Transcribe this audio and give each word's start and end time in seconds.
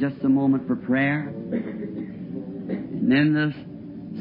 just 0.00 0.24
a 0.24 0.28
moment 0.28 0.66
for 0.66 0.76
prayer. 0.76 1.28
And 1.28 3.12
in 3.12 3.34
the 3.34 3.52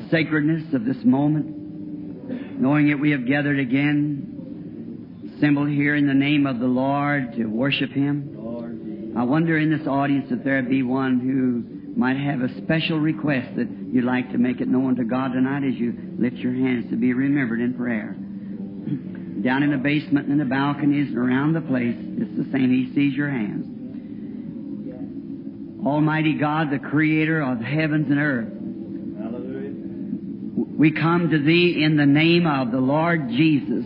sacredness 0.09 0.73
of 0.73 0.85
this 0.85 0.97
moment, 1.03 2.59
knowing 2.59 2.89
that 2.89 2.97
we 2.97 3.11
have 3.11 3.25
gathered 3.27 3.59
again, 3.59 5.31
assembled 5.35 5.69
here 5.69 5.95
in 5.95 6.07
the 6.07 6.13
name 6.13 6.45
of 6.45 6.59
the 6.59 6.67
Lord 6.67 7.33
to 7.35 7.45
worship 7.45 7.91
Him, 7.91 9.13
I 9.17 9.23
wonder 9.23 9.57
in 9.57 9.69
this 9.69 9.87
audience 9.87 10.27
if 10.31 10.43
there 10.43 10.61
be 10.63 10.81
one 10.81 11.19
who 11.19 11.63
might 11.95 12.17
have 12.17 12.41
a 12.41 12.49
special 12.63 12.99
request 12.99 13.55
that 13.55 13.69
you'd 13.91 14.03
like 14.03 14.31
to 14.31 14.39
make 14.39 14.59
it 14.59 14.67
known 14.67 14.95
to 14.95 15.03
God 15.03 15.33
tonight 15.33 15.63
as 15.63 15.75
you 15.75 15.93
lift 16.17 16.37
your 16.37 16.53
hands 16.53 16.89
to 16.89 16.95
be 16.95 17.13
remembered 17.13 17.61
in 17.61 17.75
prayer. 17.75 18.15
Down 19.43 19.61
in 19.61 19.71
the 19.71 19.77
basement 19.77 20.27
and 20.27 20.33
in 20.33 20.37
the 20.39 20.45
balconies 20.45 21.09
and 21.09 21.17
around 21.17 21.53
the 21.53 21.61
place, 21.61 21.95
it's 21.97 22.37
the 22.37 22.51
same. 22.51 22.71
He 22.71 22.91
sees 22.95 23.13
your 23.15 23.29
hands. 23.29 23.72
Almighty 25.85 26.33
God, 26.33 26.69
the 26.71 26.79
creator 26.79 27.41
of 27.41 27.59
heavens 27.59 28.09
and 28.09 28.19
earth. 28.19 28.49
We 30.77 30.91
come 30.91 31.29
to 31.29 31.39
Thee 31.39 31.83
in 31.83 31.97
the 31.97 32.05
name 32.05 32.47
of 32.47 32.71
the 32.71 32.79
Lord 32.79 33.29
Jesus 33.29 33.85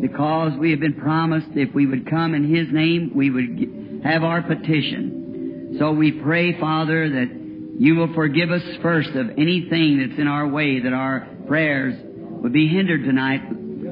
because 0.00 0.52
we 0.58 0.70
have 0.70 0.80
been 0.80 0.94
promised 0.94 1.48
if 1.54 1.74
we 1.74 1.86
would 1.86 2.08
come 2.08 2.34
in 2.34 2.54
His 2.54 2.68
name, 2.72 3.12
we 3.14 3.30
would 3.30 4.02
have 4.04 4.22
our 4.22 4.42
petition. 4.42 5.76
So 5.78 5.92
we 5.92 6.12
pray, 6.12 6.58
Father, 6.60 7.08
that 7.08 7.30
You 7.78 7.96
will 7.96 8.14
forgive 8.14 8.50
us 8.50 8.62
first 8.82 9.10
of 9.10 9.30
anything 9.30 9.98
that's 10.06 10.20
in 10.20 10.28
our 10.28 10.46
way, 10.46 10.80
that 10.80 10.92
our 10.92 11.26
prayers 11.48 11.96
would 12.04 12.52
be 12.52 12.68
hindered 12.68 13.02
tonight. 13.04 13.40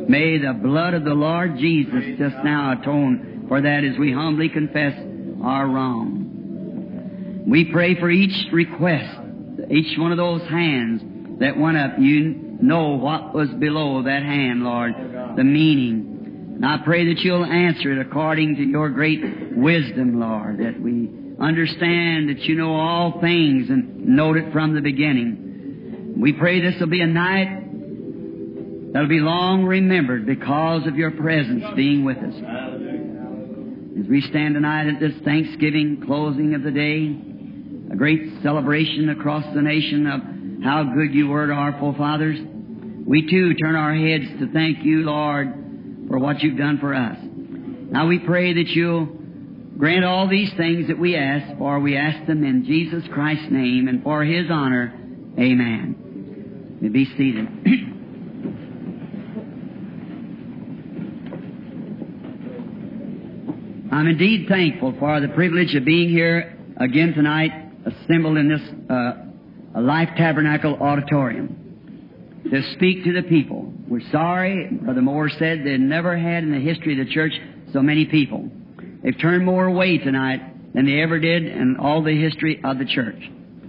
May 0.09 0.39
the 0.39 0.53
blood 0.53 0.95
of 0.95 1.05
the 1.05 1.15
Lord 1.15 1.59
Jesus 1.59 2.05
just 2.19 2.37
now 2.45 2.81
atone 2.81 3.47
for 3.49 3.61
that 3.61 3.83
as 3.85 3.99
we 3.99 4.13
humbly 4.13 4.49
confess 4.49 4.95
our 5.43 5.67
wrong. 5.67 6.22
We 7.47 7.71
pray 7.73 7.99
for 7.99 8.11
each 8.11 8.53
request, 8.53 9.19
each 9.71 9.99
one 9.99 10.13
of 10.13 10.19
those 10.19 10.43
hands 10.43 11.39
that 11.41 11.59
went 11.59 11.77
up. 11.77 11.99
You 11.99 12.53
know 12.63 12.97
what 12.97 13.35
was 13.35 13.49
below 13.51 14.03
that 14.05 14.23
hand, 14.23 14.63
Lord, 14.63 14.95
the 15.37 15.45
meaning. 15.45 16.55
And 16.57 16.65
I 16.65 16.79
pray 16.85 17.07
that 17.07 17.21
you'll 17.21 17.45
answer 17.45 17.93
it 17.93 18.07
according 18.07 18.57
to 18.57 18.63
your 18.63 18.91
great 18.91 19.21
wisdom, 19.57 20.21
Lord, 20.21 20.59
that 20.59 20.81
we 20.81 21.11
understand 21.41 22.29
that 22.29 22.39
you 22.43 22.55
know 22.55 22.75
all 22.75 23.21
things 23.21 23.69
and 23.69 24.07
note 24.07 24.37
it 24.37 24.53
from 24.53 24.75
the 24.75 24.81
beginning. 24.81 26.15
We 26.21 26.33
pray 26.33 26.61
this 26.61 26.79
will 26.79 26.89
be 26.89 27.01
a 27.01 27.07
night 27.07 28.93
that'll 28.93 29.09
be 29.09 29.21
long 29.21 29.65
remembered 29.65 30.27
because 30.27 30.87
of 30.87 30.97
your 30.97 31.11
presence 31.11 31.65
being 31.75 32.05
with 32.05 32.19
us. 32.19 32.35
As 33.99 34.07
we 34.09 34.21
stand 34.21 34.55
tonight 34.55 34.89
at 34.89 35.01
this 35.01 35.15
Thanksgiving 35.25 36.03
closing 36.07 36.55
of 36.55 36.63
the 36.63 36.71
day, 36.71 37.32
a 37.93 37.97
great 37.97 38.43
celebration 38.43 39.11
across 39.11 39.45
the 39.55 39.61
nation 39.61 40.07
of 40.07 40.21
how 40.65 40.95
good 40.95 41.13
you 41.13 41.29
were 41.29 41.47
to 41.47 41.53
our 41.53 41.79
forefathers. 41.79 42.39
We 43.07 43.29
too 43.29 43.55
turn 43.55 43.77
our 43.77 43.95
heads 43.95 44.25
to 44.41 44.51
thank 44.53 44.85
you, 44.85 45.03
Lord, 45.03 46.07
for 46.09 46.19
what 46.19 46.41
you've 46.43 46.57
done 46.57 46.79
for 46.79 46.95
us. 46.95 47.19
Now 47.21 48.07
we 48.07 48.19
pray 48.19 48.55
that 48.55 48.69
you'll 48.69 49.05
grant 49.77 50.05
all 50.05 50.29
these 50.29 50.51
things 50.57 50.89
that 50.89 50.99
we 50.99 51.17
ask, 51.17 51.59
for 51.59 51.81
we 51.81 51.97
ask 51.97 52.27
them 52.27 52.45
in 52.45 52.65
Jesus 52.65 53.05
Christ's 53.13 53.51
name 53.51 53.89
and 53.89 54.03
for 54.03 54.25
His 54.25 54.47
honor. 54.51 54.95
Amen. 55.39 56.79
You 56.81 56.91
be 56.91 57.05
seated. 57.17 57.49
I'm 63.93 64.07
indeed 64.07 64.49
thankful 64.49 64.95
for 64.99 65.21
the 65.21 65.29
privilege 65.29 65.75
of 65.75 65.85
being 65.85 66.09
here 66.09 66.59
again 66.79 67.13
tonight, 67.13 67.51
assembled 67.87 68.39
in 68.39 68.49
this 68.49 68.61
uh, 68.91 69.81
Life 69.81 70.11
Tabernacle 70.17 70.77
auditorium 70.81 72.43
to 72.51 72.63
speak 72.75 73.05
to 73.05 73.13
the 73.13 73.23
people. 73.23 73.73
We're 73.89 74.09
sorry, 74.11 74.69
Brother 74.71 75.03
Moore 75.03 75.31
said 75.31 75.61
they 75.65 75.79
never 75.79 76.17
had 76.17 76.45
in 76.45 76.53
the 76.53 76.61
history 76.61 76.99
of 76.99 77.07
the 77.07 77.13
church 77.13 77.33
so 77.73 77.81
many 77.81 78.07
people. 78.07 78.49
They've 79.03 79.19
turned 79.19 79.45
more 79.45 79.67
away 79.67 79.99
tonight 79.99 80.75
than 80.75 80.87
they 80.87 81.01
ever 81.01 81.19
did 81.19 81.45
in 81.45 81.77
all 81.81 82.03
the 82.03 82.19
history 82.19 82.61
of 82.65 82.79
the 82.79 82.85
church 82.85 83.21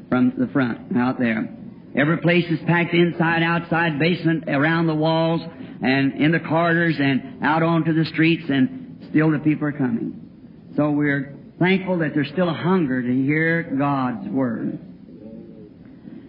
from 0.09 0.33
the 0.37 0.47
front 0.47 0.95
out 0.97 1.19
there. 1.19 1.49
Every 1.95 2.17
place 2.17 2.45
is 2.49 2.59
packed 2.65 2.93
inside, 2.93 3.43
outside, 3.43 3.99
basement, 3.99 4.45
around 4.47 4.87
the 4.87 4.95
walls, 4.95 5.41
and 5.81 6.13
in 6.13 6.31
the 6.31 6.39
corridors, 6.39 6.95
and 6.99 7.43
out 7.43 7.61
onto 7.61 7.93
the 7.93 8.05
streets, 8.05 8.43
and 8.49 9.05
still 9.09 9.31
the 9.31 9.39
people 9.39 9.67
are 9.67 9.71
coming. 9.71 10.71
So 10.75 10.91
we're 10.91 11.35
thankful 11.59 11.99
that 11.99 12.13
there's 12.13 12.29
still 12.29 12.49
a 12.49 12.53
hunger 12.53 13.01
to 13.01 13.13
hear 13.23 13.63
God's 13.77 14.27
Word. 14.29 14.79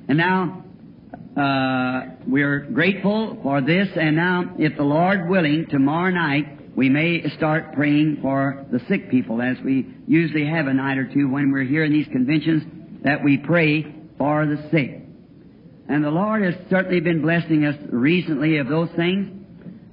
And 0.08 0.18
now, 0.18 0.64
uh, 1.36 2.14
we're 2.26 2.60
grateful 2.60 3.38
for 3.42 3.60
this, 3.60 3.88
and 3.96 4.16
now, 4.16 4.54
if 4.58 4.76
the 4.76 4.84
Lord 4.84 5.28
willing, 5.28 5.66
tomorrow 5.70 6.10
night, 6.10 6.76
we 6.76 6.88
may 6.88 7.28
start 7.36 7.72
praying 7.72 8.18
for 8.20 8.66
the 8.70 8.80
sick 8.88 9.10
people, 9.10 9.40
as 9.40 9.56
we 9.64 9.86
usually 10.06 10.46
have 10.46 10.66
a 10.66 10.74
night 10.74 10.98
or 10.98 11.12
two 11.12 11.28
when 11.28 11.52
we're 11.52 11.64
here 11.64 11.84
in 11.84 11.92
these 11.92 12.06
conventions, 12.08 12.62
that 13.04 13.22
we 13.22 13.38
pray 13.38 13.86
for 14.18 14.46
the 14.46 14.68
sick. 14.70 15.02
And 15.88 16.04
the 16.04 16.10
Lord 16.10 16.42
has 16.42 16.54
certainly 16.70 17.00
been 17.00 17.22
blessing 17.22 17.64
us 17.64 17.76
recently 17.90 18.58
of 18.58 18.68
those 18.68 18.88
things. 18.96 19.30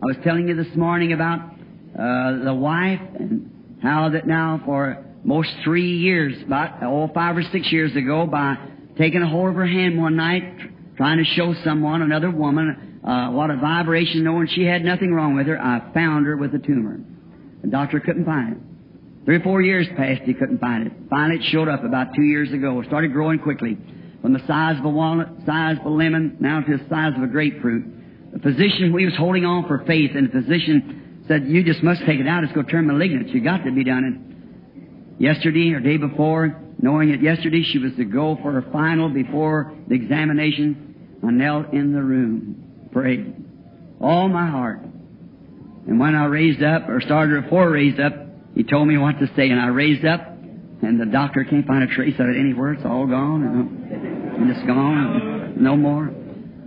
I 0.02 0.06
was 0.06 0.16
telling 0.24 0.48
you 0.48 0.56
this 0.56 0.76
morning 0.76 1.14
about 1.14 1.40
uh, 1.40 2.44
the 2.44 2.54
wife 2.54 3.02
and 3.20 3.80
how 3.84 4.10
that 4.10 4.26
now 4.26 4.62
for 4.66 5.04
most 5.24 5.50
three 5.64 5.98
years, 5.98 6.42
about 6.44 6.82
oh, 6.84 7.10
five 7.14 7.38
or 7.38 7.44
six 7.44 7.72
years 7.72 7.96
ago, 7.96 8.26
by 8.26 8.56
taking 8.98 9.22
a 9.22 9.28
hold 9.28 9.50
of 9.50 9.56
her 9.56 9.68
hand 9.68 9.98
one 10.00 10.16
night, 10.16 10.44
trying 10.98 11.18
to 11.18 11.26
show 11.36 11.54
someone, 11.64 12.02
another 12.02 12.30
woman, 12.30 13.00
uh, 13.04 13.32
what 13.32 13.50
a 13.50 13.58
vibration, 13.58 14.24
knowing 14.24 14.48
she 14.48 14.64
had 14.64 14.84
nothing 14.84 15.14
wrong 15.14 15.36
with 15.36 15.48
her, 15.48 15.60
I 15.60 15.92
found 15.94 16.26
her 16.26 16.38
with 16.38 16.54
a 16.54 16.60
tumor. 16.60 17.00
The 17.62 17.68
doctor 17.70 18.00
couldn't 18.00 18.26
find 18.26 18.54
it. 18.54 18.58
Three 19.26 19.36
or 19.36 19.42
four 19.42 19.62
years 19.62 19.88
passed, 19.96 20.24
he 20.24 20.34
couldn't 20.34 20.60
find 20.60 20.88
it. 20.88 20.94
Finally, 21.10 21.40
it 21.40 21.52
showed 21.52 21.68
up 21.68 21.84
about 21.84 22.16
two 22.16 22.24
years 22.24 22.52
ago. 22.52 22.80
It 22.82 22.88
started 22.88 23.14
growing 23.14 23.40
quickly. 23.40 23.78
From 24.22 24.34
the 24.34 24.46
size 24.48 24.78
of 24.78 24.86
a 24.86 24.90
walnut, 24.90 25.30
size 25.46 25.78
of 25.80 25.86
a 25.86 25.90
lemon, 25.90 26.38
now 26.40 26.62
to 26.62 26.78
the 26.78 26.90
size 26.90 27.14
of 27.16 27.24
a 27.24 27.28
grapefruit. 27.28 28.34
The 28.34 28.40
physician, 28.40 28.94
we 28.94 29.06
was 29.06 29.16
holding 29.16 29.46
on 29.46 29.68
for 29.68 29.84
faith, 29.86 30.12
and 30.16 30.28
the 30.28 30.42
physician 30.42 31.24
said, 31.28 31.46
you 31.48 31.64
just 31.64 31.84
must 31.84 32.02
take 32.06 32.20
it 32.20 32.28
out. 32.28 32.44
It's 32.44 32.54
going 32.54 32.66
to 32.66 32.72
turn 32.72 32.88
malignant. 32.88 33.30
You 33.30 33.42
got 33.42 33.64
to 33.64 33.72
be 33.72 33.84
done 33.84 34.04
it. 34.06 34.31
Yesterday 35.22 35.72
or 35.74 35.80
day 35.80 35.98
before, 35.98 36.60
knowing 36.82 37.12
that 37.12 37.22
yesterday 37.22 37.62
she 37.62 37.78
was 37.78 37.92
to 37.98 38.06
go 38.06 38.40
for 38.42 38.54
her 38.54 38.66
final 38.72 39.08
before 39.08 39.72
the 39.88 39.94
examination, 39.94 41.20
I 41.24 41.30
knelt 41.30 41.74
in 41.74 41.94
the 41.94 42.02
room, 42.02 42.90
prayed, 42.92 43.36
all 44.02 44.28
my 44.30 44.48
heart. 44.48 44.80
And 45.88 46.00
when 46.00 46.16
I 46.16 46.26
raised 46.26 46.64
up, 46.64 46.90
or 46.90 47.02
started 47.02 47.44
before 47.44 47.66
I 47.66 47.72
raised 47.72 48.00
up, 48.00 48.14
he 48.56 48.64
told 48.64 48.88
me 48.88 48.98
what 48.98 49.20
to 49.20 49.28
say, 49.36 49.52
and 49.52 49.62
I 49.62 49.68
raised 49.68 50.04
up, 50.06 50.22
and 50.82 51.00
the 51.00 51.06
doctor 51.06 51.44
can't 51.44 51.68
find 51.68 51.84
a 51.84 51.94
trace 51.94 52.16
of 52.18 52.26
it 52.26 52.40
anywhere. 52.40 52.74
It's 52.74 52.86
all 52.86 53.06
gone, 53.06 53.44
and, 53.44 54.50
it's 54.50 54.66
gone, 54.66 55.62
no 55.62 55.78
more. 55.78 56.10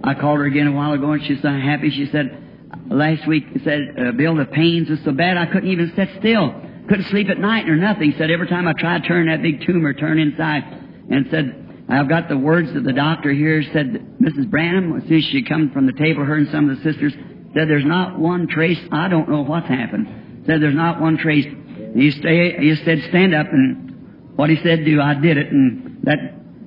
I 0.05 0.15
called 0.15 0.39
her 0.39 0.45
again 0.45 0.69
a 0.69 0.73
while 0.73 0.93
ago, 0.93 1.11
and 1.11 1.25
she's 1.27 1.43
so 1.43 1.49
happy. 1.49 1.91
She 1.91 2.09
said, 2.13 2.41
last 2.89 3.27
week, 3.27 3.47
said, 3.65 3.81
uh, 3.99 4.13
Bill, 4.13 4.37
the 4.37 4.45
pains 4.45 4.89
was 4.89 5.01
so 5.05 5.11
bad 5.11 5.37
I 5.37 5.47
couldn't 5.47 5.73
even 5.73 5.93
sit 5.97 6.09
still. 6.21 6.64
Couldn't 6.89 7.07
sleep 7.07 7.29
at 7.31 7.39
night 7.39 7.69
or 7.69 7.77
nothing. 7.77 8.15
Said 8.19 8.31
every 8.31 8.49
time 8.49 8.69
I 8.69 8.73
tried 8.79 9.03
to 9.03 9.09
turn 9.09 9.27
that 9.29 9.43
big 9.43 9.67
tumor, 9.67 9.95
turn 9.95 10.19
inside, 10.19 10.63
and 11.11 11.27
said, 11.31 11.65
I've 11.89 12.09
got 12.09 12.29
the 12.29 12.39
words 12.39 12.75
of 12.75 12.85
the 12.85 12.93
doctor 12.93 13.33
here. 13.33 13.63
Said 13.73 14.19
Mrs. 14.21 14.51
Branham, 14.51 14.97
as 14.97 15.03
soon 15.09 15.19
as 15.19 15.25
she 15.25 15.43
come 15.43 15.71
from 15.71 15.87
the 15.87 15.93
table, 15.93 16.25
her 16.25 16.37
and 16.37 16.49
some 16.51 16.69
of 16.69 16.77
the 16.77 16.83
sisters 16.83 17.13
said, 17.55 17.69
"There's 17.69 17.85
not 17.85 18.19
one 18.19 18.49
trace. 18.49 18.81
I 18.91 19.09
don't 19.09 19.29
know 19.29 19.43
what's 19.43 19.69
happened." 19.69 20.45
Said, 20.47 20.61
"There's 20.61 20.75
not 20.75 21.01
one 21.01 21.19
trace." 21.19 21.47
He 21.95 22.11
stay. 22.11 22.57
He 22.59 22.75
said, 22.77 23.03
"Stand 23.11 23.35
up," 23.35 23.47
and 23.53 24.33
what 24.37 24.51
he 24.51 24.57
said, 24.57 24.85
"Do." 24.85 25.01
I 25.01 25.15
did 25.15 25.37
it, 25.37 25.53
and 25.53 25.99
that 26.05 26.19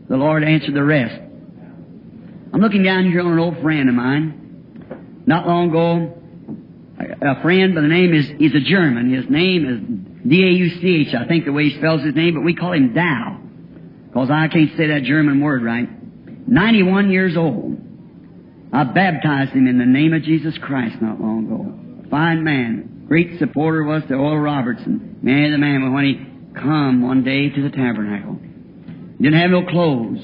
the 0.08 0.18
Lord 0.18 0.44
answered 0.44 0.74
the 0.74 0.84
rest. 0.84 1.20
I'm 2.54 2.62
looking 2.62 2.84
down 2.84 3.10
here 3.12 3.22
on 3.22 3.34
an 3.34 3.40
old 3.40 3.60
friend 3.62 3.90
of 3.90 3.96
mine. 3.96 5.24
Not 5.26 5.46
long 5.46 5.70
ago, 5.70 6.18
a 7.22 7.42
friend 7.42 7.76
by 7.76 7.82
the 7.82 7.88
name 7.88 8.14
is, 8.14 8.30
he's 8.38 8.56
a 8.56 8.62
German. 8.62 9.14
His 9.14 9.30
name 9.30 9.66
is 9.66 10.07
D-A-U-C-H, 10.26 11.14
I 11.14 11.28
think 11.28 11.46
the 11.46 11.52
way 11.52 11.70
he 11.70 11.78
spells 11.78 12.04
his 12.04 12.16
name, 12.16 12.36
but 12.36 12.44
we 12.44 12.56
call 12.56 12.74
him 12.74 12.94
Dow. 12.94 13.40
Because 14.08 14.30
I 14.32 14.48
can't 14.48 14.72
say 14.78 14.88
that 14.88 15.04
German 15.04 15.42
word 15.42 15.64
right. 15.64 15.88
91 16.48 17.12
years 17.12 17.36
old. 17.38 17.78
I 18.74 18.84
baptized 18.84 19.52
him 19.52 19.68
in 19.68 19.78
the 19.78 19.86
name 19.86 20.14
of 20.14 20.24
Jesus 20.24 20.58
Christ 20.62 21.02
not 21.02 21.22
long 21.22 21.46
ago. 21.46 22.10
Fine 22.10 22.44
man. 22.44 23.06
Great 23.08 23.40
supporter 23.40 23.84
was 23.84 24.04
to 24.10 24.16
Oral 24.16 24.40
Robertson. 24.40 25.20
Man 25.22 25.52
the 25.52 25.58
man 25.58 25.94
when 25.94 26.06
he 26.06 26.60
come 26.60 27.02
one 27.02 27.24
day 27.24 27.50
to 27.50 27.62
the 27.62 27.70
tabernacle. 27.70 28.36
Didn't 29.22 29.40
have 29.40 29.52
no 29.52 29.66
clothes. 29.66 30.20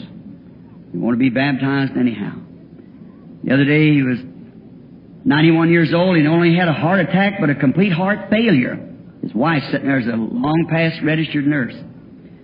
He 0.92 0.98
wanted 0.98 1.18
to 1.18 1.20
be 1.20 1.30
baptized 1.30 1.98
anyhow. 1.98 2.34
The 3.44 3.54
other 3.54 3.66
day 3.66 3.94
he 3.94 4.04
was 4.04 4.20
91 5.26 5.72
years 5.72 5.94
old. 5.94 6.18
He 6.18 6.28
only 6.28 6.56
had 6.56 6.68
a 6.68 6.74
heart 6.74 7.00
attack, 7.00 7.40
but 7.40 7.50
a 7.50 7.56
complete 7.56 7.92
heart 7.92 8.30
failure. 8.30 8.93
His 9.24 9.34
wife 9.34 9.64
sitting 9.72 9.88
there 9.88 10.00
as 10.00 10.08
a 10.08 10.18
long 10.18 10.68
past 10.70 11.02
registered 11.02 11.48
nurse. 11.48 11.76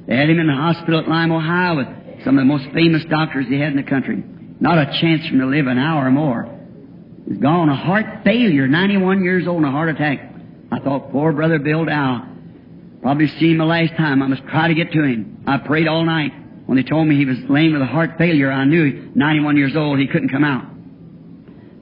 They 0.08 0.16
had 0.16 0.30
him 0.30 0.40
in 0.40 0.48
the 0.48 0.54
hospital 0.54 1.02
at 1.02 1.10
Lima, 1.10 1.36
Ohio 1.36 1.76
with 1.76 2.24
some 2.24 2.38
of 2.38 2.42
the 2.42 2.46
most 2.46 2.74
famous 2.74 3.04
doctors 3.10 3.48
he 3.50 3.60
had 3.60 3.72
in 3.72 3.76
the 3.76 3.84
country. 3.84 4.24
Not 4.62 4.78
a 4.78 4.86
chance 5.00 5.28
for 5.28 5.34
him 5.34 5.40
to 5.40 5.46
live 5.46 5.68
an 5.68 5.78
hour 5.78 6.08
or 6.08 6.12
more. 6.12 6.50
He's 7.28 7.38
gone, 7.38 7.68
a 7.68 7.76
heart 7.76 8.24
failure, 8.24 8.68
91 8.68 9.24
years 9.24 9.46
old, 9.46 9.58
and 9.58 9.66
a 9.66 9.72
heart 9.72 9.90
attack. 9.90 10.34
I 10.72 10.80
thought, 10.80 11.12
poor 11.12 11.34
brother 11.34 11.60
Bill 11.60 11.84
Dow. 11.84 12.26
Probably 13.02 13.28
seen 13.28 13.52
him 13.52 13.58
the 13.58 13.66
last 13.66 13.96
time. 13.98 14.24
I 14.24 14.28
must 14.28 14.44
try 14.48 14.70
to 14.70 14.74
get 14.74 14.94
to 14.94 15.04
him. 15.04 15.44
I 15.46 15.58
prayed 15.58 15.88
all 15.88 16.06
night. 16.06 16.32
When 16.66 16.78
they 16.78 16.84
told 16.84 17.08
me 17.08 17.18
he 17.18 17.26
was 17.26 17.38
lame 17.50 17.74
with 17.74 17.82
a 17.82 17.86
heart 17.86 18.12
failure, 18.18 18.52
I 18.52 18.64
knew 18.64 19.12
91 19.16 19.58
years 19.58 19.76
old, 19.76 20.00
he 20.00 20.08
couldn't 20.08 20.30
come 20.30 20.46
out. 20.46 20.66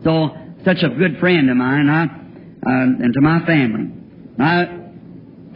So, 0.04 0.36
such 0.66 0.82
a 0.82 0.90
good 0.90 1.20
friend 1.20 1.50
of 1.50 1.58
mine, 1.58 1.88
I, 1.88 2.04
uh, 2.04 3.04
and 3.04 3.14
to 3.14 3.22
my 3.22 3.46
family. 3.46 3.94
I 4.40 4.77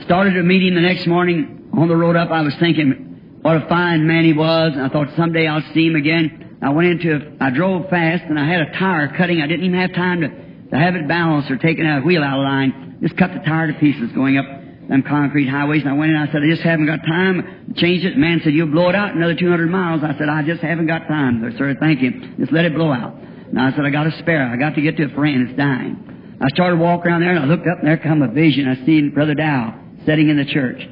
started 0.03 0.37
a 0.37 0.43
meeting 0.43 0.75
the 0.75 0.81
next 0.81 1.07
morning 1.07 1.69
on 1.73 1.87
the 1.87 1.95
road 1.95 2.15
up. 2.15 2.29
I 2.31 2.41
was 2.41 2.55
thinking 2.55 3.39
what 3.41 3.57
a 3.57 3.67
fine 3.67 4.05
man 4.05 4.23
he 4.23 4.33
was, 4.33 4.73
and 4.73 4.81
I 4.81 4.89
thought 4.89 5.07
someday 5.15 5.47
I'll 5.47 5.63
see 5.73 5.87
him 5.87 5.95
again. 5.95 6.59
I 6.61 6.69
went 6.69 6.89
into, 6.89 7.37
I 7.39 7.49
drove 7.49 7.89
fast, 7.89 8.23
and 8.23 8.39
I 8.39 8.47
had 8.47 8.61
a 8.61 8.77
tire 8.77 9.15
cutting. 9.17 9.41
I 9.41 9.47
didn't 9.47 9.65
even 9.65 9.79
have 9.79 9.93
time 9.93 10.21
to, 10.21 10.29
to 10.69 10.77
have 10.77 10.95
it 10.95 11.07
balanced 11.07 11.49
or 11.49 11.57
taking 11.57 11.85
a 11.85 12.01
wheel 12.01 12.23
out 12.23 12.37
of 12.37 12.43
line. 12.43 12.99
Just 13.01 13.17
cut 13.17 13.31
the 13.33 13.39
tire 13.39 13.71
to 13.71 13.79
pieces 13.79 14.11
going 14.13 14.37
up 14.37 14.45
them 14.91 15.03
concrete 15.03 15.47
highways. 15.47 15.81
And 15.81 15.89
I 15.89 15.93
went 15.93 16.11
in, 16.11 16.17
I 16.17 16.27
said, 16.27 16.43
I 16.43 16.49
just 16.49 16.61
haven't 16.61 16.85
got 16.85 16.99
time 17.07 17.73
change 17.77 18.03
it. 18.03 18.13
The 18.13 18.19
man 18.19 18.41
said, 18.43 18.53
you'll 18.53 18.67
blow 18.67 18.89
it 18.89 18.95
out 18.95 19.15
another 19.15 19.35
200 19.35 19.69
miles. 19.69 20.03
I 20.03 20.17
said, 20.17 20.27
I 20.27 20.43
just 20.43 20.61
haven't 20.61 20.87
got 20.87 21.07
time. 21.07 21.41
Sir, 21.57 21.75
thank 21.79 22.01
you. 22.01 22.35
Just 22.37 22.51
let 22.51 22.65
it 22.65 22.75
blow 22.75 22.91
out. 22.91 23.15
And 23.15 23.59
I 23.59 23.71
said, 23.71 23.85
I 23.85 23.89
got 23.89 24.05
a 24.05 24.11
spare. 24.19 24.47
I 24.47 24.57
got 24.57 24.75
to 24.75 24.81
get 24.81 24.97
to 24.97 25.05
a 25.05 25.15
friend. 25.15 25.47
It's 25.47 25.57
dying. 25.57 26.37
I 26.41 26.49
started 26.49 26.79
walking 26.79 27.11
around 27.11 27.21
there 27.21 27.31
and 27.31 27.39
I 27.39 27.45
looked 27.45 27.67
up 27.67 27.79
and 27.79 27.87
there 27.87 27.97
come 27.97 28.21
a 28.21 28.27
vision. 28.27 28.67
I 28.67 28.85
seen 28.85 29.11
Brother 29.13 29.35
Dow 29.35 29.80
sitting 30.05 30.29
in 30.29 30.37
the 30.37 30.45
church. 30.45 30.87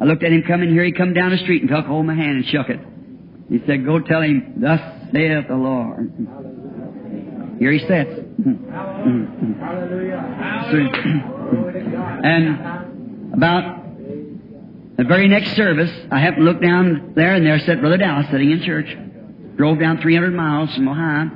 I 0.00 0.04
looked 0.04 0.22
at 0.22 0.32
him 0.32 0.42
coming 0.46 0.70
here. 0.70 0.84
He 0.84 0.92
come 0.92 1.12
down 1.12 1.30
the 1.30 1.38
street 1.38 1.62
and 1.62 1.70
took 1.70 1.84
hold 1.86 2.00
of 2.00 2.06
my 2.06 2.14
hand 2.14 2.36
and 2.36 2.46
shook 2.46 2.68
it. 2.68 2.80
He 3.50 3.58
said, 3.66 3.84
go 3.84 3.98
tell 3.98 4.22
him, 4.22 4.54
thus 4.58 4.80
saith 5.12 5.48
the 5.48 5.56
Lord. 5.56 6.12
Here 7.58 7.72
he 7.72 7.80
sits. 7.80 8.20
and 12.24 13.34
about 13.34 13.80
the 14.96 15.04
very 15.04 15.28
next 15.28 15.56
service, 15.56 15.90
I 16.10 16.18
happened 16.18 16.46
to 16.46 16.52
look 16.52 16.62
down 16.62 17.12
there 17.16 17.34
and 17.34 17.44
there 17.44 17.58
sat 17.58 17.80
Brother 17.80 17.98
Dallas 17.98 18.26
sitting 18.30 18.50
in 18.50 18.62
church. 18.62 18.96
Drove 19.56 19.78
down 19.78 19.98
300 20.00 20.32
miles 20.32 20.74
from 20.74 20.88
Ohio. 20.88 21.30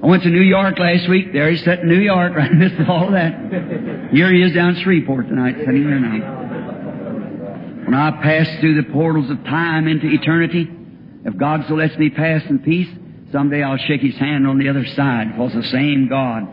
I 0.00 0.06
went 0.06 0.22
to 0.22 0.30
New 0.30 0.42
York 0.42 0.78
last 0.78 1.08
week. 1.08 1.32
There 1.32 1.50
he 1.50 1.56
sat 1.56 1.80
in 1.80 1.88
New 1.88 1.98
York. 1.98 2.32
I 2.38 2.48
missed 2.50 2.88
all 2.88 3.06
of 3.06 3.12
that. 3.12 4.10
Here 4.12 4.32
he 4.32 4.42
is 4.42 4.54
down 4.54 4.76
Shreveport 4.76 5.28
tonight, 5.28 5.56
sitting 5.58 5.84
there 5.84 5.98
now. 5.98 6.38
When 7.84 7.94
I 7.94 8.10
pass 8.22 8.48
through 8.60 8.80
the 8.80 8.92
portals 8.92 9.28
of 9.30 9.42
time 9.44 9.88
into 9.88 10.06
eternity, 10.06 10.70
if 11.24 11.36
God 11.36 11.64
so 11.66 11.74
lets 11.74 11.96
me 11.96 12.10
pass 12.10 12.44
in 12.48 12.60
peace, 12.60 12.88
someday 13.32 13.62
I'll 13.62 13.76
shake 13.76 14.02
His 14.02 14.16
hand 14.16 14.46
on 14.46 14.58
the 14.58 14.68
other 14.68 14.86
side, 14.86 15.32
because 15.32 15.54
the 15.54 15.64
same 15.64 16.08
God. 16.08 16.44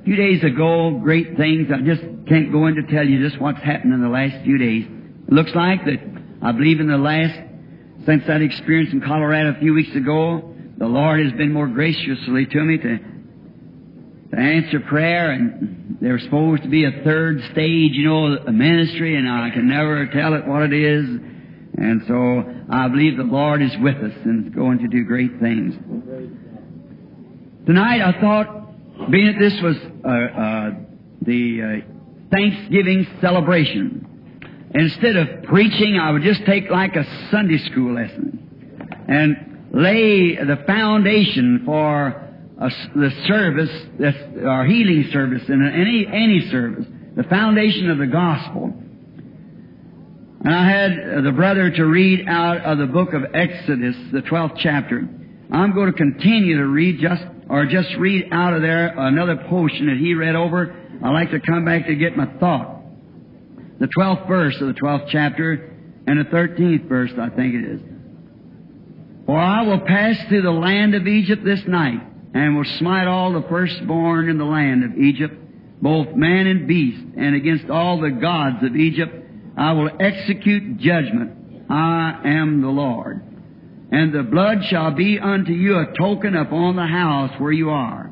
A 0.00 0.04
few 0.04 0.16
days 0.16 0.44
ago, 0.44 0.98
great 1.02 1.36
things. 1.36 1.70
I 1.72 1.80
just 1.80 2.02
can't 2.26 2.52
go 2.52 2.66
in 2.66 2.74
to 2.74 2.82
tell 2.82 3.06
you 3.06 3.26
just 3.26 3.40
what's 3.40 3.60
happened 3.60 3.94
in 3.94 4.02
the 4.02 4.08
last 4.08 4.44
few 4.44 4.58
days. 4.58 4.84
It 4.84 5.32
looks 5.32 5.54
like 5.54 5.84
that 5.86 6.00
I 6.42 6.52
believe 6.52 6.80
in 6.80 6.88
the 6.88 6.98
last, 6.98 7.38
since 8.04 8.26
that 8.26 8.42
experience 8.42 8.92
in 8.92 9.00
Colorado 9.00 9.54
a 9.56 9.60
few 9.60 9.72
weeks 9.74 9.94
ago, 9.94 10.49
the 10.80 10.86
Lord 10.86 11.22
has 11.22 11.32
been 11.34 11.52
more 11.52 11.68
graciously 11.68 12.46
to 12.46 12.60
me 12.62 12.78
to, 12.78 12.98
to 14.30 14.40
answer 14.40 14.80
prayer 14.80 15.30
and 15.30 15.98
there's 16.00 16.22
supposed 16.24 16.62
to 16.62 16.70
be 16.70 16.86
a 16.86 17.04
third 17.04 17.42
stage, 17.52 17.92
you 17.92 18.08
know, 18.08 18.38
a 18.38 18.50
ministry 18.50 19.14
and 19.14 19.28
I 19.28 19.50
can 19.50 19.68
never 19.68 20.06
tell 20.06 20.32
it 20.32 20.46
what 20.46 20.62
it 20.62 20.72
is. 20.72 21.04
And 21.76 22.02
so 22.08 22.64
I 22.70 22.88
believe 22.88 23.18
the 23.18 23.24
Lord 23.24 23.60
is 23.60 23.72
with 23.78 23.96
us 23.96 24.14
and 24.24 24.46
is 24.46 24.54
going 24.54 24.78
to 24.78 24.88
do 24.88 25.04
great 25.04 25.38
things. 25.38 25.74
Tonight 27.66 28.00
I 28.00 28.18
thought, 28.18 29.10
being 29.10 29.26
that 29.26 29.38
this 29.38 29.60
was 29.62 29.76
uh, 30.02 30.08
uh, 30.08 30.70
the 31.20 31.60
uh, 31.62 32.30
Thanksgiving 32.30 33.06
celebration, 33.20 34.70
instead 34.74 35.16
of 35.16 35.42
preaching, 35.42 35.98
I 35.98 36.10
would 36.10 36.22
just 36.22 36.46
take 36.46 36.70
like 36.70 36.96
a 36.96 37.04
Sunday 37.30 37.58
school 37.70 37.94
lesson 37.94 39.04
and 39.08 39.49
lay 39.72 40.36
the 40.36 40.62
foundation 40.66 41.62
for 41.64 42.06
a, 42.06 42.70
the 42.94 43.10
service, 43.26 43.70
our 44.44 44.66
healing 44.66 45.08
service, 45.12 45.42
and 45.48 45.64
any 45.74 46.06
any 46.06 46.48
service, 46.50 46.86
the 47.16 47.24
foundation 47.24 47.90
of 47.90 47.98
the 47.98 48.06
gospel. 48.06 48.72
And 50.42 50.54
I 50.54 50.68
had 50.68 50.92
uh, 50.92 51.20
the 51.20 51.32
brother 51.32 51.70
to 51.70 51.84
read 51.84 52.26
out 52.26 52.62
of 52.62 52.78
the 52.78 52.86
book 52.86 53.12
of 53.12 53.22
Exodus, 53.34 53.94
the 54.10 54.22
12th 54.22 54.56
chapter. 54.58 55.06
I'm 55.52 55.74
going 55.74 55.92
to 55.92 55.96
continue 55.96 56.56
to 56.58 56.66
read 56.66 56.98
just, 57.00 57.22
or 57.48 57.66
just 57.66 57.88
read 57.98 58.28
out 58.32 58.54
of 58.54 58.62
there 58.62 58.98
another 58.98 59.36
portion 59.48 59.86
that 59.86 59.98
he 59.98 60.14
read 60.14 60.36
over. 60.36 60.74
I 61.04 61.10
like 61.10 61.30
to 61.32 61.40
come 61.40 61.64
back 61.64 61.86
to 61.86 61.94
get 61.94 62.16
my 62.16 62.26
thought. 62.38 62.82
The 63.80 63.88
12th 63.98 64.28
verse 64.28 64.56
of 64.60 64.68
the 64.68 64.74
12th 64.74 65.08
chapter 65.10 65.74
and 66.06 66.20
the 66.20 66.24
13th 66.30 66.88
verse, 66.88 67.10
I 67.20 67.28
think 67.30 67.54
it 67.54 67.64
is. 67.64 67.80
For 69.30 69.38
I 69.38 69.62
will 69.62 69.78
pass 69.78 70.16
through 70.28 70.42
the 70.42 70.50
land 70.50 70.96
of 70.96 71.06
Egypt 71.06 71.44
this 71.44 71.62
night, 71.68 72.00
and 72.34 72.56
will 72.56 72.64
smite 72.80 73.06
all 73.06 73.32
the 73.32 73.46
firstborn 73.48 74.28
in 74.28 74.38
the 74.38 74.44
land 74.44 74.82
of 74.82 74.98
Egypt, 74.98 75.36
both 75.80 76.16
man 76.16 76.48
and 76.48 76.66
beast, 76.66 77.00
and 77.16 77.36
against 77.36 77.70
all 77.70 78.00
the 78.00 78.10
gods 78.10 78.56
of 78.64 78.74
Egypt 78.74 79.14
I 79.56 79.70
will 79.74 79.88
execute 80.00 80.78
judgment. 80.78 81.70
I 81.70 82.22
am 82.24 82.60
the 82.60 82.70
Lord. 82.70 83.22
And 83.92 84.12
the 84.12 84.24
blood 84.24 84.64
shall 84.68 84.90
be 84.90 85.20
unto 85.20 85.52
you 85.52 85.78
a 85.78 85.96
token 85.96 86.34
upon 86.34 86.74
the 86.74 86.88
house 86.88 87.30
where 87.38 87.52
you 87.52 87.70
are. 87.70 88.10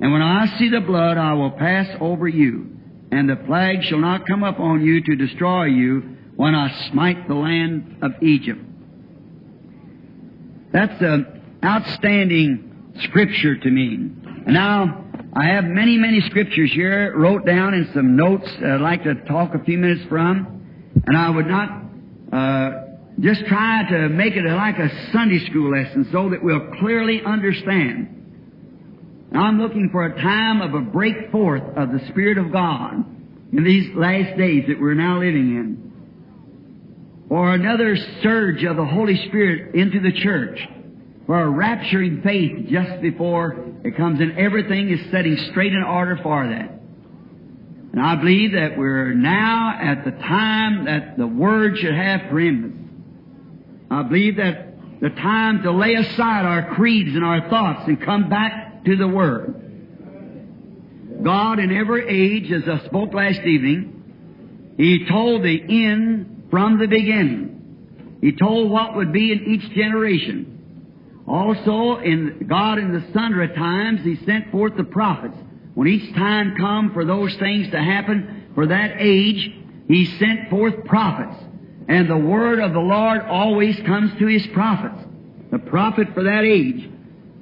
And 0.00 0.12
when 0.14 0.22
I 0.22 0.46
see 0.58 0.70
the 0.70 0.80
blood, 0.80 1.18
I 1.18 1.34
will 1.34 1.50
pass 1.50 1.94
over 2.00 2.26
you, 2.26 2.74
and 3.12 3.28
the 3.28 3.36
plague 3.36 3.82
shall 3.82 4.00
not 4.00 4.26
come 4.26 4.42
upon 4.42 4.82
you 4.82 5.02
to 5.02 5.26
destroy 5.26 5.64
you 5.64 6.16
when 6.36 6.54
I 6.54 6.88
smite 6.90 7.28
the 7.28 7.34
land 7.34 7.98
of 8.00 8.12
Egypt. 8.22 8.62
That's 10.74 11.00
an 11.00 11.60
outstanding 11.64 12.92
scripture 13.04 13.56
to 13.56 13.70
me. 13.70 14.10
Now, 14.48 15.04
I 15.32 15.46
have 15.46 15.64
many, 15.64 15.96
many 15.96 16.20
scriptures 16.22 16.72
here 16.72 17.16
wrote 17.16 17.46
down 17.46 17.74
in 17.74 17.88
some 17.94 18.16
notes 18.16 18.48
I'd 18.58 18.80
like 18.80 19.04
to 19.04 19.14
talk 19.26 19.54
a 19.54 19.62
few 19.62 19.78
minutes 19.78 20.04
from. 20.08 20.92
And 21.06 21.16
I 21.16 21.30
would 21.30 21.46
not 21.46 21.82
uh, 22.32 22.70
just 23.20 23.46
try 23.46 23.88
to 23.88 24.08
make 24.08 24.34
it 24.34 24.44
like 24.44 24.80
a 24.80 25.12
Sunday 25.12 25.46
school 25.46 25.70
lesson 25.70 26.08
so 26.10 26.30
that 26.30 26.42
we'll 26.42 26.72
clearly 26.80 27.22
understand. 27.24 29.28
I'm 29.32 29.60
looking 29.60 29.90
for 29.92 30.06
a 30.06 30.20
time 30.20 30.60
of 30.60 30.74
a 30.74 30.80
break 30.80 31.30
forth 31.30 31.62
of 31.76 31.92
the 31.92 32.04
Spirit 32.08 32.36
of 32.36 32.50
God 32.50 32.94
in 33.52 33.62
these 33.62 33.94
last 33.94 34.36
days 34.36 34.64
that 34.66 34.80
we're 34.80 34.94
now 34.94 35.20
living 35.20 35.56
in. 35.56 35.93
Or 37.30 37.54
another 37.54 37.96
surge 38.22 38.62
of 38.64 38.76
the 38.76 38.84
Holy 38.84 39.16
Spirit 39.28 39.74
into 39.74 40.00
the 40.00 40.12
church. 40.12 40.58
For 41.26 41.42
a 41.42 41.46
rapturing 41.46 42.22
faith 42.22 42.68
just 42.68 43.00
before 43.00 43.56
it 43.82 43.96
comes 43.96 44.20
and 44.20 44.38
Everything 44.38 44.90
is 44.90 45.00
setting 45.10 45.36
straight 45.50 45.72
in 45.72 45.82
order 45.82 46.18
for 46.22 46.46
that. 46.46 46.70
And 47.92 48.00
I 48.00 48.16
believe 48.16 48.52
that 48.52 48.76
we're 48.76 49.14
now 49.14 49.78
at 49.80 50.04
the 50.04 50.10
time 50.10 50.84
that 50.86 51.16
the 51.16 51.26
Word 51.26 51.78
should 51.78 51.94
have 51.94 52.28
preeminence. 52.28 52.90
I 53.90 54.02
believe 54.02 54.36
that 54.36 55.00
the 55.00 55.10
time 55.10 55.62
to 55.62 55.70
lay 55.70 55.94
aside 55.94 56.44
our 56.44 56.74
creeds 56.74 57.14
and 57.14 57.24
our 57.24 57.48
thoughts 57.48 57.86
and 57.86 58.02
come 58.02 58.28
back 58.28 58.84
to 58.84 58.96
the 58.96 59.06
Word. 59.06 59.60
God 61.22 61.58
in 61.58 61.74
every 61.74 62.08
age, 62.08 62.50
as 62.50 62.68
I 62.68 62.84
spoke 62.86 63.14
last 63.14 63.40
evening, 63.40 64.74
He 64.76 65.06
told 65.08 65.42
the 65.42 65.62
end 65.62 66.33
from 66.54 66.78
the 66.78 66.86
beginning. 66.86 68.18
He 68.20 68.30
told 68.30 68.70
what 68.70 68.94
would 68.94 69.12
be 69.12 69.32
in 69.32 69.44
each 69.44 69.74
generation. 69.74 71.24
Also, 71.26 71.98
in 71.98 72.46
God 72.48 72.78
in 72.78 72.92
the 72.92 73.04
sundry 73.12 73.48
times, 73.48 74.02
He 74.04 74.24
sent 74.24 74.52
forth 74.52 74.76
the 74.76 74.84
prophets. 74.84 75.34
When 75.74 75.88
each 75.88 76.14
time 76.14 76.54
come 76.56 76.92
for 76.92 77.04
those 77.04 77.34
things 77.38 77.72
to 77.72 77.82
happen 77.82 78.52
for 78.54 78.68
that 78.68 78.98
age, 79.00 79.52
He 79.88 80.04
sent 80.20 80.48
forth 80.48 80.84
prophets. 80.84 81.42
And 81.88 82.08
the 82.08 82.18
word 82.18 82.60
of 82.60 82.72
the 82.72 82.78
Lord 82.78 83.22
always 83.22 83.74
comes 83.84 84.16
to 84.20 84.26
His 84.28 84.46
prophets. 84.54 85.02
The 85.50 85.58
prophet 85.58 86.14
for 86.14 86.22
that 86.22 86.44
age. 86.44 86.88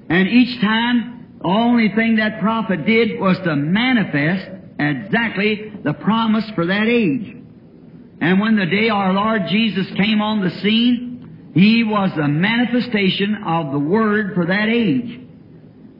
And 0.09 0.27
each 0.27 0.59
time, 0.63 1.37
the 1.39 1.49
only 1.49 1.91
thing 1.95 2.17
that 2.17 2.41
prophet 2.41 2.87
did 2.87 3.21
was 3.21 3.37
to 3.41 3.57
manifest 3.57 4.49
exactly 4.79 5.71
the 5.85 5.93
promise 5.93 6.49
for 6.55 6.65
that 6.65 6.87
age. 6.87 7.42
And 8.23 8.39
when 8.39 8.55
the 8.55 8.67
day 8.67 8.89
our 8.89 9.13
Lord 9.13 9.49
Jesus 9.51 9.85
came 9.97 10.23
on 10.23 10.43
the 10.43 10.51
scene, 10.63 11.51
He 11.55 11.83
was 11.83 12.11
the 12.17 12.29
manifestation 12.29 13.43
of 13.45 13.73
the 13.73 13.81
Word 13.81 14.37
for 14.37 14.47
that 14.47 14.69
age. 14.69 15.19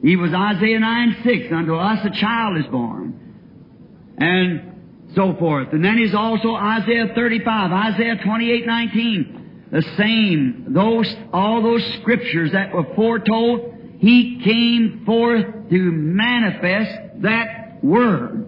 He 0.01 0.15
was 0.15 0.31
Isaiah 0.33 0.79
9 0.79 1.17
6, 1.21 1.53
unto 1.53 1.75
us 1.75 1.99
a 2.05 2.21
child 2.21 2.57
is 2.59 2.65
born. 2.71 4.15
And 4.17 5.11
so 5.15 5.35
forth. 5.37 5.73
And 5.73 5.83
then 5.83 5.97
He's 5.97 6.15
also 6.15 6.55
Isaiah 6.55 7.11
35, 7.13 7.93
Isaiah 7.93 8.15
28, 8.23 8.67
19. 8.67 9.67
The 9.73 9.81
same, 9.97 10.67
those, 10.69 11.13
all 11.33 11.61
those 11.61 11.83
scriptures 11.99 12.53
that 12.53 12.73
were 12.73 12.87
foretold, 12.95 13.97
He 13.99 14.39
came 14.41 15.03
forth 15.05 15.69
to 15.69 15.77
manifest 15.77 17.21
that 17.21 17.83
Word. 17.83 18.47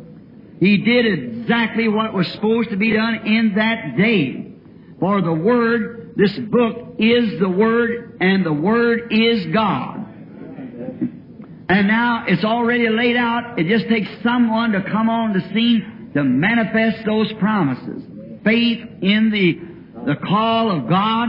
He 0.62 0.78
did 0.78 1.06
exactly 1.46 1.88
what 1.88 2.14
was 2.14 2.28
supposed 2.30 2.72
to 2.72 2.78
be 2.78 2.92
done 2.92 3.28
in 3.28 3.54
that 3.56 3.96
day. 3.98 4.52
For 5.00 5.22
the 5.22 5.34
Word, 5.34 6.14
this 6.16 6.36
book 6.50 6.96
is 6.98 7.40
the 7.40 7.50
Word, 7.50 8.18
and 8.20 8.46
the 8.46 8.54
Word 8.54 9.12
is 9.12 9.54
God. 9.54 9.98
And 11.68 11.88
now 11.88 12.26
it's 12.28 12.44
already 12.44 12.90
laid 12.90 13.16
out. 13.16 13.60
It 13.60 13.68
just 13.68 13.88
takes 13.90 14.10
someone 14.24 14.72
to 14.72 14.82
come 14.84 15.10
on 15.10 15.34
the 15.34 15.42
scene 15.54 16.12
to 16.16 16.24
manifest 16.24 17.06
those 17.06 17.32
promises. 17.34 18.04
Faith 18.44 18.88
in 19.02 19.30
the, 19.32 20.14
the 20.14 20.16
call 20.28 20.72
of 20.72 20.88
God. 20.88 21.28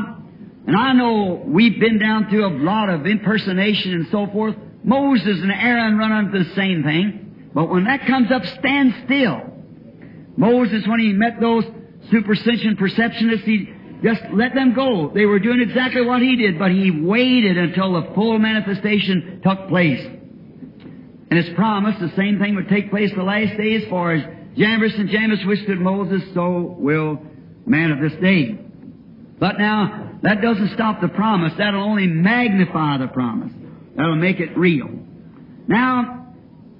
And 0.67 0.77
I 0.77 0.93
know 0.93 1.43
we've 1.45 1.79
been 1.79 1.99
down 1.99 2.29
through 2.29 2.47
a 2.47 2.55
lot 2.63 2.89
of 2.89 3.07
impersonation 3.07 3.95
and 3.95 4.07
so 4.11 4.27
forth. 4.29 4.57
Moses 4.85 5.41
and 5.43 5.51
Aaron 5.51 5.99
run 5.99 6.27
into 6.27 6.45
the 6.45 6.55
same 6.55 6.83
thing. 6.83 7.51
But 7.55 7.71
when 7.71 7.85
that 7.85 8.07
comes 8.07 8.31
up, 8.31 8.45
stand 8.59 8.95
still. 9.07 9.56
Moses, 10.37 10.87
when 10.87 11.01
he 11.01 11.13
met 11.13 11.41
those 11.41 11.65
superstition 12.11 12.77
perceptionists, 12.77 13.45
he 13.45 13.73
just 14.03 14.21
let 14.33 14.55
them 14.55 14.75
go. 14.75 15.11
They 15.15 15.25
were 15.25 15.39
doing 15.39 15.61
exactly 15.61 16.03
what 16.03 16.21
he 16.21 16.37
did, 16.37 16.59
but 16.59 16.71
he 16.71 16.91
waited 16.91 17.57
until 17.57 17.95
the 17.95 18.13
full 18.15 18.39
manifestation 18.39 19.41
took 19.43 19.69
place. 19.69 20.05
And 21.29 21.45
his 21.45 21.55
promise, 21.55 21.97
the 22.01 22.15
same 22.17 22.39
thing 22.39 22.55
would 22.55 22.69
take 22.69 22.91
place 22.91 23.11
the 23.17 23.23
last 23.23 23.57
days 23.57 23.85
for 23.89 24.13
as 24.13 24.23
Jannes 24.57 24.95
and 24.97 25.09
Jambres 25.09 25.45
withstood 25.45 25.81
Moses, 25.81 26.23
so 26.35 26.77
will 26.79 27.21
man 27.67 27.91
of 27.91 28.01
this 28.01 28.19
day. 28.21 28.59
But 29.39 29.59
now, 29.59 30.19
that 30.23 30.41
doesn't 30.41 30.73
stop 30.75 31.01
the 31.01 31.09
promise. 31.09 31.53
That'll 31.59 31.83
only 31.83 32.07
magnify 32.07 32.99
the 32.99 33.09
promise. 33.09 33.53
That'll 33.97 34.17
make 34.17 34.41
it 34.41 34.57
real. 34.57 34.89
Now, 35.67 36.16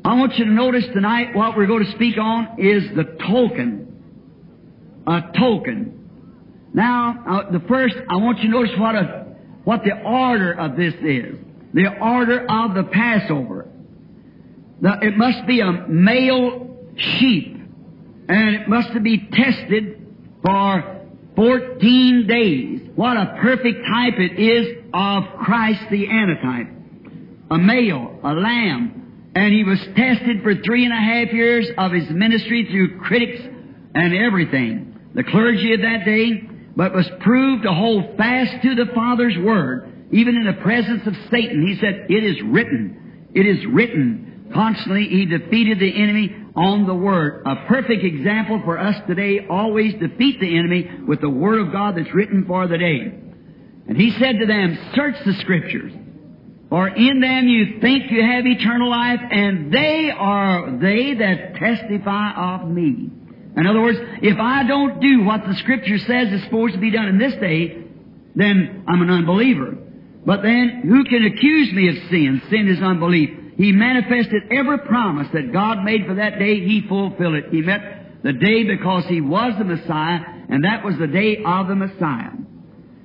I 0.07 0.15
want 0.15 0.39
you 0.39 0.45
to 0.45 0.53
notice 0.53 0.85
tonight 0.95 1.35
what 1.35 1.57
we're 1.57 1.67
going 1.67 1.85
to 1.85 1.91
speak 1.91 2.17
on 2.17 2.61
is 2.61 2.85
the 2.95 3.19
token. 3.27 5.03
A 5.05 5.21
token. 5.37 6.69
Now, 6.73 7.25
uh, 7.29 7.51
the 7.51 7.59
first, 7.67 7.97
I 8.09 8.15
want 8.15 8.39
you 8.39 8.45
to 8.45 8.51
notice 8.51 8.79
what 8.79 8.95
a, 8.95 9.27
what 9.65 9.83
the 9.83 10.01
order 10.01 10.53
of 10.53 10.77
this 10.77 10.95
is. 11.03 11.41
The 11.75 11.89
order 12.01 12.47
of 12.49 12.77
the 12.77 12.85
Passover. 12.85 13.67
The, 14.81 14.93
it 15.03 15.17
must 15.17 15.45
be 15.45 15.59
a 15.59 15.73
male 15.89 16.77
sheep, 16.97 17.57
and 18.29 18.55
it 18.55 18.69
must 18.69 19.03
be 19.03 19.29
tested 19.33 20.07
for 20.45 21.01
14 21.35 22.27
days. 22.29 22.81
What 22.95 23.17
a 23.17 23.39
perfect 23.41 23.79
type 23.93 24.15
it 24.19 24.39
is 24.39 24.85
of 24.95 25.25
Christ 25.41 25.81
the 25.91 26.09
antitype. 26.09 26.69
A 27.51 27.59
male, 27.59 28.21
a 28.23 28.35
lamb, 28.35 28.96
and 29.37 29.53
he 29.53 29.65
was 29.65 29.79
tested 29.95 30.43
for 30.43 30.55
three 30.65 30.87
and 30.87 30.95
a 30.95 30.97
half 30.97 31.31
years 31.31 31.69
of 31.77 31.93
his 31.93 32.09
ministry 32.09 32.67
through 32.71 32.99
critics 33.01 33.43
and 33.95 34.15
everything. 34.15 34.99
The 35.15 35.25
clergy 35.25 35.75
of 35.75 35.83
that 35.83 36.07
day, 36.07 36.49
but 36.75 36.95
was 36.95 37.07
proved 37.21 37.65
to 37.65 37.73
hold 37.73 38.17
fast 38.17 38.63
to 38.63 38.75
the 38.75 38.91
Father's 38.95 39.37
word, 39.37 40.09
even 40.11 40.37
in 40.37 40.47
the 40.47 40.63
presence 40.63 41.07
of 41.07 41.13
Satan. 41.31 41.67
He 41.67 41.79
said, 41.79 42.07
It 42.09 42.25
is 42.25 42.43
written. 42.45 43.29
It 43.35 43.45
is 43.45 43.67
written. 43.67 44.49
Constantly, 44.55 45.05
he 45.05 45.27
defeated 45.27 45.81
the 45.81 46.03
enemy 46.03 46.35
on 46.57 46.87
the 46.87 46.95
Word. 46.95 47.43
A 47.45 47.67
perfect 47.67 48.05
example 48.05 48.63
for 48.65 48.79
us 48.79 48.97
today, 49.07 49.47
always 49.51 49.93
defeat 49.95 50.41
the 50.41 50.57
enemy 50.59 50.89
with 51.07 51.21
the 51.21 51.29
Word 51.29 51.61
of 51.61 51.73
God 51.73 51.95
that's 51.99 52.15
written 52.15 52.47
for 52.47 52.67
the 52.67 52.79
day. 52.79 53.01
And 53.87 53.99
he 53.99 54.13
said 54.13 54.39
to 54.39 54.47
them, 54.47 54.79
Search 54.95 55.17
the 55.27 55.35
Scriptures, 55.35 55.93
for 56.69 56.89
in 56.89 57.21
them 57.21 57.47
you 57.47 57.81
think 57.81 58.11
you 58.11 58.23
have 58.23 58.45
eternal 58.45 58.91
life, 58.91 59.21
and 59.31 59.73
they 59.73 60.11
are 60.11 60.79
they 60.79 61.15
that 61.15 61.55
testify 61.55 62.55
of 62.55 62.69
me. 62.69 63.11
In 63.57 63.67
other 63.67 63.81
words, 63.81 63.99
if 64.23 64.39
I 64.39 64.67
don't 64.67 65.01
do 65.01 65.25
what 65.25 65.47
the 65.47 65.55
Scripture 65.55 65.99
says 65.99 66.33
is 66.33 66.43
supposed 66.45 66.75
to 66.75 66.81
be 66.81 66.91
done 66.91 67.07
in 67.07 67.19
this 67.19 67.35
day, 67.35 67.85
then 68.35 68.85
I'm 68.87 69.01
an 69.01 69.11
unbeliever. 69.11 69.79
But 70.27 70.43
then, 70.43 70.83
who 70.85 71.05
can 71.05 71.25
accuse 71.25 71.73
me 71.73 71.89
of 71.89 71.95
sin? 72.11 72.43
Sin 72.51 72.69
is 72.69 72.83
unbelief. 72.83 73.31
He 73.57 73.73
manifested 73.73 74.43
every 74.51 74.79
promise 74.81 75.29
that 75.33 75.53
God 75.53 75.85
made 75.85 76.05
for 76.05 76.17
that 76.17 76.39
day, 76.39 76.67
He 76.67 76.85
fulfilled 76.87 77.35
it. 77.35 77.47
He 77.51 77.63
met 77.63 78.23
the 78.23 78.33
day 78.33 78.65
because 78.65 79.07
He 79.07 79.21
was 79.21 79.55
the 79.57 79.65
Messiah, 79.65 80.21
and 80.49 80.65
that 80.65 80.85
was 80.85 80.99
the 80.99 81.07
day 81.07 81.43
of 81.47 81.69
the 81.69 81.77
Messiah. 81.77 82.33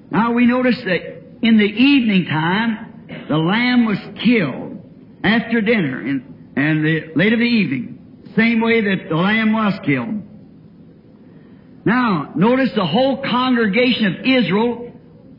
Now 0.09 0.33
we 0.33 0.47
notice 0.47 0.77
that 0.83 1.21
in 1.41 1.57
the 1.57 1.63
evening 1.63 2.25
time, 2.25 2.90
the 3.29 3.37
lamb 3.37 3.85
was 3.85 3.97
killed 4.23 4.81
after 5.23 5.61
dinner, 5.61 5.99
and, 5.99 6.53
and 6.55 6.85
the, 6.85 7.11
late 7.15 7.33
of 7.33 7.39
the 7.39 7.45
evening, 7.45 8.23
same 8.35 8.61
way 8.61 8.81
that 8.81 9.09
the 9.09 9.15
lamb 9.15 9.53
was 9.53 9.79
killed. 9.85 10.21
Now, 11.85 12.33
notice 12.35 12.71
the 12.75 12.85
whole 12.85 13.21
congregation 13.23 14.05
of 14.05 14.25
Israel 14.25 14.91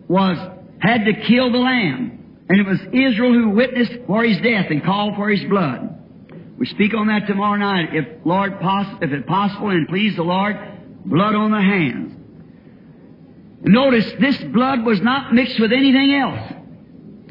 was, 0.08 0.36
had 0.80 1.04
to 1.04 1.12
kill 1.26 1.52
the 1.52 1.58
lamb. 1.58 2.44
And 2.48 2.60
it 2.60 2.66
was 2.66 2.80
Israel 2.92 3.32
who 3.32 3.50
witnessed 3.50 3.92
for 4.06 4.24
his 4.24 4.38
death 4.38 4.66
and 4.70 4.84
called 4.84 5.14
for 5.16 5.30
his 5.30 5.42
blood. 5.48 5.88
We 6.58 6.66
speak 6.66 6.94
on 6.94 7.06
that 7.06 7.26
tomorrow 7.26 7.56
night, 7.56 7.94
if 7.94 8.06
Lord, 8.24 8.60
poss- 8.60 8.98
if 9.00 9.10
it 9.10 9.26
possible 9.26 9.70
and 9.70 9.88
please 9.88 10.16
the 10.16 10.22
Lord, 10.22 10.56
blood 11.04 11.34
on 11.34 11.50
the 11.50 11.60
hands. 11.60 12.14
Notice 13.62 14.12
this 14.20 14.36
blood 14.52 14.84
was 14.84 15.00
not 15.00 15.32
mixed 15.32 15.58
with 15.60 15.72
anything 15.72 16.14
else. 16.14 16.52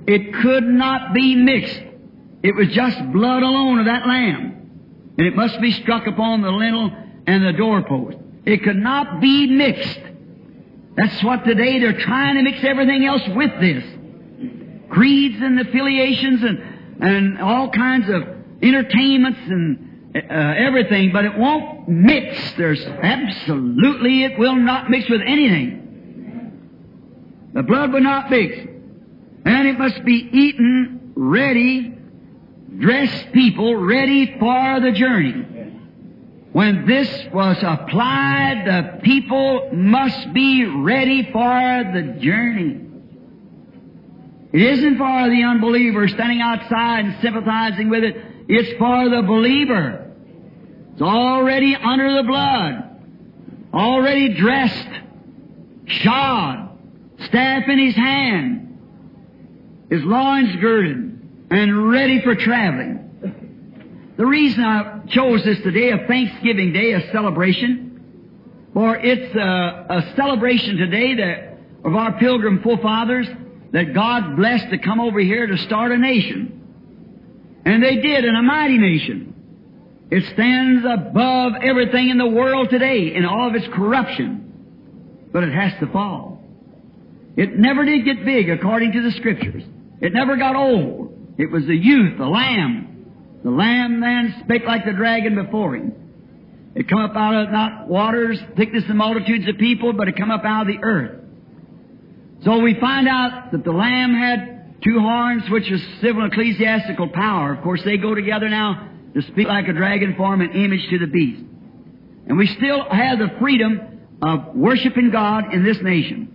It 0.08 0.34
could 0.36 0.63
not 0.63 1.13
be 1.13 1.36
mixed. 1.36 1.81
It 2.43 2.55
was 2.55 2.70
just 2.70 2.98
blood 3.12 3.43
alone 3.43 3.79
of 3.79 3.86
that 3.86 4.08
lamb. 4.08 5.13
And 5.17 5.27
it 5.27 5.36
must 5.36 5.60
be 5.62 5.72
struck 5.72 6.08
upon 6.08 6.41
the 6.41 6.50
lintel 6.50 6.91
and 7.27 7.46
the 7.46 7.53
doorpost. 7.53 8.17
It 8.46 8.63
could 8.63 8.77
not 8.77 9.22
be 9.22 9.48
mixed. 9.48 10.00
That's 10.96 11.24
what 11.24 11.46
today 11.46 11.79
they're 11.79 12.00
trying 12.00 12.36
to 12.36 12.43
mix 12.43 12.63
everything 12.63 13.05
else 13.05 13.22
with 13.36 13.51
this 13.60 13.84
creeds 14.91 15.41
and 15.41 15.60
affiliations 15.60 16.43
and, 16.43 16.60
and 17.01 17.41
all 17.41 17.70
kinds 17.70 18.10
of 18.10 18.24
entertainments 18.62 19.39
and 19.48 20.12
uh, 20.15 20.53
everything, 20.58 21.12
but 21.13 21.25
it 21.25 21.38
won't 21.38 21.88
mix. 21.88 22.53
There's 22.58 22.84
absolutely, 22.86 24.25
it 24.25 24.38
will 24.38 24.58
not 24.58 24.89
mix 24.89 25.10
with 25.10 25.22
anything. 25.25 25.79
The 27.53 27.63
blood 27.63 27.93
will 27.93 28.01
not 28.01 28.29
mix. 28.29 28.58
And 29.45 29.67
it 29.67 29.77
must 29.77 30.03
be 30.03 30.29
eaten 30.31 31.13
ready, 31.15 31.98
dressed 32.77 33.31
people 33.31 33.75
ready 33.75 34.38
for 34.39 34.79
the 34.79 34.91
journey. 34.91 35.45
When 36.51 36.86
this 36.86 37.10
was 37.33 37.57
applied, 37.63 38.63
the 38.65 39.00
people 39.01 39.69
must 39.74 40.33
be 40.33 40.65
ready 40.65 41.31
for 41.31 41.91
the 41.93 42.17
journey. 42.19 42.88
It 44.51 44.62
isn't 44.62 44.98
for 44.98 45.29
the 45.29 45.43
unbeliever 45.43 46.10
standing 46.10 46.41
outside 46.41 47.05
and 47.05 47.21
sympathizing 47.21 47.89
with 47.89 48.03
it. 48.03 48.17
It's 48.50 48.77
for 48.77 49.10
the 49.10 49.21
believer. 49.21 50.12
It's 50.91 51.01
already 51.01 51.74
under 51.74 52.15
the 52.15 52.24
blood, 52.24 53.00
already 53.74 54.33
dressed, 54.33 54.89
shod, 55.86 56.77
staff 57.27 57.63
in 57.69 57.79
his 57.79 57.95
hand, 57.95 58.70
his 59.91 60.03
loins 60.03 60.55
girded, 60.55 61.19
and 61.51 61.91
ready 61.91 62.21
for 62.21 62.33
traveling. 62.33 64.13
The 64.15 64.25
reason 64.25 64.63
I 64.63 65.01
chose 65.10 65.43
this 65.43 65.60
today, 65.60 65.91
a 65.91 66.07
Thanksgiving 66.07 66.71
Day, 66.71 66.93
a 66.93 67.12
celebration, 67.12 68.69
for 68.74 68.95
it's 68.95 69.36
a, 69.36 69.86
a 69.89 70.13
celebration 70.15 70.77
today 70.77 71.15
that 71.15 71.57
of 71.83 71.93
our 71.93 72.17
pilgrim 72.19 72.62
forefathers 72.63 73.27
that 73.71 73.93
God 73.93 74.38
blessed 74.38 74.69
to 74.69 74.77
come 74.77 75.01
over 75.01 75.19
here 75.19 75.45
to 75.45 75.57
start 75.57 75.91
a 75.91 75.98
nation. 75.98 77.62
And 77.65 77.83
they 77.83 77.98
did, 77.98 78.24
in 78.24 78.33
a 78.33 78.41
mighty 78.41 78.77
nation. 78.77 80.07
It 80.10 80.24
stands 80.33 80.86
above 80.86 81.53
everything 81.62 82.10
in 82.10 82.17
the 82.17 82.27
world 82.27 82.69
today 82.69 83.13
in 83.13 83.25
all 83.25 83.50
of 83.50 83.55
its 83.55 83.67
corruption. 83.67 85.27
But 85.33 85.43
it 85.43 85.53
has 85.53 85.74
to 85.81 85.88
fall. 85.88 86.41
It 87.36 87.57
never 87.57 87.83
did 87.83 88.05
get 88.05 88.24
big 88.24 88.50
according 88.50 88.93
to 88.93 89.01
the 89.01 89.12
scriptures. 89.12 89.63
It 90.01 90.13
never 90.13 90.36
got 90.36 90.55
old. 90.55 91.36
It 91.38 91.51
was 91.51 91.65
the 91.65 91.75
youth, 91.75 92.17
the 92.17 92.25
lamb. 92.25 93.39
The 93.43 93.51
lamb 93.51 94.01
then 94.01 94.43
spake 94.43 94.63
like 94.65 94.86
the 94.86 94.93
dragon 94.93 95.36
before 95.36 95.75
him. 95.75 95.93
It 96.75 96.88
come 96.89 97.00
up 97.00 97.15
out 97.15 97.36
of 97.36 97.51
not 97.51 97.88
waters, 97.88 98.39
thickness 98.55 98.84
and 98.88 98.98
multitudes 98.98 99.48
of 99.48 99.58
people, 99.58 99.93
but 99.93 100.08
it 100.08 100.15
come 100.15 100.31
up 100.31 100.43
out 100.43 100.62
of 100.62 100.67
the 100.67 100.84
earth. 100.84 101.20
So 102.43 102.60
we 102.60 102.79
find 102.79 103.08
out 103.08 103.51
that 103.51 103.63
the 103.63 103.72
Lamb 103.72 104.13
had 104.13 104.81
two 104.84 105.00
horns, 105.00 105.43
which 105.50 105.70
is 105.70 105.81
civil 106.01 106.25
ecclesiastical 106.25 107.10
power. 107.10 107.53
Of 107.53 107.63
course, 107.63 107.81
they 107.84 107.98
go 107.98 108.15
together 108.15 108.50
now 108.50 108.89
to 109.13 109.22
speak 109.22 109.48
like 109.48 109.67
a 109.67 109.74
dragon 109.74 110.15
form 110.15 110.41
an 110.41 110.51
image 110.51 110.89
to 110.89 110.98
the 110.98 111.08
beast. 111.08 111.43
And 112.27 112.38
we 112.38 112.48
still 112.48 112.89
have 112.89 113.20
the 113.20 113.29
freedom 113.39 114.00
of 114.22 114.55
worshiping 114.55 115.12
God 115.12 115.53
in 115.53 115.63
this 115.63 115.77
nation. 115.81 116.30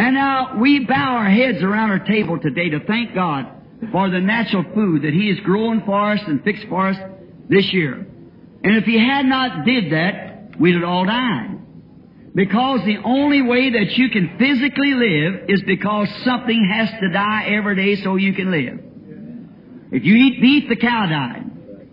And 0.00 0.14
now 0.14 0.56
we 0.58 0.86
bow 0.86 1.16
our 1.16 1.28
heads 1.28 1.62
around 1.62 1.90
our 1.90 1.98
table 1.98 2.38
today 2.40 2.70
to 2.70 2.80
thank 2.80 3.14
God 3.14 3.46
for 3.92 4.08
the 4.08 4.18
natural 4.18 4.64
food 4.74 5.02
that 5.02 5.12
He 5.12 5.28
is 5.28 5.38
growing 5.40 5.82
for 5.82 6.12
us 6.12 6.20
and 6.26 6.42
fixed 6.42 6.66
for 6.70 6.88
us 6.88 6.96
this 7.50 7.70
year. 7.70 8.06
And 8.64 8.76
if 8.76 8.84
He 8.84 8.98
had 8.98 9.26
not 9.26 9.66
did 9.66 9.92
that, 9.92 10.58
we'd 10.58 10.76
have 10.76 10.84
all 10.84 11.04
died. 11.04 11.58
Because 12.34 12.82
the 12.86 12.96
only 13.04 13.42
way 13.42 13.72
that 13.72 13.90
you 13.98 14.08
can 14.08 14.38
physically 14.38 14.94
live 14.94 15.50
is 15.50 15.62
because 15.64 16.08
something 16.24 16.64
has 16.72 16.88
to 17.02 17.10
die 17.10 17.50
every 17.50 17.76
day 17.76 18.02
so 18.02 18.16
you 18.16 18.32
can 18.32 18.50
live. 18.50 18.80
If 19.92 20.02
you 20.02 20.14
eat 20.14 20.40
beef, 20.40 20.68
the 20.70 20.76
cow 20.76 21.04
died. 21.10 21.44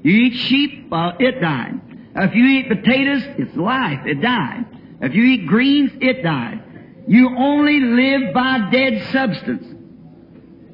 You 0.04 0.14
eat 0.14 0.34
sheep, 0.48 0.90
well, 0.90 1.12
it 1.20 1.42
died. 1.42 1.82
If 2.16 2.34
you 2.34 2.46
eat 2.46 2.70
potatoes, 2.70 3.24
it's 3.38 3.58
life, 3.58 4.06
it 4.06 4.22
died. 4.22 4.66
If 5.02 5.14
you 5.14 5.24
eat 5.26 5.46
greens, 5.46 5.92
it 6.00 6.24
died. 6.24 6.64
You 7.08 7.36
only 7.38 7.80
live 7.80 8.34
by 8.34 8.70
dead 8.70 9.12
substance. 9.12 9.66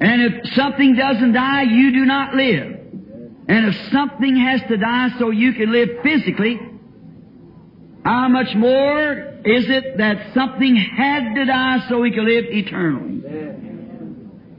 And 0.00 0.22
if 0.22 0.54
something 0.54 0.96
doesn't 0.96 1.32
die, 1.32 1.62
you 1.62 1.92
do 1.92 2.04
not 2.04 2.34
live. 2.34 2.72
And 3.46 3.66
if 3.66 3.90
something 3.92 4.36
has 4.36 4.60
to 4.62 4.76
die 4.76 5.18
so 5.18 5.30
you 5.30 5.52
can 5.52 5.70
live 5.70 6.02
physically, 6.02 6.60
how 8.04 8.28
much 8.28 8.54
more 8.54 9.12
is 9.44 9.70
it 9.70 9.98
that 9.98 10.34
something 10.34 10.74
had 10.74 11.34
to 11.34 11.44
die 11.44 11.88
so 11.88 12.00
we 12.00 12.10
can 12.10 12.24
live 12.24 12.46
eternally? 12.46 13.22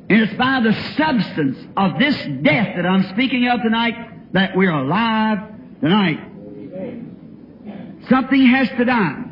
And 0.08 0.22
it's 0.22 0.34
by 0.36 0.62
the 0.62 0.74
substance 0.96 1.58
of 1.76 2.00
this 2.00 2.16
death 2.42 2.76
that 2.76 2.86
I'm 2.86 3.10
speaking 3.10 3.48
of 3.48 3.62
tonight 3.62 4.34
that 4.34 4.56
we're 4.56 4.72
alive 4.72 5.40
tonight. 5.82 6.20
Something 8.08 8.46
has 8.48 8.70
to 8.70 8.86
die. 8.86 9.24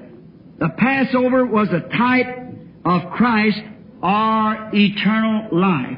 The 0.60 0.70
Passover 0.70 1.46
was 1.46 1.70
a 1.70 1.82
type 1.82 2.40
of 2.86 3.12
Christ, 3.12 3.62
our 4.02 4.70
eternal 4.74 5.50
life. 5.52 5.98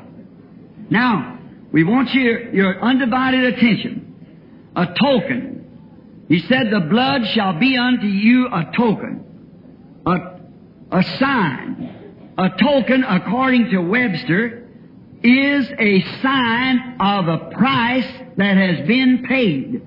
Now, 0.90 1.40
we 1.72 1.84
want 1.84 2.14
your, 2.14 2.54
your 2.54 2.82
undivided 2.82 3.54
attention. 3.54 4.72
A 4.76 4.88
token. 5.00 6.26
He 6.30 6.40
said, 6.40 6.70
the 6.72 6.88
blood 6.90 7.22
shall 7.34 7.60
be 7.60 7.78
unto 7.78 8.08
you 8.08 8.48
a 8.48 8.72
token. 8.76 10.02
A, 10.06 10.98
a 10.98 11.04
sign. 11.20 12.34
A 12.38 12.50
token, 12.62 13.04
according 13.04 13.70
to 13.72 13.80
Webster, 13.80 14.68
is 15.24 15.70
a 15.80 16.02
sign 16.22 16.98
of 17.00 17.28
a 17.28 17.50
price 17.52 18.12
that 18.38 18.58
has 18.58 18.88
been 18.88 19.26
paid. 19.28 19.82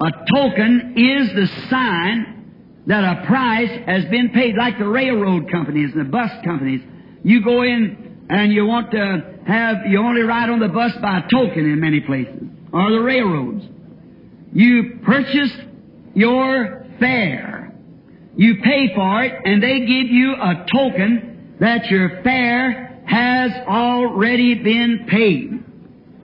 A 0.00 0.10
token 0.34 0.94
is 0.96 1.34
the 1.34 1.46
sign 1.68 2.39
that 2.86 3.04
a 3.04 3.26
price 3.26 3.70
has 3.86 4.04
been 4.06 4.30
paid, 4.30 4.56
like 4.56 4.78
the 4.78 4.88
railroad 4.88 5.50
companies 5.50 5.90
and 5.94 6.06
the 6.06 6.10
bus 6.10 6.30
companies. 6.44 6.80
You 7.22 7.44
go 7.44 7.62
in 7.62 8.26
and 8.30 8.52
you 8.52 8.64
want 8.64 8.90
to 8.92 9.38
have, 9.46 9.86
you 9.88 9.98
only 9.98 10.22
ride 10.22 10.50
on 10.50 10.60
the 10.60 10.68
bus 10.68 10.92
by 11.02 11.22
token 11.30 11.70
in 11.70 11.80
many 11.80 12.00
places, 12.00 12.42
or 12.72 12.90
the 12.90 13.00
railroads. 13.00 13.64
You 14.52 15.00
purchase 15.04 15.52
your 16.14 16.86
fare. 16.98 17.72
You 18.36 18.56
pay 18.62 18.94
for 18.94 19.24
it, 19.24 19.42
and 19.44 19.62
they 19.62 19.80
give 19.80 20.06
you 20.10 20.34
a 20.34 20.66
token 20.72 21.56
that 21.60 21.86
your 21.86 22.22
fare 22.22 23.02
has 23.06 23.50
already 23.66 24.54
been 24.54 25.06
paid. 25.08 25.64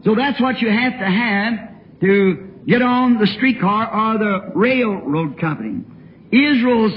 So 0.04 0.14
that's 0.14 0.40
what 0.40 0.60
you 0.60 0.70
have 0.70 0.92
to 0.92 1.04
have 1.04 2.00
to 2.00 2.62
get 2.66 2.80
on 2.80 3.18
the 3.18 3.26
streetcar 3.26 4.14
or 4.14 4.18
the 4.18 4.52
railroad 4.54 5.38
company. 5.40 5.82
Israel's 6.32 6.92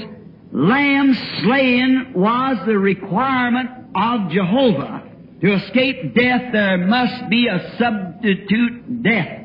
lamb 0.52 1.14
slaying 1.42 2.12
was 2.14 2.58
the 2.66 2.78
requirement 2.78 3.70
of 3.94 4.30
Jehovah. 4.30 5.04
To 5.40 5.54
escape 5.54 6.14
death, 6.14 6.52
there 6.52 6.78
must 6.78 7.30
be 7.30 7.46
a 7.46 7.76
substitute 7.78 9.02
death. 9.02 9.40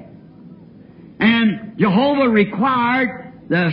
And 1.20 1.78
Jehovah 1.78 2.30
required 2.30 3.34
the 3.48 3.72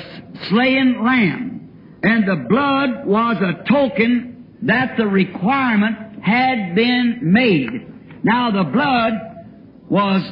slain 0.48 1.03
lamb. 1.05 1.98
And 2.03 2.29
the 2.29 2.46
blood 2.48 3.07
was 3.07 3.37
a 3.38 3.64
token 3.68 4.59
that 4.62 4.96
the 4.96 5.07
requirement 5.07 6.22
had 6.22 6.75
been 6.75 7.18
made. 7.22 8.25
Now 8.25 8.51
the 8.53 8.70
blood 8.70 9.12
was, 9.88 10.22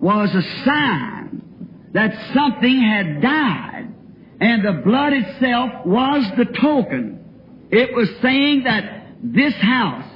was 0.00 0.34
a 0.34 0.64
sign 0.64 1.90
that 1.92 2.12
something 2.34 2.80
had 2.80 3.22
died. 3.22 3.75
And 4.40 4.64
the 4.64 4.82
blood 4.84 5.12
itself 5.12 5.86
was 5.86 6.24
the 6.36 6.44
token. 6.44 7.68
It 7.70 7.94
was 7.94 8.08
saying 8.20 8.64
that 8.64 9.06
this 9.22 9.54
house 9.54 10.06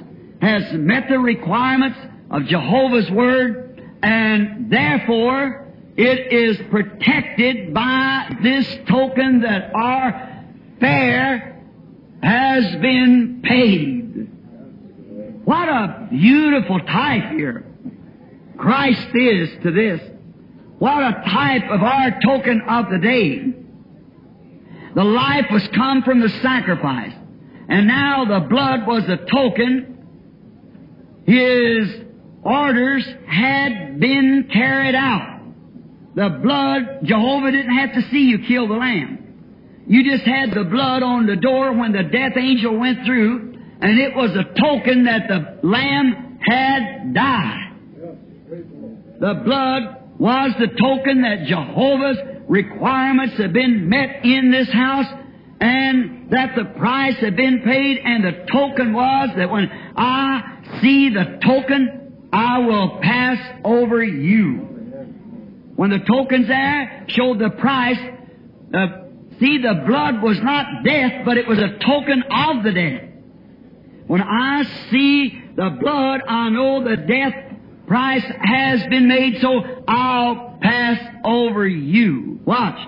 has 0.41 0.73
met 0.73 1.09
the 1.09 1.19
requirements 1.19 1.97
of 2.29 2.45
Jehovah's 2.45 3.09
Word 3.11 3.81
and 4.01 4.71
therefore 4.71 5.67
it 5.97 6.31
is 6.31 6.57
protected 6.69 7.73
by 7.73 8.37
this 8.41 8.67
token 8.87 9.41
that 9.41 9.71
our 9.75 10.45
fare 10.79 11.61
has 12.23 12.75
been 12.77 13.41
paid. 13.43 14.29
What 15.45 15.67
a 15.67 16.07
beautiful 16.09 16.79
type 16.79 17.31
here. 17.31 17.65
Christ 18.57 19.15
is 19.15 19.49
to 19.63 19.71
this. 19.71 20.01
What 20.79 21.03
a 21.03 21.23
type 21.27 21.63
of 21.69 21.81
our 21.81 22.19
token 22.23 22.61
of 22.67 22.89
the 22.89 22.99
day. 22.99 23.60
The 24.95 25.03
life 25.03 25.45
was 25.51 25.67
come 25.75 26.03
from 26.03 26.19
the 26.19 26.29
sacrifice. 26.41 27.13
And 27.69 27.87
now 27.87 28.25
the 28.25 28.47
blood 28.47 28.85
was 28.85 29.03
a 29.07 29.17
token. 29.17 29.97
His 31.25 32.03
orders 32.43 33.07
had 33.27 33.99
been 33.99 34.49
carried 34.51 34.95
out. 34.95 35.39
The 36.15 36.29
blood, 36.43 36.99
Jehovah 37.03 37.51
didn't 37.51 37.77
have 37.77 37.93
to 37.93 38.01
see 38.09 38.25
you 38.25 38.39
kill 38.39 38.67
the 38.67 38.73
lamb. 38.73 39.21
You 39.87 40.03
just 40.03 40.25
had 40.25 40.51
the 40.51 40.65
blood 40.65 41.03
on 41.03 41.25
the 41.25 41.37
door 41.37 41.73
when 41.73 41.93
the 41.93 42.03
death 42.03 42.33
angel 42.37 42.77
went 42.77 43.05
through, 43.05 43.53
and 43.81 43.99
it 43.99 44.15
was 44.15 44.31
a 44.31 44.43
token 44.59 45.05
that 45.05 45.27
the 45.27 45.67
lamb 45.67 46.39
had 46.41 47.13
died. 47.13 47.73
The 49.19 49.41
blood 49.45 50.19
was 50.19 50.51
the 50.59 50.67
token 50.67 51.21
that 51.21 51.45
Jehovah's 51.47 52.17
requirements 52.51 53.37
have 53.37 53.53
been 53.53 53.87
met 53.87 54.25
in 54.25 54.51
this 54.51 54.69
house, 54.69 55.05
and 55.61 56.29
that 56.31 56.53
the 56.55 56.65
price 56.77 57.15
had 57.15 57.37
been 57.37 57.61
paid, 57.61 57.97
and 58.03 58.25
the 58.25 58.45
token 58.51 58.91
was 58.91 59.29
that 59.37 59.49
when 59.49 59.71
I 59.95 60.59
see 60.81 61.09
the 61.09 61.39
token, 61.41 62.27
I 62.33 62.59
will 62.59 62.99
pass 63.01 63.39
over 63.63 64.03
you. 64.03 64.67
When 65.77 65.91
the 65.91 65.99
token's 65.99 66.47
there, 66.49 67.05
showed 67.07 67.39
the 67.39 67.51
price. 67.51 67.99
See, 69.39 69.57
the 69.59 69.83
blood 69.87 70.21
was 70.21 70.37
not 70.41 70.83
death, 70.83 71.23
but 71.23 71.37
it 71.37 71.47
was 71.47 71.57
a 71.57 71.77
token 71.79 72.21
of 72.29 72.63
the 72.63 72.71
death. 72.73 73.03
When 74.07 74.21
I 74.21 74.63
see 74.91 75.41
the 75.55 75.77
blood, 75.79 76.21
I 76.27 76.49
know 76.49 76.83
the 76.83 76.97
death 76.97 77.33
price 77.87 78.25
has 78.43 78.85
been 78.87 79.07
made, 79.07 79.39
so 79.39 79.83
I'll 79.87 80.50
pass 80.61 80.99
over 81.23 81.67
you. 81.67 82.39
Watch. 82.45 82.79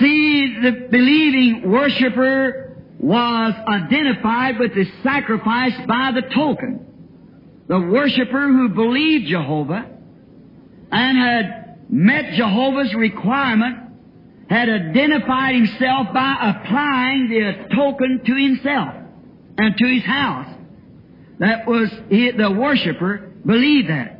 See, 0.00 0.60
the 0.62 0.88
believing 0.90 1.70
worshiper 1.70 2.76
was 2.98 3.54
identified 3.68 4.58
with 4.58 4.74
the 4.74 4.84
sacrifice 5.02 5.74
by 5.86 6.12
the 6.12 6.22
token. 6.34 6.86
The 7.68 7.80
worshiper 7.80 8.48
who 8.48 8.68
believed 8.70 9.28
Jehovah 9.28 9.86
and 10.90 11.18
had 11.18 11.90
met 11.90 12.34
Jehovah's 12.34 12.94
requirement 12.94 13.78
had 14.48 14.68
identified 14.68 15.54
himself 15.56 16.08
by 16.12 16.36
applying 16.40 17.28
the 17.28 17.74
token 17.74 18.22
to 18.24 18.34
himself 18.34 18.94
and 19.58 19.76
to 19.76 19.86
his 19.86 20.04
house. 20.04 20.48
That 21.38 21.66
was 21.66 21.90
the 22.08 22.54
worshiper 22.56 23.32
believed 23.44 23.90
that. 23.90 24.15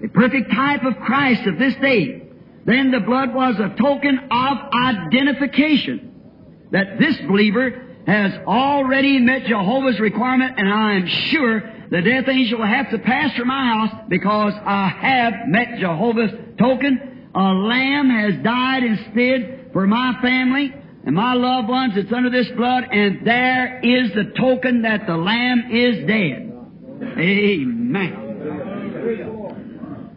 The 0.00 0.08
perfect 0.08 0.52
type 0.52 0.84
of 0.84 0.96
Christ 0.98 1.46
of 1.46 1.58
this 1.58 1.74
day. 1.76 2.22
Then 2.64 2.90
the 2.90 3.00
blood 3.00 3.32
was 3.34 3.56
a 3.58 3.74
token 3.80 4.28
of 4.30 4.58
identification 4.72 6.12
that 6.72 6.98
this 6.98 7.16
believer 7.28 7.82
has 8.06 8.32
already 8.46 9.18
met 9.18 9.46
Jehovah's 9.46 9.98
requirement, 10.00 10.58
and 10.58 10.68
I 10.68 10.94
am 10.94 11.06
sure 11.06 11.60
the 11.90 12.02
death 12.02 12.28
angel 12.28 12.58
will 12.58 12.66
have 12.66 12.90
to 12.90 12.98
pass 12.98 13.34
through 13.34 13.46
my 13.46 13.66
house 13.66 14.04
because 14.08 14.52
I 14.54 14.88
have 14.88 15.34
met 15.46 15.78
Jehovah's 15.78 16.32
token. 16.58 17.30
A 17.34 17.52
lamb 17.52 18.10
has 18.10 18.42
died 18.42 18.82
instead 18.82 19.70
for 19.72 19.86
my 19.86 20.18
family 20.20 20.74
and 21.04 21.14
my 21.14 21.34
loved 21.34 21.68
ones 21.68 21.94
that's 21.94 22.12
under 22.12 22.30
this 22.30 22.48
blood, 22.56 22.84
and 22.90 23.24
there 23.24 23.80
is 23.82 24.12
the 24.14 24.32
token 24.36 24.82
that 24.82 25.06
the 25.06 25.16
lamb 25.16 25.70
is 25.70 26.04
dead. 26.06 26.52
Amen. 27.16 28.22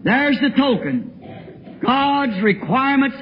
There's 0.10 0.39
the 0.41 0.50
token. 0.58 1.80
God's 1.86 2.41
requirements 2.41 3.15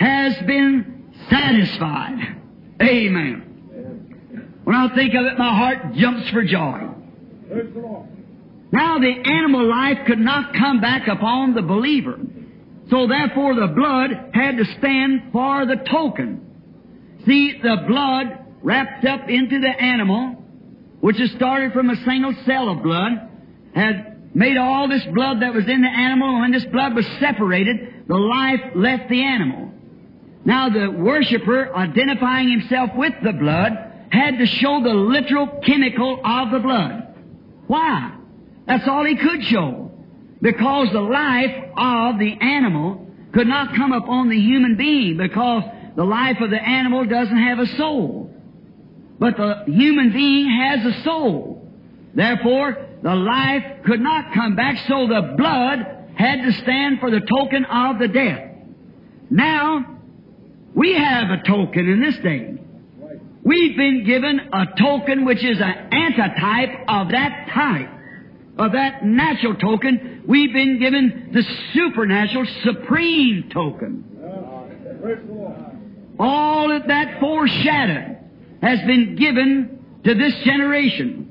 has 0.00 0.32
been 0.46 1.12
satisfied. 1.28 2.40
Amen. 2.80 4.62
When 4.64 4.74
I 4.74 4.94
think 4.94 5.12
of 5.12 5.26
it, 5.26 5.38
my 5.38 5.54
heart 5.54 5.92
jumps 5.94 6.30
for 6.30 6.42
joy. 6.42 6.88
Now 8.72 8.98
the 8.98 9.12
animal 9.26 9.68
life 9.68 10.06
could 10.06 10.20
not 10.20 10.54
come 10.54 10.80
back 10.80 11.06
upon 11.06 11.54
the 11.54 11.60
believer. 11.60 12.18
So 12.88 13.06
therefore 13.06 13.54
the 13.54 13.66
blood 13.66 14.30
had 14.32 14.56
to 14.56 14.64
stand 14.78 15.32
for 15.32 15.66
the 15.66 15.84
token. 15.90 17.20
See, 17.26 17.60
the 17.62 17.84
blood 17.86 18.56
wrapped 18.62 19.04
up 19.04 19.28
into 19.28 19.60
the 19.60 19.68
animal, 19.68 20.42
which 21.02 21.20
is 21.20 21.30
started 21.32 21.74
from 21.74 21.90
a 21.90 22.04
single 22.06 22.34
cell 22.46 22.70
of 22.70 22.82
blood, 22.82 23.28
had 23.74 24.11
made 24.34 24.56
all 24.56 24.88
this 24.88 25.04
blood 25.12 25.42
that 25.42 25.52
was 25.52 25.68
in 25.68 25.82
the 25.82 25.88
animal, 25.88 26.30
and 26.30 26.40
when 26.40 26.52
this 26.52 26.64
blood 26.64 26.94
was 26.94 27.06
separated, 27.20 28.06
the 28.08 28.16
life 28.16 28.60
left 28.74 29.08
the 29.08 29.22
animal. 29.22 29.70
Now 30.44 30.68
the 30.68 30.90
worshipper, 30.90 31.74
identifying 31.74 32.50
himself 32.50 32.90
with 32.96 33.12
the 33.22 33.32
blood, 33.32 33.72
had 34.10 34.38
to 34.38 34.46
show 34.46 34.82
the 34.82 34.94
literal 34.94 35.46
chemical 35.64 36.20
of 36.24 36.50
the 36.50 36.58
blood. 36.58 37.14
Why? 37.66 38.16
That's 38.66 38.86
all 38.88 39.04
he 39.04 39.16
could 39.16 39.44
show. 39.44 39.90
Because 40.40 40.88
the 40.92 41.00
life 41.00 41.70
of 41.76 42.18
the 42.18 42.36
animal 42.40 43.06
could 43.32 43.46
not 43.46 43.74
come 43.76 43.92
upon 43.92 44.28
the 44.28 44.38
human 44.38 44.76
being 44.76 45.16
because 45.16 45.62
the 45.96 46.04
life 46.04 46.38
of 46.40 46.50
the 46.50 46.60
animal 46.60 47.04
doesn't 47.04 47.36
have 47.36 47.58
a 47.58 47.66
soul. 47.76 48.30
But 49.18 49.36
the 49.36 49.64
human 49.66 50.12
being 50.12 50.50
has 50.50 50.84
a 50.84 51.02
soul. 51.02 51.70
Therefore, 52.14 52.88
the 53.02 53.14
life 53.14 53.84
could 53.84 54.00
not 54.00 54.32
come 54.32 54.54
back, 54.56 54.76
so 54.88 55.06
the 55.06 55.34
blood 55.36 55.78
had 56.14 56.42
to 56.42 56.52
stand 56.62 57.00
for 57.00 57.10
the 57.10 57.20
token 57.20 57.64
of 57.64 57.98
the 57.98 58.08
death. 58.08 58.50
Now, 59.30 59.98
we 60.74 60.94
have 60.94 61.30
a 61.30 61.42
token 61.42 61.88
in 61.88 62.00
this 62.00 62.16
day. 62.18 62.58
We've 63.44 63.76
been 63.76 64.04
given 64.04 64.40
a 64.52 64.66
token 64.78 65.24
which 65.24 65.42
is 65.44 65.60
an 65.60 65.88
antitype 65.92 66.84
of 66.88 67.08
that 67.10 67.48
type, 67.52 67.88
of 68.58 68.72
that 68.72 69.04
natural 69.04 69.56
token. 69.56 70.22
We've 70.26 70.52
been 70.52 70.78
given 70.78 71.30
the 71.32 71.42
supernatural, 71.74 72.46
supreme 72.62 73.50
token. 73.52 74.04
All 76.20 76.70
of 76.70 76.86
that 76.86 77.18
foreshadowed 77.18 78.18
has 78.62 78.78
been 78.86 79.16
given 79.16 79.84
to 80.04 80.14
this 80.14 80.34
generation, 80.44 81.21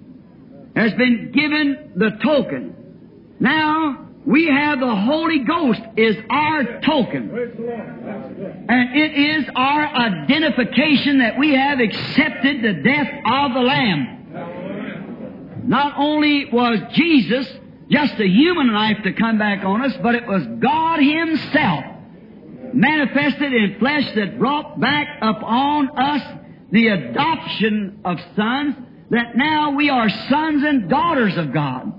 has 0.75 0.93
been 0.93 1.31
given 1.31 1.93
the 1.95 2.11
token. 2.23 2.75
Now, 3.39 4.07
we 4.25 4.47
have 4.47 4.79
the 4.79 4.95
Holy 4.95 5.39
Ghost 5.39 5.81
is 5.97 6.15
our 6.29 6.79
token. 6.81 7.31
And 8.69 8.95
it 8.95 9.13
is 9.13 9.49
our 9.55 9.85
identification 9.85 11.17
that 11.19 11.39
we 11.39 11.55
have 11.55 11.79
accepted 11.79 12.61
the 12.61 12.73
death 12.83 13.07
of 13.25 13.53
the 13.53 13.61
Lamb. 13.61 14.17
Not 15.67 15.93
only 15.97 16.49
was 16.51 16.79
Jesus 16.93 17.47
just 17.89 18.19
a 18.19 18.27
human 18.27 18.71
life 18.73 18.97
to 19.03 19.13
come 19.13 19.37
back 19.37 19.63
on 19.65 19.81
us, 19.81 19.93
but 20.01 20.15
it 20.15 20.25
was 20.25 20.45
God 20.59 20.99
Himself 20.99 21.85
manifested 22.73 23.53
in 23.53 23.77
flesh 23.79 24.13
that 24.15 24.39
brought 24.39 24.79
back 24.79 25.17
upon 25.21 25.89
us 25.97 26.21
the 26.71 26.87
adoption 26.87 27.99
of 28.05 28.17
sons, 28.35 28.75
that 29.11 29.35
now 29.35 29.71
we 29.71 29.89
are 29.89 30.09
sons 30.09 30.63
and 30.63 30.89
daughters 30.89 31.37
of 31.37 31.53
God. 31.53 31.93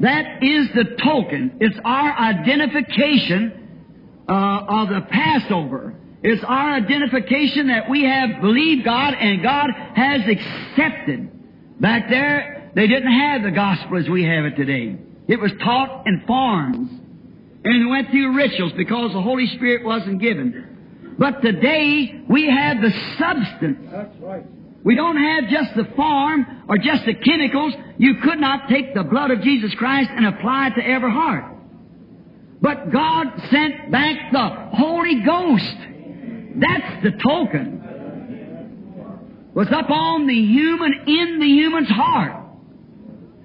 That 0.00 0.42
is 0.42 0.68
the 0.74 0.96
token. 1.02 1.58
It's 1.60 1.78
our 1.84 2.18
identification 2.18 4.24
uh, 4.28 4.32
of 4.32 4.88
the 4.88 5.00
Passover. 5.10 5.94
It's 6.22 6.42
our 6.44 6.74
identification 6.74 7.68
that 7.68 7.90
we 7.90 8.04
have 8.04 8.40
believed 8.40 8.84
God 8.84 9.14
and 9.14 9.42
God 9.42 9.70
has 9.94 10.22
accepted. 10.28 11.80
Back 11.80 12.08
there, 12.08 12.70
they 12.74 12.86
didn't 12.86 13.12
have 13.12 13.42
the 13.42 13.50
gospel 13.50 13.98
as 13.98 14.08
we 14.08 14.24
have 14.24 14.44
it 14.44 14.56
today. 14.56 14.96
It 15.26 15.40
was 15.40 15.50
taught 15.62 16.06
in 16.06 16.22
forms. 16.26 16.90
And 17.64 17.90
went 17.90 18.10
through 18.10 18.34
rituals 18.34 18.72
because 18.76 19.12
the 19.12 19.22
Holy 19.22 19.46
Spirit 19.54 19.84
wasn't 19.84 20.20
given. 20.20 21.14
But 21.16 21.42
today, 21.42 22.22
we 22.28 22.50
have 22.50 22.80
the 22.80 22.90
substance. 23.18 23.88
That's 23.88 24.16
right. 24.18 24.44
We 24.84 24.96
don't 24.96 25.16
have 25.16 25.48
just 25.48 25.76
the 25.76 25.84
form 25.94 26.64
or 26.68 26.76
just 26.76 27.06
the 27.06 27.14
chemicals. 27.14 27.72
You 27.98 28.16
could 28.22 28.40
not 28.40 28.68
take 28.68 28.94
the 28.94 29.04
blood 29.04 29.30
of 29.30 29.42
Jesus 29.42 29.72
Christ 29.74 30.10
and 30.10 30.26
apply 30.26 30.66
it 30.68 30.74
to 30.74 30.84
every 30.84 31.10
heart. 31.10 31.44
But 32.60 32.90
God 32.92 33.28
sent 33.50 33.90
back 33.90 34.32
the 34.32 34.48
Holy 34.76 35.22
Ghost. 35.24 35.76
That's 36.56 37.02
the 37.04 37.12
token. 37.22 37.78
Was 39.54 39.68
up 39.70 39.88
on 39.90 40.26
the 40.26 40.34
human, 40.34 40.92
in 41.06 41.38
the 41.38 41.46
human's 41.46 41.88
heart. 41.88 42.32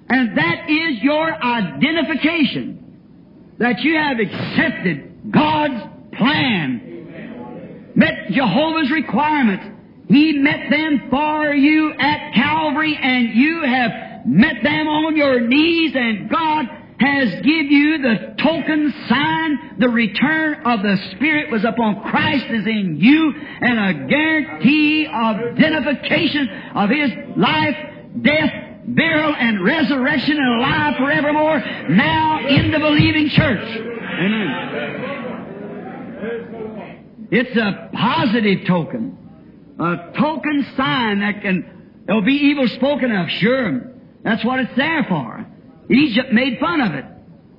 And 0.08 0.36
that 0.38 0.70
is 0.70 1.02
your 1.02 1.34
identification. 1.34 3.54
That 3.58 3.80
you 3.80 3.96
have 3.96 4.18
accepted 4.18 5.32
God's 5.32 5.82
plan. 6.16 7.92
Met 7.94 8.30
Jehovah's 8.30 8.90
requirements. 8.90 9.77
He 10.08 10.32
met 10.32 10.70
them 10.70 11.08
for 11.10 11.54
you 11.54 11.92
at 11.92 12.32
Calvary 12.34 12.98
and 13.00 13.34
you 13.34 13.62
have 13.62 14.26
met 14.26 14.56
them 14.62 14.88
on 14.88 15.16
your 15.16 15.40
knees 15.40 15.92
and 15.94 16.30
God 16.30 16.64
has 16.98 17.34
give 17.42 17.66
you 17.70 17.98
the 17.98 18.34
token 18.42 18.92
sign, 19.08 19.76
the 19.78 19.88
return 19.88 20.62
of 20.64 20.82
the 20.82 20.96
Spirit 21.12 21.50
was 21.50 21.64
upon 21.64 22.02
Christ 22.10 22.46
is 22.46 22.66
in 22.66 22.96
you 22.98 23.32
and 23.36 23.78
a 23.78 24.08
guarantee 24.08 25.06
of 25.06 25.36
identification 25.56 26.48
of 26.74 26.90
His 26.90 27.10
life, 27.36 27.76
death, 28.22 28.50
burial, 28.86 29.34
and 29.38 29.62
resurrection 29.62 30.38
and 30.38 30.54
alive 30.58 30.94
forevermore 30.96 31.62
now 31.90 32.48
in 32.48 32.72
the 32.72 32.78
believing 32.78 33.28
church. 33.28 33.62
Amen. 34.20 34.48
It's 37.30 37.56
a 37.56 37.90
positive 37.92 38.66
token 38.66 39.27
a 39.78 40.12
token 40.18 40.66
sign 40.76 41.20
that 41.20 41.42
can, 41.42 42.02
there'll 42.06 42.22
be 42.22 42.32
evil 42.32 42.66
spoken 42.68 43.12
of, 43.12 43.28
sure. 43.30 43.92
That's 44.24 44.44
what 44.44 44.60
it's 44.60 44.76
there 44.76 45.04
for. 45.08 45.46
Egypt 45.90 46.32
made 46.32 46.58
fun 46.58 46.80
of 46.80 46.94
it. 46.94 47.04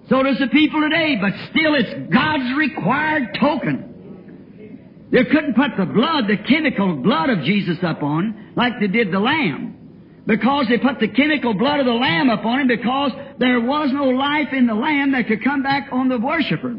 So 0.10 0.24
does 0.24 0.40
the 0.40 0.48
people 0.48 0.82
today, 0.82 1.18
but 1.22 1.34
still 1.50 1.76
it's 1.76 2.12
God's 2.12 2.58
required 2.58 3.38
token. 3.40 5.08
They 5.12 5.24
couldn't 5.24 5.56
put 5.56 5.72
the 5.78 5.86
blood, 5.86 6.26
the 6.28 6.38
chemical 6.38 6.96
blood 6.98 7.30
of 7.30 7.44
Jesus 7.44 7.78
up 7.84 8.04
on, 8.04 8.54
like 8.56 8.74
they 8.80 8.88
did 8.88 9.12
the 9.12 9.20
lamb. 9.20 10.24
Because 10.26 10.68
they 10.68 10.78
put 10.78 11.00
the 11.00 11.08
chemical 11.08 11.56
blood 11.56 11.80
of 11.80 11.88
the 11.88 11.94
lamb 11.94 12.30
upon 12.30 12.62
him 12.62 12.68
because 12.68 13.12
there 13.40 13.60
was 13.62 13.92
no 13.92 14.06
life 14.06 14.50
in 14.52 14.68
the 14.68 14.76
lamb 14.76 15.14
that 15.14 15.28
could 15.28 15.44
come 15.44 15.64
back 15.64 15.90
on 15.92 16.10
the 16.10 16.20
worshiper. 16.20 16.76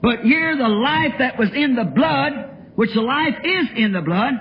But 0.00 0.20
here 0.20 0.56
the 0.56 0.68
life 0.68 1.14
that 1.18 1.38
was 1.38 1.50
in 1.54 1.74
the 1.74 1.84
blood, 1.84 2.32
which 2.74 2.94
the 2.94 3.02
life 3.02 3.34
is 3.44 3.66
in 3.76 3.92
the 3.92 4.00
blood, 4.00 4.32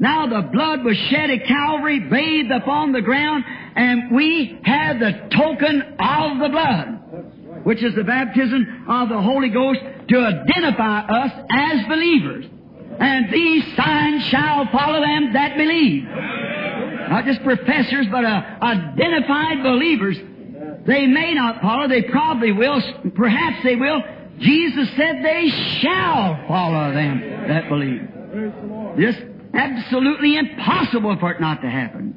now 0.00 0.26
the 0.26 0.48
blood 0.48 0.82
was 0.82 0.96
shed 0.96 1.28
at 1.28 1.46
Calvary, 1.46 2.00
bathed 2.00 2.50
upon 2.50 2.92
the 2.92 3.02
ground, 3.02 3.44
and 3.76 4.10
we 4.10 4.58
have 4.64 4.98
the 4.98 5.28
token 5.30 5.82
of 6.00 6.38
the 6.40 6.48
blood, 6.48 7.64
which 7.64 7.82
is 7.82 7.94
the 7.94 8.04
baptism 8.04 8.86
of 8.88 9.10
the 9.10 9.20
Holy 9.20 9.50
Ghost 9.50 9.80
to 10.08 10.18
identify 10.18 11.00
us 11.00 11.32
as 11.50 11.86
believers. 11.86 12.46
And 12.98 13.30
these 13.30 13.76
signs 13.76 14.24
shall 14.24 14.66
follow 14.72 15.00
them 15.02 15.34
that 15.34 15.58
believe. 15.58 16.04
Not 16.04 17.26
just 17.26 17.42
professors, 17.42 18.06
but 18.10 18.24
uh, 18.24 18.42
identified 18.62 19.62
believers. 19.62 20.16
They 20.86 21.06
may 21.06 21.34
not 21.34 21.60
follow, 21.60 21.88
they 21.88 22.02
probably 22.02 22.52
will, 22.52 22.80
perhaps 23.14 23.62
they 23.64 23.76
will. 23.76 24.02
Jesus 24.38 24.88
said 24.96 25.22
they 25.22 25.50
shall 25.80 26.42
follow 26.48 26.94
them 26.94 27.20
that 27.48 27.68
believe. 27.68 28.96
This 28.96 29.16
absolutely 29.54 30.36
impossible 30.36 31.16
for 31.18 31.32
it 31.32 31.40
not 31.40 31.62
to 31.62 31.70
happen. 31.70 32.14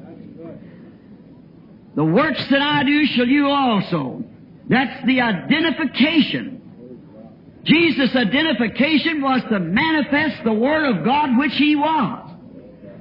The 1.96 2.04
works 2.04 2.44
that 2.50 2.62
I 2.62 2.84
do 2.84 3.06
shall 3.06 3.28
you 3.28 3.50
also. 3.50 4.24
That's 4.68 5.06
the 5.06 5.22
identification. 5.22 6.62
Jesus' 7.64 8.16
identification 8.16 9.22
was 9.22 9.42
to 9.50 9.60
manifest 9.60 10.44
the 10.44 10.54
Word 10.54 10.86
of 10.86 11.06
God 11.06 11.38
which 11.38 11.54
He 11.54 11.76
was. 11.76 12.32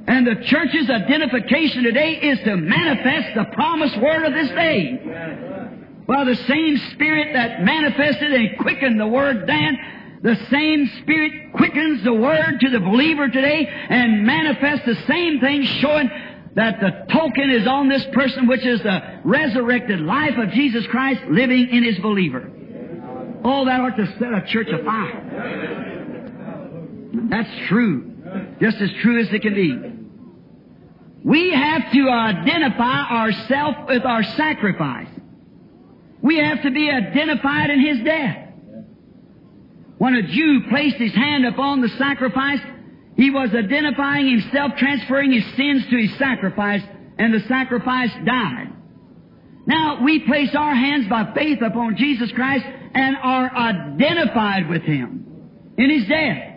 And 0.06 0.26
the 0.26 0.44
church's 0.44 0.90
identification 0.90 1.84
today 1.84 2.14
is 2.14 2.38
to 2.40 2.56
manifest 2.56 3.34
the 3.34 3.44
promised 3.54 3.96
Word 4.00 4.24
of 4.24 4.34
this 4.34 4.48
day. 4.48 4.98
By 6.06 6.24
the 6.24 6.34
same 6.34 6.76
Spirit 6.92 7.32
that 7.32 7.62
manifested 7.62 8.32
and 8.32 8.58
quickened 8.58 9.00
the 9.00 9.06
Word 9.06 9.46
then, 9.46 9.78
the 10.22 10.36
same 10.50 10.88
Spirit 11.02 11.52
quickens 11.52 12.04
the 12.04 12.14
Word 12.14 12.58
to 12.60 12.70
the 12.70 12.78
believer 12.78 13.28
today 13.28 13.66
and 13.66 14.24
manifests 14.24 14.86
the 14.86 14.94
same 15.06 15.40
thing 15.40 15.64
showing 15.64 16.08
that 16.54 16.80
the 16.80 17.12
token 17.12 17.50
is 17.50 17.66
on 17.66 17.88
this 17.88 18.04
person 18.12 18.46
which 18.46 18.64
is 18.64 18.80
the 18.82 19.20
resurrected 19.24 20.00
life 20.00 20.36
of 20.36 20.50
Jesus 20.50 20.86
Christ 20.86 21.22
living 21.28 21.68
in 21.70 21.82
his 21.82 21.98
believer. 21.98 22.48
Oh, 23.44 23.64
that 23.64 23.80
ought 23.80 23.96
to 23.96 24.06
set 24.18 24.32
a 24.32 24.44
church 24.46 24.68
afire. 24.68 25.18
That's 27.28 27.50
true. 27.66 28.12
Just 28.60 28.76
as 28.80 28.90
true 29.02 29.20
as 29.20 29.32
it 29.32 29.42
can 29.42 29.54
be. 29.54 29.92
We 31.24 31.52
have 31.52 31.90
to 31.92 32.08
identify 32.08 33.10
ourselves 33.10 33.78
with 33.88 34.04
our 34.04 34.22
sacrifice. 34.22 35.08
We 36.20 36.38
have 36.38 36.62
to 36.62 36.70
be 36.70 36.90
identified 36.90 37.70
in 37.70 37.80
His 37.80 38.04
death. 38.04 38.51
When 40.02 40.16
a 40.16 40.22
Jew 40.22 40.62
placed 40.68 40.96
his 40.96 41.14
hand 41.14 41.46
upon 41.46 41.80
the 41.80 41.88
sacrifice, 41.90 42.58
he 43.14 43.30
was 43.30 43.50
identifying 43.54 44.28
himself, 44.28 44.72
transferring 44.76 45.30
his 45.30 45.44
sins 45.54 45.84
to 45.90 45.96
his 45.96 46.18
sacrifice, 46.18 46.82
and 47.18 47.32
the 47.32 47.46
sacrifice 47.46 48.10
died. 48.24 48.72
Now, 49.64 50.02
we 50.02 50.18
place 50.26 50.56
our 50.56 50.74
hands 50.74 51.06
by 51.08 51.32
faith 51.34 51.62
upon 51.62 51.96
Jesus 51.96 52.32
Christ 52.32 52.64
and 52.66 53.16
are 53.22 53.54
identified 53.54 54.68
with 54.68 54.82
Him 54.82 55.24
in 55.78 55.88
His 55.88 56.08
death. 56.08 56.48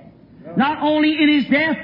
Not 0.58 0.82
only 0.82 1.12
in 1.12 1.30
His 1.30 1.46
death, 1.46 1.78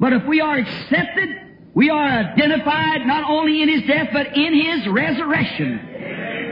but 0.00 0.12
if 0.12 0.26
we 0.26 0.40
are 0.40 0.58
accepted, 0.58 1.28
we 1.72 1.88
are 1.88 2.04
identified 2.04 3.06
not 3.06 3.30
only 3.30 3.62
in 3.62 3.68
His 3.68 3.86
death, 3.86 4.08
but 4.12 4.36
in 4.36 4.54
His 4.54 4.88
resurrection. 4.88 5.95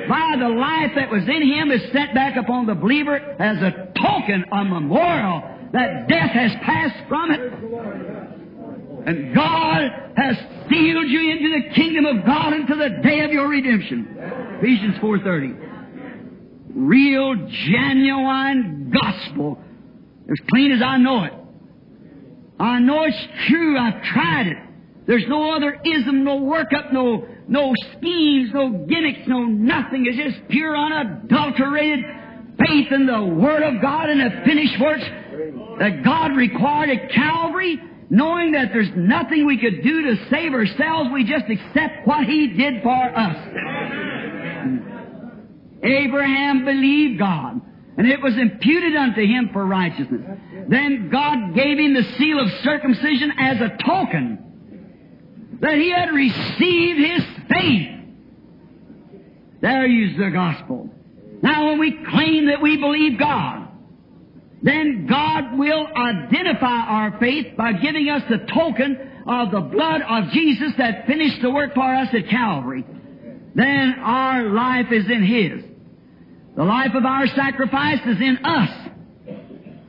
By 0.08 0.36
the 0.38 0.48
life 0.48 0.92
that 0.96 1.10
was 1.10 1.22
in 1.22 1.42
Him 1.42 1.70
is 1.70 1.82
set 1.92 2.14
back 2.14 2.36
upon 2.36 2.66
the 2.66 2.74
believer 2.74 3.16
as 3.16 3.58
a 3.58 3.92
token, 4.00 4.44
a 4.52 4.64
memorial 4.64 5.42
that 5.72 6.08
death 6.08 6.30
has 6.30 6.52
passed 6.62 7.08
from 7.08 7.30
it. 7.30 7.40
And 9.06 9.34
God 9.34 9.82
has 10.16 10.36
sealed 10.70 11.08
you 11.08 11.30
into 11.30 11.50
the 11.50 11.74
kingdom 11.74 12.06
of 12.06 12.24
God 12.24 12.52
until 12.52 12.78
the 12.78 13.00
day 13.02 13.20
of 13.20 13.32
your 13.32 13.48
redemption. 13.48 14.16
Ephesians 14.58 14.96
4.30. 14.96 15.56
Real, 16.74 17.34
genuine 17.66 18.92
gospel. 18.92 19.58
As 20.30 20.38
clean 20.48 20.72
as 20.72 20.82
I 20.82 20.96
know 20.96 21.24
it. 21.24 21.32
I 22.58 22.78
know 22.78 23.04
it's 23.04 23.26
true. 23.48 23.78
I've 23.78 24.02
tried 24.04 24.46
it. 24.46 24.56
There's 25.06 25.26
no 25.28 25.54
other 25.54 25.80
ism, 25.84 26.24
no 26.24 26.40
workup, 26.40 26.92
no, 26.92 27.26
no 27.48 27.74
schemes, 27.96 28.50
no 28.52 28.70
gimmicks, 28.88 29.26
no 29.26 29.44
nothing. 29.44 30.06
It's 30.06 30.16
just 30.16 30.48
pure, 30.48 30.76
unadulterated 30.76 32.04
faith 32.58 32.92
in 32.92 33.06
the 33.06 33.24
Word 33.24 33.62
of 33.62 33.82
God 33.82 34.08
and 34.08 34.20
the 34.20 34.44
finished 34.44 34.80
works 34.80 35.04
that 35.78 36.02
God 36.04 36.36
required 36.36 36.90
at 36.90 37.10
Calvary, 37.10 37.80
knowing 38.10 38.52
that 38.52 38.72
there's 38.72 38.90
nothing 38.96 39.46
we 39.46 39.58
could 39.58 39.82
do 39.82 40.02
to 40.02 40.28
save 40.30 40.52
ourselves, 40.54 41.10
we 41.12 41.24
just 41.24 41.46
accept 41.50 42.06
what 42.06 42.24
He 42.24 42.48
did 42.48 42.82
for 42.82 43.18
us. 43.18 43.36
Abraham 45.82 46.64
believed 46.64 47.18
God, 47.18 47.60
and 47.98 48.06
it 48.06 48.22
was 48.22 48.36
imputed 48.38 48.96
unto 48.96 49.20
him 49.20 49.50
for 49.52 49.66
righteousness. 49.66 50.22
Then 50.68 51.10
God 51.10 51.54
gave 51.54 51.78
him 51.78 51.92
the 51.92 52.04
seal 52.16 52.40
of 52.40 52.50
circumcision 52.62 53.32
as 53.38 53.60
a 53.60 53.76
token 53.84 55.58
that 55.60 55.74
he 55.74 55.90
had 55.90 56.10
received 56.10 56.98
his 56.98 57.33
faith. 57.48 57.90
There 59.60 59.86
is 59.86 60.16
the 60.18 60.30
gospel. 60.30 60.90
Now, 61.42 61.68
when 61.68 61.78
we 61.78 61.98
claim 62.10 62.46
that 62.46 62.62
we 62.62 62.76
believe 62.76 63.18
God, 63.18 63.68
then 64.62 65.06
God 65.06 65.58
will 65.58 65.86
identify 65.94 66.80
our 66.88 67.18
faith 67.18 67.56
by 67.56 67.72
giving 67.72 68.08
us 68.08 68.22
the 68.30 68.38
token 68.52 68.96
of 69.26 69.50
the 69.50 69.60
blood 69.60 70.00
of 70.02 70.30
Jesus 70.32 70.72
that 70.78 71.06
finished 71.06 71.42
the 71.42 71.50
work 71.50 71.74
for 71.74 71.94
us 71.94 72.08
at 72.12 72.28
Calvary. 72.28 72.84
Then 73.54 73.94
our 74.00 74.44
life 74.50 74.86
is 74.90 75.04
in 75.10 75.22
His. 75.22 75.64
The 76.56 76.64
life 76.64 76.94
of 76.94 77.04
our 77.04 77.26
sacrifice 77.26 78.00
is 78.06 78.20
in 78.20 78.38
us. 78.44 78.88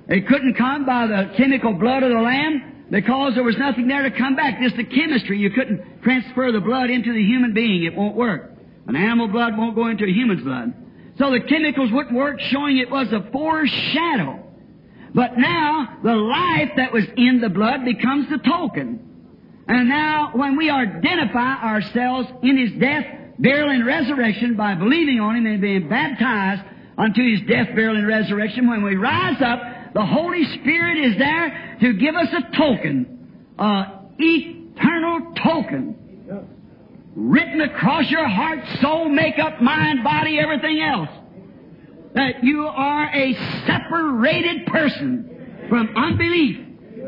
It 0.07 0.27
couldn't 0.27 0.55
come 0.55 0.85
by 0.85 1.07
the 1.07 1.33
chemical 1.37 1.73
blood 1.73 2.03
of 2.03 2.09
the 2.09 2.21
Lamb 2.21 2.74
because 2.89 3.33
there 3.35 3.43
was 3.43 3.57
nothing 3.57 3.87
there 3.87 4.03
to 4.03 4.11
come 4.11 4.35
back. 4.35 4.61
Just 4.61 4.75
the 4.75 4.83
chemistry. 4.83 5.39
You 5.39 5.49
couldn't 5.51 6.03
transfer 6.03 6.51
the 6.51 6.61
blood 6.61 6.89
into 6.89 7.13
the 7.13 7.23
human 7.23 7.53
being. 7.53 7.83
It 7.83 7.95
won't 7.95 8.15
work. 8.15 8.51
An 8.87 8.95
animal 8.95 9.27
blood 9.27 9.57
won't 9.57 9.75
go 9.75 9.87
into 9.87 10.03
a 10.03 10.11
human's 10.11 10.43
blood. 10.43 10.73
So 11.17 11.31
the 11.31 11.39
chemicals 11.39 11.91
wouldn't 11.91 12.15
work, 12.15 12.39
showing 12.39 12.77
it 12.77 12.89
was 12.89 13.07
a 13.11 13.31
foreshadow. 13.31 14.41
But 15.13 15.37
now, 15.37 15.99
the 16.03 16.13
life 16.13 16.71
that 16.75 16.91
was 16.91 17.05
in 17.15 17.39
the 17.39 17.49
blood 17.49 17.85
becomes 17.85 18.29
the 18.29 18.37
token. 18.37 18.99
And 19.67 19.89
now, 19.89 20.31
when 20.33 20.57
we 20.57 20.69
identify 20.69 21.63
ourselves 21.63 22.29
in 22.43 22.57
His 22.57 22.79
death, 22.79 23.05
burial, 23.39 23.69
and 23.69 23.85
resurrection 23.85 24.55
by 24.55 24.75
believing 24.75 25.19
on 25.19 25.37
Him 25.37 25.45
and 25.45 25.61
being 25.61 25.87
baptized 25.87 26.61
unto 26.97 27.21
His 27.23 27.47
death, 27.47 27.67
burial, 27.73 27.95
and 27.95 28.05
resurrection, 28.05 28.67
when 28.69 28.83
we 28.83 28.95
rise 28.95 29.41
up, 29.41 29.61
the 29.95 30.05
Holy 30.05 30.43
Spirit 30.59 30.97
is 30.97 31.17
there 31.17 31.77
to 31.79 31.93
give 31.93 32.15
us 32.15 32.27
a 32.33 32.57
token, 32.57 33.55
a 33.57 34.01
eternal 34.19 35.33
token, 35.41 35.95
written 37.15 37.61
across 37.61 38.11
your 38.11 38.27
heart, 38.27 38.59
soul, 38.81 39.07
makeup, 39.07 39.61
mind, 39.61 40.03
body, 40.03 40.37
everything 40.37 40.81
else. 40.81 41.07
That 42.13 42.43
you 42.43 42.67
are 42.67 43.05
a 43.05 43.33
separated 43.65 44.67
person 44.67 45.65
from 45.69 45.95
unbelief. 45.95 46.59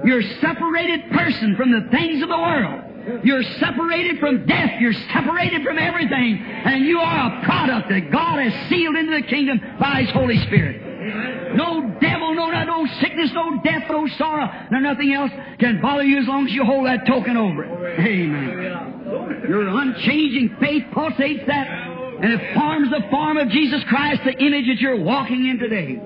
You're 0.05 0.21
a 0.21 0.39
separated 0.39 1.11
person 1.11 1.57
from 1.57 1.71
the 1.71 1.89
things 1.91 2.23
of 2.23 2.29
the 2.29 2.37
world. 2.37 2.83
You're 3.25 3.43
separated 3.59 4.19
from 4.19 4.45
death. 4.45 4.79
You're 4.79 4.93
separated 4.93 5.63
from 5.63 5.77
everything. 5.77 6.37
And 6.39 6.85
you 6.85 6.99
are 6.99 7.41
a 7.41 7.43
product 7.43 7.89
that 7.89 8.11
God 8.11 8.39
has 8.39 8.69
sealed 8.69 8.95
into 8.95 9.11
the 9.11 9.27
kingdom 9.27 9.59
by 9.77 10.03
His 10.03 10.11
Holy 10.11 10.37
Spirit. 10.45 10.86
No 11.55 11.97
devil, 12.01 12.35
no, 12.35 12.49
no 12.49 12.87
sickness, 13.01 13.31
no 13.33 13.61
death, 13.63 13.83
no 13.89 14.07
sorrow, 14.17 14.49
no 14.71 14.79
nothing 14.79 15.13
else 15.13 15.31
can 15.59 15.81
bother 15.81 16.03
you 16.03 16.19
as 16.19 16.27
long 16.27 16.47
as 16.47 16.53
you 16.53 16.63
hold 16.63 16.85
that 16.87 17.05
token 17.07 17.37
over 17.37 17.63
it. 17.63 17.99
Amen. 17.99 19.45
Your 19.49 19.67
unchanging 19.67 20.57
faith 20.59 20.83
pulsates 20.93 21.45
that 21.47 21.67
and 22.19 22.33
it 22.33 22.53
forms 22.55 22.89
the 22.89 23.07
form 23.11 23.37
of 23.37 23.49
Jesus 23.49 23.83
Christ, 23.87 24.21
the 24.25 24.33
image 24.43 24.65
that 24.67 24.79
you're 24.79 25.03
walking 25.03 25.47
in 25.47 25.59
today. 25.59 25.99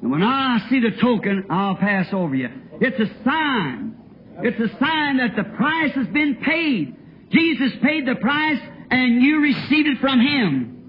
And 0.00 0.10
when 0.10 0.22
I 0.22 0.66
see 0.70 0.80
the 0.80 0.96
token, 1.00 1.44
I'll 1.50 1.76
pass 1.76 2.06
over 2.12 2.34
you. 2.34 2.48
It's 2.80 2.98
a 2.98 3.24
sign. 3.24 3.94
It's 4.42 4.58
a 4.58 4.78
sign 4.78 5.18
that 5.18 5.36
the 5.36 5.44
price 5.56 5.92
has 5.94 6.06
been 6.08 6.36
paid. 6.36 6.96
Jesus 7.30 7.72
paid 7.82 8.06
the 8.06 8.16
price 8.16 8.58
and 8.90 9.22
you 9.22 9.40
received 9.40 9.88
it 9.88 9.98
from 10.00 10.18
Him. 10.20 10.81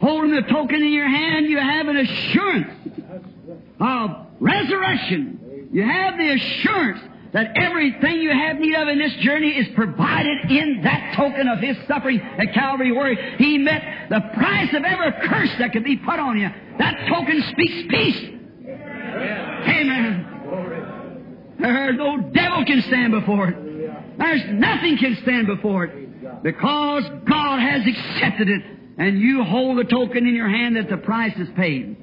Holding 0.00 0.32
the 0.32 0.42
token 0.42 0.82
in 0.82 0.92
your 0.92 1.08
hand, 1.08 1.46
you 1.46 1.58
have 1.58 1.88
an 1.88 1.96
assurance 1.96 2.72
of 3.80 4.26
resurrection. 4.40 5.68
You 5.72 5.82
have 5.82 6.16
the 6.16 6.32
assurance 6.32 7.00
that 7.32 7.56
everything 7.56 8.20
you 8.20 8.30
have 8.30 8.58
need 8.58 8.74
of 8.76 8.86
in 8.88 8.98
this 8.98 9.12
journey 9.14 9.50
is 9.50 9.66
provided 9.74 10.50
in 10.50 10.82
that 10.82 11.14
token 11.16 11.48
of 11.48 11.58
His 11.58 11.76
suffering 11.88 12.20
at 12.20 12.54
Calvary 12.54 12.92
where 12.92 13.36
He 13.36 13.58
met 13.58 14.08
the 14.08 14.20
price 14.34 14.72
of 14.72 14.84
every 14.84 15.12
curse 15.28 15.50
that 15.58 15.72
could 15.72 15.84
be 15.84 15.96
put 15.96 16.18
on 16.20 16.38
you. 16.38 16.48
That 16.78 17.08
token 17.08 17.42
speaks 17.50 17.88
peace. 17.88 18.30
Amen. 19.66 20.30
There's 21.58 21.96
no 21.96 22.18
devil 22.18 22.64
can 22.64 22.82
stand 22.82 23.12
before 23.12 23.48
it. 23.48 24.18
There's 24.18 24.42
nothing 24.50 24.96
can 24.98 25.16
stand 25.22 25.46
before 25.46 25.84
it. 25.84 26.42
Because 26.42 27.04
God 27.24 27.58
has 27.58 27.86
accepted 27.86 28.48
it 28.48 28.62
and 28.96 29.18
you 29.18 29.42
hold 29.42 29.78
the 29.78 29.84
token 29.84 30.26
in 30.26 30.34
your 30.34 30.48
hand 30.48 30.76
that 30.76 30.88
the 30.88 30.96
price 30.96 31.36
is 31.38 31.48
paid. 31.56 31.96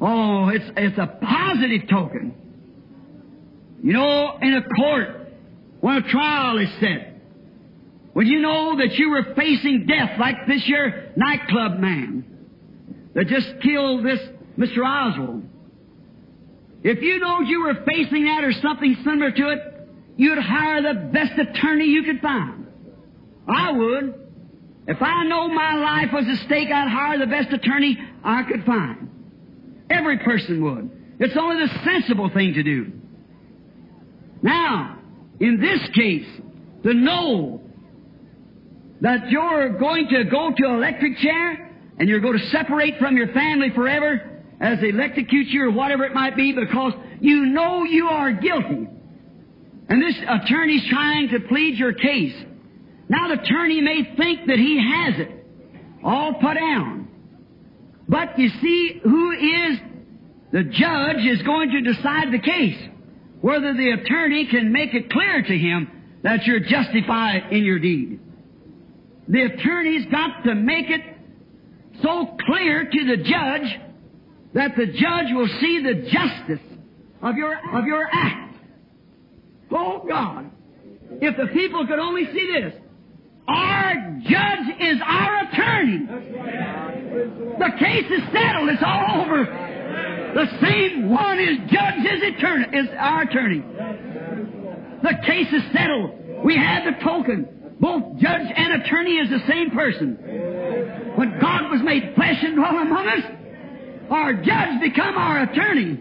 Oh, 0.00 0.48
it's, 0.48 0.64
it's 0.76 0.98
a 0.98 1.06
positive 1.06 1.88
token. 1.88 2.34
You 3.82 3.92
know, 3.92 4.38
in 4.40 4.54
a 4.54 4.62
court, 4.62 5.32
when 5.80 5.96
a 5.96 6.02
trial 6.02 6.58
is 6.58 6.68
set, 6.80 7.20
when 8.12 8.26
you 8.26 8.40
know 8.40 8.76
that 8.76 8.92
you 8.94 9.10
were 9.10 9.34
facing 9.34 9.86
death, 9.86 10.18
like 10.18 10.46
this 10.46 10.62
here 10.64 11.12
nightclub 11.16 11.78
man 11.78 12.24
that 13.14 13.26
just 13.26 13.48
killed 13.62 14.04
this 14.04 14.20
Mr. 14.58 14.84
Oswald, 14.84 15.44
if 16.82 17.00
you 17.00 17.20
knowed 17.20 17.46
you 17.46 17.64
were 17.64 17.84
facing 17.86 18.24
that 18.24 18.44
or 18.44 18.52
something 18.60 18.96
similar 19.04 19.30
to 19.30 19.48
it, 19.50 19.58
you'd 20.16 20.38
hire 20.38 20.82
the 20.82 21.10
best 21.12 21.32
attorney 21.38 21.86
you 21.86 22.02
could 22.02 22.20
find. 22.20 22.66
I 23.48 23.72
would. 23.72 24.21
If 24.86 25.00
I 25.00 25.24
know 25.24 25.48
my 25.48 25.74
life 25.76 26.12
was 26.12 26.24
at 26.28 26.46
stake, 26.46 26.68
I'd 26.68 26.88
hire 26.88 27.18
the 27.18 27.26
best 27.26 27.52
attorney 27.52 27.98
I 28.24 28.42
could 28.42 28.64
find. 28.64 29.10
Every 29.90 30.18
person 30.18 30.62
would. 30.64 30.90
It's 31.20 31.36
only 31.36 31.64
the 31.66 31.84
sensible 31.84 32.30
thing 32.30 32.54
to 32.54 32.62
do. 32.62 32.92
Now, 34.42 34.98
in 35.38 35.60
this 35.60 35.80
case, 35.94 36.26
to 36.82 36.94
know 36.94 37.60
that 39.00 39.30
you're 39.30 39.78
going 39.78 40.08
to 40.08 40.24
go 40.24 40.50
to 40.56 40.66
an 40.66 40.74
electric 40.74 41.18
chair 41.18 41.70
and 41.98 42.08
you're 42.08 42.20
going 42.20 42.38
to 42.38 42.46
separate 42.46 42.98
from 42.98 43.16
your 43.16 43.28
family 43.28 43.68
forever 43.74 44.40
as 44.60 44.80
they 44.80 44.88
electrocute 44.88 45.48
you 45.48 45.64
or 45.64 45.70
whatever 45.70 46.04
it 46.04 46.14
might 46.14 46.36
be 46.36 46.52
because 46.52 46.92
you 47.20 47.46
know 47.46 47.84
you 47.84 48.06
are 48.06 48.32
guilty. 48.32 48.88
And 49.88 50.02
this 50.02 50.16
attorney's 50.28 50.88
trying 50.88 51.28
to 51.30 51.40
plead 51.48 51.76
your 51.76 51.92
case. 51.92 52.34
Now 53.12 53.28
the 53.28 53.42
attorney 53.42 53.82
may 53.82 54.14
think 54.16 54.46
that 54.46 54.58
he 54.58 54.80
has 54.80 55.20
it 55.20 55.46
all 56.02 56.32
put 56.32 56.54
down. 56.54 57.08
But 58.08 58.38
you 58.38 58.48
see, 58.48 59.00
who 59.04 59.32
is 59.32 59.78
the 60.50 60.62
judge 60.64 61.18
is 61.26 61.42
going 61.42 61.72
to 61.72 61.82
decide 61.82 62.32
the 62.32 62.38
case. 62.38 62.78
Whether 63.42 63.74
the 63.74 63.90
attorney 63.90 64.46
can 64.50 64.72
make 64.72 64.94
it 64.94 65.10
clear 65.10 65.42
to 65.42 65.58
him 65.58 65.90
that 66.22 66.46
you're 66.46 66.60
justified 66.60 67.52
in 67.52 67.64
your 67.64 67.78
deed. 67.78 68.18
The 69.28 69.42
attorney's 69.42 70.06
got 70.10 70.44
to 70.44 70.54
make 70.54 70.88
it 70.88 71.02
so 72.02 72.34
clear 72.46 72.84
to 72.84 73.16
the 73.16 73.22
judge 73.24 73.78
that 74.54 74.74
the 74.74 74.86
judge 74.86 75.34
will 75.34 75.48
see 75.60 75.82
the 75.82 76.08
justice 76.10 76.66
of 77.20 77.36
your, 77.36 77.58
of 77.76 77.84
your 77.84 78.08
act. 78.10 78.56
Oh 79.70 80.02
God, 80.08 80.50
if 81.20 81.36
the 81.36 81.52
people 81.52 81.86
could 81.86 81.98
only 81.98 82.24
see 82.32 82.50
this, 82.58 82.81
our 83.48 84.20
judge 84.22 84.80
is 84.80 84.98
our 85.04 85.42
attorney. 85.44 86.06
The 87.58 87.70
case 87.78 88.06
is 88.10 88.22
settled. 88.32 88.68
It's 88.70 88.82
all 88.84 89.22
over. 89.22 89.44
The 90.34 90.46
same 90.62 91.10
one 91.10 91.38
is 91.38 91.58
judge 91.70 92.06
is, 92.06 92.22
eternal, 92.22 92.68
is 92.72 92.88
our 92.98 93.22
attorney. 93.22 93.62
The 95.02 95.14
case 95.26 95.48
is 95.52 95.62
settled. 95.72 96.44
We 96.44 96.56
have 96.56 96.84
the 96.84 97.04
token. 97.04 97.76
Both 97.80 98.18
judge 98.20 98.46
and 98.54 98.82
attorney 98.82 99.16
is 99.16 99.28
the 99.28 99.40
same 99.48 99.70
person. 99.70 100.16
When 101.16 101.38
God 101.40 101.70
was 101.70 101.80
made 101.82 102.14
flesh 102.14 102.38
and 102.42 102.56
dwelt 102.56 102.74
among 102.74 103.06
us, 103.08 103.24
our 104.12 104.34
judge 104.34 104.80
become 104.80 105.16
our 105.16 105.42
attorney. 105.42 105.98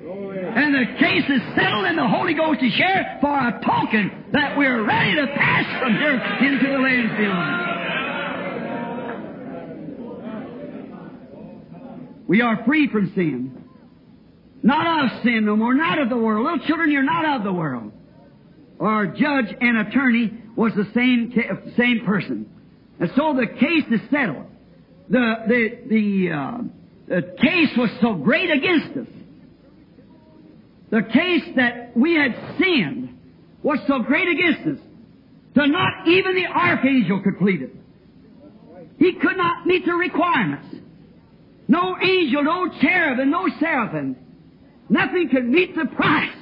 And 0.54 0.76
the 0.76 0.86
case 1.00 1.24
is 1.30 1.42
settled 1.56 1.86
and 1.86 1.98
the 1.98 2.08
Holy 2.08 2.34
Ghost 2.34 2.60
is 2.62 2.74
shared 2.74 3.06
for 3.22 3.32
a 3.32 3.62
token 3.64 4.26
that 4.34 4.58
we're 4.58 4.84
ready 4.84 5.16
to 5.16 5.28
pass 5.28 5.66
from 5.82 5.96
here 5.96 6.20
into 6.50 6.68
the 6.72 6.80
land 6.80 7.18
beyond. 7.18 7.72
We 12.28 12.42
are 12.42 12.64
free 12.66 12.90
from 12.90 13.12
sin. 13.14 13.64
Not 14.64 15.06
of 15.06 15.24
sin 15.24 15.46
no 15.46 15.56
more, 15.56 15.74
not 15.74 16.00
of 16.00 16.10
the 16.10 16.18
world. 16.18 16.46
Little 16.46 16.68
children, 16.68 16.92
you're 16.92 17.04
not 17.04 17.38
of 17.38 17.44
the 17.44 17.54
world. 17.54 17.92
Our 18.80 19.08
judge 19.08 19.56
and 19.60 19.88
attorney 19.88 20.32
was 20.56 20.74
the 20.76 20.86
same, 20.94 21.34
same 21.78 22.06
person. 22.06 22.50
And 23.00 23.12
so 23.16 23.34
the 23.34 23.48
case 23.48 23.86
is 23.92 24.02
settled. 24.12 24.46
The, 25.10 25.36
the, 25.48 25.70
the, 25.90 26.32
uh, 26.32 26.58
the 27.12 27.24
case 27.42 27.76
was 27.76 27.90
so 28.00 28.14
great 28.14 28.50
against 28.50 28.98
us. 28.98 29.08
The 30.92 31.02
case 31.02 31.44
that 31.58 31.92
we 31.96 32.16
had 32.16 32.34
sinned 32.58 33.20
was 33.62 33.80
so 33.86 34.00
great 34.00 34.30
against 34.30 34.80
us 34.80 34.88
that 35.56 35.68
not 35.68 36.08
even 36.08 36.36
the 36.36 36.46
archangel 36.46 37.22
could 37.22 37.38
plead 37.38 37.64
it. 37.64 37.76
He 38.98 39.12
could 39.20 39.36
not 39.36 39.68
meet 39.68 39.86
the 39.86 39.94
requirements. 39.94 40.74
No 41.68 41.98
angel, 42.02 42.46
no 42.46 42.70
cherubim, 42.80 43.30
no 43.30 43.46
seraphim. 43.60 44.16
Nothing 44.88 45.28
could 45.30 45.50
meet 45.50 45.76
the 45.76 45.88
price. 45.94 46.36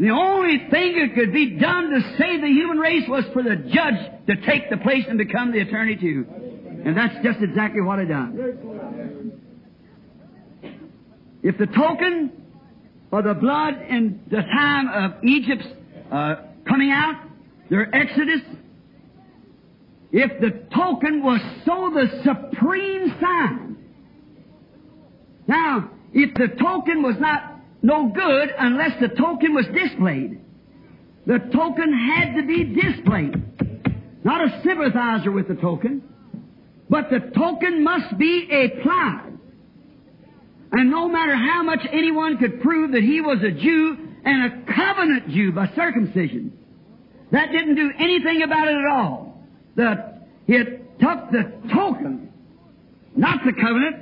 The 0.00 0.10
only 0.10 0.66
thing 0.68 0.98
that 0.98 1.14
could 1.14 1.32
be 1.32 1.60
done 1.60 1.90
to 1.90 2.00
save 2.18 2.40
the 2.40 2.48
human 2.48 2.78
race 2.78 3.04
was 3.08 3.24
for 3.32 3.44
the 3.44 3.54
judge 3.54 4.26
to 4.26 4.46
take 4.46 4.68
the 4.68 4.78
place 4.78 5.04
and 5.08 5.16
become 5.16 5.52
the 5.52 5.60
attorney 5.60 5.94
too. 5.94 6.26
And 6.84 6.96
that's 6.96 7.14
just 7.22 7.38
exactly 7.40 7.82
what 7.82 8.00
I 8.00 8.04
done. 8.04 9.38
If 11.42 11.58
the 11.58 11.66
token 11.66 12.30
of 13.10 13.24
the 13.24 13.34
blood 13.34 13.74
in 13.88 14.20
the 14.30 14.42
time 14.42 14.88
of 14.88 15.24
Egypt's 15.24 15.66
uh, 16.10 16.36
coming 16.68 16.90
out, 16.90 17.26
their 17.68 17.94
exodus, 17.94 18.40
if 20.12 20.40
the 20.40 20.50
token 20.74 21.22
was 21.22 21.40
so 21.64 21.90
the 21.92 22.22
supreme 22.22 23.14
sign. 23.20 23.76
Now, 25.48 25.90
if 26.12 26.34
the 26.34 26.48
token 26.62 27.02
was 27.02 27.16
not 27.18 27.60
no 27.82 28.08
good 28.08 28.50
unless 28.58 29.00
the 29.00 29.08
token 29.08 29.54
was 29.54 29.66
displayed, 29.74 30.38
the 31.26 31.38
token 31.52 31.92
had 31.92 32.36
to 32.36 32.46
be 32.46 32.64
displayed. 32.64 33.34
Not 34.24 34.40
a 34.42 34.60
sympathizer 34.62 35.32
with 35.32 35.48
the 35.48 35.54
token, 35.54 36.02
but 36.88 37.10
the 37.10 37.32
token 37.34 37.82
must 37.82 38.16
be 38.18 38.44
applied. 38.44 39.31
And 40.72 40.90
no 40.90 41.06
matter 41.06 41.36
how 41.36 41.62
much 41.62 41.80
anyone 41.92 42.38
could 42.38 42.62
prove 42.62 42.92
that 42.92 43.02
he 43.02 43.20
was 43.20 43.38
a 43.42 43.50
Jew 43.50 44.08
and 44.24 44.44
a 44.44 44.74
covenant 44.74 45.28
Jew 45.28 45.52
by 45.52 45.70
circumcision, 45.76 46.56
that 47.30 47.52
didn't 47.52 47.74
do 47.74 47.90
anything 47.98 48.42
about 48.42 48.68
it 48.68 48.76
at 48.76 48.86
all. 48.90 49.42
The, 49.76 50.20
it 50.48 50.98
took 50.98 51.30
the 51.30 51.52
token, 51.72 52.32
not 53.14 53.40
the 53.44 53.52
covenant. 53.52 53.96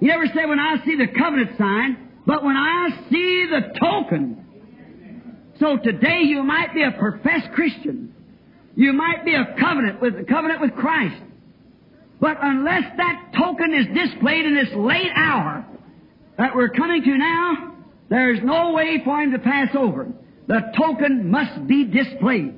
He 0.00 0.06
never 0.06 0.26
said, 0.26 0.48
when 0.48 0.58
I 0.58 0.84
see 0.84 0.96
the 0.96 1.06
covenant 1.16 1.56
sign, 1.58 2.10
but 2.26 2.44
when 2.44 2.56
I 2.56 2.88
see 3.08 3.46
the 3.48 3.78
token. 3.78 4.42
So 5.60 5.76
today 5.78 6.22
you 6.22 6.42
might 6.42 6.74
be 6.74 6.82
a 6.82 6.90
professed 6.90 7.52
Christian. 7.54 8.14
You 8.74 8.92
might 8.92 9.24
be 9.24 9.34
a 9.34 9.54
covenant 9.58 10.02
with, 10.02 10.16
a 10.16 10.24
covenant 10.24 10.60
with 10.60 10.74
Christ. 10.74 11.22
But 12.20 12.38
unless 12.42 12.84
that 12.96 13.32
token 13.38 13.72
is 13.72 13.86
displayed 13.94 14.44
in 14.44 14.54
this 14.54 14.74
late 14.74 15.12
hour 15.14 15.64
that 16.38 16.54
we're 16.54 16.70
coming 16.70 17.02
to 17.02 17.16
now, 17.16 17.74
there's 18.08 18.40
no 18.42 18.72
way 18.72 19.00
for 19.04 19.20
him 19.20 19.32
to 19.32 19.38
pass 19.38 19.68
over. 19.76 20.08
The 20.46 20.60
token 20.76 21.30
must 21.30 21.66
be 21.66 21.84
displayed. 21.84 22.54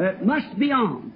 It 0.00 0.24
must 0.24 0.58
be 0.58 0.70
on. 0.70 1.12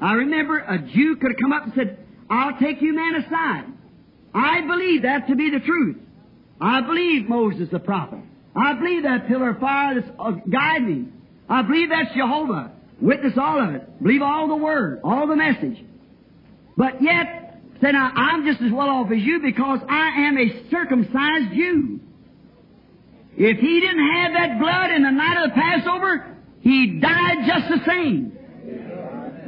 I 0.00 0.14
remember 0.14 0.58
a 0.58 0.78
Jew 0.78 1.16
could 1.16 1.32
have 1.32 1.40
come 1.40 1.52
up 1.52 1.64
and 1.64 1.72
said, 1.74 1.98
I'll 2.30 2.58
take 2.58 2.80
you 2.80 2.94
man 2.94 3.16
aside. 3.16 3.64
I 4.34 4.62
believe 4.62 5.02
that 5.02 5.28
to 5.28 5.36
be 5.36 5.50
the 5.50 5.60
truth. 5.60 5.96
I 6.60 6.80
believe 6.80 7.28
Moses 7.28 7.68
the 7.70 7.78
prophet. 7.78 8.20
I 8.56 8.74
believe 8.74 9.02
that 9.02 9.28
pillar 9.28 9.50
of 9.50 9.60
fire 9.60 10.00
that's 10.00 10.12
uh, 10.18 10.32
guiding 10.50 11.04
me. 11.04 11.08
I 11.48 11.62
believe 11.62 11.90
that's 11.90 12.14
Jehovah. 12.14 12.72
Witness 13.00 13.34
all 13.36 13.60
of 13.60 13.74
it. 13.74 14.02
Believe 14.02 14.22
all 14.22 14.48
the 14.48 14.56
word, 14.56 15.00
all 15.04 15.26
the 15.26 15.36
message. 15.36 15.84
But 16.76 17.02
yet, 17.02 17.43
now, 17.92 18.12
I'm 18.14 18.46
just 18.46 18.62
as 18.62 18.72
well 18.72 18.88
off 18.88 19.10
as 19.10 19.18
you 19.20 19.40
because 19.40 19.80
I 19.88 20.26
am 20.26 20.38
a 20.38 20.70
circumcised 20.70 21.54
Jew. 21.54 22.00
If 23.36 23.58
he 23.58 23.80
didn't 23.80 24.12
have 24.14 24.32
that 24.34 24.60
blood 24.60 24.90
in 24.90 25.02
the 25.02 25.10
night 25.10 25.44
of 25.44 25.50
the 25.50 25.54
Passover, 25.54 26.36
he 26.60 27.00
died 27.00 27.38
just 27.46 27.68
the 27.68 27.84
same. 27.86 28.32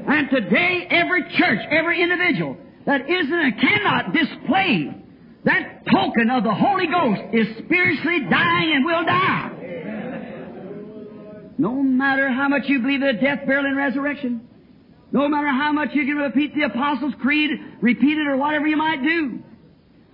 And 0.09 0.31
today, 0.31 0.87
every 0.91 1.23
church, 1.39 1.61
every 1.71 2.03
individual 2.03 2.57
that 2.85 3.09
isn't 3.09 3.33
and 3.33 3.61
cannot 3.61 4.13
display 4.13 4.91
that 5.45 5.85
token 5.93 6.31
of 6.31 6.43
the 6.43 6.55
Holy 6.55 6.87
Ghost 6.87 7.23
is 7.33 7.47
spiritually 7.65 8.27
dying 8.29 8.73
and 8.75 8.85
will 8.85 9.05
die. 9.05 9.51
No 11.59 11.83
matter 11.83 12.31
how 12.31 12.49
much 12.49 12.65
you 12.67 12.81
believe 12.81 13.01
in 13.03 13.17
the 13.17 13.23
death, 13.23 13.47
burial, 13.47 13.65
and 13.65 13.77
resurrection. 13.77 14.46
No 15.17 15.29
matter 15.29 15.49
how 15.49 15.73
much 15.73 15.95
you 15.95 16.05
can 16.05 16.17
repeat 16.17 16.55
the 16.55 16.65
Apostles' 16.65 17.15
Creed, 17.23 17.51
repeat 17.81 18.19
it 18.19 18.27
or 18.27 18.37
whatever 18.37 18.67
you 18.67 18.77
might 18.77 19.03
do. 19.03 19.39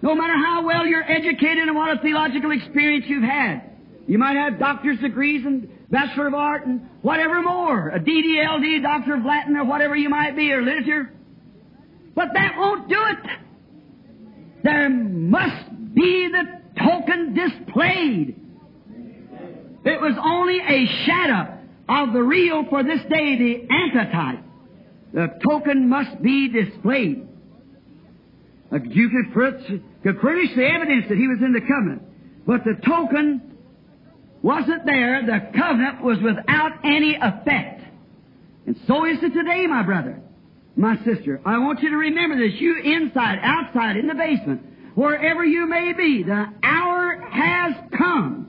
No 0.00 0.14
matter 0.14 0.34
how 0.34 0.64
well 0.64 0.86
you're 0.86 1.02
educated 1.02 1.66
and 1.66 1.74
what 1.74 1.98
a 1.98 2.00
theological 2.00 2.52
experience 2.52 3.06
you've 3.08 3.24
had. 3.24 3.64
You 4.06 4.18
might 4.18 4.36
have 4.36 4.60
doctor's 4.60 5.00
degrees 5.00 5.44
and 5.44 5.68
Bachelor 5.90 6.28
of 6.28 6.34
Art 6.34 6.66
and 6.66 6.88
whatever 7.02 7.42
more. 7.42 7.88
A 7.88 7.98
DDLD, 7.98 8.80
Doctor 8.80 9.14
of 9.14 9.24
Latin 9.24 9.56
or 9.56 9.64
whatever 9.64 9.96
you 9.96 10.08
might 10.08 10.36
be, 10.36 10.52
or 10.52 10.62
literature. 10.62 11.10
But 12.14 12.28
that 12.34 12.54
won't 12.56 12.88
do 12.88 13.04
it. 13.04 13.30
There 14.62 14.88
must 14.88 15.94
be 15.96 16.28
the 16.30 16.60
token 16.80 17.34
displayed. 17.34 18.36
It 19.84 20.00
was 20.00 20.14
only 20.24 20.60
a 20.60 20.86
shadow 21.06 21.58
of 21.88 22.12
the 22.12 22.22
real 22.22 22.66
for 22.70 22.84
this 22.84 23.00
day, 23.10 23.36
the 23.36 23.66
antitype. 23.68 24.51
The 25.12 25.38
token 25.46 25.88
must 25.88 26.22
be 26.22 26.48
displayed. 26.48 27.28
Uh, 28.72 28.78
you 28.84 29.10
could, 29.10 29.34
could 30.02 30.20
furnish 30.20 30.50
the 30.56 30.66
evidence 30.66 31.06
that 31.08 31.18
he 31.18 31.28
was 31.28 31.38
in 31.42 31.52
the 31.52 31.60
covenant, 31.60 32.02
but 32.46 32.64
the 32.64 32.80
token 32.86 33.56
wasn't 34.40 34.86
there. 34.86 35.24
The 35.26 35.58
covenant 35.58 36.02
was 36.02 36.18
without 36.22 36.72
any 36.84 37.16
effect. 37.20 37.82
And 38.66 38.76
so 38.86 39.04
is 39.04 39.18
it 39.22 39.34
today, 39.34 39.66
my 39.66 39.82
brother 39.82 40.22
my 40.76 40.96
sister, 41.04 41.40
I 41.44 41.58
want 41.58 41.82
you 41.82 41.90
to 41.90 41.96
remember 41.96 42.36
this. 42.36 42.58
You 42.60 42.80
inside, 42.82 43.38
outside, 43.42 43.96
in 43.96 44.06
the 44.06 44.14
basement, 44.14 44.62
wherever 44.94 45.44
you 45.44 45.66
may 45.66 45.92
be, 45.92 46.22
the 46.22 46.46
hour 46.62 47.20
has 47.30 47.74
come. 47.96 48.48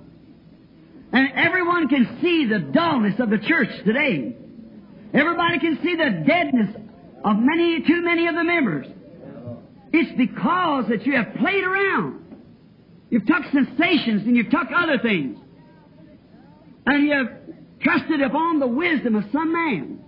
And 1.12 1.30
everyone 1.36 1.90
can 1.90 2.20
see 2.22 2.48
the 2.48 2.60
dullness 2.60 3.20
of 3.20 3.30
the 3.30 3.40
church 3.40 3.70
today. 3.86 4.38
Everybody 5.14 5.60
can 5.60 5.80
see 5.84 5.96
the 5.96 6.24
deadness 6.26 6.76
of 7.24 7.36
many, 7.40 7.82
too 7.86 8.02
many 8.02 8.28
of 8.28 8.36
the 8.36 8.44
members. 8.44 8.88
It's 9.92 10.18
because 10.18 10.86
that 10.90 11.06
you 11.06 11.16
have 11.16 11.36
played 11.40 11.64
around. 11.64 12.20
You've 13.10 13.26
took 13.26 13.44
sensations 13.52 14.24
and 14.26 14.36
you've 14.36 14.50
took 14.50 14.68
other 14.76 14.98
things. 14.98 15.38
And 16.86 17.08
you've 17.08 17.30
trusted 17.82 18.22
upon 18.22 18.60
the 18.60 18.68
wisdom 18.68 19.16
of 19.16 19.24
some 19.32 19.54
man 19.54 20.04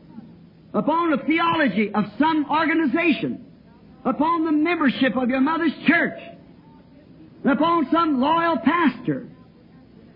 upon 0.75 1.09
the 1.09 1.17
theology 1.25 1.89
of 1.93 2.03
some 2.19 2.45
organization, 2.51 3.45
upon 4.03 4.45
the 4.45 4.51
membership 4.51 5.15
of 5.15 5.29
your 5.29 5.41
mother's 5.41 5.73
church. 5.87 6.19
upon 7.45 7.87
some 7.91 8.19
loyal 8.19 8.57
pastor. 8.57 9.27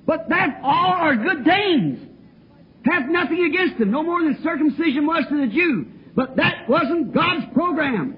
But 0.08 0.30
that 0.30 0.60
all 0.64 0.94
are 0.94 1.16
good 1.16 1.46
things. 1.46 2.09
Have 2.86 3.10
nothing 3.10 3.44
against 3.44 3.78
them, 3.80 3.92
no 3.92 4.04
more 4.04 4.24
than 4.24 4.38
circumcision 4.42 5.06
was 5.06 5.26
to 5.30 5.38
the 5.38 5.48
Jew. 5.48 5.86
But 6.16 6.38
that 6.38 6.70
wasn't 6.70 7.14
God's 7.14 7.46
program. 7.54 8.18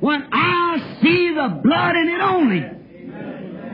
When 0.00 0.28
I 0.32 0.98
see 1.02 1.32
the 1.34 1.60
blood 1.62 1.96
in 1.96 2.08
it 2.08 2.20
only. 2.20 2.62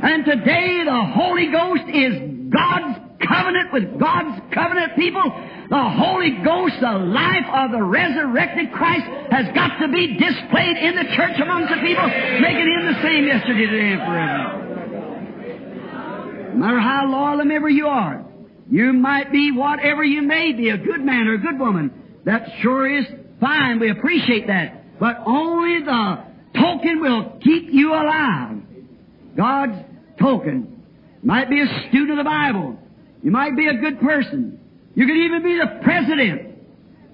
And 0.00 0.24
today 0.24 0.84
the 0.84 1.04
Holy 1.14 1.50
Ghost 1.50 1.88
is 1.88 2.12
God's 2.52 3.00
covenant 3.24 3.72
with 3.72 3.98
God's 3.98 4.40
covenant 4.54 4.96
people. 4.96 5.22
The 5.68 5.88
Holy 5.96 6.38
Ghost, 6.44 6.74
the 6.80 6.92
life 6.92 7.44
of 7.52 7.72
the 7.72 7.82
resurrected 7.82 8.72
Christ, 8.72 9.04
has 9.30 9.46
got 9.54 9.78
to 9.80 9.88
be 9.88 10.16
displayed 10.16 10.76
in 10.76 10.96
the 10.96 11.04
church 11.16 11.40
amongst 11.40 11.68
the 11.72 11.80
people, 11.80 12.06
making 12.40 12.68
Him 12.68 12.86
the 12.92 13.02
same 13.02 13.26
yesterday, 13.26 13.66
today, 13.66 13.92
and 13.92 14.00
forever. 14.04 14.64
No 16.54 16.60
matter 16.60 16.80
how 16.80 17.06
loyal 17.08 17.40
a 17.40 17.44
member 17.44 17.68
you 17.68 17.86
are, 17.86 18.27
you 18.70 18.92
might 18.92 19.32
be 19.32 19.52
whatever 19.52 20.04
you 20.04 20.22
may 20.22 20.52
be, 20.52 20.70
a 20.70 20.76
good 20.76 21.00
man 21.00 21.26
or 21.26 21.34
a 21.34 21.38
good 21.38 21.58
woman. 21.58 22.20
That 22.24 22.42
sure 22.60 22.98
is 22.98 23.06
fine. 23.40 23.80
We 23.80 23.90
appreciate 23.90 24.46
that. 24.48 24.98
But 25.00 25.16
only 25.26 25.84
the 25.84 26.24
token 26.54 27.00
will 27.00 27.38
keep 27.42 27.68
you 27.70 27.94
alive. 27.94 28.58
God's 29.36 29.84
token. 30.20 30.84
Might 31.22 31.48
be 31.48 31.60
a 31.60 31.88
student 31.88 32.12
of 32.12 32.18
the 32.18 32.24
Bible. 32.24 32.76
You 33.22 33.30
might 33.30 33.56
be 33.56 33.68
a 33.68 33.74
good 33.74 34.00
person. 34.00 34.60
You 34.94 35.06
could 35.06 35.16
even 35.16 35.42
be 35.42 35.56
the 35.56 35.80
president. 35.82 36.58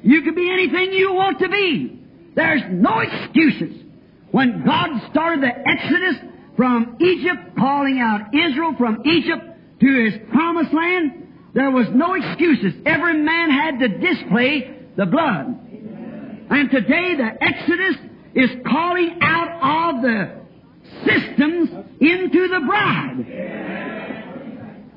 You 0.02 0.22
could 0.22 0.34
be 0.34 0.50
anything 0.50 0.92
you 0.92 1.12
want 1.12 1.38
to 1.38 1.48
be. 1.48 2.00
There's 2.34 2.62
no 2.70 3.00
excuses. 3.00 3.82
When 4.30 4.64
God 4.66 4.88
started 5.11 5.42
the 5.42 5.52
Exodus 5.68 6.16
from 6.57 6.96
Egypt, 7.00 7.57
calling 7.57 8.00
out 8.00 8.34
Israel 8.34 8.74
from 8.76 9.02
Egypt 9.05 9.42
to 9.80 10.05
his 10.05 10.14
promised 10.32 10.74
land, 10.74 11.23
there 11.55 11.70
was 11.70 11.86
no 11.94 12.14
excuses. 12.14 12.74
Every 12.84 13.14
man 13.14 13.50
had 13.50 13.78
to 13.78 13.88
display 13.98 14.76
the 14.96 15.07
blood. 15.07 15.46
And 16.50 16.70
today 16.70 17.14
the 17.16 17.30
Exodus 17.40 17.96
is 18.34 18.50
calling 18.66 19.18
out 19.22 19.94
of 19.94 20.02
the 20.02 20.44
systems 21.07 21.70
into 22.00 22.48
the 22.48 22.61
bride. 22.66 23.16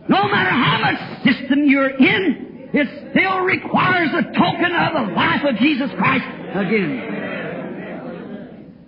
No 0.09 0.27
matter 0.27 0.49
how 0.49 0.79
much 0.81 0.99
system 1.23 1.65
you're 1.67 1.89
in, 1.89 2.69
it 2.73 2.87
still 3.11 3.39
requires 3.41 4.09
a 4.13 4.23
token 4.23 4.73
of 4.73 4.93
the 4.93 5.13
life 5.13 5.43
of 5.47 5.57
Jesus 5.57 5.91
Christ 5.97 6.25
again. 6.55 7.13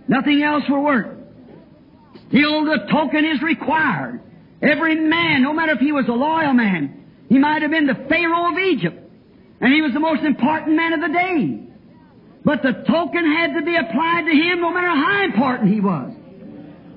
Nothing 0.07 0.41
else 0.41 0.63
will 0.67 0.84
work. 0.84 1.17
Still 2.30 2.65
the 2.65 2.88
token 2.91 3.26
is 3.26 3.41
required. 3.43 4.22
Every 4.61 4.95
man, 4.95 5.43
no 5.43 5.53
matter 5.53 5.74
if 5.74 5.80
he 5.80 5.91
was 5.91 6.07
a 6.07 6.13
loyal 6.13 6.53
man, 6.53 6.99
he 7.30 7.38
might 7.38 7.61
have 7.61 7.71
been 7.71 7.86
the 7.86 8.05
Pharaoh 8.09 8.51
of 8.51 8.57
Egypt, 8.57 8.97
and 9.61 9.71
he 9.71 9.82
was 9.82 9.93
the 9.93 9.99
most 9.99 10.23
important 10.23 10.75
man 10.75 10.93
of 10.93 11.01
the 11.01 11.07
day. 11.07 11.59
But 12.43 12.63
the 12.63 12.84
token 12.88 13.25
had 13.25 13.53
to 13.53 13.61
be 13.63 13.75
applied 13.75 14.25
to 14.25 14.32
him 14.32 14.61
no 14.61 14.73
matter 14.73 14.88
how 14.88 15.23
important 15.25 15.71
he 15.71 15.80
was. 15.80 16.11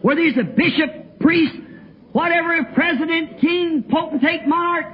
Whether 0.01 0.23
he's 0.23 0.39
a 0.39 0.45
bishop, 0.45 1.21
priest, 1.21 1.55
whatever 2.13 2.65
president, 2.75 3.41
king, 3.41 3.85
potentate, 3.91 4.47
monarch, 4.47 4.87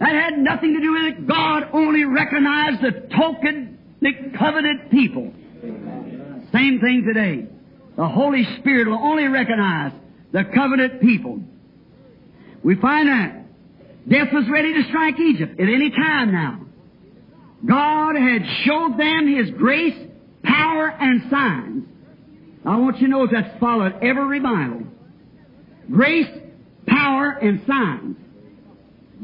that 0.00 0.14
had 0.14 0.38
nothing 0.38 0.74
to 0.74 0.80
do 0.80 0.92
with 0.92 1.02
it. 1.04 1.28
God 1.28 1.64
only 1.72 2.04
recognized 2.04 2.82
the 2.82 3.08
token, 3.16 3.78
the 4.00 4.12
covenant 4.36 4.90
people. 4.90 5.32
Same 6.52 6.80
thing 6.80 7.04
today. 7.06 7.46
The 7.96 8.08
Holy 8.08 8.44
Spirit 8.58 8.88
will 8.88 8.98
only 8.98 9.28
recognize 9.28 9.92
the 10.32 10.44
covenant 10.54 11.00
people. 11.00 11.40
We 12.64 12.76
find 12.76 13.08
that 13.08 13.39
death 14.10 14.28
was 14.32 14.44
ready 14.50 14.74
to 14.74 14.88
strike 14.88 15.18
Egypt 15.18 15.58
at 15.58 15.68
any 15.68 15.90
time 15.90 16.32
now. 16.32 16.60
God 17.66 18.16
had 18.16 18.42
showed 18.64 18.98
them 18.98 19.34
His 19.34 19.50
grace, 19.56 19.96
power, 20.42 20.88
and 20.88 21.30
signs. 21.30 21.84
I 22.64 22.76
want 22.76 22.98
you 22.98 23.06
to 23.06 23.10
know 23.10 23.26
that's 23.30 23.58
followed 23.58 23.94
every 24.02 24.24
revival. 24.24 24.82
Grace, 25.90 26.28
power, 26.86 27.38
and 27.40 27.62
signs. 27.66 28.16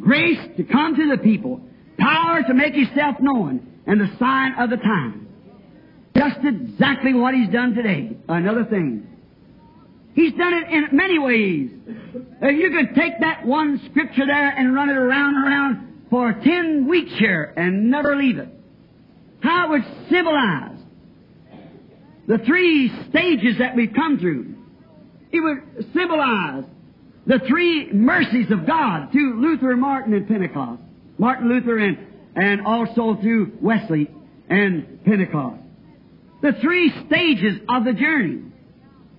Grace 0.01 0.39
to 0.57 0.65
come 0.65 0.97
to 0.97 1.17
the 1.17 1.23
people. 1.23 1.61
Power 1.99 2.43
to 2.47 2.55
make 2.55 2.75
Himself 2.75 3.17
known. 3.21 3.73
And 3.87 4.01
the 4.01 4.09
sign 4.19 4.55
of 4.59 4.71
the 4.71 4.77
time. 4.77 5.29
Just 6.17 6.39
exactly 6.43 7.15
what 7.15 7.35
He's 7.35 7.49
done 7.51 7.75
today. 7.75 8.17
Another 8.29 8.65
thing. 8.65 9.07
He's 10.17 10.33
done 10.33 10.55
it 10.55 10.73
in 10.73 10.97
many 10.97 11.19
ways. 11.19 11.71
You 12.41 12.71
could 12.71 12.95
take 12.97 13.21
that 13.21 13.45
one 13.45 13.81
scripture 13.91 14.25
there 14.27 14.49
and 14.49 14.75
run 14.75 14.89
it 14.89 14.97
around 14.97 15.37
and 15.37 15.45
around 15.45 16.07
for 16.09 16.33
ten 16.43 16.89
weeks 16.89 17.13
here 17.19 17.53
and 17.55 17.91
never 17.91 18.17
leave 18.17 18.39
it. 18.39 18.49
How 19.41 19.67
it 19.67 19.71
would 19.71 19.85
symbolize 20.11 20.79
the 22.27 22.39
three 22.39 22.91
stages 23.11 23.59
that 23.59 23.77
we've 23.77 23.93
come 23.95 24.19
through. 24.19 24.55
It 25.31 25.41
would 25.41 25.93
symbolize 25.93 26.65
the 27.27 27.41
three 27.47 27.93
mercies 27.93 28.51
of 28.51 28.67
God 28.67 29.13
through 29.13 29.43
Luther 29.43 29.77
Martin 29.77 30.15
and 30.15 30.27
Pentecost. 30.27 30.81
Martin 31.19 31.51
Luther 31.51 31.77
and, 31.77 31.99
and 32.35 32.67
also 32.67 33.21
through 33.21 33.53
Wesley 33.61 34.11
and 34.49 35.05
Pentecost. 35.05 35.61
The 36.41 36.53
three 36.63 36.91
stages 37.07 37.61
of 37.69 37.85
the 37.85 37.93
journey. 37.93 38.45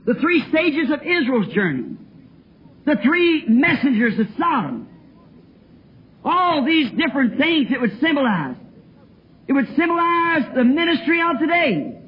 The 0.08 0.16
three 0.16 0.44
stages 0.50 0.90
of 0.92 1.02
Israel's 1.02 1.54
journey. 1.54 1.98
The 2.86 2.96
three 3.04 3.46
messengers 3.48 4.18
of 4.18 4.28
Sodom. 4.40 4.88
All 6.26 6.66
these 6.66 6.90
different 6.98 7.38
things 7.38 7.68
it 7.70 7.80
would 7.80 8.00
symbolize. 8.02 8.56
It 9.48 9.54
would 9.54 9.68
symbolize 9.76 10.44
the 10.56 10.64
ministry 10.64 11.22
of 11.22 11.40
today. 11.40 12.00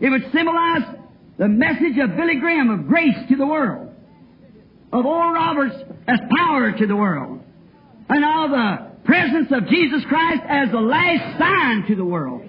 It 0.00 0.08
would 0.08 0.32
symbolize 0.32 0.82
the 1.36 1.48
message 1.48 1.98
of 1.98 2.16
Billy 2.16 2.36
Graham 2.36 2.70
of 2.70 2.86
grace 2.86 3.16
to 3.28 3.36
the 3.36 3.46
world 3.46 3.86
of 4.92 5.04
Oral 5.04 5.32
Roberts 5.32 5.76
as 6.06 6.18
power 6.38 6.72
to 6.72 6.86
the 6.86 6.96
world, 6.96 7.42
and 8.08 8.24
of 8.24 8.50
the 8.50 9.04
presence 9.04 9.48
of 9.50 9.68
Jesus 9.68 10.02
Christ 10.08 10.42
as 10.48 10.70
the 10.70 10.80
last 10.80 11.38
sign 11.38 11.86
to 11.88 11.96
the 11.96 12.04
world. 12.04 12.42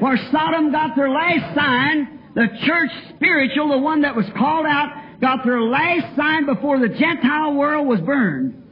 For 0.00 0.16
Sodom 0.32 0.72
got 0.72 0.96
their 0.96 1.10
last 1.10 1.54
sign, 1.54 2.15
the 2.36 2.48
church 2.66 2.90
spiritual, 3.16 3.70
the 3.70 3.78
one 3.78 4.02
that 4.02 4.14
was 4.14 4.26
called 4.36 4.66
out, 4.66 5.20
got 5.22 5.42
their 5.42 5.62
last 5.62 6.14
sign 6.16 6.44
before 6.44 6.78
the 6.78 6.90
Gentile 6.90 7.54
world 7.54 7.88
was 7.88 7.98
burned. 8.00 8.62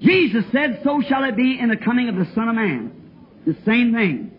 Jesus 0.00 0.44
said, 0.52 0.80
so 0.84 1.02
shall 1.08 1.24
it 1.24 1.36
be 1.36 1.58
in 1.60 1.68
the 1.68 1.76
coming 1.76 2.08
of 2.08 2.14
the 2.14 2.32
Son 2.32 2.48
of 2.48 2.54
Man. 2.54 2.92
The 3.44 3.56
same 3.66 3.92
thing. 3.92 4.30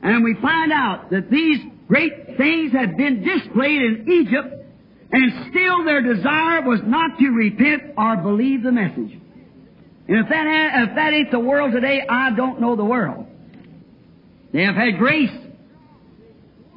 And 0.00 0.22
we 0.22 0.36
find 0.40 0.72
out 0.72 1.10
that 1.10 1.28
these 1.28 1.58
great 1.88 2.36
things 2.36 2.70
had 2.70 2.96
been 2.96 3.24
displayed 3.24 3.82
in 3.82 4.12
Egypt 4.12 4.64
and 5.10 5.50
still 5.50 5.84
their 5.84 6.02
desire 6.02 6.62
was 6.62 6.80
not 6.84 7.18
to 7.18 7.28
repent 7.30 7.94
or 7.98 8.16
believe 8.18 8.62
the 8.62 8.70
message. 8.70 9.18
And 10.06 10.18
if 10.18 10.28
that, 10.28 10.88
if 10.88 10.94
that 10.94 11.12
ain't 11.12 11.32
the 11.32 11.40
world 11.40 11.72
today, 11.72 12.02
I 12.08 12.30
don't 12.30 12.60
know 12.60 12.76
the 12.76 12.84
world. 12.84 13.26
They 14.52 14.62
have 14.62 14.76
had 14.76 14.98
grace, 14.98 15.36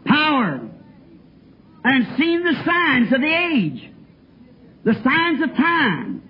power, 0.05 0.68
and 1.89 2.17
seen 2.17 2.43
the 2.43 2.53
signs 2.65 3.11
of 3.11 3.19
the 3.19 3.35
age, 3.53 3.91
the 4.83 4.93
signs 5.03 5.41
of 5.41 5.55
time. 5.57 6.21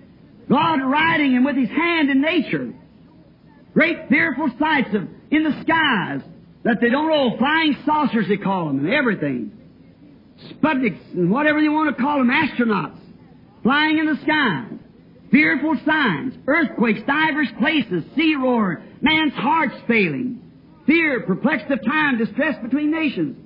God 0.48 0.80
riding 0.82 1.32
him 1.32 1.44
with 1.44 1.56
his 1.56 1.68
hand 1.68 2.10
in 2.10 2.22
nature. 2.22 2.72
Great 3.74 4.08
fearful 4.08 4.50
sights 4.58 4.88
of 4.94 5.06
in 5.30 5.44
the 5.44 5.62
skies 5.62 6.22
that 6.64 6.78
they 6.80 6.88
don't 6.88 7.08
know, 7.08 7.36
flying 7.36 7.76
saucers 7.84 8.26
they 8.26 8.38
call 8.38 8.66
them, 8.66 8.84
and 8.84 8.92
everything. 8.92 9.52
Sputniks 10.50 11.12
and 11.12 11.30
whatever 11.30 11.60
you 11.60 11.72
want 11.72 11.94
to 11.94 12.02
call 12.02 12.18
them, 12.18 12.30
astronauts, 12.30 12.98
flying 13.62 13.98
in 13.98 14.06
the 14.06 14.16
sky. 14.22 14.66
Fearful 15.30 15.76
signs, 15.86 16.34
earthquakes, 16.46 17.00
divers 17.06 17.48
places, 17.58 18.02
sea 18.16 18.34
roar, 18.34 18.82
man's 19.02 19.34
heart's 19.34 19.76
failing, 19.86 20.40
fear, 20.86 21.20
perplexed 21.20 21.70
of 21.70 21.84
time, 21.84 22.18
distress 22.18 22.56
between 22.62 22.90
nations. 22.90 23.36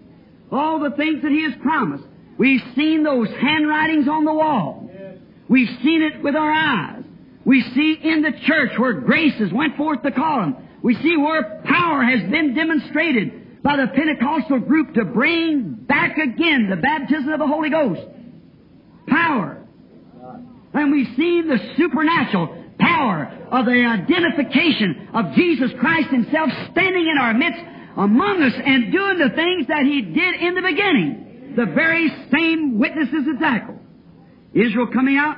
All 0.51 0.81
the 0.81 0.91
things 0.97 1.23
that 1.23 1.33
He 1.33 1.43
has 1.45 1.55
promised. 1.63 2.05
We've 2.39 2.63
seen 2.75 3.03
those 3.03 3.29
handwritings 3.29 4.09
on 4.09 4.25
the 4.25 4.33
wall. 4.33 4.91
We've 5.49 5.69
seen 5.83 6.03
it 6.03 6.23
with 6.23 6.35
our 6.35 6.51
eyes. 6.51 7.05
We 7.45 7.63
see 7.75 7.99
in 8.03 8.23
the 8.23 8.33
church 8.47 8.73
where 8.79 8.95
graces 8.95 9.53
went 9.53 9.77
forth 9.77 10.03
to 10.03 10.11
call 10.11 10.41
them. 10.41 10.57
We 10.83 10.95
see 10.97 11.17
where 11.17 11.63
power 11.65 12.03
has 12.03 12.31
been 12.31 12.55
demonstrated 12.55 13.63
by 13.63 13.77
the 13.77 13.87
Pentecostal 13.89 14.61
group 14.61 14.95
to 14.95 15.05
bring 15.05 15.73
back 15.87 16.17
again 16.19 16.69
the 16.71 16.77
baptism 16.77 17.29
of 17.29 17.39
the 17.39 17.47
Holy 17.47 17.71
Ghost. 17.71 18.03
Power. 19.07 19.63
And 20.73 20.93
we 20.93 21.05
see 21.17 21.43
the 21.43 21.59
supernatural 21.77 22.65
power 22.79 23.31
of 23.51 23.67
the 23.67 23.85
identification 23.87 25.09
of 25.15 25.33
Jesus 25.35 25.71
Christ 25.79 26.09
Himself 26.11 26.51
standing 26.73 27.07
in 27.07 27.19
our 27.19 27.33
midst 27.35 27.61
among 27.97 28.43
us 28.43 28.55
and 28.65 28.93
doing 28.93 29.19
the 29.19 29.31
things 29.35 29.67
that 29.69 29.85
He 29.85 30.03
did 30.03 30.35
in 30.41 30.55
the 30.55 30.63
beginning. 30.63 31.55
The 31.57 31.67
very 31.67 32.11
same 32.33 32.79
witnesses 32.79 33.27
exactly. 33.33 33.77
Israel 34.53 34.89
coming 34.93 35.17
out, 35.17 35.37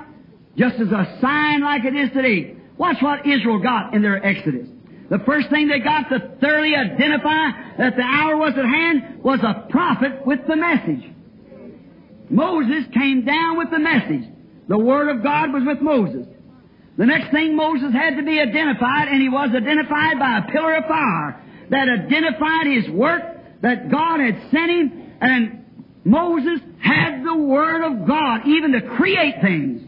just 0.57 0.77
as 0.77 0.89
a 0.89 1.19
sign 1.21 1.63
like 1.63 1.85
it 1.85 1.95
is 1.95 2.11
today. 2.13 2.57
Watch 2.79 2.97
what 3.01 3.27
Israel 3.27 3.59
got 3.59 3.95
in 3.95 4.03
their 4.03 4.25
Exodus. 4.25 4.69
The 5.11 5.21
first 5.25 5.51
thing 5.51 5.69
they 5.69 5.81
got 5.81 6.09
to 6.09 6.37
thoroughly 6.41 6.75
identify 6.75 7.77
that 7.79 7.97
the 7.97 8.03
hour 8.03 8.37
was 8.37 8.55
at 8.57 8.65
hand 8.65 9.23
was 9.23 9.41
a 9.43 9.69
prophet 9.71 10.27
with 10.27 10.41
the 10.49 10.57
message. 10.57 11.05
Moses 12.29 12.85
came 12.93 13.25
down 13.25 13.57
with 13.57 13.71
the 13.71 13.79
message. 13.79 14.25
The 14.69 14.79
Word 14.79 15.15
of 15.15 15.23
God 15.23 15.53
was 15.53 15.63
with 15.65 15.81
Moses. 15.81 16.27
The 16.99 17.07
next 17.07 17.31
thing 17.31 17.55
Moses 17.55 17.93
had 17.93 18.17
to 18.17 18.25
be 18.25 18.41
identified, 18.41 19.09
and 19.09 19.21
he 19.21 19.29
was 19.29 19.51
identified 19.55 20.19
by 20.19 20.39
a 20.39 20.51
pillar 20.51 20.77
of 20.77 20.85
fire 20.87 21.43
that 21.71 21.89
identified 21.89 22.67
his 22.67 22.89
work, 22.91 23.23
that 23.63 23.91
God 23.91 24.21
had 24.21 24.51
sent 24.51 24.71
him, 24.71 25.13
and 25.21 25.65
Moses 26.05 26.61
had 26.81 27.25
the 27.25 27.37
Word 27.37 27.83
of 27.83 28.07
God 28.07 28.47
even 28.47 28.73
to 28.73 28.83
create 28.97 29.37
things 29.43 29.83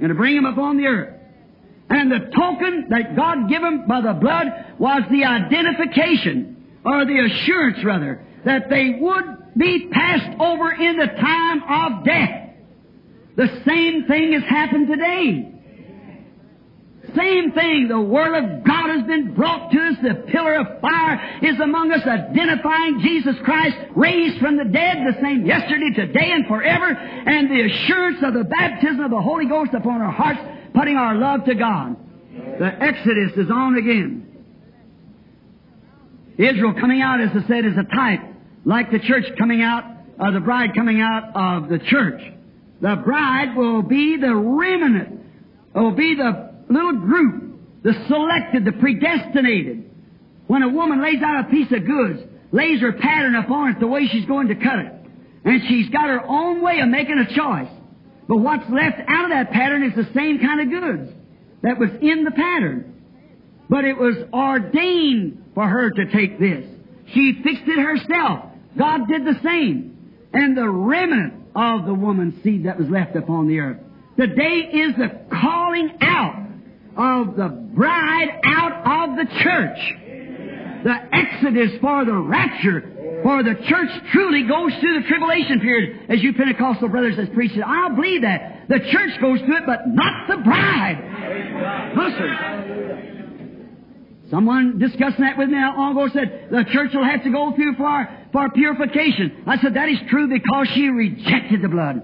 and 0.00 0.08
to 0.08 0.14
bring 0.14 0.36
them 0.36 0.44
upon 0.44 0.76
the 0.76 0.86
earth. 0.86 1.14
And 1.90 2.12
the 2.12 2.30
token 2.36 2.86
that 2.90 3.16
God 3.16 3.48
gave 3.48 3.62
him 3.62 3.86
by 3.88 4.02
the 4.02 4.12
blood 4.12 4.46
was 4.78 5.02
the 5.10 5.24
identification, 5.24 6.78
or 6.84 7.04
the 7.04 7.18
assurance 7.18 7.82
rather, 7.84 8.24
that 8.44 8.68
they 8.68 8.98
would 9.00 9.56
be 9.56 9.88
passed 9.90 10.38
over 10.38 10.72
in 10.72 10.98
the 10.98 11.06
time 11.06 11.62
of 11.62 12.04
death. 12.04 12.50
The 13.36 13.62
same 13.66 14.04
thing 14.06 14.32
has 14.34 14.42
happened 14.44 14.88
today. 14.88 15.54
Same 17.16 17.52
thing. 17.52 17.88
The 17.88 18.00
Word 18.00 18.34
of 18.34 18.64
God 18.64 18.90
has 18.90 19.06
been 19.06 19.34
brought 19.34 19.70
to 19.72 19.78
us. 19.78 19.94
The 20.02 20.14
pillar 20.30 20.54
of 20.56 20.80
fire 20.80 21.40
is 21.42 21.58
among 21.58 21.92
us, 21.92 22.06
identifying 22.06 23.00
Jesus 23.00 23.36
Christ, 23.44 23.76
raised 23.96 24.38
from 24.38 24.56
the 24.56 24.64
dead, 24.64 24.98
the 24.98 25.18
same 25.22 25.46
yesterday, 25.46 25.90
today, 25.94 26.32
and 26.32 26.46
forever, 26.46 26.86
and 26.86 27.50
the 27.50 27.62
assurance 27.62 28.18
of 28.22 28.34
the 28.34 28.44
baptism 28.44 29.00
of 29.00 29.10
the 29.10 29.20
Holy 29.20 29.46
Ghost 29.46 29.72
upon 29.74 30.02
our 30.02 30.12
hearts, 30.12 30.40
putting 30.74 30.96
our 30.96 31.14
love 31.14 31.44
to 31.46 31.54
God. 31.54 31.96
The 32.58 32.66
Exodus 32.66 33.32
is 33.36 33.50
on 33.50 33.76
again. 33.76 34.24
Israel 36.36 36.74
coming 36.78 37.00
out, 37.00 37.20
as 37.20 37.30
I 37.30 37.46
said, 37.48 37.64
is 37.64 37.76
a 37.76 37.84
type, 37.94 38.20
like 38.64 38.90
the 38.90 39.00
church 39.00 39.24
coming 39.38 39.62
out, 39.62 39.84
or 40.20 40.30
the 40.30 40.40
bride 40.40 40.74
coming 40.74 41.00
out 41.00 41.34
of 41.34 41.68
the 41.68 41.78
church. 41.78 42.20
The 42.80 42.96
bride 43.04 43.56
will 43.56 43.82
be 43.82 44.16
the 44.16 44.34
remnant, 44.34 45.20
will 45.74 45.92
be 45.92 46.14
the 46.14 46.47
little 46.68 46.98
group, 47.00 47.82
the 47.82 47.92
selected, 48.08 48.64
the 48.64 48.72
predestinated. 48.72 49.90
When 50.46 50.62
a 50.62 50.68
woman 50.68 51.02
lays 51.02 51.22
out 51.22 51.46
a 51.46 51.50
piece 51.50 51.70
of 51.72 51.86
goods, 51.86 52.20
lays 52.52 52.80
her 52.80 52.92
pattern 52.92 53.34
upon 53.34 53.70
it 53.70 53.80
the 53.80 53.86
way 53.86 54.06
she's 54.06 54.24
going 54.24 54.48
to 54.48 54.54
cut 54.54 54.78
it, 54.78 54.92
and 55.44 55.62
she's 55.68 55.90
got 55.90 56.08
her 56.08 56.24
own 56.26 56.62
way 56.62 56.80
of 56.80 56.88
making 56.88 57.18
a 57.18 57.34
choice. 57.34 57.70
But 58.28 58.38
what's 58.38 58.68
left 58.70 59.00
out 59.08 59.24
of 59.24 59.30
that 59.30 59.50
pattern 59.52 59.82
is 59.84 59.94
the 59.94 60.12
same 60.14 60.38
kind 60.38 60.60
of 60.60 60.80
goods 60.80 61.12
that 61.62 61.78
was 61.78 61.90
in 62.00 62.24
the 62.24 62.30
pattern. 62.30 62.94
But 63.70 63.84
it 63.84 63.96
was 63.96 64.16
ordained 64.32 65.44
for 65.54 65.66
her 65.66 65.90
to 65.90 66.12
take 66.12 66.38
this. 66.38 66.64
She 67.14 67.40
fixed 67.42 67.64
it 67.66 67.78
herself. 67.78 68.44
God 68.78 69.08
did 69.08 69.24
the 69.24 69.38
same. 69.42 70.14
And 70.32 70.56
the 70.56 70.68
remnant 70.68 71.34
of 71.54 71.86
the 71.86 71.94
woman's 71.94 72.42
seed 72.42 72.66
that 72.66 72.78
was 72.78 72.88
left 72.88 73.16
upon 73.16 73.48
the 73.48 73.58
earth. 73.60 73.78
The 74.16 74.26
day 74.26 74.70
is 74.72 74.94
the 74.96 75.20
calling 75.30 75.96
out 76.00 76.47
of 76.98 77.36
the 77.36 77.48
bride 77.48 78.28
out 78.44 79.10
of 79.10 79.16
the 79.16 79.24
church. 79.42 79.78
The 80.84 80.96
exodus 81.12 81.80
for 81.80 82.04
the 82.04 82.14
rapture. 82.14 83.20
For 83.22 83.42
the 83.42 83.54
church 83.54 83.90
truly 84.12 84.42
goes 84.46 84.72
through 84.80 85.02
the 85.02 85.08
tribulation 85.08 85.60
period, 85.60 86.06
as 86.08 86.22
you 86.22 86.34
Pentecostal 86.34 86.88
brothers 86.88 87.16
has 87.16 87.28
preached 87.30 87.56
it. 87.56 87.64
I 87.64 87.88
believe 87.94 88.22
that. 88.22 88.68
The 88.68 88.78
church 88.90 89.20
goes 89.20 89.40
through 89.40 89.56
it, 89.58 89.66
but 89.66 89.88
not 89.88 90.28
the 90.28 90.36
bride. 90.38 90.98
Listen. 91.96 92.68
Someone 94.30 94.78
discussing 94.78 95.24
that 95.24 95.38
with 95.38 95.48
me 95.48 95.56
long 95.56 95.92
ago 95.92 96.08
said 96.12 96.48
the 96.50 96.64
church 96.70 96.90
will 96.94 97.04
have 97.04 97.24
to 97.24 97.30
go 97.30 97.54
through 97.56 97.76
for, 97.76 98.08
for 98.30 98.50
purification. 98.50 99.44
I 99.46 99.56
said 99.58 99.74
that 99.74 99.88
is 99.88 99.98
true 100.10 100.28
because 100.28 100.68
she 100.74 100.88
rejected 100.88 101.62
the 101.62 101.68
blood. 101.68 102.02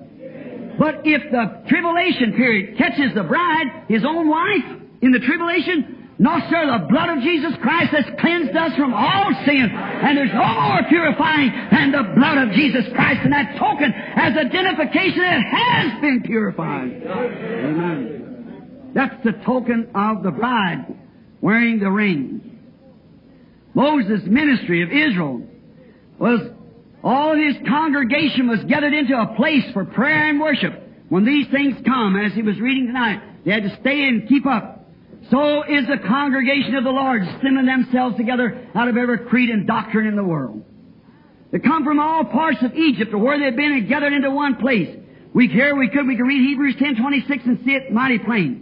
But 0.79 1.03
if 1.05 1.31
the 1.31 1.65
tribulation 1.69 2.33
period 2.33 2.79
catches 2.79 3.15
the 3.15 3.23
bride, 3.23 3.85
his 3.89 4.05
own 4.05 4.29
wife, 4.29 4.84
in 5.05 5.13
the 5.13 5.21
tribulation, 5.21 6.09
no, 6.19 6.39
sir, 6.49 6.65
the 6.65 6.87
blood 6.89 7.11
of 7.11 7.23
Jesus 7.23 7.53
Christ 7.61 7.91
has 7.93 8.05
cleansed 8.19 8.57
us 8.57 8.73
from 8.77 8.95
all 8.95 9.31
sin, 9.45 9.69
and 9.69 10.17
there's 10.17 10.33
no 10.33 10.47
more 10.47 10.81
purifying 10.89 11.51
than 11.71 11.93
the 11.93 12.15
blood 12.17 12.39
of 12.39 12.53
Jesus 12.53 12.85
Christ, 12.95 13.21
and 13.25 13.33
that 13.33 13.59
token 13.59 13.93
as 13.93 14.33
identification 14.33 15.21
it 15.21 15.43
has 15.45 16.01
been 16.01 16.23
purified. 16.25 17.03
Amen. 17.05 18.93
That's 18.95 19.23
the 19.25 19.33
token 19.45 19.91
of 19.95 20.23
the 20.23 20.31
bride 20.31 20.87
wearing 21.43 21.81
the 21.81 21.91
ring. 21.91 22.41
Moses' 23.75 24.23
ministry 24.25 24.83
of 24.83 24.91
Israel 24.91 25.43
was 26.19 26.41
all 27.03 27.37
his 27.37 27.57
congregation 27.69 28.49
was 28.49 28.61
gathered 28.69 28.95
into 28.95 29.15
a 29.21 29.35
place 29.37 29.65
for 29.75 29.85
prayer 29.85 30.31
and 30.31 30.41
worship. 30.41 30.73
When 31.11 31.27
these 31.27 31.47
things 31.51 31.77
come, 31.85 32.17
as 32.17 32.33
he 32.33 32.41
was 32.41 32.59
reading 32.59 32.87
tonight, 32.87 33.21
they 33.45 33.51
had 33.51 33.65
to 33.65 33.77
stay 33.81 34.05
and 34.05 34.27
keep 34.27 34.47
up. 34.47 34.74
So 35.31 35.63
is 35.63 35.87
the 35.87 35.99
congregation 36.07 36.75
of 36.75 36.85
the 36.85 36.91
Lord 36.91 37.23
assembling 37.23 37.67
themselves 37.67 38.17
together 38.17 38.69
out 38.75 38.89
of 38.89 38.97
every 38.97 39.19
creed 39.27 39.51
and 39.51 39.67
doctrine 39.67 40.07
in 40.07 40.17
the 40.17 40.25
world. 40.25 40.65
They 41.51 41.61
come 41.61 41.85
from 41.85 42.01
all 42.01 42.25
parts 42.25 42.59
of 42.63 42.75
Egypt 42.75 43.15
or 43.15 43.19
where 43.19 43.39
they've 43.39 43.57
been 43.57 43.73
and 43.73 43.89
gathered 43.89 44.13
into 44.13 44.31
one 44.31 44.57
place. 44.57 44.89
We 45.33 45.49
here 45.49 45.75
we 45.77 45.89
could 45.89 46.07
we 46.07 46.17
could 46.17 46.27
read 46.27 46.47
Hebrews 46.49 46.77
ten 46.79 46.97
twenty 46.97 47.25
six 47.27 47.43
and 47.45 47.59
see 47.65 47.73
it 47.73 47.93
mighty 47.93 48.19
plain. 48.19 48.61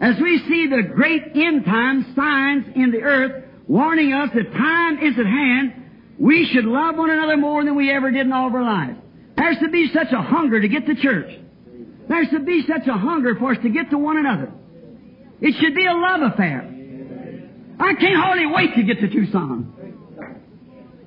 As 0.00 0.16
we 0.20 0.38
see 0.48 0.66
the 0.66 0.82
great 0.94 1.22
end 1.34 1.64
time 1.64 2.12
signs 2.16 2.66
in 2.74 2.90
the 2.90 3.02
earth 3.02 3.44
warning 3.68 4.12
us 4.12 4.30
that 4.34 4.52
time 4.52 4.98
is 4.98 5.18
at 5.18 5.26
hand, 5.26 5.72
we 6.18 6.48
should 6.52 6.64
love 6.64 6.96
one 6.96 7.10
another 7.10 7.36
more 7.36 7.64
than 7.64 7.76
we 7.76 7.90
ever 7.90 8.10
did 8.10 8.26
in 8.26 8.32
all 8.32 8.48
of 8.48 8.54
our 8.54 8.62
lives. 8.62 8.98
There 9.36 9.54
should 9.60 9.72
be 9.72 9.90
such 9.92 10.12
a 10.12 10.22
hunger 10.22 10.60
to 10.60 10.68
get 10.68 10.86
to 10.86 10.94
church. 10.94 11.30
There 12.08 12.24
should 12.30 12.44
be 12.44 12.64
such 12.66 12.86
a 12.86 12.98
hunger 12.98 13.36
for 13.36 13.52
us 13.52 13.58
to 13.62 13.68
get 13.68 13.90
to 13.90 13.98
one 13.98 14.18
another. 14.18 14.52
It 15.40 15.54
should 15.60 15.74
be 15.74 15.86
a 15.86 15.92
love 15.92 16.32
affair. 16.32 16.70
I 17.78 17.94
can't 17.94 18.16
hardly 18.16 18.46
wait 18.46 18.74
to 18.76 18.82
get 18.82 19.00
to 19.00 19.08
Tucson. 19.08 19.72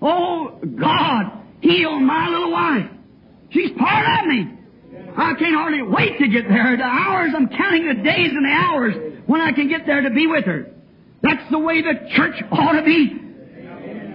Oh, 0.02 0.60
God, 0.80 1.32
heal 1.62 2.00
my 2.00 2.28
little 2.30 2.52
wife. 2.52 2.92
She's 3.50 3.72
part 3.78 4.06
of 4.20 4.28
me. 4.28 4.54
I 5.18 5.34
can't 5.34 5.56
hardly 5.56 5.82
wait 5.82 6.20
to 6.20 6.28
get 6.28 6.48
there. 6.48 6.78
The 6.78 6.84
hours, 6.84 7.32
I'm 7.36 7.50
counting 7.50 7.88
the 7.88 8.04
days 8.04 8.30
and 8.30 8.46
the 8.46 8.54
hours 8.54 8.96
when 9.26 9.42
I 9.42 9.52
can 9.52 9.68
get 9.70 9.86
there 9.86 10.02
to 10.02 10.12
be 10.12 10.28
with 10.28 10.46
her. 10.46 10.72
That's 11.24 11.50
the 11.50 11.58
way 11.60 11.82
the 11.82 12.10
church 12.16 12.36
ought 12.52 12.74
to 12.74 12.84
be. 12.84 13.24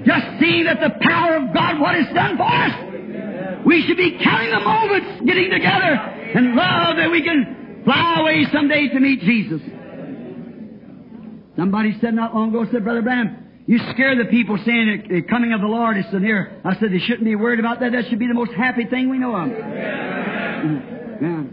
Just 0.07 0.27
see 0.41 0.63
that 0.65 0.79
the 0.81 0.95
power 1.01 1.37
of 1.37 1.55
God, 1.55 1.81
what 1.81 1.97
it's 1.97 2.13
done 2.15 2.37
for 2.37 2.47
us. 2.47 3.65
We 3.67 3.85
should 3.87 3.97
be 3.97 4.19
counting 4.23 4.51
the 4.51 4.61
moments 4.61 5.23
getting 5.27 5.51
together 5.51 5.95
and 6.35 6.55
love 6.55 6.97
that 6.97 7.11
we 7.11 7.23
can 7.23 7.83
fly 7.85 8.21
away 8.21 8.47
someday 8.53 8.89
to 8.89 9.01
meet 9.01 9.21
Jesus. 9.21 9.61
Somebody 11.57 11.97
said 12.01 12.15
not 12.15 12.35
long 12.35 12.51
ago, 12.51 12.67
said, 12.73 12.85
Brother 12.85 13.03
Branham, 13.03 13.43
you 13.67 13.79
scare 13.93 14.17
the 14.17 14.25
people 14.31 14.59
saying 14.65 15.07
the 15.09 15.23
coming 15.23 15.53
of 15.53 15.61
the 15.61 15.67
Lord 15.67 15.97
is 15.97 16.07
near. 16.13 16.61
I 16.65 16.75
said 16.75 16.91
they 16.93 16.99
shouldn't 16.99 17.25
be 17.25 17.37
worried 17.37 17.61
about 17.61 17.81
that. 17.81 17.93
That 17.93 18.09
should 18.09 18.19
be 18.19 18.27
the 18.27 18.35
most 18.35 18.53
happy 18.53 18.87
thing 18.87 19.09
we 19.09 19.19
know 19.19 19.37
of. 19.37 19.49
Yeah. 19.49 21.45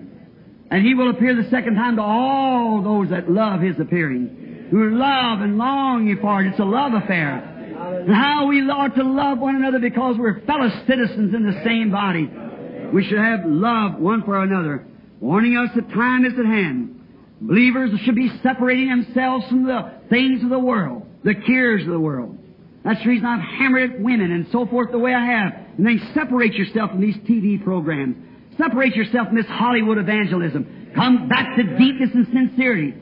And 0.72 0.86
He 0.86 0.94
will 0.96 1.10
appear 1.10 1.36
the 1.36 1.50
second 1.50 1.76
time 1.76 1.98
to 1.98 2.02
all 2.02 2.82
those 2.82 3.10
that 3.10 3.30
love 3.30 3.62
His 3.62 3.80
appearing, 3.80 4.68
who 4.72 4.92
love 4.92 5.42
and 5.42 5.58
long 5.58 6.16
for 6.22 6.42
it. 6.42 6.50
It's 6.50 6.60
a 6.60 6.64
love 6.64 6.94
affair. 6.94 7.58
And 8.06 8.14
how 8.14 8.48
we 8.48 8.62
ought 8.62 8.96
to 8.96 9.04
love 9.04 9.40
one 9.40 9.56
another 9.56 9.80
because 9.80 10.16
we're 10.18 10.42
fellow 10.42 10.70
citizens 10.88 11.34
in 11.34 11.46
the 11.46 11.62
same 11.64 11.92
body. 11.92 12.30
We 12.94 13.04
should 13.04 13.20
have 13.20 13.46
love 13.46 14.00
one 14.00 14.24
for 14.24 14.42
another, 14.42 14.86
warning 15.20 15.58
us 15.58 15.70
that 15.76 15.90
time 15.94 16.26
is 16.26 16.34
at 16.40 16.46
hand. 16.46 16.99
Believers 17.42 17.92
should 18.04 18.16
be 18.16 18.30
separating 18.44 18.90
themselves 18.90 19.48
from 19.48 19.64
the 19.64 19.94
things 20.10 20.44
of 20.44 20.50
the 20.50 20.60
world, 20.60 21.06
the 21.24 21.36
cares 21.36 21.84
of 21.84 21.90
the 21.90 22.00
world. 22.00 22.38
That's 22.84 23.02
the 23.02 23.10
reason 23.10 23.26
I've 23.26 23.40
hammered 23.40 23.94
at 23.94 24.00
women 24.02 24.32
and 24.32 24.48
so 24.52 24.66
forth 24.66 24.92
the 24.92 25.00
way 25.00 25.14
I 25.14 25.26
have. 25.26 25.54
And 25.78 25.86
then 25.86 26.12
separate 26.14 26.54
yourself 26.54 26.92
from 26.92 27.02
these 27.02 27.16
TV 27.18 27.64
programs. 27.64 28.18
Separate 28.58 28.96
yourself 28.96 29.28
from 29.28 29.38
this 29.38 29.46
Hollywood 29.48 29.98
evangelism. 29.98 30.92
Come 30.96 31.30
back 31.30 31.56
to 31.56 31.64
deepness 31.64 32.10
and 32.14 32.28
sincerity. 32.28 32.94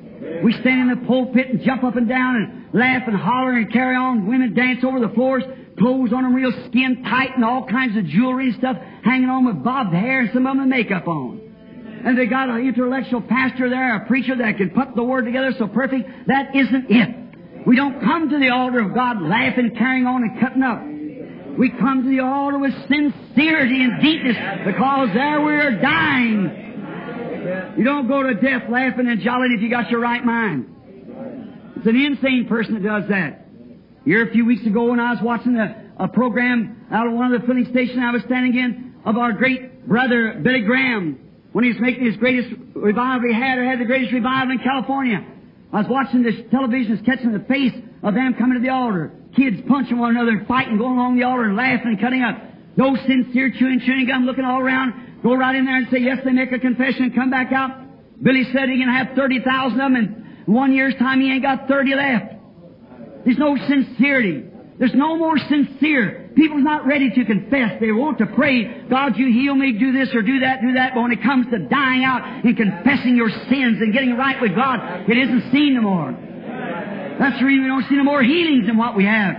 We 0.43 0.51
stand 0.53 0.81
in 0.81 0.99
the 0.99 1.07
pulpit 1.07 1.47
and 1.47 1.61
jump 1.61 1.83
up 1.83 1.95
and 1.95 2.07
down 2.07 2.35
and 2.35 2.79
laugh 2.79 3.03
and 3.07 3.15
holler 3.15 3.53
and 3.53 3.71
carry 3.71 3.95
on. 3.95 4.27
Women 4.27 4.53
dance 4.53 4.83
over 4.83 4.99
the 4.99 5.13
floors, 5.13 5.43
clothes 5.79 6.13
on 6.13 6.23
them 6.23 6.35
real 6.35 6.51
skin 6.67 7.03
tight 7.03 7.31
and 7.35 7.45
all 7.45 7.65
kinds 7.67 7.97
of 7.97 8.05
jewelry 8.05 8.49
and 8.49 8.57
stuff 8.57 8.77
hanging 9.03 9.29
on 9.29 9.45
with 9.45 9.63
bobbed 9.63 9.93
hair 9.93 10.21
and 10.21 10.29
some 10.33 10.45
of 10.45 10.57
them 10.57 10.69
makeup 10.69 11.07
on 11.07 11.46
and 12.05 12.17
they 12.17 12.25
got 12.25 12.49
an 12.49 12.67
intellectual 12.67 13.21
pastor 13.21 13.69
there, 13.69 13.95
a 13.95 14.05
preacher 14.07 14.35
that 14.35 14.57
can 14.57 14.69
put 14.71 14.95
the 14.95 15.03
word 15.03 15.25
together 15.25 15.51
so 15.57 15.67
perfect. 15.67 16.09
That 16.27 16.55
isn't 16.55 16.89
it. 16.89 17.65
We 17.65 17.75
don't 17.75 17.99
come 18.01 18.29
to 18.29 18.39
the 18.39 18.49
altar 18.49 18.79
of 18.79 18.93
God 18.93 19.21
laughing, 19.21 19.75
carrying 19.77 20.05
on, 20.05 20.23
and 20.23 20.39
cutting 20.39 20.63
up. 20.63 20.81
We 21.57 21.71
come 21.71 22.03
to 22.03 22.09
the 22.09 22.21
altar 22.21 22.59
with 22.59 22.71
sincerity 22.87 23.83
and 23.83 24.01
deepness 24.01 24.37
because 24.65 25.09
there 25.13 25.41
we 25.41 25.53
are 25.53 25.81
dying. 25.81 27.73
You 27.77 27.83
don't 27.83 28.07
go 28.07 28.23
to 28.23 28.35
death 28.35 28.69
laughing 28.69 29.07
and 29.07 29.21
jolly 29.21 29.49
if 29.55 29.61
you 29.61 29.69
got 29.69 29.89
your 29.89 29.99
right 29.99 30.23
mind. 30.23 30.75
It's 31.77 31.87
an 31.87 31.95
insane 31.95 32.45
person 32.47 32.75
that 32.75 32.83
does 32.83 33.09
that. 33.09 33.47
Here 34.05 34.27
a 34.27 34.31
few 34.31 34.45
weeks 34.45 34.65
ago 34.65 34.85
when 34.85 34.99
I 34.99 35.13
was 35.13 35.21
watching 35.21 35.57
a, 35.57 35.91
a 35.99 36.07
program 36.07 36.87
out 36.91 37.07
of 37.07 37.13
one 37.13 37.33
of 37.33 37.41
the 37.41 37.47
filling 37.47 37.65
stations 37.71 37.99
I 38.01 38.11
was 38.11 38.21
standing 38.23 38.55
in 38.55 38.95
of 39.05 39.17
our 39.17 39.33
great 39.33 39.87
brother 39.87 40.39
Billy 40.43 40.61
Graham 40.61 41.26
when 41.51 41.63
he 41.63 41.71
was 41.71 41.79
making 41.79 42.05
his 42.05 42.17
greatest 42.17 42.49
revival 42.75 43.27
he 43.27 43.33
had 43.33 43.57
or 43.57 43.65
had 43.65 43.79
the 43.79 43.85
greatest 43.85 44.13
revival 44.13 44.51
in 44.51 44.59
California. 44.59 45.25
I 45.71 45.81
was 45.81 45.87
watching 45.89 46.23
this 46.23 46.35
television, 46.51 47.01
catching 47.05 47.31
the 47.33 47.43
face 47.45 47.73
of 48.03 48.13
them 48.13 48.35
coming 48.37 48.59
to 48.59 48.63
the 48.63 48.71
altar. 48.71 49.11
Kids 49.35 49.57
punching 49.67 49.97
one 49.97 50.15
another 50.15 50.31
and 50.31 50.47
fighting, 50.47 50.77
going 50.77 50.97
along 50.97 51.17
the 51.17 51.23
altar 51.23 51.43
and 51.43 51.55
laughing 51.55 51.97
and 51.97 51.99
cutting 51.99 52.23
up. 52.23 52.37
No 52.77 52.95
sincere 52.95 53.51
chewing 53.57 53.81
chewing 53.85 54.07
gum, 54.07 54.25
looking 54.25 54.45
all 54.45 54.61
around. 54.61 55.21
Go 55.23 55.35
right 55.35 55.55
in 55.55 55.65
there 55.65 55.77
and 55.77 55.87
say, 55.91 55.99
yes, 55.99 56.19
they 56.23 56.31
make 56.31 56.51
a 56.51 56.59
confession 56.59 57.03
and 57.03 57.15
come 57.15 57.29
back 57.29 57.51
out. 57.51 57.71
Billy 58.21 58.43
said 58.53 58.69
he 58.69 58.77
can 58.77 58.89
have 58.89 59.15
30,000 59.15 59.71
of 59.71 59.77
them 59.77 59.95
in 59.95 60.53
one 60.53 60.73
year's 60.73 60.95
time 60.95 61.21
he 61.21 61.31
ain't 61.31 61.43
got 61.43 61.67
30 61.67 61.95
left. 61.95 62.33
There's 63.25 63.37
no 63.37 63.57
sincerity. 63.57 64.45
There's 64.79 64.93
no 64.93 65.17
more 65.17 65.37
sincere. 65.37 66.26
People's 66.38 66.63
not 66.63 66.85
ready 66.85 67.09
to 67.09 67.25
confess. 67.25 67.81
They 67.81 67.91
want 67.91 68.19
to 68.19 68.27
pray, 68.27 68.85
God, 68.88 69.17
you 69.17 69.25
heal 69.33 69.55
me, 69.55 69.73
do 69.73 69.91
this 69.91 70.13
or 70.13 70.21
do 70.21 70.41
that, 70.41 70.61
do 70.61 70.73
that. 70.73 70.93
But 70.93 71.01
when 71.01 71.11
it 71.11 71.23
comes 71.23 71.49
to 71.49 71.57
dying 71.57 72.03
out 72.05 72.45
and 72.45 72.55
confessing 72.55 73.17
your 73.17 73.29
sins 73.49 73.81
and 73.81 73.91
getting 73.91 74.15
right 74.15 74.39
with 74.39 74.53
God, 74.53 75.09
it 75.09 75.17
isn't 75.17 75.51
seen 75.51 75.73
no 75.73 75.81
more. 75.81 76.11
That's 77.17 77.39
the 77.39 77.45
reason 77.45 77.63
we 77.63 77.69
don't 77.69 77.89
see 77.89 77.95
no 77.97 78.03
more 78.03 78.21
healings 78.21 78.67
than 78.67 78.77
what 78.77 78.95
we 78.95 79.05
have. 79.05 79.33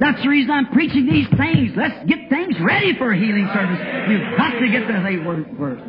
That's 0.00 0.20
the 0.24 0.28
reason 0.28 0.50
I'm 0.50 0.74
preaching 0.74 1.06
these 1.06 1.28
things. 1.38 1.70
Let's 1.76 2.02
get 2.10 2.28
things 2.28 2.56
ready 2.58 2.98
for 2.98 3.12
a 3.12 3.16
healing 3.16 3.48
service. 3.54 3.78
You've 4.10 4.36
got 4.36 4.58
to 4.58 4.66
get 4.66 4.88
the 4.90 5.06
thing 5.06 5.54
first. 5.56 5.84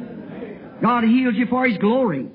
God 0.83 1.03
heals 1.05 1.33
you 1.33 1.47
for 1.47 1.65
His 1.65 1.79
glory. 1.79 2.29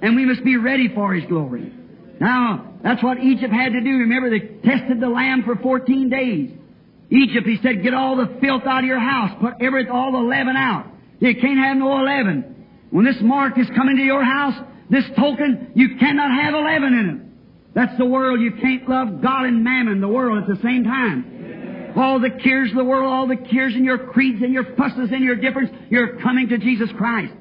And 0.00 0.14
we 0.14 0.24
must 0.24 0.44
be 0.44 0.56
ready 0.58 0.94
for 0.94 1.12
His 1.12 1.26
glory. 1.26 1.72
Now, 2.20 2.74
that's 2.84 3.02
what 3.02 3.18
Egypt 3.18 3.52
had 3.52 3.72
to 3.72 3.80
do. 3.80 3.90
Remember, 4.06 4.30
they 4.30 4.62
tested 4.62 5.00
the 5.00 5.08
lamb 5.08 5.42
for 5.42 5.56
14 5.56 6.08
days. 6.08 6.50
Egypt, 7.10 7.46
he 7.46 7.58
said, 7.62 7.82
get 7.82 7.94
all 7.94 8.16
the 8.16 8.38
filth 8.40 8.62
out 8.66 8.80
of 8.80 8.86
your 8.86 8.98
house. 8.98 9.36
Put 9.40 9.54
every, 9.60 9.88
all 9.88 10.12
the 10.12 10.18
leaven 10.18 10.56
out. 10.56 10.86
You 11.20 11.34
can't 11.40 11.58
have 11.58 11.76
no 11.76 12.02
leaven. 12.02 12.66
When 12.90 13.04
this 13.04 13.16
mark 13.20 13.58
is 13.58 13.66
coming 13.76 13.96
to 13.96 14.02
your 14.02 14.24
house, 14.24 14.54
this 14.90 15.04
token, 15.16 15.72
you 15.74 15.96
cannot 15.98 16.30
have 16.30 16.54
a 16.54 16.58
leaven 16.58 16.94
in 16.94 17.08
it. 17.10 17.74
That's 17.74 17.96
the 17.98 18.06
world. 18.06 18.40
You 18.40 18.52
can't 18.52 18.88
love 18.88 19.20
God 19.22 19.46
and 19.46 19.64
mammon, 19.64 20.00
the 20.00 20.08
world, 20.08 20.42
at 20.42 20.48
the 20.48 20.62
same 20.62 20.84
time. 20.84 21.92
All 21.96 22.20
the 22.20 22.30
cares 22.30 22.70
of 22.70 22.76
the 22.76 22.84
world, 22.84 23.06
all 23.06 23.26
the 23.26 23.36
cares 23.36 23.74
and 23.74 23.84
your 23.84 23.98
creeds 23.98 24.42
and 24.42 24.52
your 24.52 24.64
fusses 24.76 25.10
and 25.12 25.22
your 25.22 25.36
difference, 25.36 25.70
you're 25.90 26.20
coming 26.20 26.48
to 26.48 26.58
Jesus 26.58 26.88
Christ. 26.96 27.32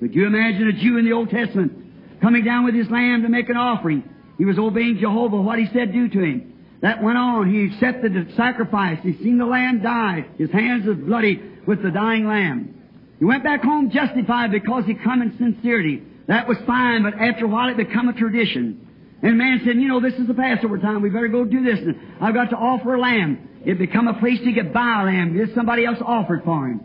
Could 0.00 0.14
you 0.14 0.26
imagine 0.26 0.68
a 0.68 0.72
Jew 0.72 0.98
in 0.98 1.04
the 1.04 1.12
Old 1.12 1.30
Testament 1.30 2.20
coming 2.20 2.44
down 2.44 2.64
with 2.64 2.74
his 2.74 2.88
lamb 2.88 3.22
to 3.22 3.28
make 3.28 3.48
an 3.48 3.56
offering? 3.56 4.08
He 4.38 4.44
was 4.44 4.58
obeying 4.58 4.98
Jehovah, 5.00 5.40
what 5.40 5.58
he 5.58 5.66
said 5.72 5.92
do 5.92 6.08
to 6.08 6.18
him. 6.20 6.54
That 6.80 7.02
went 7.02 7.18
on. 7.18 7.52
He 7.52 7.74
accepted 7.74 8.14
the 8.14 8.32
sacrifice. 8.36 8.98
He 9.02 9.14
seen 9.18 9.38
the 9.38 9.46
lamb 9.46 9.82
die. 9.82 10.26
His 10.38 10.50
hands 10.50 10.86
was 10.86 10.96
bloody 10.96 11.42
with 11.66 11.82
the 11.82 11.90
dying 11.90 12.26
lamb. 12.26 12.74
He 13.18 13.24
went 13.24 13.42
back 13.42 13.62
home 13.62 13.90
justified 13.90 14.52
because 14.52 14.84
he 14.86 14.94
come 14.94 15.22
in 15.22 15.36
sincerity. 15.38 16.02
That 16.28 16.46
was 16.46 16.56
fine, 16.66 17.02
but 17.02 17.14
after 17.14 17.46
a 17.46 17.48
while 17.48 17.68
it 17.68 17.76
become 17.76 18.08
a 18.08 18.12
tradition. 18.12 18.86
And 19.22 19.36
man 19.36 19.60
said, 19.64 19.76
you 19.76 19.88
know, 19.88 20.00
this 20.00 20.14
is 20.14 20.28
the 20.28 20.34
Passover 20.34 20.78
time. 20.78 21.02
We 21.02 21.10
better 21.10 21.26
go 21.26 21.44
do 21.44 21.64
this. 21.64 21.80
And 21.80 21.96
I've 22.20 22.34
got 22.34 22.50
to 22.50 22.56
offer 22.56 22.94
a 22.94 23.00
lamb. 23.00 23.48
It 23.66 23.78
become 23.78 24.06
a 24.06 24.14
place 24.20 24.38
to 24.44 24.52
get 24.52 24.72
buy 24.72 25.02
a 25.02 25.04
lamb. 25.06 25.36
Get 25.36 25.54
somebody 25.56 25.84
else 25.84 25.98
offered 26.04 26.44
for 26.44 26.68
him. 26.68 26.80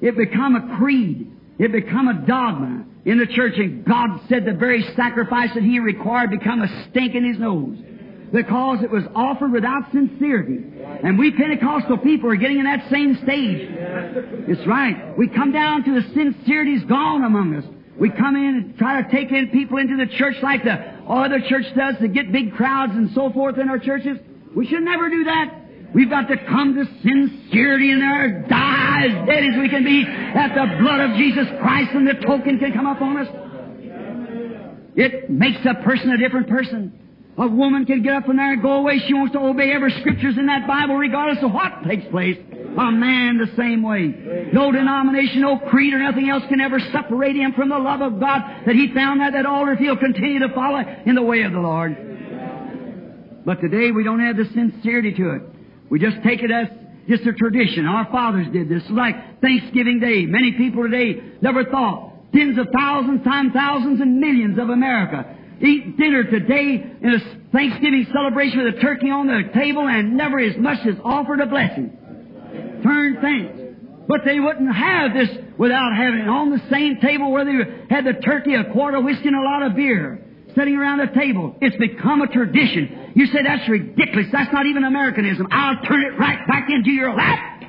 It 0.00 0.16
become 0.16 0.56
a 0.56 0.76
creed. 0.78 1.30
It 1.58 1.72
become 1.72 2.08
a 2.08 2.26
dogma 2.26 2.84
in 3.04 3.18
the 3.18 3.26
church. 3.26 3.54
And 3.56 3.84
God 3.84 4.20
said 4.28 4.44
the 4.44 4.52
very 4.52 4.82
sacrifice 4.96 5.50
that 5.54 5.62
He 5.62 5.78
required 5.78 6.30
become 6.30 6.60
a 6.60 6.88
stink 6.90 7.14
in 7.14 7.24
His 7.24 7.38
nose. 7.38 7.78
Because 8.32 8.82
it 8.82 8.90
was 8.90 9.04
offered 9.14 9.52
without 9.52 9.90
sincerity. 9.92 10.58
And 11.02 11.18
we 11.18 11.30
Pentecostal 11.32 11.98
people 11.98 12.30
are 12.30 12.36
getting 12.36 12.58
in 12.58 12.64
that 12.64 12.90
same 12.90 13.16
stage. 13.22 13.68
It's 14.48 14.66
right. 14.66 15.16
We 15.16 15.28
come 15.28 15.52
down 15.52 15.84
to 15.84 16.00
the 16.00 16.02
sincerity's 16.12 16.84
gone 16.84 17.22
among 17.22 17.54
us. 17.54 17.64
We 17.98 18.10
come 18.10 18.36
in 18.36 18.44
and 18.44 18.78
try 18.78 19.00
to 19.02 19.10
take 19.10 19.30
in 19.30 19.48
people 19.48 19.78
into 19.78 19.96
the 19.96 20.06
church 20.06 20.36
like 20.42 20.64
the 20.64 20.74
other 21.08 21.40
church 21.48 21.64
does 21.74 21.96
to 22.00 22.08
get 22.08 22.30
big 22.30 22.52
crowds 22.54 22.92
and 22.92 23.10
so 23.14 23.32
forth 23.32 23.58
in 23.58 23.70
our 23.70 23.78
churches. 23.78 24.18
We 24.54 24.66
should 24.66 24.82
never 24.82 25.08
do 25.08 25.24
that. 25.24 25.62
We've 25.94 26.10
got 26.10 26.28
to 26.28 26.36
come 26.36 26.74
to 26.74 26.84
sincerity 27.00 27.92
in 27.92 28.00
there, 28.00 28.44
die 28.48 29.06
as 29.06 29.26
dead 29.26 29.44
as 29.44 29.58
we 29.58 29.68
can 29.68 29.84
be, 29.84 30.04
that 30.04 30.54
the 30.54 30.76
blood 30.82 31.00
of 31.00 31.16
Jesus 31.16 31.46
Christ 31.60 31.90
and 31.94 32.06
the 32.06 32.14
token 32.14 32.58
can 32.58 32.72
come 32.72 32.86
upon 32.86 33.16
us. 33.16 33.28
It 34.96 35.30
makes 35.30 35.60
a 35.64 35.82
person 35.82 36.10
a 36.10 36.18
different 36.18 36.48
person. 36.48 37.05
A 37.38 37.46
woman 37.46 37.84
can 37.84 38.02
get 38.02 38.14
up 38.14 38.24
from 38.24 38.38
there 38.38 38.54
and 38.54 38.62
go 38.62 38.80
away. 38.80 38.98
She 39.06 39.12
wants 39.12 39.34
to 39.34 39.40
obey 39.40 39.70
every 39.72 39.92
scriptures 40.00 40.38
in 40.38 40.46
that 40.46 40.66
Bible 40.66 40.96
regardless 40.96 41.44
of 41.44 41.52
what 41.52 41.84
takes 41.84 42.08
place. 42.10 42.38
A 42.40 42.90
man 42.92 43.36
the 43.36 43.52
same 43.56 43.82
way. 43.82 44.48
No 44.52 44.72
denomination, 44.72 45.42
no 45.42 45.58
creed 45.58 45.92
or 45.92 45.98
nothing 45.98 46.30
else 46.30 46.44
can 46.48 46.60
ever 46.60 46.78
separate 46.92 47.36
him 47.36 47.52
from 47.52 47.68
the 47.68 47.78
love 47.78 48.00
of 48.00 48.20
God 48.20 48.40
that 48.64 48.74
he 48.74 48.92
found 48.94 49.20
at 49.20 49.32
that 49.32 49.44
altar 49.44 49.72
if 49.72 49.78
he'll 49.78 49.96
continue 49.96 50.40
to 50.40 50.54
follow 50.54 50.80
in 51.04 51.14
the 51.14 51.22
way 51.22 51.42
of 51.42 51.52
the 51.52 51.60
Lord. 51.60 51.96
But 53.44 53.60
today 53.60 53.92
we 53.92 54.02
don't 54.02 54.20
have 54.20 54.36
the 54.36 54.44
sincerity 54.52 55.12
to 55.14 55.30
it. 55.36 55.42
We 55.90 55.98
just 55.98 56.16
take 56.24 56.42
it 56.42 56.50
as 56.50 56.68
just 57.08 57.26
a 57.26 57.32
tradition. 57.32 57.86
Our 57.86 58.06
fathers 58.10 58.46
did 58.52 58.68
this. 58.68 58.82
Like 58.90 59.40
Thanksgiving 59.40 60.00
Day. 60.00 60.24
Many 60.24 60.52
people 60.52 60.84
today 60.84 61.20
never 61.42 61.64
thought. 61.64 62.12
Tens 62.34 62.58
of 62.58 62.68
thousands 62.76 63.24
times 63.24 63.52
thousands 63.52 64.00
and 64.00 64.20
millions 64.20 64.58
of 64.58 64.68
America 64.68 65.36
eat 65.60 65.96
dinner 65.96 66.24
today 66.24 66.84
in 67.02 67.14
a 67.14 67.52
Thanksgiving 67.52 68.06
celebration 68.12 68.64
with 68.64 68.76
a 68.76 68.80
turkey 68.80 69.10
on 69.10 69.26
the 69.26 69.50
table 69.54 69.88
and 69.88 70.16
never 70.16 70.38
as 70.38 70.56
much 70.56 70.78
as 70.86 70.94
offered 71.04 71.40
a 71.40 71.46
blessing. 71.46 71.96
Turn 72.82 73.18
thanks. 73.20 73.62
But 74.08 74.20
they 74.24 74.38
wouldn't 74.38 74.74
have 74.74 75.14
this 75.14 75.28
without 75.58 75.90
having 75.96 76.20
it 76.20 76.28
on 76.28 76.50
the 76.50 76.62
same 76.70 77.00
table 77.00 77.32
where 77.32 77.44
they 77.44 77.94
had 77.94 78.04
the 78.04 78.20
turkey, 78.20 78.54
a 78.54 78.72
quart 78.72 78.94
of 78.94 79.04
whiskey, 79.04 79.26
and 79.26 79.36
a 79.36 79.42
lot 79.42 79.62
of 79.62 79.74
beer 79.74 80.22
sitting 80.56 80.76
around 80.76 80.98
the 80.98 81.12
table. 81.12 81.54
It's 81.60 81.76
become 81.76 82.22
a 82.22 82.28
tradition. 82.28 83.12
You 83.14 83.26
say 83.26 83.42
that's 83.44 83.68
ridiculous. 83.68 84.26
That's 84.32 84.52
not 84.52 84.66
even 84.66 84.84
Americanism. 84.84 85.46
I'll 85.50 85.82
turn 85.84 86.02
it 86.02 86.18
right 86.18 86.38
back 86.48 86.68
into 86.70 86.90
your 86.90 87.14
lap. 87.14 87.60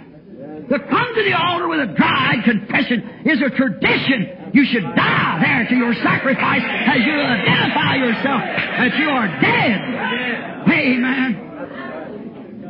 To 0.70 0.80
come 0.80 1.16
to 1.16 1.24
the 1.24 1.34
altar 1.34 1.68
with 1.68 1.80
a 1.80 1.94
dry 1.96 2.36
confession 2.44 3.24
is 3.26 3.42
a 3.42 3.50
tradition. 3.56 4.37
You 4.58 4.66
should 4.66 4.90
die 4.96 5.38
there 5.40 5.68
to 5.70 5.76
your 5.76 5.94
sacrifice 6.02 6.64
as 6.66 7.06
you 7.06 7.14
identify 7.14 7.94
yourself 8.02 8.42
that 8.42 8.98
you 8.98 9.08
are 9.08 9.28
dead. 9.40 9.78
Amen. 10.68 11.44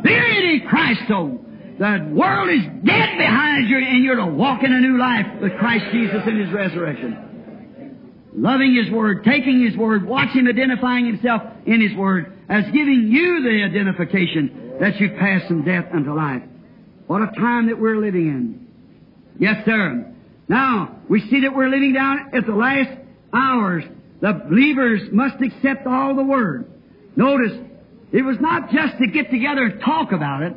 In 0.04 0.68
Christ, 0.68 1.00
though. 1.08 1.40
The 1.80 2.10
world 2.12 2.50
is 2.50 2.64
dead 2.84 3.18
behind 3.18 3.70
you, 3.70 3.78
and 3.78 4.04
you're 4.04 4.18
to 4.18 4.26
walk 4.26 4.64
in 4.64 4.74
a 4.74 4.82
new 4.82 4.98
life 5.00 5.28
with 5.42 5.54
Christ 5.60 5.86
Jesus 5.94 6.24
in 6.28 6.38
His 6.38 6.52
resurrection. 6.52 8.34
Loving 8.36 8.76
His 8.76 8.92
Word, 8.92 9.24
taking 9.24 9.64
His 9.66 9.78
Word, 9.78 10.06
watching 10.06 10.46
identifying 10.46 11.06
Himself 11.06 11.42
in 11.66 11.80
His 11.80 11.96
Word, 11.96 12.34
as 12.50 12.66
giving 12.66 13.08
you 13.10 13.44
the 13.44 13.64
identification 13.64 14.76
that 14.82 15.00
you've 15.00 15.18
passed 15.18 15.48
from 15.48 15.64
death 15.64 15.86
unto 15.94 16.14
life. 16.14 16.44
What 17.06 17.22
a 17.22 17.32
time 17.40 17.68
that 17.68 17.80
we're 17.80 17.98
living 17.98 18.28
in. 18.28 18.68
Yes, 19.40 19.64
sir. 19.64 20.16
Now, 20.48 21.00
we 21.10 21.22
see 21.30 21.42
that 21.42 21.54
we're 21.54 21.70
living 21.70 21.94
down 21.94 22.32
at 22.34 22.46
the 22.46 22.56
last 22.56 22.90
hours. 23.34 23.84
The 24.22 24.34
believers 24.50 25.02
must 25.12 25.42
accept 25.42 25.86
all 25.86 26.16
the 26.16 26.24
Word. 26.24 26.72
Notice, 27.16 27.58
it 28.12 28.22
was 28.22 28.38
not 28.40 28.72
just 28.72 28.98
to 29.00 29.08
get 29.08 29.30
together 29.30 29.64
and 29.64 29.82
talk 29.82 30.12
about 30.12 30.44
it. 30.44 30.56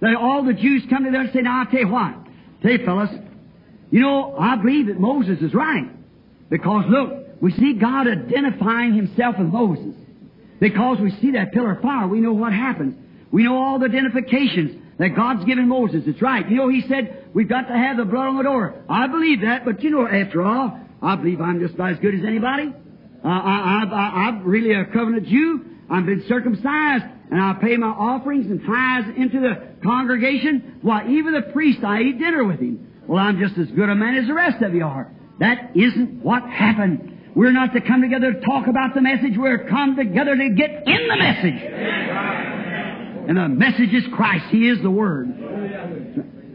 That 0.00 0.14
all 0.14 0.44
the 0.44 0.54
Jews 0.54 0.84
come 0.88 1.04
together 1.04 1.24
and 1.24 1.32
say, 1.32 1.40
now 1.40 1.60
I'll 1.60 1.70
tell 1.70 1.80
you 1.80 1.88
what. 1.88 2.14
Tell 2.62 2.70
you 2.70 2.84
fellas, 2.84 3.10
you 3.90 4.00
know, 4.00 4.36
I 4.38 4.56
believe 4.56 4.86
that 4.86 4.98
Moses 4.98 5.40
is 5.40 5.54
right. 5.54 5.90
Because 6.48 6.84
look, 6.88 7.40
we 7.40 7.52
see 7.52 7.74
God 7.74 8.06
identifying 8.08 8.94
Himself 8.94 9.36
with 9.38 9.48
Moses. 9.48 9.94
Because 10.60 10.98
we 11.00 11.10
see 11.20 11.32
that 11.32 11.52
pillar 11.52 11.72
of 11.72 11.82
fire, 11.82 12.08
we 12.08 12.20
know 12.20 12.32
what 12.32 12.52
happens. 12.52 12.94
We 13.30 13.44
know 13.44 13.56
all 13.56 13.78
the 13.78 13.86
identifications 13.86 14.82
that 14.98 15.14
God's 15.14 15.44
given 15.44 15.68
Moses. 15.68 16.02
It's 16.06 16.20
right. 16.20 16.48
You 16.48 16.56
know, 16.56 16.68
He 16.68 16.82
said, 16.88 17.28
we've 17.34 17.48
got 17.48 17.62
to 17.68 17.74
have 17.74 17.96
the 17.96 18.04
blood 18.04 18.28
on 18.28 18.36
the 18.36 18.42
door. 18.42 18.82
I 18.88 19.06
believe 19.06 19.42
that, 19.42 19.64
but 19.64 19.82
you 19.82 19.90
know, 19.90 20.06
after 20.06 20.42
all, 20.42 20.78
I 21.00 21.16
believe 21.16 21.40
I'm 21.40 21.60
just 21.60 21.74
about 21.74 21.92
as 21.92 21.98
good 22.00 22.14
as 22.14 22.24
anybody. 22.26 22.72
Uh, 23.24 23.28
I, 23.28 23.84
I, 23.90 23.96
I'm 24.28 24.44
really 24.44 24.74
a 24.74 24.84
covenant 24.86 25.26
Jew. 25.26 25.64
I've 25.90 26.06
been 26.06 26.24
circumcised, 26.28 27.04
and 27.30 27.40
I 27.40 27.54
pay 27.60 27.76
my 27.76 27.88
offerings 27.88 28.46
and 28.46 28.60
tithes 28.64 29.16
into 29.16 29.40
the 29.40 29.82
congregation. 29.82 30.78
Why, 30.82 31.08
even 31.08 31.32
the 31.34 31.52
priest, 31.52 31.82
I 31.84 32.00
eat 32.02 32.18
dinner 32.18 32.44
with 32.44 32.60
him. 32.60 32.92
Well, 33.06 33.22
I'm 33.22 33.38
just 33.38 33.56
as 33.58 33.68
good 33.74 33.88
a 33.88 33.94
man 33.94 34.16
as 34.16 34.26
the 34.26 34.34
rest 34.34 34.62
of 34.62 34.74
you 34.74 34.84
are. 34.84 35.10
That 35.40 35.72
isn't 35.74 36.22
what 36.22 36.42
happened. 36.42 37.32
We're 37.34 37.52
not 37.52 37.72
to 37.74 37.80
come 37.80 38.02
together 38.02 38.32
to 38.32 38.40
talk 38.40 38.66
about 38.66 38.94
the 38.94 39.00
message. 39.00 39.32
We're 39.36 39.68
come 39.68 39.96
together 39.96 40.36
to 40.36 40.48
get 40.50 40.86
in 40.86 41.08
the 41.08 41.16
message. 41.16 42.67
And 43.28 43.36
the 43.36 43.46
message 43.46 43.92
is 43.92 44.04
Christ. 44.14 44.46
He 44.50 44.68
is 44.68 44.80
the 44.82 44.90
Word. 44.90 45.28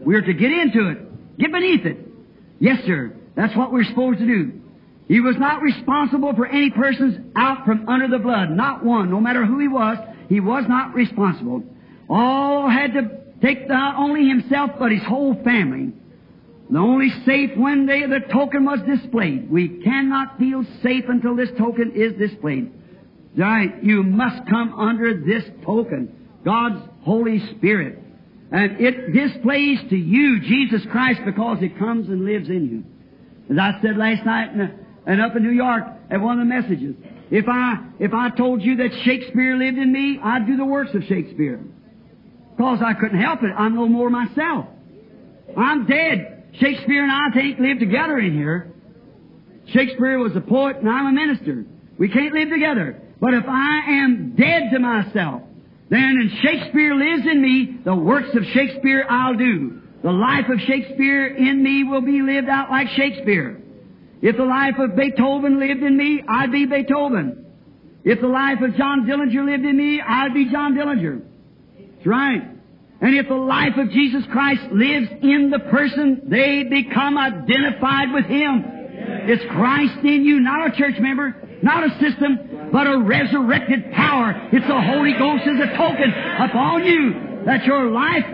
We're 0.04 0.22
to 0.22 0.34
get 0.34 0.50
into 0.50 0.88
it. 0.88 1.38
Get 1.38 1.52
beneath 1.52 1.86
it. 1.86 1.98
Yes, 2.58 2.84
sir. 2.84 3.14
That's 3.36 3.56
what 3.56 3.72
we're 3.72 3.84
supposed 3.84 4.18
to 4.18 4.26
do. 4.26 4.60
He 5.06 5.20
was 5.20 5.36
not 5.38 5.62
responsible 5.62 6.34
for 6.34 6.46
any 6.46 6.70
persons 6.70 7.32
out 7.36 7.64
from 7.64 7.88
under 7.88 8.08
the 8.08 8.18
blood. 8.18 8.50
Not 8.50 8.84
one. 8.84 9.08
No 9.08 9.20
matter 9.20 9.46
who 9.46 9.60
he 9.60 9.68
was, 9.68 9.98
he 10.28 10.40
was 10.40 10.64
not 10.68 10.94
responsible. 10.94 11.62
All 12.10 12.68
had 12.68 12.92
to 12.94 13.20
take 13.40 13.68
not 13.68 13.94
only 13.96 14.26
himself, 14.26 14.72
but 14.76 14.90
his 14.90 15.02
whole 15.04 15.40
family. 15.44 15.92
The 16.70 16.78
only 16.78 17.10
safe 17.24 17.50
when 17.56 17.86
they, 17.86 18.00
the 18.00 18.20
token 18.32 18.64
was 18.64 18.80
displayed. 18.80 19.48
We 19.48 19.80
cannot 19.84 20.38
feel 20.38 20.64
safe 20.82 21.04
until 21.06 21.36
this 21.36 21.50
token 21.56 21.92
is 21.94 22.14
displayed. 22.14 22.72
Right? 23.36 23.84
You 23.84 24.02
must 24.02 24.48
come 24.48 24.74
under 24.74 25.22
this 25.24 25.44
token. 25.64 26.23
God's 26.44 26.82
Holy 27.02 27.40
Spirit. 27.56 27.98
And 28.52 28.80
it 28.80 29.12
displays 29.12 29.78
to 29.90 29.96
you 29.96 30.40
Jesus 30.40 30.82
Christ 30.90 31.20
because 31.24 31.58
it 31.60 31.78
comes 31.78 32.08
and 32.08 32.24
lives 32.24 32.48
in 32.48 32.68
you. 32.68 32.84
As 33.50 33.58
I 33.58 33.82
said 33.82 33.96
last 33.96 34.24
night 34.24 34.52
in, 34.52 34.60
uh, 34.60 34.68
and 35.06 35.20
up 35.20 35.36
in 35.36 35.42
New 35.42 35.50
York 35.50 35.84
at 36.10 36.20
one 36.20 36.40
of 36.40 36.46
the 36.46 36.54
messages, 36.54 36.94
if 37.30 37.46
I, 37.48 37.76
if 37.98 38.12
I 38.14 38.30
told 38.30 38.62
you 38.62 38.76
that 38.76 38.90
Shakespeare 39.04 39.56
lived 39.56 39.78
in 39.78 39.92
me, 39.92 40.18
I'd 40.22 40.46
do 40.46 40.56
the 40.56 40.64
works 40.64 40.94
of 40.94 41.02
Shakespeare. 41.04 41.60
Because 42.56 42.78
I 42.84 42.94
couldn't 42.94 43.20
help 43.20 43.42
it. 43.42 43.50
I'm 43.56 43.74
no 43.74 43.88
more 43.88 44.08
myself. 44.08 44.66
I'm 45.56 45.86
dead. 45.86 46.44
Shakespeare 46.60 47.02
and 47.02 47.10
I 47.10 47.30
can't 47.34 47.60
live 47.60 47.80
together 47.80 48.18
in 48.18 48.34
here. 48.34 48.72
Shakespeare 49.66 50.18
was 50.18 50.36
a 50.36 50.40
poet 50.40 50.76
and 50.76 50.88
I'm 50.88 51.06
a 51.06 51.12
minister. 51.12 51.64
We 51.98 52.08
can't 52.08 52.32
live 52.32 52.50
together. 52.50 53.00
But 53.20 53.34
if 53.34 53.44
I 53.48 53.80
am 53.88 54.34
dead 54.36 54.70
to 54.72 54.78
myself, 54.78 55.42
then 55.90 56.18
and 56.20 56.30
Shakespeare 56.42 56.94
lives 56.94 57.26
in 57.30 57.42
me, 57.42 57.78
the 57.84 57.94
works 57.94 58.34
of 58.34 58.44
Shakespeare 58.52 59.04
I'll 59.08 59.36
do. 59.36 59.80
The 60.02 60.10
life 60.12 60.46
of 60.50 60.60
Shakespeare 60.60 61.26
in 61.26 61.62
me 61.62 61.84
will 61.84 62.02
be 62.02 62.20
lived 62.22 62.48
out 62.48 62.70
like 62.70 62.88
Shakespeare. 62.88 63.60
If 64.22 64.36
the 64.36 64.44
life 64.44 64.74
of 64.78 64.96
Beethoven 64.96 65.58
lived 65.58 65.82
in 65.82 65.96
me, 65.96 66.22
I'd 66.26 66.52
be 66.52 66.66
Beethoven. 66.66 67.44
If 68.04 68.20
the 68.20 68.26
life 68.26 68.58
of 68.62 68.76
John 68.76 69.06
Dillinger 69.06 69.44
lived 69.44 69.64
in 69.64 69.76
me, 69.76 70.00
I'd 70.00 70.34
be 70.34 70.50
John 70.50 70.74
Dillinger. 70.74 71.22
That's 71.78 72.06
right. 72.06 72.42
And 73.00 73.14
if 73.16 73.28
the 73.28 73.34
life 73.34 73.76
of 73.76 73.90
Jesus 73.90 74.24
Christ 74.30 74.62
lives 74.72 75.08
in 75.22 75.50
the 75.50 75.58
person, 75.70 76.22
they 76.28 76.64
become 76.64 77.18
identified 77.18 78.12
with 78.12 78.24
Him. 78.26 78.64
It's 79.26 79.44
Christ 79.50 79.98
in 80.04 80.24
you, 80.24 80.40
not 80.40 80.68
a 80.68 80.76
church 80.76 80.94
member, 81.00 81.34
not 81.62 81.84
a 81.84 81.90
system, 82.00 82.63
but 82.74 82.88
a 82.88 82.98
resurrected 82.98 83.92
power. 83.92 84.34
It's 84.50 84.66
the 84.66 84.82
Holy 84.82 85.12
Ghost 85.12 85.44
as 85.46 85.60
a 85.62 85.76
token 85.76 86.10
upon 86.10 86.84
you 86.84 87.44
that 87.46 87.62
your 87.64 87.88
life 87.88 88.24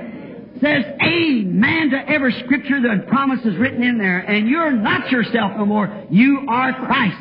says 0.62 0.82
amen 1.03 1.91
to 1.91 2.09
every 2.09 2.32
scripture 2.45 2.80
that 2.80 3.07
promise 3.09 3.45
is 3.45 3.59
written 3.59 3.82
in 3.82 3.99
there. 3.99 4.20
And 4.20 4.49
you're 4.49 4.72
not 4.72 5.11
yourself 5.11 5.53
no 5.59 5.66
more. 5.66 6.07
You 6.09 6.47
are 6.49 6.72
Christ. 6.72 7.18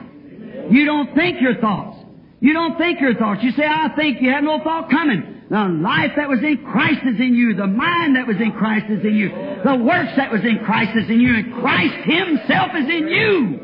You 0.71 0.85
don't 0.85 1.13
think 1.13 1.41
your 1.41 1.59
thoughts. 1.59 1.97
You 2.39 2.53
don't 2.53 2.77
think 2.77 3.01
your 3.01 3.15
thoughts. 3.15 3.43
You 3.43 3.51
say, 3.51 3.65
I 3.65 3.89
think 3.97 4.21
you 4.21 4.29
have 4.29 4.45
no 4.45 4.63
thought 4.63 4.89
coming. 4.89 5.43
The 5.49 5.77
life 5.83 6.11
that 6.15 6.29
was 6.29 6.39
in 6.39 6.63
Christ 6.71 7.01
is 7.03 7.19
in 7.19 7.35
you. 7.35 7.53
The 7.53 7.67
mind 7.67 8.15
that 8.15 8.27
was 8.27 8.37
in 8.37 8.53
Christ 8.53 8.85
is 8.89 9.03
in 9.03 9.15
you. 9.15 9.27
The 9.65 9.75
works 9.75 10.15
that 10.15 10.31
was 10.31 10.45
in 10.45 10.59
Christ 10.63 10.95
is 10.95 11.09
in 11.09 11.19
you. 11.19 11.35
And 11.35 11.53
Christ 11.55 11.95
Himself 12.05 12.71
is 12.75 12.87
in 12.87 13.07
you. 13.09 13.59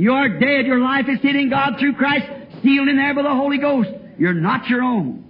You 0.00 0.14
are 0.14 0.30
dead. 0.30 0.64
Your 0.64 0.80
life 0.80 1.04
is 1.12 1.20
hid 1.20 1.36
in 1.36 1.50
God 1.50 1.74
through 1.78 1.92
Christ, 1.92 2.24
sealed 2.62 2.88
in 2.88 2.96
there 2.96 3.14
by 3.14 3.20
the 3.20 3.28
Holy 3.28 3.58
Ghost. 3.58 3.90
You're 4.18 4.32
not 4.32 4.66
your 4.66 4.80
own. 4.80 5.26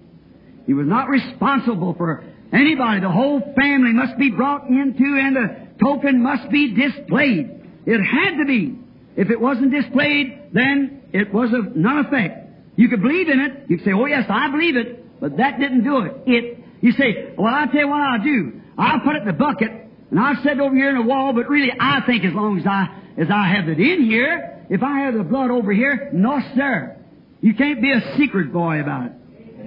He 0.65 0.75
was 0.75 0.87
not 0.87 1.09
responsible 1.09 1.93
for 1.99 2.23
anybody. 2.53 3.01
The 3.01 3.11
whole 3.11 3.41
family 3.41 3.93
must 3.93 4.17
be 4.17 4.31
brought 4.31 4.69
into 4.69 5.19
and 5.19 5.35
the 5.35 5.67
token 5.85 6.23
must 6.23 6.49
be 6.53 6.73
displayed. 6.73 7.51
It 7.85 7.99
had 7.99 8.39
to 8.39 8.45
be. 8.47 8.79
If 9.17 9.31
it 9.31 9.41
wasn't 9.41 9.73
displayed, 9.73 10.51
then 10.53 11.03
it 11.13 11.35
was 11.35 11.51
of 11.53 11.75
none 11.75 12.07
effect. 12.07 12.49
You 12.77 12.89
could 12.89 13.03
believe 13.03 13.29
in 13.29 13.41
it. 13.41 13.65
You 13.69 13.79
could 13.79 13.87
say, 13.87 13.93
oh 13.93 14.07
yes, 14.07 14.27
I 14.29 14.53
believe 14.53 14.77
it. 14.77 15.21
But 15.21 15.37
that 15.39 15.59
didn't 15.59 15.83
do 15.83 16.03
it. 16.03 16.13
It, 16.27 16.59
you 16.81 16.93
say, 16.93 17.35
well 17.37 17.53
I'll 17.53 17.67
tell 17.67 17.81
you 17.81 17.89
what 17.89 18.03
I'll 18.03 18.23
do. 18.23 18.61
I'll 18.79 19.01
put 19.01 19.17
it 19.17 19.23
in 19.23 19.27
the 19.27 19.33
bucket 19.33 19.73
and 20.13 20.21
I'll 20.21 20.41
set 20.45 20.53
it 20.53 20.61
over 20.61 20.77
here 20.77 20.91
in 20.91 20.97
the 20.97 21.03
wall, 21.03 21.33
but 21.33 21.49
really 21.49 21.73
I 21.77 22.03
think 22.07 22.25
as 22.25 22.33
long 22.33 22.61
as 22.61 22.67
I, 22.69 22.87
as 23.21 23.27
I 23.35 23.49
have 23.49 23.69
it 23.69 23.81
in 23.81 24.05
here, 24.05 24.59
if 24.71 24.83
I 24.83 25.01
have 25.01 25.15
the 25.15 25.25
blood 25.25 25.51
over 25.51 25.73
here, 25.73 26.11
no 26.13 26.41
sir. 26.55 26.97
You 27.41 27.55
can't 27.55 27.83
be 27.83 27.91
a 27.91 28.17
secret 28.17 28.53
boy 28.53 28.81
about 28.81 29.07
it. 29.07 29.13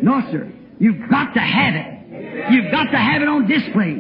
No 0.02 0.22
sir. 0.32 0.50
You've 0.80 1.10
got 1.10 1.34
to 1.34 1.40
have 1.42 1.76
it. 1.76 1.94
You've 2.52 2.72
got 2.72 2.86
to 2.92 2.98
have 2.98 3.22
it 3.22 3.28
on 3.28 3.48
display. 3.48 4.00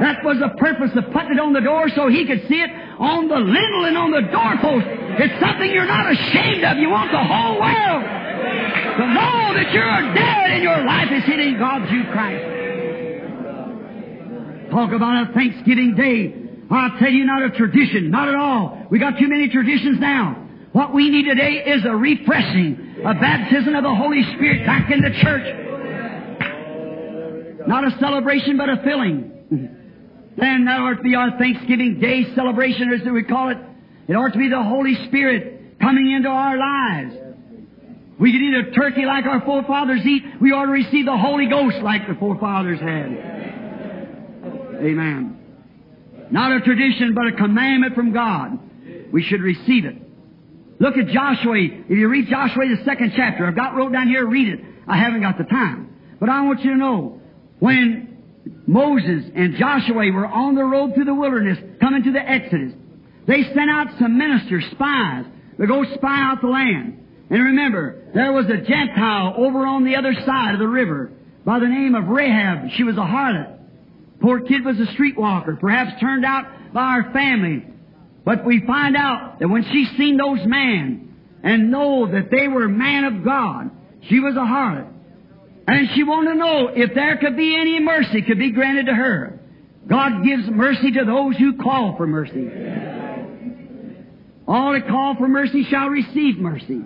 That 0.00 0.24
was 0.24 0.38
the 0.40 0.50
purpose 0.58 0.90
of 0.96 1.12
putting 1.12 1.38
it 1.38 1.40
on 1.40 1.52
the 1.52 1.60
door 1.60 1.88
so 1.94 2.08
he 2.08 2.26
could 2.26 2.42
see 2.48 2.60
it 2.60 2.70
on 2.98 3.28
the 3.28 3.38
lintel 3.38 3.84
and 3.84 3.96
on 3.96 4.10
the 4.10 4.26
doorpost. 4.26 4.86
It's 5.22 5.38
something 5.38 5.70
you're 5.70 5.86
not 5.86 6.10
ashamed 6.10 6.64
of. 6.64 6.78
You 6.78 6.90
want 6.90 7.12
the 7.12 7.22
whole 7.22 7.60
world 7.60 8.02
to 8.02 9.04
know 9.06 9.54
that 9.54 9.70
you're 9.70 10.14
dead 10.18 10.50
and 10.50 10.62
your 10.64 10.82
life 10.82 11.12
is 11.12 11.24
hid 11.24 11.38
in 11.38 11.58
God 11.58 11.86
through 11.88 12.10
Christ. 12.10 12.42
Talk 14.70 14.92
about 14.92 15.30
a 15.30 15.32
Thanksgiving 15.32 15.94
Day. 15.94 16.49
I'll 16.70 16.98
tell 16.98 17.10
you, 17.10 17.24
not 17.24 17.42
a 17.42 17.50
tradition, 17.50 18.10
not 18.10 18.28
at 18.28 18.34
all. 18.36 18.86
We 18.90 18.98
got 18.98 19.18
too 19.18 19.28
many 19.28 19.48
traditions 19.48 19.98
now. 19.98 20.46
What 20.72 20.94
we 20.94 21.10
need 21.10 21.24
today 21.24 21.64
is 21.66 21.84
a 21.84 21.96
refreshing, 21.96 23.02
a 23.04 23.14
baptism 23.14 23.74
of 23.74 23.82
the 23.82 23.94
Holy 23.94 24.22
Spirit 24.34 24.64
back 24.64 24.90
in 24.90 25.00
the 25.00 25.10
church. 25.20 25.56
Not 27.66 27.84
a 27.84 27.90
celebration, 27.98 28.56
but 28.56 28.68
a 28.68 28.76
filling. 28.84 29.32
Then 30.36 30.64
that 30.66 30.80
ought 30.80 30.94
to 30.94 31.02
be 31.02 31.16
our 31.16 31.36
Thanksgiving 31.38 31.98
Day 32.00 32.32
celebration, 32.36 32.92
as 32.92 33.00
we 33.10 33.24
call 33.24 33.50
it. 33.50 33.58
It 34.06 34.14
ought 34.14 34.32
to 34.32 34.38
be 34.38 34.48
the 34.48 34.62
Holy 34.62 34.94
Spirit 35.08 35.78
coming 35.80 36.12
into 36.12 36.28
our 36.28 36.56
lives. 36.56 37.16
We 38.18 38.32
could 38.32 38.42
eat 38.42 38.54
a 38.54 38.70
turkey 38.72 39.04
like 39.06 39.24
our 39.26 39.40
forefathers 39.40 40.06
eat. 40.06 40.22
We 40.40 40.52
ought 40.52 40.66
to 40.66 40.72
receive 40.72 41.06
the 41.06 41.16
Holy 41.16 41.48
Ghost 41.48 41.78
like 41.82 42.06
the 42.06 42.14
forefathers 42.14 42.78
had. 42.78 43.08
Amen. 44.82 45.39
Not 46.30 46.52
a 46.52 46.60
tradition, 46.60 47.14
but 47.14 47.26
a 47.26 47.32
commandment 47.32 47.94
from 47.94 48.12
God. 48.12 48.58
We 49.12 49.22
should 49.22 49.40
receive 49.40 49.84
it. 49.84 49.96
Look 50.78 50.96
at 50.96 51.08
Joshua. 51.08 51.56
If 51.58 51.90
you 51.90 52.08
read 52.08 52.28
Joshua, 52.28 52.64
the 52.66 52.84
second 52.84 53.12
chapter, 53.16 53.46
I've 53.46 53.56
got 53.56 53.74
wrote 53.74 53.92
down 53.92 54.08
here, 54.08 54.26
read 54.26 54.48
it. 54.48 54.60
I 54.88 54.96
haven't 54.96 55.20
got 55.20 55.36
the 55.36 55.44
time. 55.44 55.94
But 56.18 56.28
I 56.28 56.42
want 56.42 56.64
you 56.64 56.70
to 56.70 56.76
know, 56.76 57.20
when 57.58 58.22
Moses 58.66 59.30
and 59.34 59.56
Joshua 59.56 60.10
were 60.10 60.26
on 60.26 60.54
the 60.54 60.64
road 60.64 60.94
through 60.94 61.04
the 61.04 61.14
wilderness, 61.14 61.58
coming 61.80 62.02
to 62.04 62.12
the 62.12 62.20
Exodus, 62.20 62.72
they 63.26 63.42
sent 63.42 63.70
out 63.70 63.88
some 63.98 64.16
ministers, 64.16 64.64
spies, 64.72 65.26
to 65.58 65.66
go 65.66 65.84
spy 65.94 66.22
out 66.22 66.40
the 66.40 66.48
land. 66.48 66.96
And 67.28 67.42
remember, 67.44 68.10
there 68.14 68.32
was 68.32 68.46
a 68.46 68.56
Gentile 68.56 69.34
over 69.36 69.66
on 69.66 69.84
the 69.84 69.96
other 69.96 70.14
side 70.26 70.54
of 70.54 70.60
the 70.60 70.66
river 70.66 71.12
by 71.44 71.58
the 71.58 71.68
name 71.68 71.94
of 71.94 72.08
Rahab. 72.08 72.70
She 72.76 72.84
was 72.84 72.96
a 72.96 73.00
harlot. 73.00 73.59
Poor 74.20 74.40
kid 74.40 74.64
was 74.64 74.76
a 74.78 74.86
streetwalker, 74.94 75.58
perhaps 75.58 75.98
turned 76.00 76.24
out 76.24 76.44
by 76.74 76.82
our 76.82 77.12
family. 77.12 77.64
But 78.24 78.44
we 78.44 78.62
find 78.66 78.96
out 78.96 79.38
that 79.40 79.48
when 79.48 79.64
she 79.64 79.86
seen 79.96 80.16
those 80.16 80.40
men 80.44 81.16
and 81.42 81.70
know 81.70 82.06
that 82.12 82.30
they 82.30 82.48
were 82.48 82.68
man 82.68 83.04
of 83.04 83.24
God, 83.24 83.70
she 84.08 84.20
was 84.20 84.34
a 84.36 84.40
harlot. 84.40 84.88
And 85.66 85.88
she 85.94 86.04
wanted 86.04 86.32
to 86.32 86.36
know 86.36 86.68
if 86.68 86.94
there 86.94 87.16
could 87.16 87.36
be 87.36 87.56
any 87.56 87.80
mercy 87.80 88.22
could 88.22 88.38
be 88.38 88.50
granted 88.50 88.86
to 88.86 88.94
her. 88.94 89.40
God 89.88 90.24
gives 90.24 90.48
mercy 90.50 90.92
to 90.92 91.04
those 91.04 91.36
who 91.36 91.56
call 91.56 91.96
for 91.96 92.06
mercy. 92.06 92.48
All 94.46 94.72
that 94.72 94.86
call 94.88 95.16
for 95.16 95.28
mercy 95.28 95.64
shall 95.70 95.88
receive 95.88 96.38
mercy. 96.38 96.82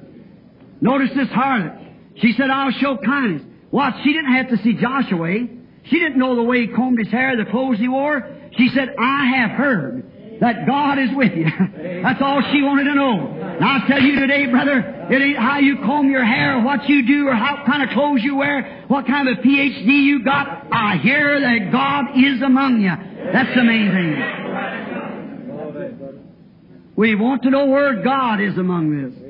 Notice 0.81 1.11
this 1.17 1.29
harlot. 1.29 1.81
She 2.17 2.33
said, 2.37 2.51
I'll 2.51 2.71
show 2.73 2.97
kindness. 2.97 3.43
What? 3.71 3.95
She 4.05 4.13
didn't 4.13 4.33
have 4.33 4.51
to 4.51 4.59
see 4.63 4.75
Joshua. 4.75 5.31
Eh? 5.31 5.47
She 5.91 5.99
didn't 5.99 6.19
know 6.19 6.35
the 6.37 6.43
way 6.43 6.67
he 6.67 6.69
combed 6.69 6.99
his 6.99 7.09
hair, 7.09 7.37
the 7.37 7.51
clothes 7.51 7.79
he 7.79 7.89
wore. 7.89 8.27
She 8.57 8.71
said, 8.75 8.95
I 8.99 9.27
have 9.37 9.51
heard 9.51 10.05
that 10.41 10.67
God 10.67 10.99
is 10.99 11.11
with 11.15 11.33
you. 11.33 11.45
That's 12.03 12.21
all 12.21 12.43
she 12.53 12.63
wanted 12.63 12.85
to 12.85 12.95
know. 12.95 13.29
And 13.57 13.65
I'll 13.65 13.87
tell 13.87 14.01
you 14.01 14.19
today, 14.21 14.47
brother, 14.47 15.07
it 15.11 15.23
ain't 15.23 15.39
how 15.39 15.59
you 15.59 15.77
comb 15.85 16.11
your 16.11 16.25
hair 16.25 16.59
or 16.59 16.63
what 16.63 16.89
you 16.89 17.07
do 17.07 17.29
or 17.29 17.35
how 17.35 17.65
kind 17.67 17.83
of 17.83 17.91
clothes 17.91 18.21
you 18.23 18.37
wear, 18.37 18.85
what 18.89 19.07
kind 19.07 19.29
of 19.29 19.39
a 19.39 19.43
PhD 19.43 19.87
you 19.87 20.25
got. 20.25 20.67
I 20.73 20.97
hear 21.03 21.41
that 21.41 21.71
God 21.71 22.17
is 22.17 22.43
among 22.43 22.81
you. 22.81 22.93
That's 23.33 23.55
the 23.55 23.65
main 23.65 23.91
thing. 23.91 24.17
We 26.97 27.15
want 27.17 27.43
to 27.43 27.51
know 27.51 27.67
where 27.67 28.03
God 28.03 28.41
is 28.41 28.57
among 28.57 28.91
this. 28.91 29.24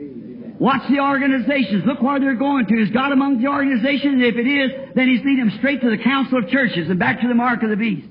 Watch 0.64 0.88
the 0.88 0.98
organizations. 0.98 1.84
Look 1.84 2.00
where 2.00 2.18
they're 2.18 2.36
going 2.36 2.64
to. 2.64 2.74
Is 2.80 2.88
God 2.88 3.12
among 3.12 3.36
the 3.36 3.48
organizations? 3.48 4.22
If 4.24 4.36
it 4.36 4.48
is, 4.48 4.94
then 4.94 5.08
He's 5.08 5.20
leading 5.20 5.44
them 5.44 5.58
straight 5.58 5.82
to 5.82 5.90
the 5.90 6.02
Council 6.02 6.38
of 6.38 6.48
Churches 6.48 6.88
and 6.88 6.98
back 6.98 7.20
to 7.20 7.28
the 7.28 7.34
mark 7.34 7.62
of 7.62 7.68
the 7.68 7.76
beast. 7.76 8.08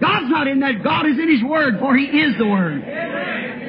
God's 0.00 0.30
not 0.30 0.48
in 0.48 0.60
that. 0.60 0.82
God 0.82 1.04
is 1.04 1.18
in 1.18 1.28
His 1.28 1.44
Word, 1.44 1.78
for 1.78 1.94
He 1.94 2.06
is 2.06 2.38
the 2.38 2.46
Word. 2.46 2.80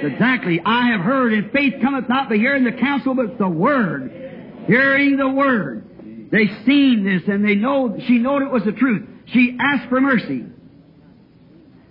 Exactly. 0.06 0.62
I 0.66 0.88
have 0.92 1.02
heard, 1.02 1.34
and 1.34 1.52
faith 1.52 1.82
cometh 1.82 2.08
not 2.08 2.30
by 2.30 2.38
hearing 2.38 2.64
the 2.64 2.72
counsel, 2.72 3.14
but 3.14 3.38
the 3.38 3.50
Word. 3.50 4.64
Hearing 4.68 5.18
the 5.18 5.28
Word. 5.28 6.30
They 6.32 6.48
seen 6.66 7.04
this, 7.04 7.28
and 7.28 7.44
they 7.44 7.56
know, 7.56 8.00
she 8.08 8.20
knowed 8.20 8.42
it 8.42 8.52
was 8.52 8.64
the 8.64 8.72
truth. 8.72 9.06
She 9.34 9.58
asked 9.60 9.90
for 9.90 10.00
mercy. 10.00 10.46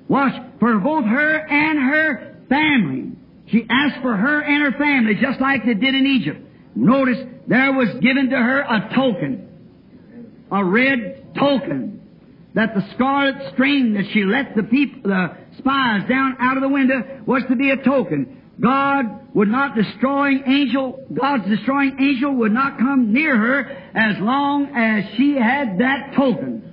Watch, 0.09 0.33
for 0.61 0.79
both 0.79 1.05
her 1.05 1.37
and 1.47 1.79
her 1.79 2.39
family. 2.49 3.20
She 3.51 3.67
asked 3.69 4.01
for 4.03 4.17
her 4.17 4.41
and 4.41 4.63
her 4.63 4.79
family, 4.79 5.15
just 5.21 5.41
like 5.41 5.65
they 5.65 5.75
did 5.75 5.95
in 5.95 6.07
Egypt. 6.07 6.41
Notice, 6.75 7.19
there 7.49 7.73
was 7.73 7.89
given 8.01 8.31
to 8.31 8.37
her 8.37 8.61
a 8.61 8.91
token. 8.95 9.49
A 10.53 10.65
red 10.65 11.35
token. 11.35 12.01
That 12.55 12.75
the 12.75 12.83
scarlet 12.95 13.53
string 13.53 13.95
that 13.95 14.05
she 14.13 14.25
let 14.25 14.57
the 14.57 14.65
people, 14.65 15.11
the 15.11 15.37
spies 15.59 16.09
down 16.09 16.37
out 16.41 16.57
of 16.57 16.63
the 16.63 16.69
window 16.69 17.23
was 17.27 17.43
to 17.49 17.57
be 17.57 17.71
a 17.71 17.77
token. 17.77 18.41
God 18.61 19.35
would 19.35 19.49
not 19.49 19.75
destroying 19.75 20.43
angel, 20.47 21.01
God's 21.13 21.49
destroying 21.49 21.97
angel 21.99 22.35
would 22.37 22.53
not 22.53 22.79
come 22.79 23.13
near 23.13 23.37
her 23.37 23.61
as 23.95 24.21
long 24.21 24.67
as 24.77 25.05
she 25.17 25.35
had 25.37 25.79
that 25.79 26.13
token. 26.15 26.70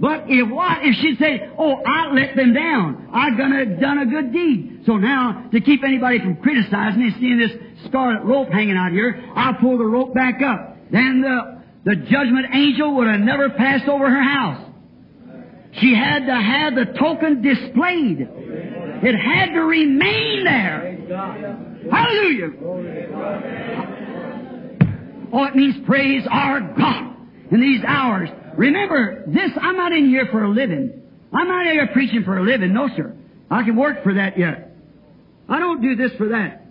But 0.00 0.24
if 0.28 0.48
what? 0.48 0.78
If 0.82 0.94
she'd 1.00 1.18
say, 1.18 1.50
oh, 1.58 1.82
I 1.84 2.12
let 2.12 2.36
them 2.36 2.54
down. 2.54 3.08
I 3.12 3.30
have 3.30 3.80
done 3.80 3.98
a 3.98 4.06
good 4.06 4.32
deed. 4.32 4.82
So 4.86 4.96
now, 4.96 5.48
to 5.50 5.60
keep 5.60 5.82
anybody 5.82 6.20
from 6.20 6.36
criticizing 6.36 7.00
me, 7.00 7.12
seeing 7.18 7.38
this 7.38 7.50
scarlet 7.86 8.22
rope 8.22 8.48
hanging 8.50 8.76
out 8.76 8.92
here, 8.92 9.20
I'll 9.34 9.54
pull 9.54 9.76
the 9.76 9.84
rope 9.84 10.14
back 10.14 10.40
up. 10.40 10.76
Then 10.92 11.20
the, 11.20 11.62
the 11.84 11.96
judgment 11.96 12.46
angel 12.54 12.94
would 12.96 13.08
have 13.08 13.20
never 13.20 13.50
passed 13.50 13.88
over 13.88 14.08
her 14.08 14.22
house. 14.22 14.64
She 15.80 15.94
had 15.94 16.26
to 16.26 16.34
have 16.34 16.74
the 16.74 16.86
token 16.98 17.42
displayed. 17.42 18.20
It 19.00 19.14
had 19.14 19.52
to 19.54 19.60
remain 19.60 20.44
there. 20.44 20.96
Hallelujah. 21.90 22.50
Oh, 25.32 25.44
it 25.44 25.54
means 25.56 25.76
praise 25.86 26.26
our 26.30 26.60
God 26.60 27.16
in 27.50 27.60
these 27.60 27.82
hours. 27.86 28.30
Remember, 28.58 29.22
this, 29.28 29.52
I'm 29.60 29.76
not 29.76 29.92
in 29.92 30.06
here 30.06 30.26
for 30.32 30.42
a 30.42 30.50
living. 30.50 31.00
I'm 31.32 31.46
not 31.46 31.64
here 31.66 31.88
preaching 31.92 32.24
for 32.24 32.36
a 32.36 32.42
living. 32.42 32.74
No, 32.74 32.88
sir. 32.96 33.14
I 33.48 33.62
can 33.62 33.76
work 33.76 34.02
for 34.02 34.14
that 34.14 34.36
yet. 34.36 34.76
I 35.48 35.60
don't 35.60 35.80
do 35.80 35.94
this 35.94 36.10
for 36.18 36.30
that. 36.30 36.66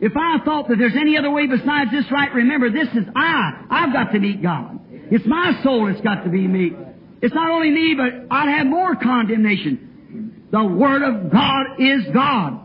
If 0.00 0.12
I 0.16 0.38
thought 0.44 0.68
that 0.68 0.76
there's 0.78 0.94
any 0.94 1.18
other 1.18 1.30
way 1.30 1.48
besides 1.48 1.90
this 1.90 2.04
right, 2.12 2.32
remember, 2.32 2.70
this 2.70 2.88
is 2.88 3.04
I. 3.16 3.64
I've 3.68 3.92
got 3.92 4.12
to 4.12 4.20
meet 4.20 4.40
God. 4.40 4.78
It's 5.10 5.26
my 5.26 5.60
soul 5.64 5.86
that's 5.86 6.00
got 6.00 6.22
to 6.24 6.30
be 6.30 6.46
meet. 6.46 6.74
It's 7.20 7.34
not 7.34 7.50
only 7.50 7.70
me, 7.70 7.96
but 7.96 8.32
I'd 8.32 8.58
have 8.58 8.66
more 8.66 8.94
condemnation. 8.94 10.46
The 10.52 10.64
Word 10.64 11.02
of 11.02 11.32
God 11.32 11.80
is 11.80 12.02
God. 12.14 12.60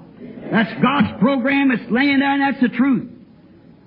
That's 0.52 0.82
God's 0.82 1.20
program. 1.20 1.72
It's 1.72 1.90
laying 1.92 2.20
there, 2.20 2.34
and 2.34 2.42
that's 2.42 2.62
the 2.62 2.78
truth. 2.78 3.10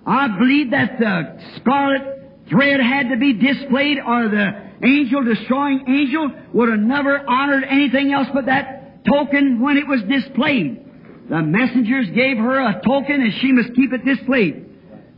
I 0.05 0.37
believe 0.37 0.73
that 0.73 0.99
the 0.99 1.41
scarlet 1.61 2.03
thread 2.51 2.81
had 2.81 3.11
to 3.11 3.17
be 3.17 3.35
displayed, 3.35 3.99
or 4.05 4.29
the 4.29 4.64
angel, 4.83 5.25
destroying 5.25 5.85
angel, 5.89 6.31
would 6.53 6.69
have 6.71 6.81
never 6.81 7.19
honored 7.29 7.65
anything 7.69 8.13
else 8.13 8.29
but 8.33 8.47
that 8.47 9.05
token 9.05 9.61
when 9.61 9.77
it 9.77 9.87
was 9.87 10.01
displayed. 10.03 10.81
The 11.29 11.43
messengers 11.43 12.09
gave 12.15 12.37
her 12.39 12.61
a 12.61 12.81
token 12.85 13.23
and 13.23 13.33
she 13.41 13.53
must 13.53 13.75
keep 13.75 13.93
it 13.93 14.05
displayed. 14.05 14.67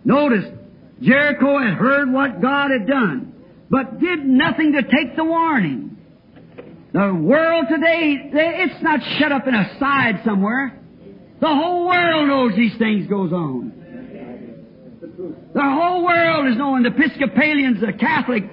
Notice, 0.05 0.45
Jericho 1.01 1.59
had 1.59 1.75
heard 1.75 2.13
what 2.13 2.41
God 2.41 2.71
had 2.71 2.87
done, 2.87 3.35
but 3.69 4.01
did 4.01 4.25
nothing 4.25 4.73
to 4.73 4.83
take 4.83 5.17
the 5.17 5.25
warning. 5.25 5.97
The 6.93 7.13
world 7.13 7.67
today, 7.69 8.31
it's 8.33 8.83
not 8.83 9.01
shut 9.19 9.33
up 9.33 9.47
in 9.47 9.55
a 9.55 9.77
side 9.79 10.23
somewhere. 10.25 10.81
The 11.41 11.49
whole 11.49 11.87
world 11.87 12.29
knows 12.29 12.57
these 12.57 12.77
things 12.79 13.09
goes 13.09 13.33
on. 13.33 13.73
The 15.53 15.63
whole 15.63 16.05
world 16.05 16.49
is 16.49 16.57
knowing 16.57 16.85
the 16.85 16.91
Episcopalians, 16.91 17.81
the 17.81 17.93
Catholic, 17.93 18.45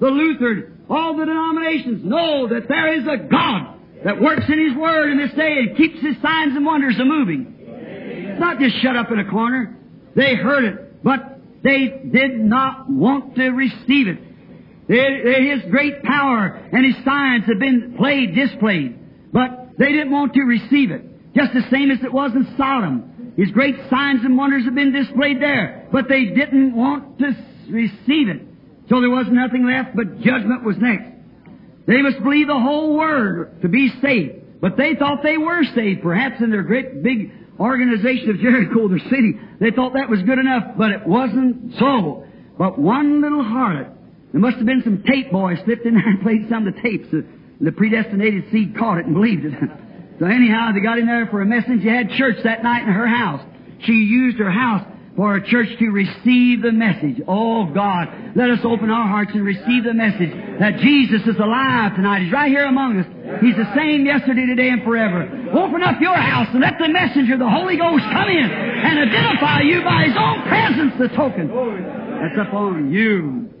the 0.00 0.08
Lutheran, 0.08 0.84
all 0.88 1.16
the 1.16 1.26
denominations 1.26 2.04
know 2.04 2.48
that 2.48 2.68
there 2.68 2.98
is 2.98 3.06
a 3.06 3.18
God 3.28 3.78
that 4.04 4.20
works 4.20 4.44
in 4.48 4.68
His 4.68 4.76
Word 4.76 5.10
in 5.12 5.18
this 5.18 5.32
day 5.36 5.58
and 5.58 5.76
keeps 5.76 6.00
His 6.00 6.16
signs 6.22 6.56
and 6.56 6.64
wonders 6.64 6.98
a 6.98 7.04
moving. 7.04 8.36
Not 8.38 8.58
just 8.58 8.80
shut 8.82 8.96
up 8.96 9.10
in 9.12 9.18
a 9.18 9.30
corner. 9.30 9.76
They 10.16 10.34
heard 10.34 10.64
it, 10.64 11.04
but 11.04 11.38
they 11.62 12.02
did 12.10 12.40
not 12.40 12.88
want 12.90 13.36
to 13.36 13.50
receive 13.50 14.08
it. 14.08 14.18
His 14.88 15.70
great 15.70 16.02
power 16.02 16.46
and 16.72 16.84
His 16.84 17.04
signs 17.04 17.44
have 17.44 17.58
been 17.58 17.94
played, 17.98 18.34
displayed, 18.34 18.98
but 19.32 19.72
they 19.78 19.92
didn't 19.92 20.10
want 20.10 20.34
to 20.34 20.40
receive 20.42 20.90
it. 20.90 21.34
Just 21.34 21.52
the 21.52 21.62
same 21.70 21.90
as 21.90 22.02
it 22.02 22.12
was 22.12 22.32
in 22.34 22.54
Sodom. 22.56 23.34
His 23.36 23.50
great 23.52 23.76
signs 23.88 24.24
and 24.24 24.36
wonders 24.36 24.64
have 24.64 24.74
been 24.74 24.92
displayed 24.92 25.40
there, 25.40 25.86
but 25.92 26.08
they 26.08 26.24
didn't 26.24 26.74
want 26.74 27.18
to 27.18 27.36
receive 27.70 28.28
it. 28.28 28.42
So 28.90 29.00
there 29.00 29.10
was 29.10 29.26
nothing 29.30 29.64
left, 29.64 29.94
but 29.94 30.20
judgment 30.20 30.64
was 30.64 30.76
next. 30.78 31.06
They 31.86 32.02
must 32.02 32.22
believe 32.22 32.48
the 32.48 32.58
whole 32.58 32.98
word 32.98 33.62
to 33.62 33.68
be 33.68 33.88
saved. 34.02 34.60
But 34.60 34.76
they 34.76 34.94
thought 34.96 35.22
they 35.22 35.38
were 35.38 35.62
saved, 35.74 36.02
perhaps 36.02 36.42
in 36.42 36.50
their 36.50 36.64
great 36.64 37.02
big 37.02 37.32
organization 37.58 38.30
of 38.30 38.38
Jericho, 38.40 38.88
their 38.92 38.98
city. 38.98 39.38
They 39.60 39.70
thought 39.70 39.94
that 39.94 40.10
was 40.10 40.20
good 40.22 40.38
enough, 40.38 40.76
but 40.76 40.90
it 40.90 41.06
wasn't 41.06 41.74
so. 41.78 42.26
But 42.58 42.78
one 42.78 43.22
little 43.22 43.44
harlot, 43.44 43.94
there 44.32 44.40
must 44.40 44.56
have 44.56 44.66
been 44.66 44.82
some 44.82 45.04
tape 45.06 45.30
boys 45.30 45.58
slipped 45.64 45.86
in 45.86 45.94
there 45.94 46.06
and 46.06 46.20
played 46.22 46.48
some 46.50 46.66
of 46.66 46.74
the 46.74 46.82
tapes. 46.82 47.08
The 47.60 47.72
predestinated 47.72 48.50
seed 48.50 48.76
caught 48.76 48.98
it 48.98 49.06
and 49.06 49.14
believed 49.14 49.44
it. 49.44 49.54
so 50.18 50.26
anyhow, 50.26 50.72
they 50.74 50.80
got 50.80 50.98
in 50.98 51.06
there 51.06 51.28
for 51.30 51.40
a 51.40 51.46
message. 51.46 51.84
They 51.84 51.90
had 51.90 52.10
church 52.10 52.36
that 52.42 52.64
night 52.64 52.82
in 52.82 52.92
her 52.92 53.06
house. 53.06 53.46
She 53.84 53.92
used 53.92 54.38
her 54.38 54.50
house 54.50 54.84
for 55.20 55.36
a 55.36 55.46
church 55.46 55.68
to 55.78 55.90
receive 55.90 56.62
the 56.62 56.72
message. 56.72 57.20
Oh 57.28 57.66
God, 57.66 58.08
let 58.34 58.48
us 58.48 58.60
open 58.64 58.88
our 58.88 59.06
hearts 59.06 59.32
and 59.34 59.44
receive 59.44 59.84
the 59.84 59.92
message 59.92 60.32
that 60.58 60.78
Jesus 60.80 61.20
is 61.28 61.36
alive 61.36 61.94
tonight. 61.94 62.24
He's 62.24 62.32
right 62.32 62.48
here 62.48 62.64
among 62.64 62.98
us. 62.98 63.04
He's 63.44 63.54
the 63.54 63.68
same 63.76 64.06
yesterday, 64.06 64.46
today, 64.46 64.70
and 64.70 64.82
forever. 64.82 65.28
Open 65.52 65.82
up 65.82 66.00
your 66.00 66.16
house 66.16 66.48
and 66.52 66.62
let 66.62 66.78
the 66.80 66.88
messenger, 66.88 67.36
the 67.36 67.50
Holy 67.50 67.76
Ghost, 67.76 68.02
come 68.08 68.30
in 68.32 68.48
and 68.48 69.12
identify 69.12 69.60
you 69.60 69.84
by 69.84 70.08
His 70.08 70.16
own 70.16 70.40
presence, 70.48 70.94
the 70.96 71.08
token 71.14 71.52
that's 72.16 72.48
upon 72.48 72.90
you. 72.90 73.52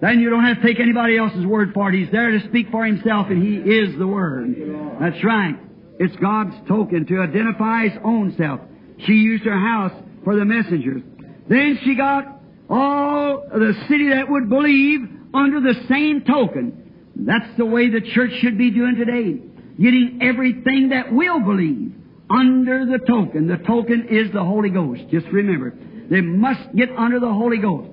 Then 0.00 0.18
you 0.18 0.28
don't 0.28 0.42
have 0.42 0.60
to 0.60 0.66
take 0.66 0.80
anybody 0.80 1.18
else's 1.18 1.46
word 1.46 1.70
for 1.72 1.88
it. 1.88 2.02
He's 2.02 2.10
there 2.10 2.32
to 2.32 2.40
speak 2.48 2.72
for 2.72 2.84
Himself, 2.84 3.28
and 3.30 3.40
He 3.40 3.54
is 3.62 3.96
the 3.96 4.08
Word. 4.08 4.98
That's 4.98 5.22
right. 5.22 5.54
It's 6.00 6.16
God's 6.16 6.56
token 6.66 7.06
to 7.06 7.20
identify 7.20 7.90
His 7.90 7.98
own 8.02 8.34
self. 8.36 8.58
She 9.06 9.12
used 9.12 9.44
her 9.44 9.56
house 9.56 9.92
for 10.26 10.34
the 10.34 10.44
messengers. 10.44 11.02
Then 11.48 11.78
she 11.84 11.94
got 11.94 12.24
all 12.68 13.44
the 13.48 13.74
city 13.88 14.08
that 14.10 14.28
would 14.28 14.48
believe 14.48 15.08
under 15.32 15.60
the 15.60 15.74
same 15.88 16.24
token. 16.24 17.12
That's 17.14 17.56
the 17.56 17.64
way 17.64 17.90
the 17.90 18.00
church 18.00 18.32
should 18.40 18.58
be 18.58 18.72
doing 18.72 18.96
today. 18.96 19.40
Getting 19.80 20.18
everything 20.20 20.88
that 20.88 21.12
will 21.12 21.38
believe 21.38 21.94
under 22.28 22.86
the 22.86 22.98
token. 23.06 23.46
The 23.46 23.58
token 23.58 24.08
is 24.10 24.32
the 24.32 24.42
Holy 24.42 24.70
Ghost. 24.70 25.02
Just 25.12 25.26
remember. 25.28 25.74
They 26.10 26.22
must 26.22 26.74
get 26.74 26.88
under 26.98 27.20
the 27.20 27.32
Holy 27.32 27.58
Ghost. 27.58 27.90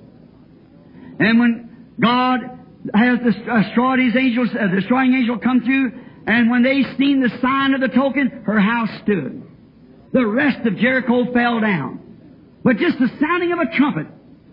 And 1.20 1.38
when 1.38 1.94
God 2.00 2.40
has 2.92 3.20
destroyed 3.20 4.00
his 4.00 4.16
angels, 4.16 4.48
a 4.58 4.64
uh, 4.64 4.74
destroying 4.74 5.14
angel 5.14 5.38
come 5.38 5.60
through, 5.60 5.92
and 6.26 6.50
when 6.50 6.64
they 6.64 6.82
seen 6.98 7.20
the 7.20 7.30
sign 7.40 7.74
of 7.74 7.80
the 7.80 7.94
token, 7.94 8.42
her 8.44 8.58
house 8.58 8.90
stood. 9.04 9.40
The 10.12 10.26
rest 10.26 10.66
of 10.66 10.76
Jericho 10.78 11.32
fell 11.32 11.60
down. 11.60 12.03
But 12.64 12.78
just 12.78 12.98
the 12.98 13.08
sounding 13.20 13.52
of 13.52 13.58
a 13.58 13.76
trumpet, 13.76 14.06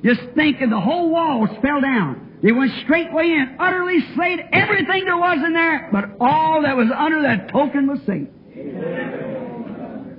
just 0.03 0.19
thinking 0.35 0.69
the 0.69 0.79
whole 0.79 1.09
walls 1.09 1.49
fell 1.61 1.79
down. 1.79 2.39
They 2.43 2.51
went 2.51 2.71
straightway 2.83 3.25
in, 3.25 3.55
utterly 3.57 3.99
slayed 4.15 4.39
everything 4.51 5.05
there 5.05 5.17
was 5.17 5.37
in 5.45 5.53
there, 5.53 5.89
but 5.91 6.17
all 6.19 6.63
that 6.63 6.75
was 6.75 6.87
under 6.95 7.21
that 7.21 7.49
token 7.49 7.87
was 7.87 7.99
safe. 8.05 8.27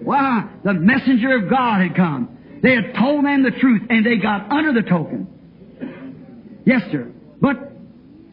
Why? 0.05 0.49
The 0.64 0.72
messenger 0.72 1.36
of 1.36 1.51
God 1.51 1.82
had 1.82 1.95
come. 1.95 2.38
They 2.62 2.74
had 2.74 2.95
told 2.99 3.24
them 3.24 3.43
the 3.43 3.51
truth, 3.51 3.82
and 3.90 4.07
they 4.07 4.16
got 4.16 4.51
under 4.51 4.72
the 4.72 4.88
token. 4.88 6.62
Yes, 6.64 6.82
sir. 6.93 7.12
But 7.40 7.72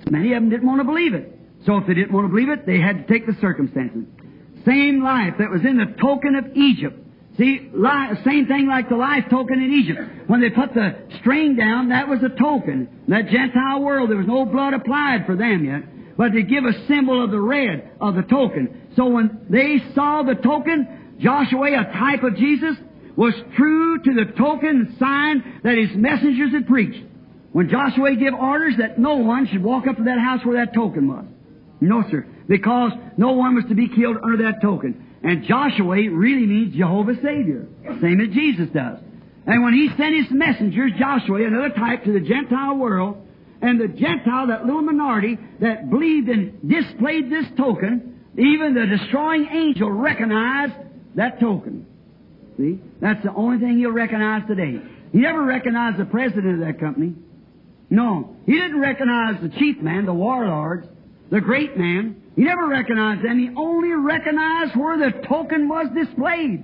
many 0.09 0.33
of 0.33 0.41
them 0.41 0.49
didn't 0.51 0.67
want 0.67 0.79
to 0.79 0.85
believe 0.85 1.15
it. 1.15 1.35
So 1.65 1.77
if 1.77 1.87
they 1.87 1.95
didn't 1.95 2.13
want 2.13 2.25
to 2.25 2.29
believe 2.29 2.49
it, 2.49 2.65
they 2.65 2.79
had 2.79 3.07
to 3.07 3.11
take 3.11 3.25
the 3.25 3.35
circumstances. 3.41 4.05
Same 4.65 5.03
life 5.03 5.33
that 5.39 5.49
was 5.49 5.61
in 5.65 5.77
the 5.77 5.95
token 5.99 6.35
of 6.35 6.55
Egypt 6.55 7.08
See, 7.39 7.71
same 8.25 8.47
thing 8.47 8.67
like 8.67 8.89
the 8.89 8.97
life 8.97 9.23
token 9.29 9.61
in 9.61 9.71
Egypt. 9.71 10.01
When 10.27 10.41
they 10.41 10.49
put 10.49 10.73
the 10.73 10.93
string 11.21 11.55
down, 11.55 11.87
that 11.89 12.09
was 12.09 12.19
a 12.21 12.27
token. 12.27 12.89
In 13.07 13.13
that 13.13 13.29
Gentile 13.29 13.81
world, 13.81 14.09
there 14.09 14.17
was 14.17 14.27
no 14.27 14.43
blood 14.43 14.73
applied 14.73 15.25
for 15.25 15.37
them 15.37 15.63
yet. 15.63 16.17
But 16.17 16.33
to 16.33 16.43
give 16.43 16.65
a 16.65 16.85
symbol 16.87 17.23
of 17.23 17.31
the 17.31 17.39
red 17.39 17.91
of 18.01 18.15
the 18.15 18.23
token. 18.23 18.89
So 18.97 19.07
when 19.07 19.47
they 19.49 19.77
saw 19.95 20.21
the 20.23 20.35
token, 20.35 21.15
Joshua, 21.21 21.79
a 21.79 21.85
type 21.93 22.23
of 22.23 22.35
Jesus, 22.35 22.75
was 23.15 23.33
true 23.55 24.03
to 24.03 24.13
the 24.13 24.33
token 24.37 24.97
sign 24.99 25.61
that 25.63 25.77
his 25.77 25.95
messengers 25.95 26.51
had 26.51 26.67
preached. 26.67 27.05
When 27.53 27.69
Joshua 27.69 28.17
gave 28.17 28.33
orders 28.33 28.75
that 28.79 28.99
no 28.99 29.15
one 29.15 29.47
should 29.47 29.63
walk 29.63 29.87
up 29.87 29.95
to 29.95 30.03
that 30.03 30.19
house 30.19 30.45
where 30.45 30.65
that 30.65 30.73
token 30.73 31.07
was. 31.07 31.25
No, 31.79 32.03
sir. 32.11 32.27
Because 32.49 32.91
no 33.15 33.31
one 33.31 33.55
was 33.55 33.63
to 33.69 33.75
be 33.75 33.87
killed 33.87 34.17
under 34.21 34.43
that 34.43 34.61
token. 34.61 35.05
And 35.23 35.43
Joshua 35.43 36.09
really 36.09 36.45
means 36.45 36.75
Jehovah 36.75 37.15
Savior, 37.15 37.67
same 38.01 38.21
as 38.21 38.33
Jesus 38.33 38.69
does. 38.73 38.99
And 39.45 39.63
when 39.63 39.73
he 39.73 39.89
sent 39.97 40.15
his 40.15 40.31
messengers, 40.31 40.91
Joshua, 40.97 41.45
another 41.45 41.73
type 41.73 42.03
to 42.05 42.13
the 42.13 42.19
Gentile 42.19 42.77
world, 42.77 43.25
and 43.61 43.79
the 43.79 43.87
Gentile, 43.87 44.47
that 44.47 44.65
little 44.65 44.81
minority 44.81 45.37
that 45.59 45.89
believed 45.89 46.29
and 46.29 46.61
displayed 46.69 47.29
this 47.29 47.45
token, 47.57 48.19
Even 48.39 48.73
the 48.73 48.85
destroying 48.85 49.47
angel 49.51 49.91
recognized 49.91 50.73
that 51.15 51.39
token. 51.41 51.85
See? 52.57 52.79
That's 53.01 53.21
the 53.23 53.33
only 53.33 53.59
thing 53.59 53.77
he'll 53.79 53.91
recognize 53.91 54.47
today. 54.47 54.79
He 55.11 55.17
never 55.17 55.43
recognized 55.43 55.97
the 55.97 56.05
president 56.05 56.61
of 56.61 56.67
that 56.67 56.79
company. 56.79 57.15
No. 57.89 58.35
He 58.45 58.53
didn't 58.53 58.79
recognize 58.79 59.41
the 59.41 59.49
chief 59.49 59.81
man, 59.81 60.05
the 60.05 60.13
warlords, 60.13 60.87
the 61.31 61.41
great 61.41 61.77
man. 61.77 62.21
He 62.39 62.45
never 62.45 62.69
recognized 62.69 63.21
them. 63.21 63.37
He 63.37 63.49
only 63.53 63.91
recognized 63.91 64.73
where 64.73 64.97
the 64.97 65.27
token 65.27 65.67
was 65.67 65.87
displayed. 65.93 66.63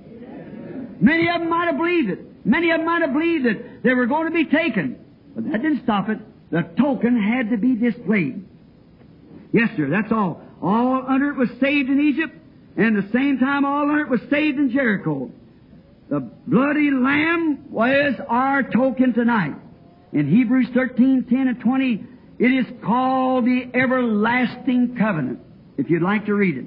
Many 1.02 1.28
of 1.28 1.40
them 1.40 1.50
might 1.50 1.66
have 1.66 1.76
believed 1.76 2.08
it. 2.08 2.46
Many 2.46 2.70
of 2.70 2.78
them 2.78 2.86
might 2.86 3.02
have 3.02 3.12
believed 3.12 3.44
that 3.44 3.82
they 3.82 3.92
were 3.92 4.06
going 4.06 4.24
to 4.24 4.32
be 4.32 4.46
taken. 4.46 4.98
But 5.34 5.44
that 5.52 5.60
didn't 5.60 5.82
stop 5.82 6.08
it. 6.08 6.16
The 6.50 6.62
token 6.80 7.20
had 7.20 7.50
to 7.50 7.58
be 7.58 7.74
displayed. 7.74 8.42
Yes, 9.52 9.68
sir, 9.76 9.90
that's 9.90 10.10
all. 10.10 10.40
All 10.62 11.04
under 11.06 11.32
it 11.32 11.36
was 11.36 11.50
saved 11.60 11.90
in 11.90 12.00
Egypt, 12.00 12.34
and 12.78 12.96
at 12.96 13.04
the 13.04 13.12
same 13.12 13.38
time 13.38 13.66
all 13.66 13.82
under 13.82 14.00
it 14.00 14.08
was 14.08 14.22
saved 14.30 14.56
in 14.56 14.70
Jericho. 14.70 15.30
The 16.08 16.20
bloody 16.46 16.90
lamb 16.90 17.70
was 17.70 18.14
our 18.30 18.62
token 18.62 19.12
tonight. 19.12 19.56
In 20.14 20.26
Hebrews 20.26 20.68
13, 20.72 21.26
10 21.28 21.48
and 21.48 21.60
20, 21.60 22.04
it 22.38 22.46
is 22.46 22.64
called 22.82 23.44
the 23.44 23.70
everlasting 23.74 24.96
covenant, 24.96 25.40
if 25.78 25.90
you'd 25.90 26.02
like 26.02 26.26
to 26.26 26.34
read 26.34 26.56
it. 26.58 26.66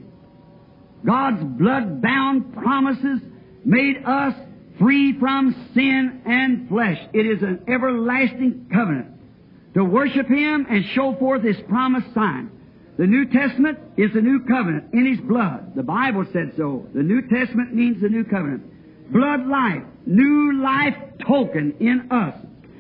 God's 1.06 1.44
blood-bound 1.44 2.54
promises 2.54 3.20
made 3.64 4.04
us 4.06 4.34
free 4.80 5.18
from 5.20 5.54
sin 5.74 6.22
and 6.26 6.68
flesh. 6.70 6.98
It 7.14 7.26
is 7.26 7.42
an 7.42 7.64
everlasting 7.68 8.68
covenant 8.74 9.08
to 9.74 9.84
worship 9.84 10.28
Him 10.28 10.66
and 10.70 10.84
show 10.94 11.16
forth 11.16 11.44
His 11.44 11.58
promised 11.68 12.14
sign. 12.14 12.52
The 12.98 13.08
New 13.08 13.26
Testament 13.26 13.80
is 13.98 14.12
the 14.14 14.22
new 14.22 14.44
covenant 14.46 14.94
in 14.94 15.06
His 15.06 15.22
blood. 15.26 15.74
The 15.76 15.84
Bible 15.84 16.26
said 16.34 16.54
so. 16.58 16.86
The 16.94 17.04
New 17.04 17.22
Testament 17.30 17.74
means 17.74 18.02
the 18.02 18.10
new 18.10 18.26
covenant 18.26 18.64
blood 19.12 19.48
life, 19.48 19.84
new 20.06 20.62
life 20.62 20.96
token 21.26 21.76
in 21.80 22.12
us. 22.12 22.36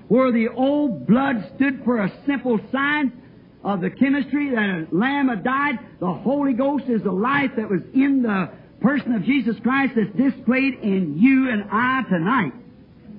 Where 0.08 0.32
the 0.32 0.50
old 0.50 1.06
blood 1.08 1.52
stood 1.56 1.82
for 1.86 2.02
a 2.04 2.12
simple 2.26 2.60
sign 2.72 3.19
of 3.64 3.82
the 3.82 3.90
chemistry 3.90 4.52
that 4.52 4.88
a 4.92 4.96
lamb 4.96 5.28
had 5.28 5.44
died, 5.44 5.80
the 6.00 6.12
Holy 6.12 6.54
Ghost 6.54 6.86
is 6.88 7.04
the 7.04 7.12
life 7.12 7.52
that 7.58 7.70
was 7.70 7.82
in 7.94 8.24
the 8.24 8.50
person 8.82 9.14
of 9.14 9.24
Jesus 9.24 9.56
Christ 9.62 9.94
that's 9.96 10.16
displayed 10.16 10.76
in 10.82 11.18
you 11.18 11.50
and 11.50 11.66
I 11.70 12.04
tonight. 12.10 12.54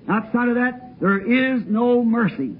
Outside 0.09 0.49
of 0.49 0.55
that, 0.55 0.97
there 1.01 1.21
is 1.21 1.63
no 1.67 2.03
mercy. 2.03 2.57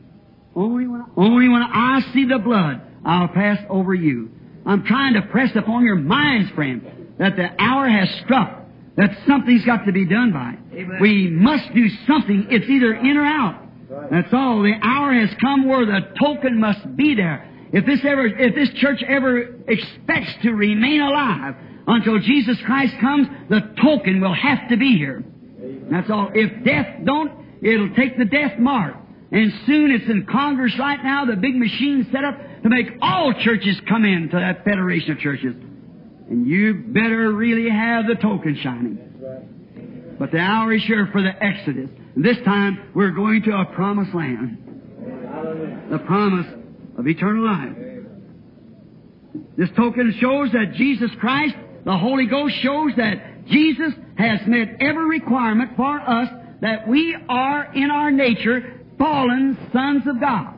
Only 0.55 0.87
when, 0.87 1.05
only 1.17 1.49
when 1.49 1.63
I 1.63 2.01
see 2.13 2.27
the 2.27 2.39
blood, 2.39 2.83
I'll 3.05 3.29
pass 3.29 3.59
over 3.69 3.95
you. 3.95 4.31
I'm 4.67 4.85
trying 4.85 5.15
to 5.15 5.23
press 5.23 5.51
upon 5.57 5.85
your 5.85 5.97
minds, 5.97 6.51
friend, 6.53 7.15
that 7.19 7.37
the 7.37 7.49
hour 7.59 7.89
has 7.89 8.09
struck 8.25 8.61
that 8.97 9.11
something's 9.27 9.65
got 9.65 9.87
to 9.87 9.93
be 9.93 10.07
done 10.07 10.33
by. 10.33 10.57
Amen. 10.77 10.99
We 11.01 11.29
must 11.31 11.73
do 11.75 11.89
something. 12.07 12.49
It's 12.51 12.69
either 12.69 12.93
in 12.93 13.17
or 13.17 13.25
out. 13.25 13.67
That's 14.11 14.33
all. 14.33 14.63
The 14.63 14.75
hour 14.83 15.13
has 15.15 15.31
come 15.41 15.67
where 15.67 15.87
the 15.87 16.01
token 16.21 16.61
must 16.61 16.97
be 16.97 17.15
there. 17.15 17.50
If 17.73 17.87
this 17.87 18.01
ever, 18.05 18.27
if 18.27 18.55
this 18.55 18.71
church 18.81 19.03
ever 19.07 19.43
expects 19.69 20.35
to 20.43 20.51
remain 20.53 21.01
alive 21.01 21.55
until 21.87 22.19
Jesus 22.19 22.59
Christ 22.65 22.95
comes, 23.01 23.29
the 23.49 23.61
token 23.81 24.21
will 24.21 24.35
have 24.35 24.69
to 24.71 24.77
be 24.77 24.97
here. 24.97 25.23
That's 25.91 26.11
all. 26.11 26.31
If 26.35 26.65
death 26.65 27.05
don't, 27.05 27.33
it'll 27.63 27.95
take 27.95 28.19
the 28.19 28.25
death 28.25 28.59
mark. 28.59 28.97
And 29.33 29.53
soon 29.67 29.93
it's 29.93 30.11
in 30.11 30.27
Congress 30.27 30.77
right 30.79 31.03
now, 31.03 31.25
the 31.25 31.37
big 31.37 31.55
machine 31.55 32.09
set 32.11 32.25
up 32.25 32.37
to 32.63 32.69
make 32.69 32.89
all 33.01 33.33
churches 33.33 33.81
come 33.89 34.05
in 34.05 34.29
to 34.31 34.37
that 34.37 34.65
federation 34.65 35.13
of 35.13 35.19
churches. 35.19 35.55
And 36.29 36.47
you 36.47 36.75
better 36.89 37.33
really 37.33 37.71
have 37.71 38.07
the 38.07 38.17
token 38.17 38.57
shining. 38.61 38.99
But 40.19 40.33
the 40.33 40.39
hour 40.39 40.73
is 40.73 40.85
here 40.85 41.09
for 41.13 41.23
the 41.23 41.31
Exodus. 41.43 41.91
And 42.15 42.25
this 42.25 42.37
time 42.45 42.91
we're 42.95 43.13
going 43.13 43.43
to 43.45 43.53
a 43.53 43.65
promised 43.67 44.15
land. 44.15 44.59
The 45.91 45.99
promise 45.99 46.47
of 47.01 47.09
eternal 47.09 47.45
life. 47.45 47.77
This 49.57 49.71
token 49.77 50.15
shows 50.21 50.53
that 50.53 50.75
Jesus 50.75 51.11
Christ, 51.19 51.55
the 51.85 51.97
Holy 51.97 52.27
Ghost 52.27 52.55
shows 52.63 52.93
that 52.97 53.47
Jesus 53.47 53.93
has 54.17 54.41
met 54.47 54.77
every 54.81 55.09
requirement 55.09 55.77
for 55.77 55.99
us 55.99 56.29
that 56.61 56.87
we 56.87 57.17
are 57.29 57.73
in 57.75 57.91
our 57.91 58.11
nature 58.11 58.81
fallen 58.99 59.57
sons 59.73 60.03
of 60.07 60.21
God. 60.21 60.55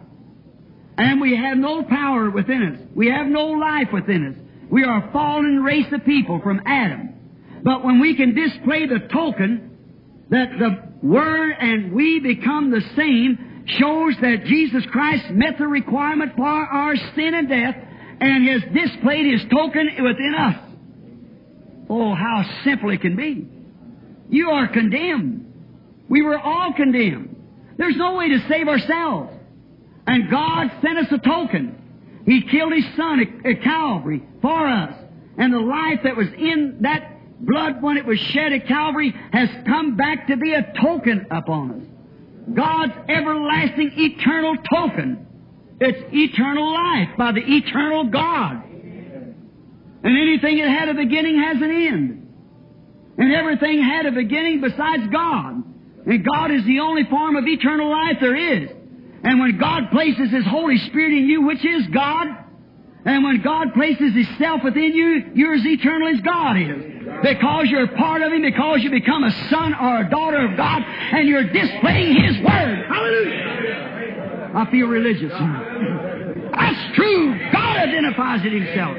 And 0.99 1.21
we 1.21 1.37
have 1.37 1.57
no 1.59 1.85
power 1.85 2.29
within 2.29 2.75
us. 2.75 2.89
We 2.95 3.09
have 3.09 3.27
no 3.29 3.47
life 3.47 3.89
within 3.93 4.27
us. 4.27 4.69
We 4.71 4.85
are 4.85 5.09
a 5.09 5.13
fallen 5.13 5.63
race 5.63 5.87
of 5.93 6.05
people 6.05 6.41
from 6.43 6.61
Adam. 6.67 7.15
But 7.63 7.85
when 7.85 8.01
we 8.01 8.17
can 8.17 8.35
display 8.35 8.87
the 8.87 9.07
token 9.13 9.79
that 10.31 10.59
the 10.59 11.07
Word 11.07 11.53
and 11.59 11.93
we 11.93 12.21
become 12.21 12.71
the 12.71 12.83
same, 12.97 13.52
shows 13.67 14.15
that 14.21 14.45
Jesus 14.47 14.85
Christ 14.91 15.31
met 15.31 15.59
the 15.59 15.67
requirement 15.67 16.33
for 16.37 16.47
our 16.47 16.97
sin 16.97 17.35
and 17.35 17.49
death 17.49 17.77
and 18.21 18.49
has 18.49 18.63
displayed 18.73 19.33
His 19.33 19.43
token 19.51 19.89
within 20.03 20.35
us. 20.35 20.57
Oh, 21.89 22.15
how 22.15 22.45
simple 22.65 22.91
it 22.91 23.01
can 23.01 23.17
be. 23.17 23.49
You 24.29 24.51
are 24.51 24.69
condemned. 24.69 25.53
We 26.09 26.23
were 26.23 26.39
all 26.39 26.73
condemned. 26.73 27.37
There's 27.77 27.97
no 27.97 28.15
way 28.15 28.29
to 28.29 28.49
save 28.49 28.69
ourselves. 28.69 29.33
And 30.07 30.31
God 30.31 30.71
sent 30.83 30.99
us 30.99 31.07
a 31.11 31.19
token. 31.19 32.23
He 32.27 32.43
killed 32.43 32.73
His 32.73 32.85
Son 32.97 33.21
at, 33.21 33.47
at 33.47 33.63
Calvary 33.63 34.23
for 34.41 34.67
us. 34.67 34.95
And 35.37 35.53
the 35.53 35.59
life 35.59 36.01
that 36.05 36.17
was 36.17 36.29
in 36.29 36.79
that 36.83 37.13
blood 37.41 37.83
when 37.83 37.97
it 37.97 38.07
was 38.07 38.19
shed 38.19 38.53
at 38.53 38.67
Calvary 38.69 39.15
has 39.33 39.49
come 39.67 39.97
back 39.97 40.29
to 40.29 40.37
be 40.37 40.53
a 40.53 40.73
token 40.81 41.27
upon 41.31 41.71
us. 41.73 41.92
God's 42.55 42.93
everlasting 43.09 43.93
eternal 43.97 44.57
token. 44.73 45.27
It's 45.81 45.99
eternal 46.13 46.73
life 46.73 47.17
by 47.17 47.33
the 47.33 47.41
eternal 47.41 48.05
God. 48.05 48.65
And 50.05 50.19
anything 50.19 50.59
that 50.59 50.69
had 50.69 50.89
a 50.89 50.95
beginning 50.95 51.39
has 51.39 51.57
an 51.57 51.71
end. 51.71 52.19
And 53.19 53.33
everything 53.33 53.83
had 53.83 54.07
a 54.07 54.13
beginning 54.13 54.61
besides 54.61 55.05
God. 55.13 55.63
And 56.07 56.27
God 56.27 56.51
is 56.51 56.65
the 56.65 56.81
only 56.81 57.05
form 57.09 57.37
of 57.37 57.47
eternal 57.47 57.91
life 57.91 58.17
there 58.21 58.37
is. 58.37 58.71
And 59.25 59.39
when 59.39 59.59
God 59.59 59.91
places 59.93 60.31
His 60.33 60.45
Holy 60.45 60.79
Spirit 60.79 61.13
in 61.13 61.29
you, 61.29 61.43
which 61.43 61.65
is 61.65 61.87
God, 61.95 62.27
and 63.05 63.25
when 63.25 63.43
God 63.43 63.75
places 63.75 64.15
Himself 64.15 64.63
within 64.65 64.95
you, 64.95 65.33
you're 65.35 65.55
as 65.55 65.65
eternal 65.65 66.09
as 66.09 66.21
God 66.23 66.57
is. 66.57 66.92
Because 67.23 67.67
you're 67.69 67.89
part 67.89 68.23
of 68.23 68.33
Him, 68.33 68.43
because 68.43 68.83
you 68.83 68.91
become 68.91 69.25
a 69.25 69.31
son 69.49 69.75
or 69.75 70.01
a 70.01 70.11
daughter 70.11 70.45
of 70.51 70.57
God, 70.57 70.83
and 70.83 71.29
you're 71.29 71.45
displaying 71.45 72.17
His 72.23 72.37
Word. 72.39 72.87
Hallelujah! 72.89 74.53
I 74.55 74.71
feel 74.71 74.87
religious. 74.87 75.33
That's 75.33 76.97
true. 76.97 77.51
God 77.53 77.77
identifies 77.77 78.45
it 78.45 78.53
Himself. 78.53 78.97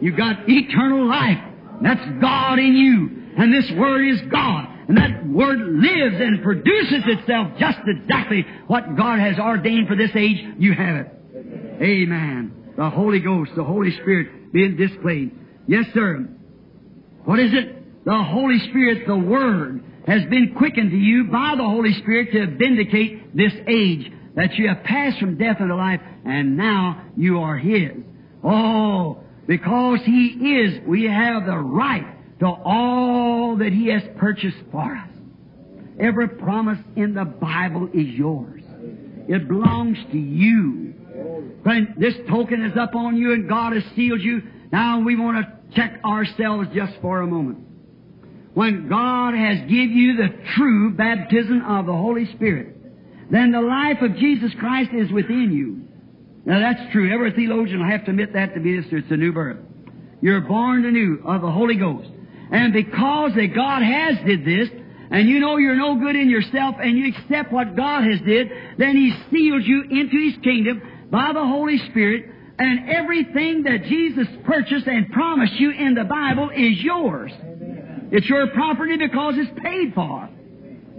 You've 0.00 0.16
got 0.16 0.48
eternal 0.48 1.06
life. 1.08 1.38
That's 1.82 2.00
God 2.20 2.58
in 2.58 2.74
you. 2.74 3.10
And 3.36 3.52
this 3.52 3.70
Word 3.76 4.06
is 4.06 4.20
God. 4.30 4.66
And 4.88 4.96
that 4.96 5.26
Word 5.26 5.58
lives 5.58 6.16
and 6.20 6.42
produces 6.42 7.04
itself 7.06 7.58
just 7.58 7.78
exactly 7.86 8.44
what 8.66 8.96
God 8.96 9.18
has 9.18 9.38
ordained 9.38 9.88
for 9.88 9.96
this 9.96 10.10
age. 10.14 10.38
You 10.58 10.74
have 10.74 10.96
it. 10.96 11.08
Amen. 11.80 12.74
The 12.76 12.90
Holy 12.90 13.20
Ghost, 13.20 13.52
the 13.56 13.64
Holy 13.64 13.92
Spirit 13.92 14.52
being 14.52 14.76
displayed. 14.76 15.32
Yes, 15.66 15.86
sir. 15.94 16.28
What 17.24 17.38
is 17.38 17.52
it? 17.52 18.04
The 18.04 18.22
Holy 18.22 18.58
Spirit, 18.70 19.06
the 19.06 19.16
Word, 19.16 19.82
has 20.06 20.22
been 20.30 20.54
quickened 20.56 20.90
to 20.90 20.96
you 20.96 21.24
by 21.24 21.54
the 21.56 21.64
Holy 21.64 21.92
Spirit 21.94 22.32
to 22.32 22.56
vindicate 22.56 23.36
this 23.36 23.52
age 23.68 24.10
that 24.34 24.54
you 24.54 24.68
have 24.68 24.82
passed 24.84 25.18
from 25.18 25.36
death 25.36 25.60
into 25.60 25.74
life 25.74 26.00
and 26.24 26.56
now 26.56 27.04
you 27.16 27.38
are 27.40 27.58
His. 27.58 27.92
Oh, 28.42 29.18
because 29.46 30.00
He 30.04 30.28
is, 30.28 30.80
we 30.86 31.04
have 31.04 31.44
the 31.46 31.58
right 31.58 32.06
to 32.40 32.46
all 32.46 33.56
that 33.58 33.72
He 33.72 33.88
has 33.88 34.02
purchased 34.16 34.56
for 34.72 34.96
us. 34.96 35.08
Every 35.98 36.28
promise 36.28 36.78
in 36.96 37.14
the 37.14 37.26
Bible 37.26 37.88
is 37.92 38.06
yours. 38.06 38.62
It 39.28 39.46
belongs 39.46 39.98
to 40.10 40.18
you. 40.18 40.94
Friend, 41.62 41.94
this 41.98 42.14
token 42.28 42.64
is 42.64 42.76
up 42.78 42.94
on 42.94 43.16
you 43.16 43.34
and 43.34 43.48
God 43.48 43.74
has 43.74 43.84
sealed 43.94 44.22
you. 44.22 44.42
Now 44.72 45.00
we 45.00 45.16
want 45.16 45.44
to 45.44 45.59
check 45.74 46.00
ourselves 46.04 46.68
just 46.74 46.92
for 47.00 47.20
a 47.20 47.26
moment. 47.26 47.66
When 48.54 48.88
God 48.88 49.34
has 49.34 49.60
given 49.60 49.94
you 49.96 50.16
the 50.16 50.28
true 50.56 50.92
baptism 50.92 51.64
of 51.64 51.86
the 51.86 51.92
Holy 51.92 52.26
Spirit, 52.34 52.76
then 53.30 53.52
the 53.52 53.60
life 53.60 53.98
of 54.02 54.16
Jesus 54.16 54.50
Christ 54.58 54.90
is 54.92 55.10
within 55.12 55.52
you. 55.52 55.88
Now 56.44 56.58
that's 56.58 56.92
true. 56.92 57.12
Every 57.12 57.32
theologian 57.32 57.80
will 57.80 57.90
have 57.90 58.04
to 58.06 58.10
admit 58.10 58.32
that 58.32 58.54
to 58.54 58.60
be 58.60 58.80
this. 58.80 58.86
It's 58.90 59.10
a 59.10 59.16
new 59.16 59.32
birth. 59.32 59.58
You're 60.20 60.40
born 60.40 60.84
anew 60.84 61.22
of 61.24 61.42
the 61.42 61.50
Holy 61.50 61.76
Ghost. 61.76 62.08
And 62.50 62.72
because 62.72 63.32
that 63.36 63.54
God 63.54 63.82
has 63.82 64.16
did 64.26 64.44
this, 64.44 64.68
and 65.10 65.28
you 65.28 65.38
know 65.38 65.56
you're 65.56 65.76
no 65.76 65.96
good 65.96 66.16
in 66.16 66.28
yourself, 66.28 66.76
and 66.80 66.98
you 66.98 67.12
accept 67.14 67.52
what 67.52 67.76
God 67.76 68.02
has 68.02 68.20
did, 68.20 68.48
then 68.78 68.96
He 68.96 69.12
seals 69.30 69.62
you 69.64 69.82
into 69.82 70.30
His 70.30 70.42
kingdom 70.42 70.82
by 71.10 71.32
the 71.32 71.44
Holy 71.44 71.78
Spirit, 71.90 72.26
And 72.60 72.90
everything 72.90 73.62
that 73.62 73.84
Jesus 73.84 74.26
purchased 74.44 74.86
and 74.86 75.10
promised 75.10 75.54
you 75.54 75.70
in 75.70 75.94
the 75.94 76.04
Bible 76.04 76.50
is 76.50 76.78
yours. 76.82 77.32
It's 78.12 78.28
your 78.28 78.48
property 78.48 78.98
because 78.98 79.34
it's 79.38 79.50
paid 79.62 79.94
for. 79.94 80.28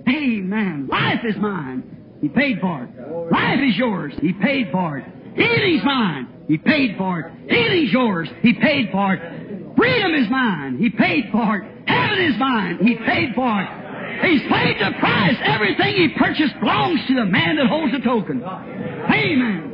Amen. 0.09 0.87
Life 0.89 1.19
is 1.23 1.35
mine. 1.37 2.17
He 2.19 2.29
paid 2.29 2.59
for 2.61 2.83
it. 2.83 3.31
Life 3.31 3.59
is 3.59 3.77
yours. 3.77 4.13
He 4.21 4.33
paid 4.33 4.69
for 4.71 4.97
it. 4.97 5.05
Healing's 5.35 5.85
mine. 5.85 6.27
He 6.47 6.57
paid 6.57 6.97
for 6.97 7.19
it. 7.19 7.51
Healing's 7.51 7.91
yours. 7.91 8.27
He 8.41 8.53
paid 8.53 8.89
for 8.91 9.13
it. 9.13 9.75
Freedom 9.77 10.15
is 10.15 10.29
mine. 10.31 10.79
He 10.79 10.89
paid 10.89 11.25
for 11.31 11.57
it. 11.57 11.87
Heaven 11.87 12.25
is 12.25 12.39
mine. 12.39 12.79
He 12.81 12.95
paid 13.05 13.35
for 13.35 13.61
it. 13.61 13.69
He's 14.25 14.41
paid 14.51 14.77
the 14.79 14.97
price. 14.99 15.37
Everything 15.43 15.93
he 15.95 16.09
purchased 16.17 16.59
belongs 16.59 16.99
to 17.07 17.15
the 17.15 17.25
man 17.25 17.55
that 17.57 17.67
holds 17.67 17.91
the 17.93 17.99
token. 17.99 18.43
Amen. 18.43 19.70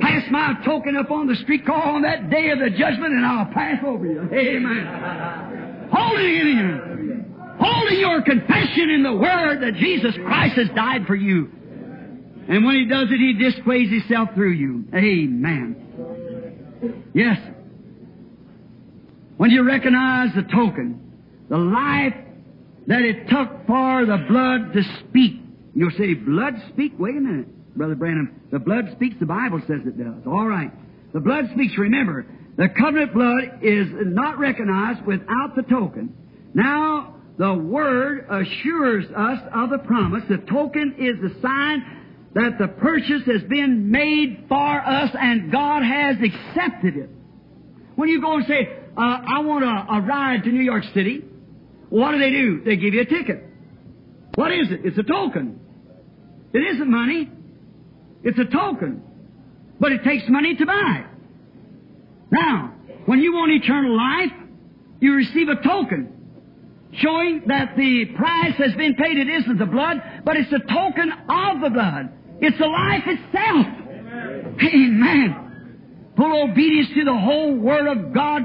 Pass 0.00 0.24
my 0.30 0.54
token 0.64 0.96
up 0.96 1.10
on 1.10 1.26
the 1.26 1.36
streetcar 1.36 1.82
on 1.82 2.02
that 2.02 2.30
day 2.30 2.50
of 2.50 2.58
the 2.58 2.70
judgment 2.70 3.12
and 3.12 3.24
I'll 3.24 3.52
pass 3.52 3.82
over 3.84 4.06
you. 4.06 4.22
Amen. 4.32 5.88
Holding 5.92 6.34
it 6.34 6.46
in. 6.46 7.34
Holding 7.60 7.98
your 7.98 8.22
confession 8.22 8.90
in 8.90 9.02
the 9.02 9.14
Word 9.14 9.60
that 9.62 9.74
Jesus 9.74 10.14
Christ 10.24 10.56
has 10.56 10.68
died 10.74 11.06
for 11.06 11.16
you. 11.16 11.50
And 12.48 12.64
when 12.64 12.76
He 12.76 12.86
does 12.86 13.08
it, 13.10 13.18
He 13.18 13.32
displays 13.34 13.90
Himself 13.90 14.30
through 14.34 14.52
you. 14.52 14.84
Amen. 14.94 15.76
Yes. 17.14 17.38
When 19.36 19.50
you 19.50 19.64
recognize 19.64 20.34
the 20.34 20.42
token, 20.42 21.00
the 21.48 21.58
life 21.58 22.14
that 22.86 23.02
it 23.02 23.28
took 23.28 23.66
for 23.66 24.06
the 24.06 24.24
blood 24.28 24.72
to 24.72 24.82
speak. 25.00 25.40
You'll 25.74 25.90
say, 25.98 26.14
blood 26.14 26.54
speak? 26.72 26.92
Wait 26.98 27.16
a 27.16 27.20
minute. 27.20 27.48
Brother 27.78 27.94
Branham. 27.94 28.42
The 28.50 28.58
blood 28.58 28.90
speaks, 28.92 29.16
the 29.18 29.26
Bible 29.26 29.60
says 29.66 29.80
it 29.86 29.96
does. 29.96 30.26
All 30.26 30.46
right. 30.46 30.70
The 31.14 31.20
blood 31.20 31.46
speaks. 31.54 31.72
Remember, 31.78 32.26
the 32.56 32.68
covenant 32.68 33.14
blood 33.14 33.60
is 33.62 33.86
not 33.92 34.38
recognized 34.38 35.06
without 35.06 35.54
the 35.56 35.62
token. 35.62 36.14
Now, 36.52 37.14
the 37.38 37.54
Word 37.54 38.26
assures 38.28 39.06
us 39.16 39.38
of 39.54 39.70
the 39.70 39.78
promise. 39.78 40.24
The 40.28 40.38
token 40.38 40.96
is 40.98 41.16
the 41.22 41.40
sign 41.40 41.84
that 42.34 42.58
the 42.58 42.68
purchase 42.68 43.22
has 43.26 43.42
been 43.48 43.90
made 43.90 44.44
for 44.48 44.80
us 44.80 45.10
and 45.18 45.50
God 45.50 45.82
has 45.82 46.16
accepted 46.16 46.96
it. 46.96 47.10
When 47.94 48.08
you 48.08 48.20
go 48.20 48.36
and 48.36 48.46
say, 48.46 48.68
uh, 48.96 49.00
I 49.00 49.38
want 49.40 49.64
a, 49.64 49.94
a 49.94 50.00
ride 50.00 50.44
to 50.44 50.50
New 50.50 50.62
York 50.62 50.84
City, 50.94 51.24
what 51.88 52.12
do 52.12 52.18
they 52.18 52.30
do? 52.30 52.62
They 52.64 52.76
give 52.76 52.92
you 52.92 53.00
a 53.00 53.06
ticket. 53.06 53.44
What 54.34 54.52
is 54.52 54.70
it? 54.70 54.80
It's 54.84 54.98
a 54.98 55.02
token. 55.02 55.60
It 56.52 56.58
isn't 56.58 56.90
money. 56.90 57.30
It's 58.28 58.38
a 58.38 58.44
token. 58.44 59.02
But 59.80 59.92
it 59.92 60.04
takes 60.04 60.24
money 60.28 60.54
to 60.54 60.66
buy. 60.66 61.06
Now, 62.30 62.74
when 63.06 63.20
you 63.20 63.32
want 63.32 63.52
eternal 63.52 63.96
life, 63.96 64.32
you 65.00 65.14
receive 65.14 65.48
a 65.48 65.56
token 65.66 66.12
showing 66.92 67.42
that 67.46 67.74
the 67.76 68.04
price 68.16 68.54
has 68.58 68.74
been 68.74 68.94
paid. 68.96 69.16
It 69.16 69.28
isn't 69.28 69.58
the 69.58 69.66
blood, 69.66 69.96
but 70.24 70.36
it's 70.36 70.52
a 70.52 70.58
token 70.58 71.10
of 71.10 71.60
the 71.62 71.70
blood. 71.70 72.10
It's 72.40 72.58
the 72.58 72.66
life 72.66 73.04
itself. 73.06 73.66
Amen. 74.60 76.12
Full 76.16 76.50
obedience 76.50 76.88
to 76.96 77.04
the 77.04 77.16
whole 77.16 77.54
Word 77.54 77.86
of 77.86 78.12
God, 78.12 78.42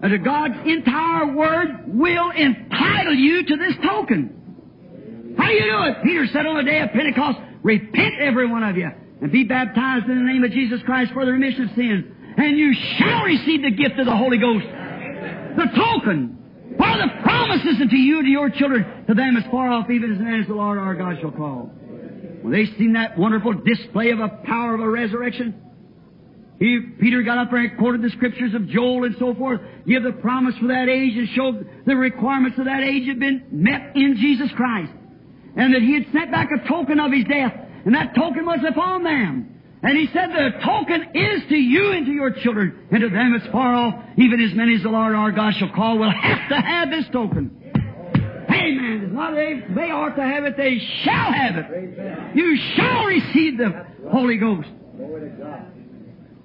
uh, 0.00 0.08
to 0.08 0.18
God's 0.18 0.54
entire 0.64 1.34
Word, 1.34 1.84
will 1.86 2.30
entitle 2.30 3.14
you 3.14 3.44
to 3.46 3.56
this 3.56 3.74
token. 3.84 5.34
How 5.36 5.48
do 5.48 5.54
you 5.54 5.64
do 5.64 5.82
it? 5.84 6.04
Peter 6.04 6.26
said 6.32 6.46
on 6.46 6.56
the 6.56 6.70
day 6.70 6.80
of 6.82 6.90
Pentecost, 6.92 7.38
Repent, 7.62 8.14
every 8.20 8.46
one 8.46 8.62
of 8.62 8.76
you, 8.76 8.90
and 9.20 9.32
be 9.32 9.44
baptized 9.44 10.06
in 10.06 10.16
the 10.16 10.32
name 10.32 10.44
of 10.44 10.50
Jesus 10.52 10.80
Christ 10.82 11.12
for 11.12 11.24
the 11.24 11.32
remission 11.32 11.68
of 11.68 11.74
sins, 11.74 12.04
and 12.36 12.58
you 12.58 12.72
shall 12.98 13.24
receive 13.24 13.62
the 13.62 13.70
gift 13.70 13.98
of 13.98 14.06
the 14.06 14.16
Holy 14.16 14.38
Ghost. 14.38 14.66
The 14.66 15.66
token. 15.74 16.36
For 16.76 16.96
the 16.96 17.08
promises 17.22 17.80
unto 17.80 17.96
you 17.96 18.22
to 18.22 18.28
your 18.28 18.50
children, 18.50 19.06
to 19.06 19.14
them 19.14 19.36
as 19.36 19.44
far 19.50 19.70
off 19.70 19.90
even 19.90 20.12
as 20.12 20.42
as 20.42 20.46
the 20.46 20.54
Lord 20.54 20.78
our 20.78 20.94
God 20.94 21.18
shall 21.20 21.32
call. 21.32 21.72
When 22.42 22.52
they 22.52 22.66
seen 22.76 22.92
that 22.92 23.18
wonderful 23.18 23.54
display 23.54 24.10
of 24.10 24.20
a 24.20 24.28
power 24.44 24.74
of 24.74 24.80
a 24.80 24.88
resurrection, 24.88 25.60
he, 26.60 26.80
Peter 27.00 27.22
got 27.22 27.38
up 27.38 27.50
there 27.50 27.60
and 27.60 27.78
quoted 27.78 28.02
the 28.02 28.10
scriptures 28.10 28.54
of 28.54 28.68
Joel 28.68 29.04
and 29.04 29.16
so 29.18 29.34
forth, 29.34 29.60
give 29.86 30.02
the 30.02 30.12
promise 30.12 30.56
for 30.60 30.68
that 30.68 30.88
age 30.88 31.16
and 31.16 31.28
showed 31.30 31.68
the 31.86 31.96
requirements 31.96 32.58
of 32.58 32.66
that 32.66 32.82
age 32.82 33.08
had 33.08 33.18
been 33.18 33.46
met 33.50 33.96
in 33.96 34.16
Jesus 34.16 34.50
Christ 34.56 34.92
and 35.56 35.74
that 35.74 35.82
he 35.82 35.94
had 35.94 36.06
sent 36.12 36.30
back 36.30 36.50
a 36.52 36.68
token 36.68 37.00
of 37.00 37.12
his 37.12 37.24
death, 37.24 37.52
and 37.84 37.94
that 37.94 38.14
token 38.14 38.44
was 38.44 38.60
upon 38.68 39.04
them. 39.04 39.54
And 39.82 39.96
he 39.96 40.08
said, 40.12 40.30
The 40.30 40.58
token 40.64 41.02
is 41.14 41.48
to 41.48 41.56
you 41.56 41.92
and 41.92 42.06
to 42.06 42.12
your 42.12 42.32
children, 42.32 42.88
and 42.90 43.00
to 43.00 43.08
them 43.08 43.38
as 43.40 43.52
far 43.52 43.74
off, 43.74 43.94
even 44.16 44.40
as 44.40 44.54
many 44.54 44.74
as 44.74 44.82
the 44.82 44.88
Lord 44.88 45.14
our 45.14 45.30
God 45.30 45.54
shall 45.58 45.70
call, 45.70 45.98
will 45.98 46.10
have 46.10 46.48
to 46.48 46.56
have 46.56 46.90
this 46.90 47.04
token. 47.12 47.54
Amen. 48.50 49.14
Not 49.14 49.34
they, 49.34 49.90
ought 49.90 50.16
to 50.16 50.22
have 50.22 50.44
it, 50.44 50.56
they 50.56 50.78
shall 51.04 51.32
have 51.32 51.56
it. 51.56 52.36
You 52.36 52.58
shall 52.74 53.04
receive 53.04 53.58
the 53.58 53.86
Holy 54.10 54.36
Ghost. 54.36 54.68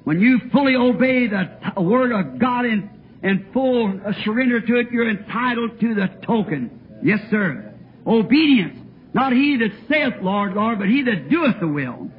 When 0.03 0.19
you 0.19 0.39
fully 0.51 0.75
obey 0.75 1.27
the 1.27 1.81
Word 1.81 2.11
of 2.11 2.39
God 2.39 2.65
and 2.65 3.45
full 3.53 3.99
uh, 4.05 4.11
surrender 4.25 4.59
to 4.59 4.79
it, 4.79 4.91
you're 4.91 5.09
entitled 5.09 5.79
to 5.79 5.95
the 5.95 6.07
token. 6.25 6.99
Yes, 7.01 7.19
sir. 7.31 7.73
Obedience. 8.05 8.82
Not 9.13 9.33
he 9.33 9.57
that 9.57 9.71
saith, 9.89 10.21
Lord, 10.21 10.53
Lord, 10.53 10.79
but 10.79 10.87
he 10.87 11.03
that 11.03 11.29
doeth 11.29 11.59
the 11.59 11.67
will. 11.67 12.09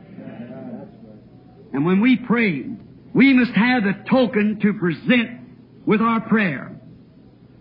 And 1.72 1.84
when 1.84 2.00
we 2.00 2.16
pray, 2.16 2.64
we 3.12 3.34
must 3.34 3.52
have 3.52 3.82
the 3.82 4.04
token 4.08 4.60
to 4.62 4.72
present 4.74 5.40
with 5.86 6.00
our 6.00 6.20
prayer. 6.20 6.80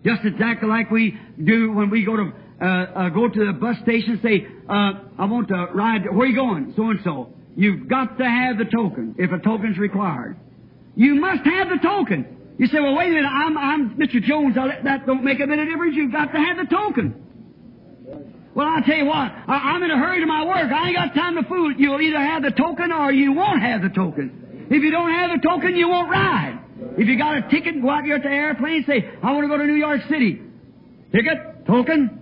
Just 0.05 0.23
exactly 0.23 0.69
like 0.69 0.91
we 0.91 1.17
do 1.43 1.71
when 1.71 1.89
we 1.89 2.05
go 2.05 2.17
to 2.17 2.31
uh, 2.61 2.65
uh, 2.65 3.09
go 3.09 3.27
to 3.27 3.45
the 3.45 3.53
bus 3.53 3.77
station. 3.81 4.19
Say, 4.21 4.45
uh, 4.69 4.93
I 5.17 5.25
want 5.25 5.47
to 5.47 5.67
ride. 5.73 6.05
Where 6.05 6.27
are 6.27 6.29
you 6.29 6.35
going? 6.35 6.73
So 6.75 6.89
and 6.89 6.99
so. 7.03 7.33
You've 7.55 7.87
got 7.87 8.17
to 8.17 8.23
have 8.23 8.57
the 8.57 8.65
token 8.65 9.15
if 9.17 9.31
a 9.31 9.39
token's 9.39 9.77
required. 9.77 10.37
You 10.95 11.15
must 11.15 11.45
have 11.45 11.69
the 11.69 11.79
token. 11.81 12.33
You 12.57 12.67
say, 12.67 12.79
well, 12.79 12.95
wait 12.95 13.09
a 13.09 13.13
minute. 13.13 13.27
I'm, 13.27 13.57
I'm 13.57 13.95
Mr. 13.97 14.21
Jones. 14.21 14.55
that 14.55 15.05
don't 15.05 15.23
make 15.23 15.39
a 15.39 15.47
bit 15.47 15.59
of 15.59 15.67
difference. 15.67 15.95
You've 15.95 16.11
got 16.11 16.31
to 16.31 16.37
have 16.37 16.57
the 16.57 16.65
token. 16.65 17.22
Well, 18.55 18.67
I'll 18.67 18.83
tell 18.83 18.95
you 18.95 19.05
what, 19.05 19.31
I, 19.47 19.75
am 19.75 19.81
in 19.81 19.89
a 19.89 19.97
hurry 19.97 20.19
to 20.19 20.27
my 20.27 20.45
work. 20.45 20.71
I 20.71 20.87
ain't 20.87 20.95
got 20.95 21.15
time 21.15 21.35
to 21.35 21.43
fool. 21.49 21.73
You'll 21.73 21.99
either 21.99 22.19
have 22.19 22.43
the 22.43 22.51
token 22.51 22.91
or 22.91 23.11
you 23.11 23.33
won't 23.33 23.61
have 23.61 23.81
the 23.81 23.89
token. 23.89 24.67
If 24.69 24.83
you 24.83 24.91
don't 24.91 25.09
have 25.09 25.31
the 25.31 25.47
token, 25.47 25.75
you 25.75 25.89
won't 25.89 26.09
ride. 26.09 26.59
If 26.97 27.07
you 27.07 27.17
got 27.17 27.37
a 27.37 27.49
ticket, 27.49 27.81
go 27.81 27.89
out 27.89 28.03
here 28.03 28.15
at 28.15 28.23
the 28.23 28.29
airplane 28.29 28.77
and 28.77 28.85
say, 28.85 29.09
I 29.23 29.31
want 29.31 29.45
to 29.45 29.47
go 29.47 29.57
to 29.57 29.65
New 29.65 29.75
York 29.75 30.01
City. 30.09 30.39
Ticket? 31.11 31.65
Token? 31.65 32.19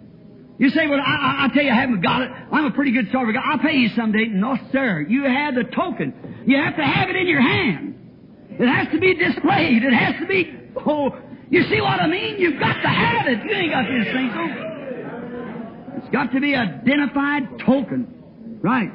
You 0.58 0.70
say, 0.70 0.88
well, 0.88 1.00
I, 1.00 1.16
I, 1.16 1.46
I 1.46 1.54
tell 1.54 1.64
you, 1.64 1.72
I 1.72 1.82
haven't 1.82 2.02
got 2.02 2.22
it. 2.22 2.32
I'm 2.52 2.66
a 2.66 2.72
pretty 2.72 2.92
good 2.92 3.08
server. 3.12 3.34
I'll 3.38 3.60
pay 3.60 3.76
you 3.76 3.90
someday. 3.96 4.28
No, 4.28 4.56
sir. 4.72 5.06
You 5.08 5.24
have 5.26 5.56
the 5.56 5.64
token. 5.64 6.46
You 6.46 6.58
have 6.58 6.78
to 6.78 6.84
have 6.84 7.10
it 7.10 7.16
in 7.16 7.28
your 7.28 7.42
hand. 7.42 7.92
It 8.52 8.68
has 8.68 8.88
to 8.94 9.00
be 9.00 9.16
displayed. 9.16 9.84
It 9.84 9.94
has 9.94 10.22
to 10.22 10.28
be, 10.28 10.54
oh, 10.86 11.18
you 11.50 11.64
see 11.64 11.82
what 11.82 12.00
I 12.00 12.08
mean? 12.08 12.40
You've 12.40 12.60
got 12.60 12.80
to 12.80 12.88
have 12.88 13.28
it. 13.28 13.44
You 13.44 13.52
ain't 13.52 13.72
got 13.72 13.84
this 13.84 14.14
thing, 14.14 14.71
got 16.12 16.32
to 16.32 16.42
be 16.42 16.56
identified 16.56 17.60
token. 17.66 18.60
Right. 18.62 18.92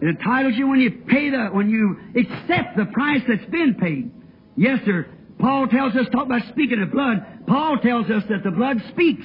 It 0.00 0.08
entitles 0.08 0.54
you 0.56 0.68
when 0.68 0.80
you 0.80 0.90
pay 0.90 1.30
the, 1.30 1.48
when 1.52 1.68
you 1.68 1.96
accept 2.16 2.76
the 2.76 2.86
price 2.86 3.20
that's 3.28 3.50
been 3.50 3.74
paid. 3.74 4.10
Yes, 4.56 4.78
sir. 4.84 5.06
Paul 5.38 5.68
tells 5.68 5.94
us, 5.96 6.06
talk 6.12 6.26
about 6.26 6.42
speaking 6.50 6.80
of 6.82 6.90
blood, 6.90 7.46
Paul 7.46 7.78
tells 7.78 8.06
us 8.10 8.22
that 8.28 8.44
the 8.44 8.50
blood 8.50 8.76
speaks. 8.90 9.24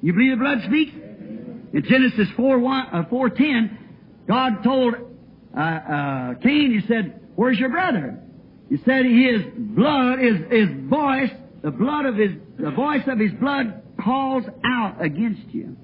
You 0.00 0.12
believe 0.12 0.38
the 0.38 0.44
blood 0.44 0.58
speaks? 0.66 0.92
In 0.92 1.84
Genesis 1.88 2.28
4, 2.36 2.58
1, 2.58 2.86
uh, 2.92 3.04
4.10, 3.10 3.78
God 4.28 4.62
told 4.62 4.94
uh, 5.56 5.60
uh, 5.60 6.34
Cain, 6.42 6.78
he 6.78 6.86
said, 6.86 7.20
where's 7.34 7.58
your 7.58 7.70
brother? 7.70 8.18
He 8.68 8.76
said 8.84 9.04
his 9.04 9.42
blood, 9.56 10.18
is 10.20 10.36
his 10.50 10.68
voice, 10.88 11.30
the 11.62 11.70
blood 11.70 12.06
of 12.06 12.16
his, 12.16 12.32
the 12.58 12.70
voice 12.70 13.02
of 13.06 13.18
his 13.18 13.32
blood 13.32 13.82
calls 14.02 14.44
out 14.64 14.96
against 15.00 15.48
you. 15.50 15.76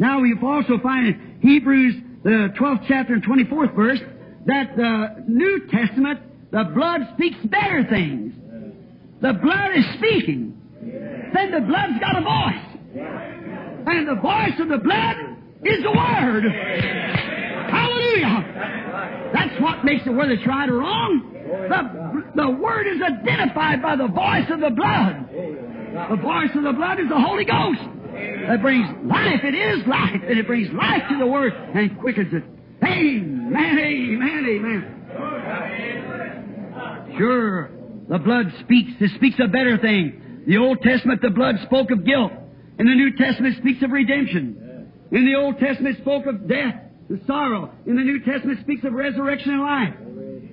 Now 0.00 0.20
we 0.20 0.34
also 0.42 0.78
find 0.82 1.08
in 1.08 1.38
Hebrews, 1.42 1.94
the 2.24 2.54
12th 2.58 2.86
chapter 2.88 3.12
and 3.12 3.22
24th 3.22 3.76
verse, 3.76 4.00
that 4.46 4.74
the 4.74 5.24
New 5.28 5.68
Testament, 5.70 6.20
the 6.50 6.64
blood 6.74 7.02
speaks 7.14 7.36
better 7.44 7.84
things. 7.84 8.32
The 9.20 9.34
blood 9.34 9.76
is 9.76 9.84
speaking. 9.98 10.56
Then 11.34 11.52
the 11.52 11.60
blood's 11.60 12.00
got 12.00 12.16
a 12.16 12.22
voice. 12.22 12.64
And 13.86 14.08
the 14.08 14.14
voice 14.14 14.58
of 14.58 14.68
the 14.70 14.78
blood 14.78 15.16
is 15.64 15.82
the 15.82 15.92
Word. 15.92 16.44
Hallelujah. 17.68 19.30
That's 19.34 19.60
what 19.60 19.84
makes 19.84 20.06
it 20.06 20.10
whether 20.10 20.32
it's 20.32 20.46
right 20.46 20.68
or 20.70 20.78
wrong. 20.78 21.30
The, 21.34 22.42
the 22.42 22.50
Word 22.52 22.86
is 22.86 23.02
identified 23.02 23.82
by 23.82 23.96
the 23.96 24.08
voice 24.08 24.48
of 24.48 24.60
the 24.60 24.70
blood. 24.70 25.28
The 26.08 26.16
voice 26.16 26.50
of 26.54 26.62
the 26.62 26.72
blood 26.72 27.00
is 27.00 27.08
the 27.10 27.20
Holy 27.20 27.44
Ghost 27.44 27.99
that 28.48 28.60
brings 28.62 28.88
life. 29.04 29.44
It 29.44 29.54
is 29.54 29.86
life, 29.86 30.22
and 30.26 30.38
it 30.38 30.46
brings 30.46 30.72
life 30.72 31.02
to 31.10 31.18
the 31.18 31.26
Word 31.26 31.52
and 31.52 31.98
quickens 31.98 32.32
it. 32.32 32.44
Amen, 32.82 33.78
amen, 33.78 34.46
amen. 34.48 34.96
Sure, 37.18 37.70
the 38.08 38.18
blood 38.18 38.52
speaks. 38.64 38.92
It 39.00 39.10
speaks 39.16 39.38
a 39.42 39.48
better 39.48 39.78
thing. 39.78 40.44
The 40.46 40.56
Old 40.56 40.80
Testament, 40.82 41.20
the 41.22 41.30
blood 41.30 41.56
spoke 41.64 41.90
of 41.90 42.04
guilt. 42.04 42.32
In 42.78 42.86
the 42.86 42.94
New 42.94 43.16
Testament, 43.16 43.56
speaks 43.58 43.82
of 43.82 43.90
redemption. 43.90 44.90
In 45.12 45.26
the 45.26 45.34
Old 45.34 45.58
Testament, 45.58 45.96
it 45.98 46.02
spoke 46.02 46.26
of 46.26 46.48
death 46.48 46.74
and 47.08 47.20
sorrow. 47.26 47.72
In 47.86 47.96
the 47.96 48.02
New 48.02 48.20
Testament, 48.24 48.60
it 48.60 48.62
speaks 48.62 48.84
of 48.84 48.92
resurrection 48.94 49.52
and 49.52 49.60
life. 49.60 49.94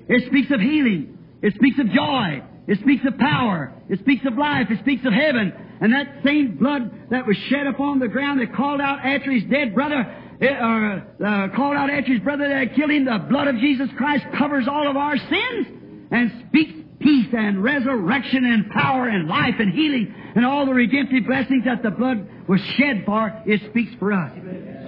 It 0.09 0.27
speaks 0.27 0.51
of 0.51 0.59
healing. 0.59 1.17
It 1.41 1.53
speaks 1.55 1.79
of 1.79 1.89
joy. 1.91 2.41
It 2.67 2.79
speaks 2.81 3.03
of 3.07 3.17
power. 3.17 3.73
It 3.89 3.99
speaks 3.99 4.25
of 4.25 4.37
life. 4.37 4.67
It 4.69 4.79
speaks 4.79 5.05
of 5.05 5.13
heaven. 5.13 5.53
And 5.79 5.93
that 5.93 6.21
same 6.25 6.57
blood 6.57 7.09
that 7.11 7.25
was 7.25 7.37
shed 7.49 7.65
upon 7.67 7.99
the 7.99 8.07
ground 8.07 8.41
that 8.41 8.53
called 8.53 8.81
out 8.81 8.99
after 8.99 9.31
his 9.31 9.43
dead 9.49 9.73
brother, 9.73 10.03
eh, 10.41 10.47
or 10.47 11.07
uh, 11.25 11.55
called 11.55 11.77
out 11.77 11.89
after 11.89 12.13
his 12.13 12.21
brother 12.21 12.47
that 12.49 12.75
killed 12.75 12.91
him, 12.91 13.05
the 13.05 13.25
blood 13.29 13.47
of 13.47 13.57
Jesus 13.57 13.87
Christ 13.97 14.25
covers 14.37 14.67
all 14.67 14.89
of 14.89 14.97
our 14.97 15.17
sins 15.17 15.67
and 16.11 16.45
speaks 16.49 16.73
peace 16.99 17.27
and 17.31 17.63
resurrection 17.63 18.43
and 18.43 18.69
power 18.71 19.07
and 19.07 19.27
life 19.27 19.55
and 19.59 19.71
healing 19.73 20.13
and 20.35 20.45
all 20.45 20.65
the 20.65 20.73
redemptive 20.73 21.25
blessings 21.25 21.63
that 21.65 21.83
the 21.83 21.91
blood 21.91 22.27
was 22.47 22.59
shed 22.77 23.03
for, 23.05 23.43
it 23.45 23.61
speaks 23.69 23.91
for 23.99 24.11
us. 24.11 24.31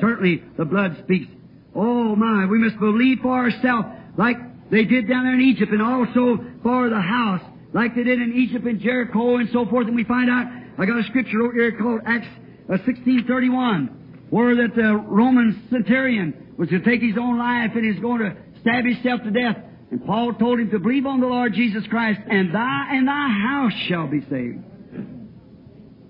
Certainly 0.02 0.44
the 0.58 0.66
blood 0.66 0.98
speaks. 1.04 1.32
Oh 1.76 2.16
my, 2.16 2.46
we 2.46 2.58
must 2.58 2.80
believe 2.80 3.20
for 3.22 3.38
ourselves 3.38 3.88
like 4.18 4.38
they 4.72 4.86
did 4.86 5.08
down 5.08 5.26
there 5.26 5.36
in 5.36 5.42
Egypt 5.42 5.72
and 5.72 5.82
also 5.82 6.44
for 6.64 6.90
the 6.90 7.00
house 7.00 7.42
like 7.74 7.96
they 7.96 8.04
did 8.04 8.22
in 8.22 8.34
Egypt 8.36 8.66
and 8.66 8.80
Jericho 8.80 9.38
and 9.38 9.50
so 9.52 9.66
forth. 9.66 9.88
And 9.88 9.96
we 9.96 10.04
find 10.04 10.30
out, 10.30 10.46
I 10.78 10.86
got 10.86 11.00
a 11.00 11.04
scripture 11.04 11.41
over 11.41 11.54
here 11.54 11.78
called 11.78 12.02
Acts 12.06 12.28
uh, 12.70 12.78
1631, 12.86 14.28
where 14.30 14.56
that 14.56 14.76
the 14.76 14.96
Roman 15.08 15.68
centurion 15.70 16.54
was 16.58 16.70
to 16.70 16.80
take 16.80 17.02
his 17.02 17.18
own 17.20 17.38
life 17.38 17.72
and 17.76 17.86
he's 17.86 18.02
going 18.02 18.20
to 18.20 18.36
stab 18.62 18.86
himself 18.86 19.22
to 19.24 19.32
death. 19.32 19.58
And 19.91 20.06
Paul 20.06 20.34
told 20.34 20.60
him 20.60 20.70
to 20.72 20.80
believe 20.80 21.06
on 21.06 21.20
the 21.20 21.28
Lord 21.28 21.54
Jesus 21.54 21.84
Christ, 21.90 22.20
and 22.30 22.54
thy 22.54 22.88
and 22.91 23.08
thy 23.08 23.28
house 23.28 23.74
shall 23.88 24.08
be 24.08 24.22
saved. 24.30 24.64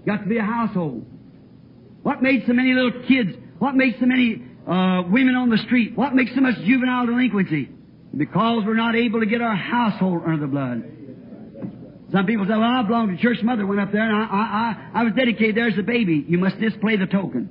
Got 0.05 0.23
to 0.23 0.29
be 0.29 0.37
a 0.37 0.43
household. 0.43 1.05
What 2.03 2.21
made 2.21 2.43
so 2.45 2.53
many 2.53 2.73
little 2.73 3.03
kids? 3.07 3.31
What 3.59 3.75
makes 3.75 3.99
so 3.99 4.05
many 4.05 4.43
uh, 4.67 5.03
women 5.09 5.35
on 5.35 5.49
the 5.49 5.57
street? 5.59 5.95
What 5.95 6.13
makes 6.13 6.33
so 6.35 6.41
much 6.41 6.55
juvenile 6.65 7.05
delinquency? 7.05 7.69
Because 8.15 8.63
we're 8.65 8.75
not 8.75 8.95
able 8.95 9.19
to 9.19 9.25
get 9.25 9.41
our 9.41 9.55
household 9.55 10.23
under 10.25 10.41
the 10.41 10.47
blood. 10.47 10.83
Some 12.11 12.25
people 12.25 12.45
say, 12.45 12.51
well, 12.53 12.63
I 12.63 12.81
belong 12.83 13.15
to 13.15 13.21
church. 13.21 13.37
Mother 13.43 13.65
went 13.67 13.79
up 13.79 13.91
there 13.91 14.01
and 14.01 14.15
I, 14.15 14.25
I, 14.25 14.41
I, 14.97 15.01
I 15.01 15.03
was 15.03 15.13
dedicated 15.15 15.55
there 15.55 15.67
as 15.67 15.77
a 15.77 15.83
baby. 15.83 16.25
You 16.27 16.39
must 16.39 16.59
display 16.59 16.97
the 16.97 17.05
token. 17.05 17.49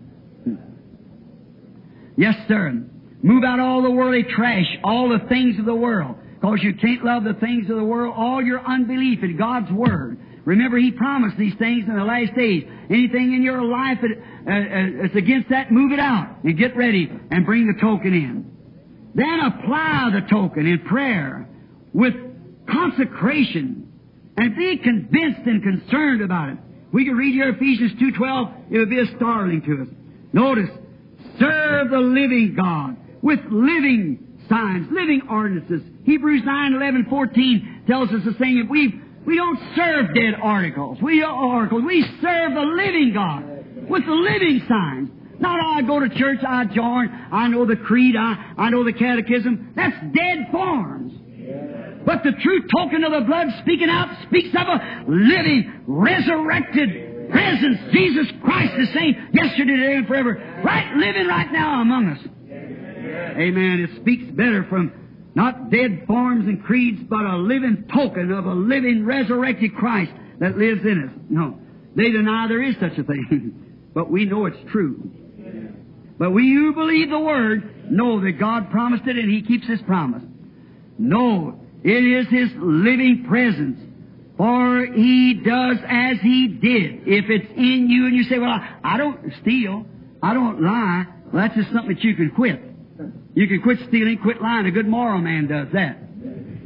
Yes, 2.16 2.34
sir. 2.48 2.84
Move 3.22 3.44
out 3.44 3.60
all 3.60 3.82
the 3.82 3.90
worldly 3.90 4.24
trash, 4.24 4.66
all 4.82 5.08
the 5.08 5.24
things 5.28 5.58
of 5.58 5.64
the 5.64 5.74
world. 5.74 6.16
Because 6.40 6.58
you 6.62 6.74
can't 6.74 7.04
love 7.04 7.24
the 7.24 7.34
things 7.34 7.70
of 7.70 7.76
the 7.76 7.84
world, 7.84 8.14
all 8.16 8.42
your 8.42 8.60
unbelief 8.64 9.22
in 9.22 9.36
God's 9.36 9.70
Word. 9.70 10.18
Remember, 10.44 10.78
He 10.78 10.90
promised 10.90 11.36
these 11.36 11.54
things 11.58 11.84
in 11.88 11.96
the 11.96 12.04
last 12.04 12.34
days. 12.36 12.64
Anything 12.90 13.34
in 13.34 13.42
your 13.42 13.62
life 13.62 13.98
that, 14.02 14.10
uh, 14.10 14.50
uh, 14.50 15.02
that's 15.02 15.16
against 15.16 15.50
that, 15.50 15.70
move 15.70 15.92
it 15.92 16.00
out 16.00 16.38
and 16.42 16.56
get 16.56 16.76
ready 16.76 17.10
and 17.30 17.44
bring 17.44 17.66
the 17.66 17.80
token 17.80 18.14
in. 18.14 18.50
Then 19.14 19.40
apply 19.40 20.10
the 20.14 20.28
token 20.28 20.66
in 20.66 20.80
prayer 20.80 21.48
with 21.92 22.14
consecration 22.70 23.87
and 24.38 24.56
be 24.56 24.78
convinced 24.78 25.40
and 25.46 25.62
concerned 25.62 26.22
about 26.22 26.50
it. 26.50 26.58
We 26.92 27.04
can 27.04 27.16
read 27.16 27.34
here 27.34 27.50
Ephesians 27.50 27.92
2.12, 28.00 28.72
it 28.72 28.78
would 28.78 28.90
be 28.90 29.00
a 29.00 29.06
startling 29.16 29.62
to 29.62 29.82
us. 29.82 29.88
Notice, 30.32 30.70
serve 31.38 31.90
the 31.90 31.98
living 31.98 32.54
God 32.56 32.96
with 33.22 33.40
living 33.50 34.38
signs, 34.48 34.88
living 34.90 35.22
ordinances. 35.30 35.82
Hebrews 36.04 36.42
9, 36.44 36.74
11, 36.74 37.06
14 37.10 37.84
tells 37.86 38.08
us 38.10 38.24
the 38.24 38.34
same. 38.40 38.58
If 38.58 38.70
we 38.70 39.02
we 39.26 39.36
don't 39.36 39.58
serve 39.76 40.14
dead 40.14 40.40
articles. 40.42 40.98
We 41.02 41.22
are 41.22 41.30
oracles. 41.30 41.82
We 41.84 42.02
serve 42.22 42.54
the 42.54 42.62
living 42.62 43.12
God 43.12 43.86
with 43.86 44.06
the 44.06 44.12
living 44.12 44.62
signs. 44.66 45.10
Not 45.38 45.60
I 45.60 45.82
go 45.82 46.00
to 46.00 46.08
church, 46.08 46.38
I 46.46 46.64
join, 46.64 47.10
I 47.30 47.46
know 47.48 47.66
the 47.66 47.76
creed, 47.76 48.16
I, 48.16 48.54
I 48.56 48.70
know 48.70 48.84
the 48.84 48.94
catechism. 48.94 49.74
That's 49.76 49.94
dead 50.14 50.48
forms. 50.50 51.12
But 52.08 52.24
the 52.24 52.32
true 52.42 52.62
token 52.74 53.04
of 53.04 53.12
the 53.12 53.20
blood 53.26 53.48
speaking 53.60 53.90
out 53.90 54.08
speaks 54.26 54.48
of 54.56 54.66
a 54.66 55.04
living, 55.06 55.84
resurrected 55.86 57.28
presence. 57.30 57.76
Jesus 57.92 58.32
Christ 58.42 58.72
the 58.78 58.86
same 58.94 59.28
yesterday, 59.34 59.76
today, 59.76 59.94
and 59.96 60.06
forever. 60.06 60.62
Right, 60.64 60.96
living 60.96 61.26
right 61.26 61.52
now 61.52 61.82
among 61.82 62.08
us. 62.08 62.18
Amen. 62.50 63.86
It 63.86 64.00
speaks 64.00 64.24
better 64.32 64.64
from 64.70 64.90
not 65.34 65.70
dead 65.70 66.04
forms 66.06 66.46
and 66.46 66.64
creeds, 66.64 66.98
but 67.10 67.26
a 67.26 67.36
living 67.36 67.84
token 67.92 68.32
of 68.32 68.46
a 68.46 68.54
living, 68.54 69.04
resurrected 69.04 69.74
Christ 69.74 70.12
that 70.40 70.56
lives 70.56 70.80
in 70.84 71.10
us. 71.10 71.26
No. 71.28 71.60
They 71.94 72.10
deny 72.10 72.48
there 72.48 72.62
is 72.62 72.74
such 72.80 72.96
a 72.96 73.02
thing. 73.02 73.80
but 73.94 74.10
we 74.10 74.24
know 74.24 74.46
it's 74.46 74.70
true. 74.72 75.10
But 76.18 76.30
we 76.30 76.54
who 76.54 76.72
believe 76.72 77.10
the 77.10 77.18
Word 77.18 77.92
know 77.92 78.22
that 78.22 78.40
God 78.40 78.70
promised 78.70 79.06
it 79.06 79.18
and 79.18 79.30
He 79.30 79.42
keeps 79.42 79.66
His 79.66 79.82
promise. 79.82 80.22
No, 80.96 81.67
it 81.88 82.04
is 82.04 82.26
His 82.28 82.50
living 82.56 83.24
presence. 83.28 83.78
For 84.36 84.86
He 84.86 85.40
does 85.44 85.78
as 85.88 86.18
He 86.20 86.48
did. 86.48 87.08
If 87.08 87.28
it's 87.28 87.50
in 87.56 87.88
you 87.88 88.06
and 88.06 88.14
you 88.16 88.24
say, 88.24 88.38
well, 88.38 88.60
I 88.84 88.96
don't 88.96 89.32
steal, 89.42 89.86
I 90.22 90.34
don't 90.34 90.62
lie, 90.62 91.06
well, 91.32 91.42
that's 91.42 91.56
just 91.56 91.72
something 91.72 91.94
that 91.94 92.04
you 92.04 92.14
can 92.14 92.30
quit. 92.30 92.60
You 93.34 93.46
can 93.46 93.62
quit 93.62 93.78
stealing, 93.88 94.18
quit 94.18 94.40
lying. 94.42 94.66
A 94.66 94.70
good 94.70 94.88
moral 94.88 95.20
man 95.20 95.46
does 95.46 95.68
that. 95.72 95.98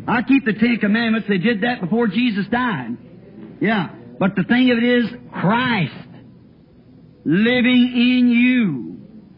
I 0.07 0.23
keep 0.23 0.45
the 0.45 0.55
Ten 0.55 0.79
Commandments. 0.79 1.29
They 1.29 1.39
did 1.39 1.63
that 1.63 1.81
before 1.81 2.09
Jesus 2.09 2.47
died. 2.51 2.97
Yeah. 3.61 3.91
But 4.19 4.37
the 4.37 4.45
thing 4.45 4.71
of 4.71 4.79
it 4.79 4.85
is, 4.85 5.11
Christ 5.33 5.93
living 7.25 7.93
in 7.95 8.29
you. 8.29 8.93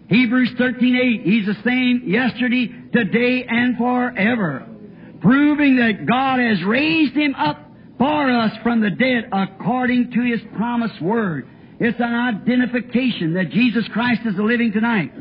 Hebrews 0.08 0.52
13:8. 0.58 1.22
He's 1.22 1.46
the 1.46 1.56
same 1.64 2.02
yesterday, 2.06 2.72
today, 2.92 3.44
and 3.48 3.76
forever, 3.76 4.66
proving 5.24 5.76
that 5.76 6.06
God 6.06 6.38
has 6.38 6.62
raised 6.64 7.14
him 7.14 7.34
up 7.34 7.58
for 7.98 8.30
us 8.30 8.52
from 8.62 8.82
the 8.82 8.90
dead 8.90 9.30
according 9.32 10.10
to 10.10 10.20
his 10.20 10.40
promised 10.54 11.00
word. 11.00 11.48
It's 11.80 11.98
an 11.98 12.14
identification 12.14 13.34
that 13.34 13.50
Jesus 13.50 13.84
Christ 13.92 14.20
is 14.26 14.34
living 14.36 14.72
tonight. 14.72 15.12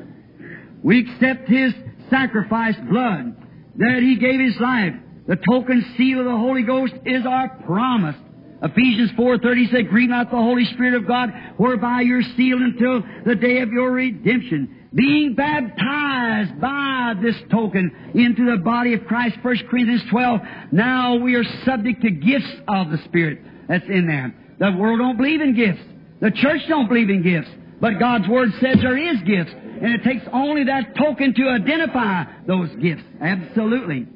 We 0.83 0.99
accept 0.99 1.47
his 1.47 1.73
sacrificed 2.09 2.85
blood, 2.89 3.37
that 3.77 3.99
he 4.01 4.17
gave 4.17 4.39
his 4.39 4.59
life. 4.59 4.93
The 5.25 5.37
token 5.49 5.93
seal 5.97 6.19
of 6.19 6.25
the 6.25 6.31
Holy 6.31 6.63
Ghost 6.63 6.93
is 7.05 7.25
our 7.25 7.47
promise. 7.65 8.17
Ephesians 8.61 9.11
4.30 9.17 9.71
said, 9.71 9.89
Grieve 9.89 10.09
not 10.09 10.29
the 10.29 10.37
Holy 10.37 10.65
Spirit 10.65 10.95
of 10.95 11.07
God, 11.07 11.29
whereby 11.55 12.01
you're 12.01 12.21
sealed 12.35 12.61
until 12.61 13.03
the 13.25 13.35
day 13.35 13.61
of 13.61 13.69
your 13.69 13.91
redemption. 13.91 14.82
Being 14.93 15.33
baptized 15.33 16.61
by 16.61 17.13
this 17.21 17.35
token 17.49 17.91
into 18.13 18.49
the 18.51 18.57
body 18.57 18.93
of 18.93 19.05
Christ, 19.05 19.37
1 19.41 19.57
Corinthians 19.69 20.03
12. 20.11 20.41
Now 20.71 21.15
we 21.15 21.35
are 21.35 21.43
subject 21.65 22.01
to 22.03 22.11
gifts 22.11 22.51
of 22.67 22.91
the 22.91 22.99
Spirit 23.05 23.39
that's 23.67 23.85
in 23.87 24.05
there. 24.05 24.35
The 24.59 24.77
world 24.77 24.99
don't 24.99 25.17
believe 25.17 25.41
in 25.41 25.55
gifts. 25.55 25.81
The 26.21 26.31
church 26.31 26.61
don't 26.67 26.87
believe 26.87 27.09
in 27.09 27.23
gifts. 27.23 27.49
But 27.81 27.99
God's 27.99 28.27
Word 28.27 28.49
says 28.61 28.77
there 28.81 28.97
is 28.97 29.21
gifts. 29.23 29.51
And 29.51 29.93
it 29.93 30.03
takes 30.03 30.25
only 30.31 30.65
that 30.65 30.95
token 30.95 31.33
to 31.33 31.49
identify 31.49 32.23
those 32.47 32.69
gifts. 32.81 33.03
Absolutely. 33.19 34.07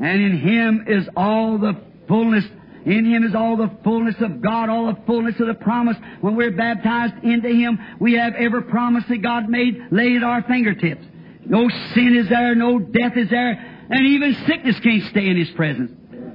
And 0.00 0.22
in 0.22 0.38
Him 0.38 0.84
is 0.86 1.08
all 1.16 1.58
the 1.58 1.74
fullness 2.08 2.44
in 2.84 3.04
Him 3.04 3.24
is 3.24 3.34
all 3.34 3.56
the 3.56 3.70
fullness 3.84 4.16
of 4.20 4.40
God, 4.40 4.68
all 4.68 4.86
the 4.86 5.00
fullness 5.06 5.38
of 5.40 5.46
the 5.46 5.54
promise. 5.54 5.96
When 6.20 6.36
we're 6.36 6.56
baptized 6.56 7.24
into 7.24 7.48
Him, 7.48 7.78
we 8.00 8.14
have 8.14 8.34
every 8.34 8.62
promise 8.64 9.04
that 9.08 9.22
God 9.22 9.48
made 9.48 9.78
laid 9.90 10.16
at 10.16 10.22
our 10.22 10.42
fingertips. 10.42 11.04
No 11.44 11.68
sin 11.94 12.16
is 12.16 12.28
there, 12.28 12.54
no 12.54 12.78
death 12.78 13.16
is 13.16 13.30
there, 13.30 13.86
and 13.90 14.06
even 14.06 14.34
sickness 14.46 14.78
can't 14.80 15.04
stay 15.10 15.28
in 15.28 15.36
His 15.36 15.50
presence. 15.50 15.92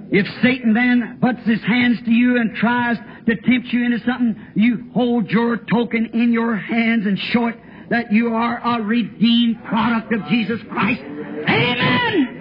If 0.09 0.25
Satan 0.41 0.73
then 0.73 1.19
puts 1.21 1.45
his 1.45 1.61
hands 1.63 1.99
to 2.05 2.11
you 2.11 2.37
and 2.37 2.55
tries 2.55 2.97
to 3.25 3.35
tempt 3.35 3.67
you 3.73 3.85
into 3.85 3.99
something, 4.05 4.41
you 4.55 4.89
hold 4.93 5.29
your 5.29 5.57
token 5.57 6.11
in 6.13 6.31
your 6.31 6.55
hands 6.55 7.05
and 7.05 7.19
show 7.19 7.47
it 7.47 7.55
that 7.89 8.13
you 8.13 8.33
are 8.33 8.57
a 8.63 8.81
redeemed 8.81 9.63
product 9.65 10.13
of 10.13 10.25
Jesus 10.27 10.59
Christ. 10.69 11.01
Amen! 11.01 12.36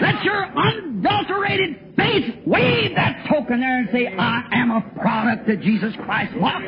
Let 0.00 0.24
your 0.24 0.44
unadulterated 0.44 1.94
faith 1.96 2.34
wave 2.46 2.94
that 2.96 3.26
token 3.28 3.60
there 3.60 3.78
and 3.78 3.88
say, 3.92 4.06
I 4.08 4.48
am 4.52 4.70
a 4.70 4.80
product 5.00 5.48
of 5.48 5.60
Jesus 5.60 5.94
Christ. 5.96 6.34
What? 6.36 6.62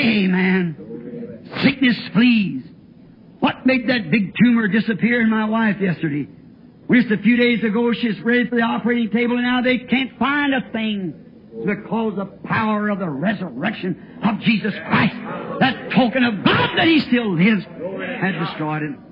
Amen. 0.00 1.50
Sickness 1.62 1.96
flees. 2.12 2.62
What 3.40 3.66
made 3.66 3.88
that 3.88 4.10
big 4.10 4.34
tumor 4.42 4.68
disappear 4.68 5.20
in 5.22 5.30
my 5.30 5.46
wife 5.46 5.76
yesterday? 5.80 6.28
Just 6.90 7.10
a 7.10 7.18
few 7.18 7.36
days 7.36 7.62
ago, 7.64 7.92
she's 7.92 8.20
ready 8.20 8.48
for 8.48 8.56
the 8.56 8.62
operating 8.62 9.10
table, 9.10 9.36
and 9.36 9.44
now 9.44 9.62
they 9.62 9.78
can't 9.78 10.18
find 10.18 10.54
a 10.54 10.70
thing. 10.72 11.14
It's 11.52 11.66
because 11.66 12.16
the 12.16 12.26
power 12.46 12.88
of 12.88 12.98
the 12.98 13.08
resurrection 13.08 14.18
of 14.24 14.40
Jesus 14.40 14.74
Christ, 14.86 15.14
that 15.60 15.90
token 15.92 16.24
of 16.24 16.44
God 16.44 16.76
that 16.76 16.86
He 16.86 17.00
still 17.00 17.34
lives, 17.34 17.64
had 18.20 18.38
destroyed 18.38 18.82
it. 18.82 19.09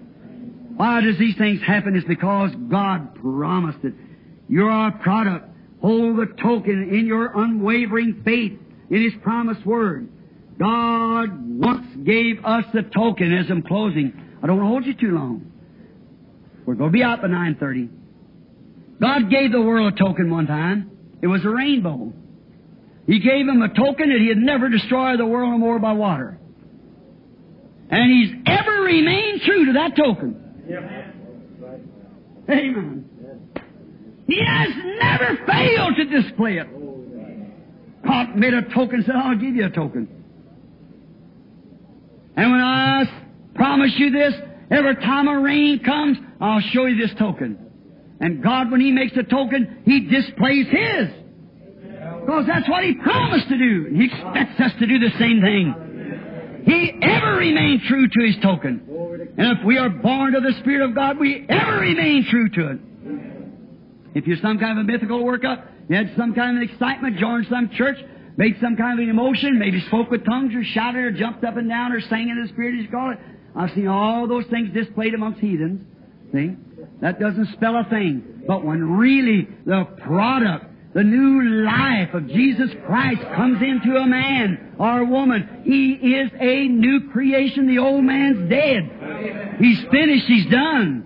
Why 0.78 1.00
does 1.00 1.18
these 1.18 1.36
things 1.36 1.60
happen? 1.66 1.96
It's 1.96 2.06
because 2.06 2.52
God 2.70 3.16
promised 3.16 3.80
it. 3.82 3.94
You're 4.48 4.70
our 4.70 4.92
product. 4.92 5.48
Hold 5.82 6.18
the 6.18 6.26
token 6.40 6.90
in 6.92 7.04
your 7.04 7.32
unwavering 7.36 8.22
faith 8.24 8.56
in 8.88 9.02
His 9.02 9.12
promised 9.20 9.66
word. 9.66 10.08
God 10.56 11.30
once 11.60 11.84
gave 12.04 12.44
us 12.44 12.64
the 12.72 12.82
token 12.82 13.36
as 13.36 13.46
I'm 13.50 13.62
closing. 13.62 14.12
I 14.40 14.46
don't 14.46 14.58
want 14.58 14.66
to 14.66 14.70
hold 14.70 14.86
you 14.86 14.94
too 14.94 15.16
long. 15.16 15.50
We're 16.64 16.76
going 16.76 16.92
to 16.92 16.96
be 16.96 17.02
out 17.02 17.22
by 17.22 17.28
9.30. 17.28 17.88
God 19.00 19.30
gave 19.32 19.50
the 19.50 19.60
world 19.60 19.94
a 19.94 19.96
token 19.96 20.30
one 20.30 20.46
time. 20.46 20.92
It 21.20 21.26
was 21.26 21.44
a 21.44 21.50
rainbow. 21.50 22.12
He 23.08 23.18
gave 23.18 23.48
him 23.48 23.62
a 23.62 23.68
token 23.68 24.10
that 24.10 24.20
he'd 24.20 24.36
never 24.36 24.68
destroy 24.68 25.16
the 25.16 25.26
world 25.26 25.50
no 25.50 25.58
more 25.58 25.80
by 25.80 25.94
water. 25.94 26.38
And 27.90 28.12
he's 28.12 28.32
ever 28.46 28.82
remained 28.82 29.40
true 29.40 29.66
to 29.66 29.72
that 29.72 29.96
token. 29.96 30.44
Amen. 32.50 33.04
He 34.26 34.40
has 34.44 34.68
never 35.00 35.38
failed 35.46 35.96
to 35.96 36.04
display 36.04 36.58
it. 36.58 36.68
God 38.04 38.36
made 38.36 38.54
a 38.54 38.62
token, 38.74 39.02
said, 39.04 39.14
I'll 39.16 39.36
give 39.36 39.54
you 39.54 39.66
a 39.66 39.70
token. 39.70 40.08
And 42.36 42.52
when 42.52 42.60
I 42.60 43.04
promise 43.54 43.92
you 43.96 44.10
this, 44.10 44.34
every 44.70 44.96
time 44.96 45.28
a 45.28 45.40
rain 45.40 45.82
comes, 45.84 46.18
I'll 46.40 46.60
show 46.72 46.86
you 46.86 46.96
this 47.06 47.16
token. 47.18 47.58
And 48.20 48.42
God, 48.42 48.70
when 48.70 48.80
He 48.80 48.92
makes 48.92 49.16
a 49.16 49.22
token, 49.22 49.82
He 49.84 50.00
displays 50.00 50.66
His. 50.66 51.08
Because 52.20 52.46
that's 52.46 52.68
what 52.68 52.84
He 52.84 52.94
promised 52.94 53.48
to 53.48 53.58
do. 53.58 53.86
And 53.86 53.96
He 53.96 54.04
expects 54.06 54.60
us 54.60 54.72
to 54.78 54.86
do 54.86 54.98
the 54.98 55.10
same 55.18 55.40
thing. 55.40 55.87
He 56.68 56.92
ever 57.00 57.36
remained 57.36 57.80
true 57.88 58.06
to 58.08 58.26
His 58.26 58.36
token. 58.42 58.82
And 59.38 59.58
if 59.58 59.64
we 59.64 59.78
are 59.78 59.88
born 59.88 60.34
of 60.34 60.42
the 60.42 60.52
Spirit 60.60 60.88
of 60.88 60.94
God, 60.94 61.18
we 61.18 61.46
ever 61.48 61.78
remain 61.78 62.26
true 62.28 62.48
to 62.50 62.70
it. 62.72 62.78
If 64.14 64.26
you're 64.26 64.36
some 64.42 64.58
kind 64.58 64.78
of 64.78 64.84
a 64.84 64.92
mythical 64.92 65.24
workup, 65.24 65.66
you 65.88 65.96
had 65.96 66.12
some 66.16 66.34
kind 66.34 66.56
of 66.56 66.62
an 66.62 66.68
excitement, 66.68 67.16
joined 67.16 67.46
some 67.48 67.70
church, 67.70 67.96
made 68.36 68.56
some 68.60 68.76
kind 68.76 68.98
of 68.98 69.02
an 69.02 69.08
emotion, 69.08 69.58
maybe 69.58 69.80
spoke 69.86 70.10
with 70.10 70.26
tongues 70.26 70.54
or 70.54 70.62
shouted 70.62 71.04
or 71.04 71.10
jumped 71.12 71.42
up 71.42 71.56
and 71.56 71.68
down 71.70 71.92
or 71.92 72.00
sang 72.02 72.28
in 72.28 72.42
the 72.42 72.48
Spirit, 72.48 72.78
as 72.78 72.84
you 72.84 72.90
call 72.90 73.12
it. 73.12 73.18
I've 73.56 73.70
seen 73.74 73.88
all 73.88 74.28
those 74.28 74.44
things 74.46 74.74
displayed 74.74 75.14
amongst 75.14 75.40
heathens. 75.40 75.80
See? 76.32 76.54
That 77.00 77.18
doesn't 77.18 77.48
spell 77.54 77.76
a 77.76 77.84
thing. 77.88 78.42
But 78.46 78.64
when 78.64 78.98
really 78.98 79.48
the 79.64 79.84
product, 80.04 80.66
the 80.94 81.02
new 81.02 81.64
life 81.64 82.14
of 82.14 82.26
Jesus 82.28 82.70
Christ 82.86 83.20
comes 83.36 83.60
into 83.62 83.96
a 83.96 84.06
man 84.06 84.74
or 84.78 85.00
a 85.00 85.04
woman, 85.04 85.62
he 85.64 85.92
is 85.92 86.30
a 86.40 86.68
new 86.68 87.10
creation. 87.12 87.66
The 87.66 87.78
old 87.78 88.04
man's 88.04 88.48
dead. 88.48 89.56
He's 89.60 89.80
finished. 89.90 90.24
He's 90.26 90.50
done. 90.50 91.04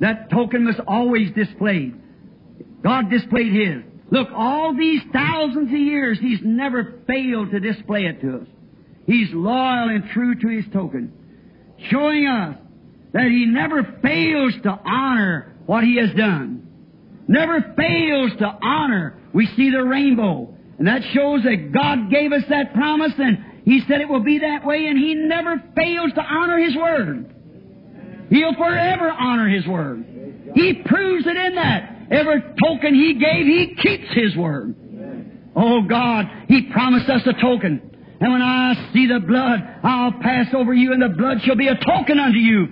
That 0.00 0.30
token 0.30 0.66
was 0.66 0.78
always 0.86 1.30
displayed. 1.32 1.94
God 2.82 3.08
displayed 3.10 3.52
His. 3.52 3.82
Look, 4.10 4.28
all 4.34 4.76
these 4.76 5.00
thousands 5.12 5.72
of 5.72 5.78
years, 5.78 6.18
He's 6.20 6.40
never 6.42 7.00
failed 7.06 7.50
to 7.52 7.60
display 7.60 8.04
it 8.04 8.20
to 8.20 8.40
us. 8.40 8.46
He's 9.06 9.28
loyal 9.32 9.88
and 9.88 10.04
true 10.12 10.34
to 10.34 10.48
His 10.48 10.66
token, 10.72 11.12
showing 11.90 12.26
us 12.26 12.56
that 13.12 13.28
He 13.28 13.46
never 13.46 13.98
fails 14.02 14.52
to 14.64 14.78
honor 14.84 15.56
what 15.64 15.84
He 15.84 15.96
has 15.96 16.14
done. 16.14 16.63
Never 17.26 17.74
fails 17.76 18.32
to 18.38 18.58
honor. 18.62 19.18
We 19.32 19.46
see 19.56 19.70
the 19.70 19.82
rainbow. 19.82 20.54
And 20.78 20.88
that 20.88 21.02
shows 21.12 21.42
that 21.44 21.72
God 21.72 22.10
gave 22.10 22.32
us 22.32 22.42
that 22.48 22.74
promise 22.74 23.12
and 23.18 23.62
He 23.64 23.80
said 23.88 24.00
it 24.00 24.08
will 24.08 24.24
be 24.24 24.40
that 24.40 24.64
way 24.64 24.86
and 24.86 24.98
He 24.98 25.14
never 25.14 25.62
fails 25.76 26.12
to 26.14 26.20
honor 26.20 26.58
His 26.58 26.76
word. 26.76 27.34
He'll 28.30 28.54
forever 28.54 29.10
honor 29.10 29.48
His 29.48 29.66
word. 29.66 30.04
He 30.54 30.82
proves 30.84 31.26
it 31.26 31.36
in 31.36 31.54
that. 31.54 32.08
Every 32.10 32.42
token 32.62 32.94
He 32.94 33.14
gave, 33.14 33.46
He 33.46 33.76
keeps 33.80 34.12
His 34.12 34.36
word. 34.36 34.74
Oh 35.56 35.82
God, 35.82 36.26
He 36.48 36.70
promised 36.72 37.08
us 37.08 37.22
a 37.26 37.40
token. 37.40 37.90
And 38.20 38.32
when 38.32 38.42
I 38.42 38.90
see 38.92 39.06
the 39.06 39.20
blood, 39.20 39.60
I'll 39.82 40.12
pass 40.12 40.46
over 40.54 40.72
you 40.72 40.92
and 40.92 41.02
the 41.02 41.10
blood 41.10 41.38
shall 41.42 41.56
be 41.56 41.68
a 41.68 41.76
token 41.76 42.18
unto 42.18 42.38
you. 42.38 42.68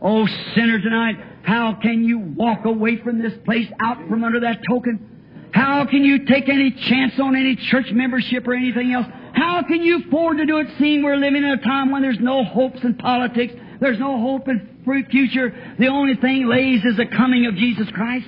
Oh 0.00 0.26
sinner 0.54 0.80
tonight, 0.80 1.16
how 1.42 1.78
can 1.80 2.04
you 2.04 2.18
walk 2.18 2.64
away 2.64 2.98
from 3.02 3.20
this 3.20 3.32
place 3.44 3.68
out 3.80 4.08
from 4.08 4.24
under 4.24 4.40
that 4.40 4.60
token? 4.68 5.50
How 5.52 5.84
can 5.86 6.04
you 6.04 6.24
take 6.24 6.48
any 6.48 6.70
chance 6.70 7.12
on 7.20 7.36
any 7.36 7.56
church 7.56 7.86
membership 7.92 8.46
or 8.46 8.54
anything 8.54 8.92
else? 8.92 9.06
How 9.34 9.62
can 9.62 9.82
you 9.82 10.04
afford 10.06 10.38
to 10.38 10.46
do 10.46 10.58
it 10.58 10.68
seeing 10.78 11.02
we're 11.02 11.16
living 11.16 11.42
in 11.42 11.50
a 11.50 11.62
time 11.62 11.90
when 11.90 12.02
there's 12.02 12.20
no 12.20 12.44
hopes 12.44 12.82
in 12.82 12.94
politics, 12.94 13.52
there's 13.80 13.98
no 13.98 14.18
hope 14.18 14.48
in 14.48 14.72
future. 15.10 15.74
The 15.78 15.88
only 15.88 16.16
thing 16.16 16.46
lays 16.46 16.84
is 16.84 16.96
the 16.96 17.06
coming 17.06 17.46
of 17.46 17.54
Jesus 17.54 17.88
Christ. 17.90 18.26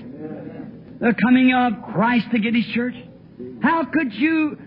The 1.00 1.14
coming 1.22 1.52
of 1.54 1.92
Christ 1.92 2.26
to 2.32 2.38
get 2.38 2.54
His 2.54 2.66
church. 2.66 2.94
How 3.62 3.84
could 3.84 4.12
you 4.14 4.58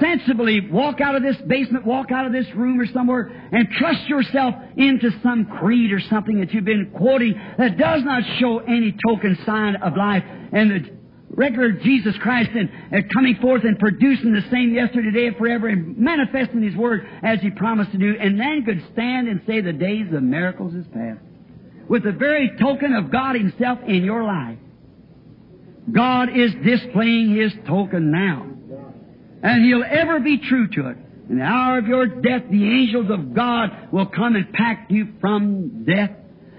sensibly 0.00 0.68
walk 0.70 1.00
out 1.00 1.14
of 1.14 1.22
this 1.22 1.36
basement, 1.46 1.86
walk 1.86 2.10
out 2.10 2.26
of 2.26 2.32
this 2.32 2.46
room 2.54 2.80
or 2.80 2.86
somewhere 2.86 3.30
and 3.52 3.68
trust 3.78 4.08
yourself 4.08 4.54
into 4.76 5.10
some 5.22 5.46
creed 5.58 5.92
or 5.92 6.00
something 6.00 6.40
that 6.40 6.52
you've 6.52 6.64
been 6.64 6.90
quoting 6.96 7.40
that 7.58 7.78
does 7.78 8.02
not 8.04 8.22
show 8.38 8.58
any 8.58 8.94
token 9.06 9.38
sign 9.44 9.76
of 9.76 9.96
life 9.96 10.24
and 10.52 10.70
the 10.70 10.96
regular 11.30 11.72
Jesus 11.72 12.16
Christ 12.18 12.50
and, 12.54 12.70
and 12.90 13.12
coming 13.12 13.36
forth 13.36 13.64
and 13.64 13.78
producing 13.78 14.32
the 14.32 14.44
same 14.50 14.72
yesterday, 14.72 15.10
today, 15.10 15.26
and 15.28 15.36
forever 15.36 15.68
and 15.68 15.98
manifesting 15.98 16.62
His 16.62 16.74
Word 16.74 17.06
as 17.22 17.40
He 17.40 17.50
promised 17.50 17.92
to 17.92 17.98
do 17.98 18.14
and 18.18 18.40
then 18.40 18.64
could 18.64 18.82
stand 18.92 19.28
and 19.28 19.42
say 19.46 19.60
the 19.60 19.72
days 19.72 20.12
of 20.12 20.22
miracles 20.22 20.74
is 20.74 20.86
past 20.92 21.20
with 21.88 22.04
the 22.04 22.12
very 22.12 22.52
token 22.58 22.94
of 22.94 23.10
God 23.12 23.36
Himself 23.36 23.78
in 23.86 24.04
your 24.04 24.24
life. 24.24 24.58
God 25.90 26.30
is 26.36 26.52
displaying 26.64 27.36
His 27.36 27.52
token 27.66 28.10
now. 28.10 28.55
And 29.46 29.64
He'll 29.64 29.84
ever 29.88 30.18
be 30.18 30.38
true 30.38 30.66
to 30.66 30.88
it. 30.88 30.96
In 31.30 31.38
the 31.38 31.44
hour 31.44 31.78
of 31.78 31.86
your 31.86 32.06
death, 32.06 32.42
the 32.50 32.64
angels 32.64 33.06
of 33.10 33.32
God 33.32 33.92
will 33.92 34.06
come 34.06 34.34
and 34.34 34.52
pack 34.52 34.88
you 34.90 35.14
from 35.20 35.84
death. 35.84 36.10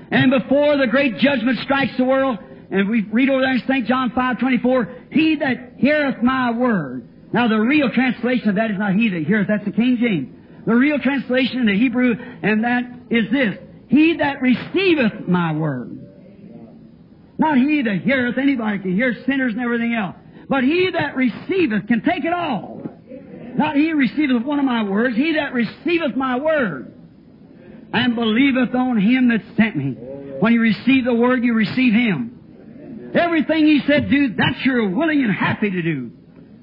And 0.09 0.31
before 0.31 0.77
the 0.77 0.87
great 0.87 1.17
judgment 1.17 1.59
strikes 1.63 1.97
the 1.97 2.05
world, 2.05 2.37
and 2.71 2.87
we 2.87 3.01
read 3.01 3.29
over 3.29 3.41
there 3.41 3.55
in 3.55 3.61
St. 3.67 3.87
John 3.87 4.13
5, 4.15 4.39
24, 4.39 4.95
He 5.11 5.35
that 5.35 5.73
heareth 5.75 6.23
my 6.23 6.51
word. 6.51 7.09
Now 7.33 7.49
the 7.49 7.59
real 7.59 7.89
translation 7.89 8.47
of 8.49 8.55
that 8.55 8.71
is 8.71 8.77
not 8.79 8.93
he 8.93 9.09
that 9.09 9.23
heareth, 9.23 9.49
that's 9.49 9.65
the 9.65 9.71
King 9.71 9.97
James. 9.99 10.65
The 10.65 10.73
real 10.73 10.97
translation 10.97 11.59
in 11.59 11.65
the 11.65 11.77
Hebrew, 11.77 12.13
and 12.41 12.63
that 12.63 12.83
is 13.09 13.29
this. 13.33 13.57
He 13.89 14.15
that 14.19 14.41
receiveth 14.41 15.27
my 15.27 15.51
word. 15.51 15.91
Not 17.37 17.57
he 17.57 17.81
that 17.81 18.01
heareth, 18.01 18.37
anybody 18.37 18.79
can 18.79 18.95
hear 18.95 19.13
sinners 19.25 19.51
and 19.51 19.61
everything 19.61 19.93
else. 19.93 20.15
But 20.49 20.63
he 20.63 20.89
that 20.91 21.15
receiveth 21.15 21.87
can 21.87 22.01
take 22.01 22.23
it 22.23 22.33
all. 22.33 22.81
Not 23.55 23.75
he 23.75 23.91
receiveth 23.91 24.43
one 24.43 24.59
of 24.59 24.65
my 24.65 24.83
words, 24.83 25.15
he 25.15 25.33
that 25.33 25.53
receiveth 25.53 26.15
my 26.15 26.39
word 26.39 26.93
and 27.93 28.15
believeth 28.15 28.75
on 28.75 28.99
him 28.99 29.29
that 29.29 29.41
sent 29.55 29.75
me. 29.75 29.91
When 30.39 30.53
you 30.53 30.61
receive 30.61 31.05
the 31.05 31.13
word, 31.13 31.43
you 31.43 31.53
receive 31.53 31.93
him. 31.93 33.11
Everything 33.15 33.65
he 33.65 33.81
said 33.87 34.09
do, 34.09 34.35
that 34.35 34.61
you're 34.63 34.89
willing 34.89 35.23
and 35.23 35.33
happy 35.33 35.71
to 35.71 35.81
do. 35.81 36.11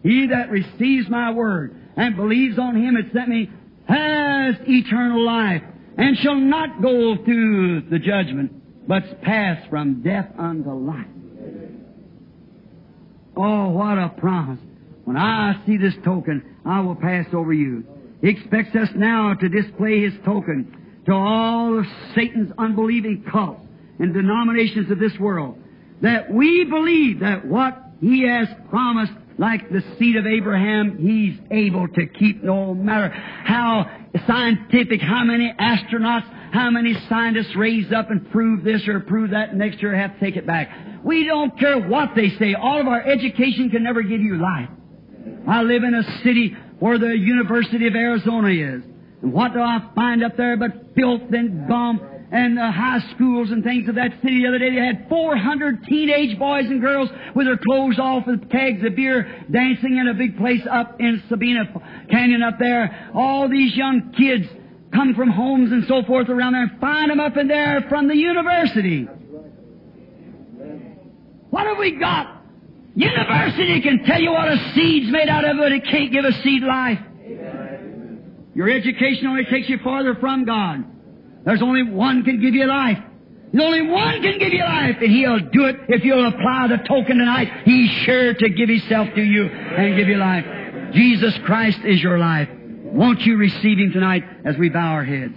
He 0.03 0.29
that 0.29 0.51
receives 0.51 1.09
my 1.09 1.33
word 1.33 1.75
and 1.97 2.15
believes 2.15 2.59
on 2.59 2.77
him 2.77 2.95
that 2.95 3.13
sent 3.13 3.29
me 3.29 3.51
has 3.89 4.55
eternal 4.67 5.25
life 5.25 5.63
and 5.97 6.17
shall 6.19 6.37
not 6.37 6.83
go 6.83 7.17
through 7.25 7.83
the 7.91 7.99
judgment, 7.99 8.87
but 8.87 9.23
pass 9.23 9.67
from 9.69 10.03
death 10.03 10.29
unto 10.39 10.73
life. 10.73 11.07
Oh, 13.37 13.71
what 13.71 13.99
a 13.99 14.09
promise. 14.19 14.61
When 15.05 15.17
I 15.17 15.61
see 15.67 15.77
this 15.77 15.95
token, 16.05 16.57
I 16.65 16.81
will 16.81 16.95
pass 16.95 17.27
over 17.33 17.53
you. 17.53 17.85
He 18.21 18.31
expects 18.31 18.75
us 18.75 18.89
now 18.95 19.35
to 19.35 19.49
display 19.49 20.03
His 20.03 20.15
token 20.25 21.03
to 21.07 21.13
all 21.13 21.79
of 21.79 21.85
Satan's 22.15 22.53
unbelieving 22.57 23.25
cults 23.31 23.61
and 23.99 24.15
denominations 24.15 24.91
of 24.91 24.99
this 24.99 25.13
world. 25.19 25.59
That 26.01 26.33
we 26.33 26.65
believe 26.65 27.21
that 27.21 27.47
what 27.47 27.79
He 28.01 28.27
has 28.27 28.49
promised 28.71 29.13
like 29.39 29.69
the 29.71 29.83
seed 29.99 30.17
of 30.17 30.27
Abraham, 30.27 30.99
he's 30.99 31.39
able 31.51 31.89
to 31.89 32.07
keep 32.07 32.43
no 32.43 32.75
matter 32.75 33.09
how 33.09 33.91
scientific, 34.27 35.01
how 35.01 35.25
many 35.25 35.53
astronauts, 35.59 36.25
how 36.53 36.71
many 36.71 36.95
scientists 37.09 37.55
raise 37.57 37.93
up 37.93 38.11
and 38.11 38.31
prove 38.31 38.63
this 38.63 38.87
or 38.87 39.01
prove 39.01 39.31
that, 39.31 39.57
next 39.57 39.83
year 39.83 39.95
have 39.95 40.15
to 40.15 40.21
take 40.21 40.37
it 40.37 40.47
back. 40.47 40.69
We 41.05 41.25
don't 41.25 41.59
care 41.59 41.79
what 41.87 42.11
they 42.17 42.31
say. 42.39 42.55
All 42.55 42.81
of 42.81 42.87
our 42.87 43.03
education 43.03 43.71
can 43.71 43.85
never 43.85 44.03
give 44.03 44.21
you 44.21 44.37
life. 44.37 44.71
I 45.47 45.63
live 45.63 45.85
in 45.85 45.95
a 45.95 46.23
city 46.25 46.57
where 46.79 46.99
the 46.99 47.17
University 47.17 47.87
of 47.87 47.95
Arizona 47.95 48.49
is. 48.49 48.83
And 49.23 49.33
what 49.33 49.53
do 49.53 49.61
I 49.61 49.91
find 49.95 50.25
up 50.25 50.37
there 50.37 50.57
but 50.57 50.95
filth 50.97 51.33
and 51.33 51.69
gum 51.69 52.01
and 52.31 52.59
uh, 52.59 52.73
high 52.73 52.99
schools 53.15 53.51
and 53.51 53.63
things 53.63 53.89
of 53.89 53.95
that 53.95 54.11
city 54.23 54.43
the 54.43 54.49
other 54.49 54.59
day. 54.59 54.71
They 54.75 54.85
had 54.85 55.09
400 55.09 55.85
teenage 55.85 56.39
boys 56.39 56.65
and 56.67 56.81
girls 56.81 57.09
with 57.35 57.47
their 57.47 57.59
clothes 57.59 57.99
off 57.99 58.27
with 58.27 58.51
kegs 58.51 58.85
of 58.85 58.97
beer 58.97 59.45
dancing 59.51 59.99
in 59.99 60.09
a 60.09 60.15
big 60.15 60.37
place 60.37 60.63
up 60.71 61.01
in 61.01 61.23
Sabino 61.31 62.11
Canyon 62.11 62.43
up 62.43 62.59
there. 62.59 63.11
All 63.15 63.49
these 63.49 63.77
young 63.77 64.13
kids 64.19 64.47
come 64.93 65.15
from 65.15 65.31
homes 65.31 65.71
and 65.71 65.85
so 65.87 66.03
forth 66.07 66.29
around 66.29 66.55
there 66.55 66.63
and 66.63 66.81
find 66.81 67.11
them 67.11 67.21
up 67.21 67.37
in 67.37 67.47
there 67.47 67.85
from 67.89 68.09
the 68.09 68.17
university. 68.17 69.07
What 71.55 71.69
have 71.69 71.79
we 71.79 71.93
got? 71.93 72.43
University 72.97 73.81
can 73.81 74.03
tell 74.05 74.21
you 74.21 74.33
what 74.33 74.49
a 74.49 74.73
seed's 74.75 75.09
made 75.09 75.29
out 75.29 75.49
of, 75.49 75.57
but 75.57 75.71
it 75.71 75.85
can't 75.85 76.11
give 76.11 76.25
a 76.25 76.33
seed 76.43 76.65
life. 76.65 76.99
Your 78.57 78.69
education 78.69 79.29
only 79.29 79.45
takes 79.45 79.69
you 79.69 79.79
farther 79.79 80.17
from 80.17 80.45
God. 80.47 80.83
There's 81.45 81.63
only 81.63 81.85
one 81.85 82.25
can 82.25 82.41
give 82.41 82.55
you 82.55 82.67
life. 82.67 82.99
There's 83.53 83.65
only 83.65 83.83
one 83.89 84.21
can 84.21 84.41
give 84.41 84.53
you 84.53 84.65
life, 84.65 84.97
and 85.01 85.13
He'll 85.13 85.39
do 85.39 85.67
it 85.67 85.77
if 85.91 86.03
you'll 86.03 86.27
apply 86.27 86.67
the 86.71 86.79
token 86.79 87.19
tonight. 87.19 87.63
He's 87.65 87.91
sure 88.03 88.35
to 88.35 88.49
give 88.49 88.69
Himself 88.69 89.15
to 89.15 89.23
you 89.23 89.47
and 89.47 89.97
give 89.97 90.09
you 90.09 90.17
life. 90.17 90.45
Jesus 90.93 91.39
Christ 91.45 91.79
is 91.85 92.03
your 92.03 92.19
life. 92.19 92.49
Won't 92.51 93.21
you 93.21 93.37
receive 93.37 93.79
Him 93.79 93.93
tonight 93.93 94.25
as 94.45 94.57
we 94.59 94.71
bow 94.71 94.91
our 94.91 95.05
heads? 95.05 95.37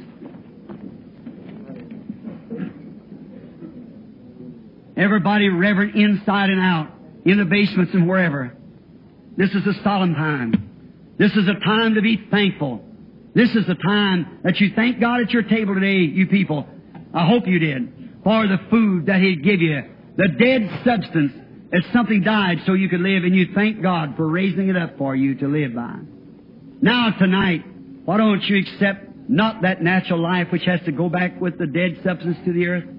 Everybody 4.98 5.48
reverent 5.50 5.96
inside 5.96 6.50
and 6.50 6.60
out, 6.60 6.92
in 7.24 7.38
the 7.38 7.46
basements 7.46 7.94
and 7.94 8.08
wherever. 8.08 8.54
This 9.36 9.52
is 9.52 9.66
a 9.68 9.84
solemn 9.84 10.16
time. 10.16 11.16
This 11.20 11.32
is 11.34 11.48
a 11.48 11.54
time 11.64 11.96
to 11.96 12.02
be 12.02 12.18
thankful. 12.32 12.84
This 13.36 13.56
is 13.56 13.68
the 13.68 13.76
time 13.76 14.40
that 14.44 14.60
you 14.60 14.72
thank 14.76 15.00
God 15.00 15.22
at 15.22 15.32
your 15.32 15.44
table 15.44 15.76
today, 15.76 15.98
you 15.98 16.26
people. 16.26 16.68
I 17.14 17.28
hope 17.28 17.46
you 17.46 17.60
did. 17.60 18.22
For 18.24 18.48
the 18.48 18.58
food 18.72 19.06
that 19.06 19.22
He'd 19.22 19.44
give 19.44 19.62
you. 19.62 19.84
The 20.16 20.30
dead 20.30 20.82
substance 20.84 21.34
that 21.72 21.84
something 21.94 22.24
died 22.24 22.60
so 22.66 22.74
you 22.74 22.90
could 22.90 23.02
live 23.02 23.24
and 23.24 23.36
you 23.36 23.54
thank 23.54 23.82
God 23.82 24.16
for 24.16 24.28
raising 24.28 24.70
it 24.70 24.78
up 24.78 24.98
for 24.98 25.16
you 25.16 25.36
to 25.36 25.48
live 25.48 25.76
by. 25.76 26.00
Now 26.82 27.12
tonight, 27.20 27.64
why 28.06 28.18
don't 28.18 28.42
you 28.44 28.58
accept 28.60 29.30
not 29.30 29.62
that 29.62 29.84
natural 29.84 30.22
life 30.22 30.48
which 30.52 30.66
has 30.66 30.80
to 30.86 30.92
go 30.92 31.10
back 31.10 31.40
with 31.40 31.60
the 31.60 31.68
dead 31.68 32.00
substance 32.04 32.38
to 32.46 32.54
the 32.54 32.68
earth? 32.68 32.97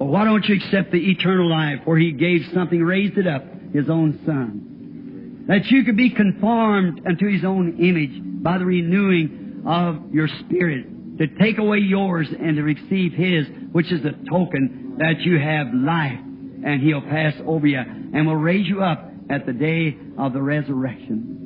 But 0.00 0.06
why 0.06 0.24
don't 0.24 0.44
you 0.46 0.56
accept 0.56 0.90
the 0.92 1.10
eternal 1.10 1.48
life 1.50 1.80
where 1.84 1.98
He 1.98 2.12
gave 2.12 2.40
something, 2.54 2.82
raised 2.82 3.18
it 3.18 3.26
up, 3.26 3.44
His 3.74 3.90
own 3.90 4.18
Son? 4.24 5.44
That 5.46 5.66
you 5.66 5.84
could 5.84 5.98
be 5.98 6.08
conformed 6.08 7.02
unto 7.06 7.30
His 7.30 7.44
own 7.44 7.76
image 7.78 8.42
by 8.42 8.56
the 8.56 8.64
renewing 8.64 9.62
of 9.66 10.14
your 10.14 10.26
spirit 10.26 11.18
to 11.18 11.26
take 11.38 11.58
away 11.58 11.80
yours 11.80 12.28
and 12.30 12.56
to 12.56 12.62
receive 12.62 13.12
His, 13.12 13.46
which 13.72 13.92
is 13.92 14.02
the 14.02 14.12
token 14.30 14.94
that 15.00 15.20
you 15.20 15.38
have 15.38 15.66
life 15.74 16.18
and 16.64 16.80
He'll 16.80 17.02
pass 17.02 17.34
over 17.44 17.66
you 17.66 17.78
and 17.78 18.26
will 18.26 18.36
raise 18.36 18.66
you 18.66 18.82
up 18.82 19.12
at 19.28 19.44
the 19.44 19.52
day 19.52 19.98
of 20.16 20.32
the 20.32 20.40
resurrection. 20.40 21.36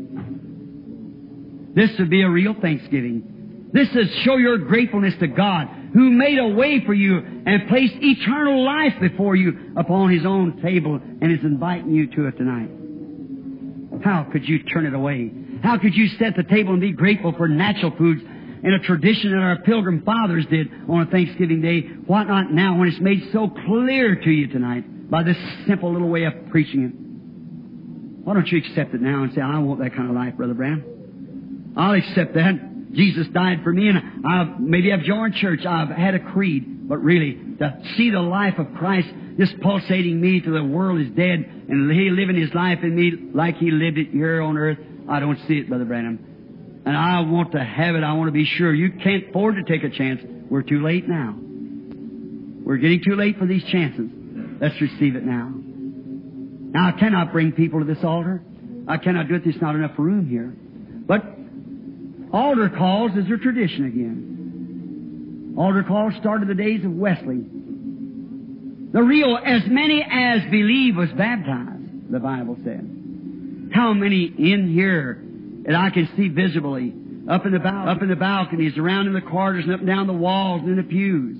This 1.74 1.90
would 1.98 2.08
be 2.08 2.22
a 2.22 2.30
real 2.30 2.54
thanksgiving. 2.62 3.70
This 3.72 3.88
is 3.88 4.08
show 4.22 4.36
your 4.36 4.58
gratefulness 4.58 5.14
to 5.18 5.26
God 5.26 5.66
who 5.94 6.10
made 6.10 6.38
a 6.38 6.48
way 6.48 6.84
for 6.84 6.92
you 6.92 7.16
and 7.46 7.68
placed 7.68 7.94
eternal 8.00 8.64
life 8.64 8.94
before 9.00 9.36
you 9.36 9.72
upon 9.76 10.10
His 10.10 10.26
own 10.26 10.60
table 10.60 10.96
and 10.96 11.32
is 11.32 11.44
inviting 11.44 11.92
you 11.92 12.08
to 12.16 12.26
it 12.26 12.36
tonight. 12.36 12.68
How 14.04 14.24
could 14.30 14.46
you 14.46 14.64
turn 14.64 14.86
it 14.86 14.92
away? 14.92 15.30
How 15.62 15.78
could 15.78 15.94
you 15.94 16.08
set 16.18 16.36
the 16.36 16.42
table 16.42 16.72
and 16.72 16.80
be 16.80 16.92
grateful 16.92 17.32
for 17.32 17.46
natural 17.46 17.92
foods 17.96 18.20
in 18.22 18.72
a 18.72 18.80
tradition 18.80 19.30
that 19.30 19.38
our 19.38 19.58
pilgrim 19.62 20.02
fathers 20.02 20.44
did 20.50 20.68
on 20.88 21.02
a 21.02 21.06
Thanksgiving 21.06 21.62
day? 21.62 21.82
Why 22.06 22.24
not 22.24 22.50
now 22.50 22.76
when 22.76 22.88
it's 22.88 23.00
made 23.00 23.30
so 23.32 23.48
clear 23.48 24.16
to 24.16 24.30
you 24.30 24.48
tonight 24.48 25.08
by 25.08 25.22
this 25.22 25.36
simple 25.68 25.92
little 25.92 26.08
way 26.08 26.24
of 26.24 26.32
preaching 26.50 26.82
it? 26.84 28.24
Why 28.26 28.34
don't 28.34 28.48
you 28.48 28.58
accept 28.58 28.94
it 28.94 29.00
now 29.00 29.22
and 29.22 29.32
say, 29.32 29.40
I 29.42 29.58
want 29.60 29.80
that 29.80 29.94
kind 29.94 30.08
of 30.08 30.16
life, 30.16 30.34
Brother 30.36 30.54
Branham? 30.54 31.74
I'll 31.76 31.94
accept 31.94 32.34
that. 32.34 32.73
Jesus 32.94 33.26
died 33.28 33.60
for 33.62 33.72
me, 33.72 33.88
and 33.88 34.26
I've, 34.26 34.60
maybe 34.60 34.92
I've 34.92 35.02
joined 35.02 35.34
church, 35.34 35.66
I've 35.66 35.88
had 35.88 36.14
a 36.14 36.20
creed, 36.20 36.88
but 36.88 36.98
really, 36.98 37.34
to 37.58 37.82
see 37.96 38.10
the 38.10 38.20
life 38.20 38.58
of 38.58 38.66
Christ 38.78 39.08
just 39.38 39.60
pulsating 39.60 40.20
me 40.20 40.40
to 40.40 40.50
the 40.50 40.64
world 40.64 41.00
is 41.00 41.08
dead, 41.08 41.44
and 41.68 41.90
He 41.90 42.10
living 42.10 42.36
His 42.36 42.54
life 42.54 42.78
in 42.82 42.94
me 42.94 43.12
like 43.34 43.56
He 43.56 43.70
lived 43.70 43.98
it 43.98 44.10
here 44.10 44.40
on 44.40 44.56
earth, 44.56 44.78
I 45.08 45.20
don't 45.20 45.38
see 45.48 45.58
it, 45.58 45.68
Brother 45.68 45.84
Branham. 45.84 46.82
And 46.86 46.96
I 46.96 47.20
want 47.20 47.52
to 47.52 47.64
have 47.64 47.94
it, 47.94 48.04
I 48.04 48.12
want 48.12 48.28
to 48.28 48.32
be 48.32 48.44
sure. 48.44 48.72
You 48.72 48.92
can't 48.92 49.30
afford 49.30 49.56
to 49.56 49.62
take 49.64 49.84
a 49.84 49.94
chance. 49.94 50.20
We're 50.50 50.62
too 50.62 50.82
late 50.82 51.08
now. 51.08 51.34
We're 52.64 52.76
getting 52.76 53.02
too 53.04 53.16
late 53.16 53.38
for 53.38 53.46
these 53.46 53.64
chances. 53.64 54.08
Let's 54.60 54.80
receive 54.80 55.16
it 55.16 55.24
now. 55.24 55.52
Now, 55.52 56.88
I 56.88 56.92
cannot 56.98 57.32
bring 57.32 57.52
people 57.52 57.80
to 57.80 57.86
this 57.86 58.02
altar. 58.04 58.42
I 58.86 58.98
cannot 58.98 59.28
do 59.28 59.36
it. 59.36 59.44
There's 59.44 59.60
not 59.60 59.74
enough 59.74 59.98
room 59.98 60.28
here. 60.28 60.54
But 61.06 61.24
altar 62.34 62.68
calls 62.68 63.12
is 63.12 63.30
a 63.30 63.36
tradition 63.38 63.86
again. 63.86 65.54
Altar 65.56 65.84
calls 65.84 66.14
started 66.16 66.48
the 66.48 66.54
days 66.54 66.84
of 66.84 66.90
Wesley. 66.90 67.44
The 68.92 69.02
real, 69.02 69.38
as 69.44 69.62
many 69.66 70.02
as 70.02 70.42
believe 70.50 70.96
was 70.96 71.10
baptized, 71.10 72.10
the 72.10 72.18
Bible 72.18 72.56
says. 72.64 72.84
How 73.72 73.92
many 73.92 74.24
in 74.24 74.72
here 74.72 75.22
that 75.64 75.74
I 75.74 75.90
can 75.90 76.08
see 76.16 76.28
visibly, 76.28 76.92
up 77.28 77.46
in 77.46 77.52
the 77.52 77.58
bal- 77.58 77.88
up 77.88 78.02
in 78.02 78.08
the 78.08 78.16
balconies, 78.16 78.76
around 78.76 79.06
in 79.06 79.14
the 79.14 79.20
corridors, 79.20 79.64
and 79.64 79.74
up 79.74 79.80
and 79.80 79.88
down 79.88 80.06
the 80.06 80.12
walls, 80.12 80.60
and 80.62 80.70
in 80.70 80.76
the 80.76 80.82
pews. 80.82 81.38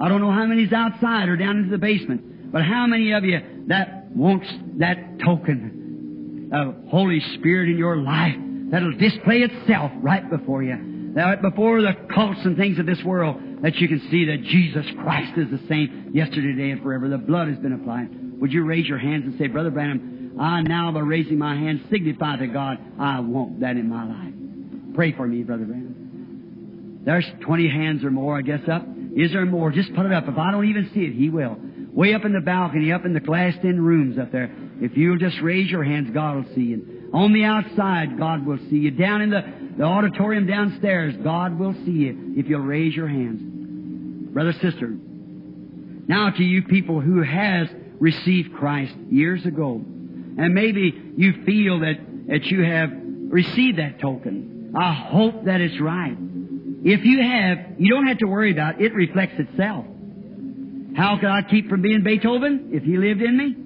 I 0.00 0.08
don't 0.08 0.20
know 0.20 0.30
how 0.30 0.46
many's 0.46 0.72
outside 0.72 1.28
or 1.28 1.36
down 1.36 1.56
into 1.58 1.70
the 1.70 1.78
basement, 1.78 2.52
but 2.52 2.62
how 2.62 2.86
many 2.86 3.12
of 3.12 3.24
you 3.24 3.40
that 3.66 4.10
wants 4.14 4.46
that 4.76 5.18
token 5.18 6.50
of 6.52 6.88
Holy 6.88 7.20
Spirit 7.34 7.68
in 7.68 7.76
your 7.76 7.96
life 7.96 8.36
that'll 8.70 8.96
display 8.96 9.38
itself 9.38 9.92
right 9.96 10.28
before 10.30 10.62
you, 10.62 11.12
right 11.14 11.40
before 11.40 11.82
the 11.82 11.94
cults 12.14 12.40
and 12.44 12.56
things 12.56 12.78
of 12.78 12.86
this 12.86 13.02
world, 13.04 13.40
that 13.62 13.76
you 13.76 13.88
can 13.88 14.00
see 14.10 14.26
that 14.26 14.42
Jesus 14.44 14.86
Christ 15.02 15.36
is 15.36 15.50
the 15.50 15.66
same 15.68 16.10
yesterday, 16.14 16.52
today, 16.54 16.70
and 16.70 16.82
forever. 16.82 17.08
The 17.08 17.18
blood 17.18 17.48
has 17.48 17.58
been 17.58 17.72
applied. 17.72 18.40
Would 18.40 18.52
you 18.52 18.64
raise 18.64 18.86
your 18.86 18.98
hands 18.98 19.24
and 19.24 19.38
say, 19.38 19.48
Brother 19.48 19.70
Branham, 19.70 20.36
I 20.40 20.62
now 20.62 20.92
by 20.92 21.00
raising 21.00 21.38
my 21.38 21.56
hand, 21.56 21.84
signify 21.90 22.36
to 22.36 22.46
God, 22.46 22.78
I 22.98 23.20
want 23.20 23.60
that 23.60 23.76
in 23.76 23.88
my 23.88 24.04
life. 24.06 24.94
Pray 24.94 25.12
for 25.12 25.26
me, 25.26 25.42
Brother 25.42 25.64
Branham. 25.64 27.02
There's 27.04 27.26
20 27.40 27.68
hands 27.68 28.04
or 28.04 28.10
more, 28.10 28.36
I 28.36 28.42
guess, 28.42 28.60
up. 28.70 28.86
Is 29.16 29.32
there 29.32 29.44
more? 29.46 29.72
Just 29.72 29.94
put 29.94 30.06
it 30.06 30.12
up. 30.12 30.28
If 30.28 30.38
I 30.38 30.52
don't 30.52 30.68
even 30.68 30.90
see 30.94 31.00
it, 31.00 31.14
He 31.14 31.30
will. 31.30 31.56
Way 31.92 32.14
up 32.14 32.24
in 32.24 32.32
the 32.32 32.40
balcony, 32.40 32.92
up 32.92 33.04
in 33.04 33.14
the 33.14 33.20
glassed 33.20 33.64
in 33.64 33.80
rooms 33.80 34.18
up 34.18 34.30
there. 34.30 34.54
If 34.80 34.96
you'll 34.96 35.18
just 35.18 35.40
raise 35.42 35.68
your 35.70 35.82
hands, 35.82 36.10
God 36.14 36.36
will 36.36 36.54
see 36.54 36.62
you. 36.62 36.97
On 37.12 37.32
the 37.32 37.44
outside, 37.44 38.18
God 38.18 38.44
will 38.44 38.58
see 38.70 38.76
you. 38.76 38.90
Down 38.90 39.22
in 39.22 39.30
the, 39.30 39.42
the 39.78 39.84
auditorium 39.84 40.46
downstairs, 40.46 41.14
God 41.22 41.58
will 41.58 41.74
see 41.84 41.92
you 41.92 42.34
if 42.36 42.48
you'll 42.48 42.60
raise 42.60 42.94
your 42.94 43.08
hands. 43.08 43.40
Brother, 44.32 44.52
sister, 44.52 44.88
now 46.06 46.30
to 46.30 46.42
you 46.42 46.62
people 46.62 47.00
who 47.00 47.22
has 47.22 47.68
received 47.98 48.54
Christ 48.54 48.94
years 49.10 49.44
ago, 49.46 49.74
and 49.76 50.54
maybe 50.54 50.92
you 51.16 51.44
feel 51.44 51.80
that, 51.80 51.98
that 52.28 52.44
you 52.46 52.62
have 52.62 52.90
received 52.92 53.78
that 53.78 54.00
token. 54.00 54.74
I 54.76 54.92
hope 54.92 55.44
that 55.44 55.60
it's 55.60 55.80
right. 55.80 56.16
If 56.84 57.04
you 57.04 57.22
have, 57.22 57.80
you 57.80 57.92
don't 57.92 58.06
have 58.06 58.18
to 58.18 58.26
worry 58.26 58.52
about 58.52 58.80
it. 58.80 58.86
It 58.86 58.94
reflects 58.94 59.38
itself. 59.38 59.86
How 60.94 61.18
could 61.18 61.28
I 61.28 61.42
keep 61.42 61.68
from 61.68 61.82
being 61.82 62.02
Beethoven 62.02 62.70
if 62.72 62.82
he 62.82 62.96
lived 62.96 63.22
in 63.22 63.36
me? 63.36 63.56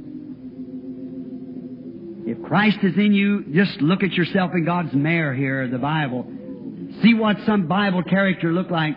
If 2.33 2.43
Christ 2.45 2.79
is 2.83 2.97
in 2.97 3.13
you, 3.13 3.45
just 3.53 3.83
look 3.83 4.03
at 4.03 4.13
yourself 4.13 4.53
in 4.55 4.65
God's 4.65 4.95
mirror 4.95 5.35
here, 5.35 5.69
the 5.69 5.77
Bible. 5.77 6.25
See 7.03 7.13
what 7.13 7.37
some 7.45 7.69
Bible 7.69 8.03
character 8.03 8.51
looked 8.53 8.71
like. 8.71 8.97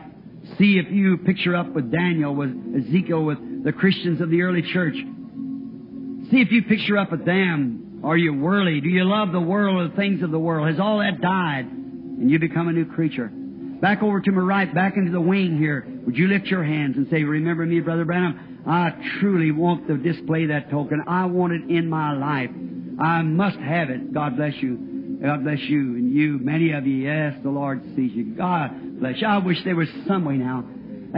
See 0.58 0.78
if 0.78 0.90
you 0.90 1.18
picture 1.18 1.54
up 1.54 1.68
with 1.68 1.92
Daniel, 1.92 2.34
with 2.34 2.56
Ezekiel, 2.78 3.26
with 3.26 3.66
the 3.66 3.74
Christians 3.74 4.22
of 4.22 4.30
the 4.30 4.42
early 4.42 4.62
church. 4.62 4.94
See 4.94 6.40
if 6.40 6.50
you 6.50 6.64
picture 6.64 6.98
up 6.98 7.12
with 7.12 7.26
them. 7.26 8.00
Are 8.06 8.16
you 8.16 8.34
worldly? 8.34 8.80
Do 8.80 8.88
you 8.88 9.04
love 9.04 9.34
the 9.34 9.42
world 9.42 9.82
or 9.82 9.90
the 9.90 9.96
things 9.98 10.24
of 10.24 10.32
the 10.32 10.40
world? 10.40 10.70
Has 10.70 10.80
all 10.80 11.00
that 11.00 11.20
died 11.20 11.66
and 11.66 12.32
you 12.32 12.40
become 12.40 12.70
a 12.70 12.72
new 12.72 12.86
creature? 12.86 13.30
Back 13.34 14.02
over 14.02 14.22
to 14.22 14.32
my 14.32 14.42
right, 14.44 14.74
back 14.74 14.96
into 14.96 15.12
the 15.12 15.20
wing 15.20 15.58
here. 15.58 15.86
Would 16.06 16.16
you 16.16 16.30
lift 16.30 16.46
your 16.46 16.64
hands 16.64 16.96
and 16.96 17.06
say, 17.12 17.24
Remember 17.24 17.66
me, 17.66 17.82
Brother 17.82 18.06
Branham? 18.06 18.64
I 18.66 18.94
truly 19.20 19.52
want 19.52 19.88
to 19.88 19.98
display 19.98 20.46
that 20.46 20.72
token. 20.72 21.04
I 21.06 21.26
want 21.26 21.52
it 21.52 21.70
in 21.70 21.90
my 21.90 22.14
life. 22.14 22.52
I 23.00 23.22
must 23.22 23.58
have 23.58 23.90
it. 23.90 24.14
God 24.14 24.38
bless 24.38 24.54
you. 24.62 25.20
God 25.22 25.44
bless 25.44 25.60
you. 25.60 25.80
And 25.96 26.14
you, 26.14 26.40
many 26.40 26.72
of 26.72 26.86
you, 26.86 26.98
yes, 26.98 27.36
the 27.44 27.50
Lord 27.50 27.84
sees 27.96 28.12
you. 28.14 28.36
God 28.36 29.00
bless 29.00 29.22
you. 29.22 29.28
I 29.28 29.38
wish 29.40 29.64
there 29.64 29.76
was 29.76 29.90
some 30.08 30.26
way 30.26 30.36
now. 30.36 30.64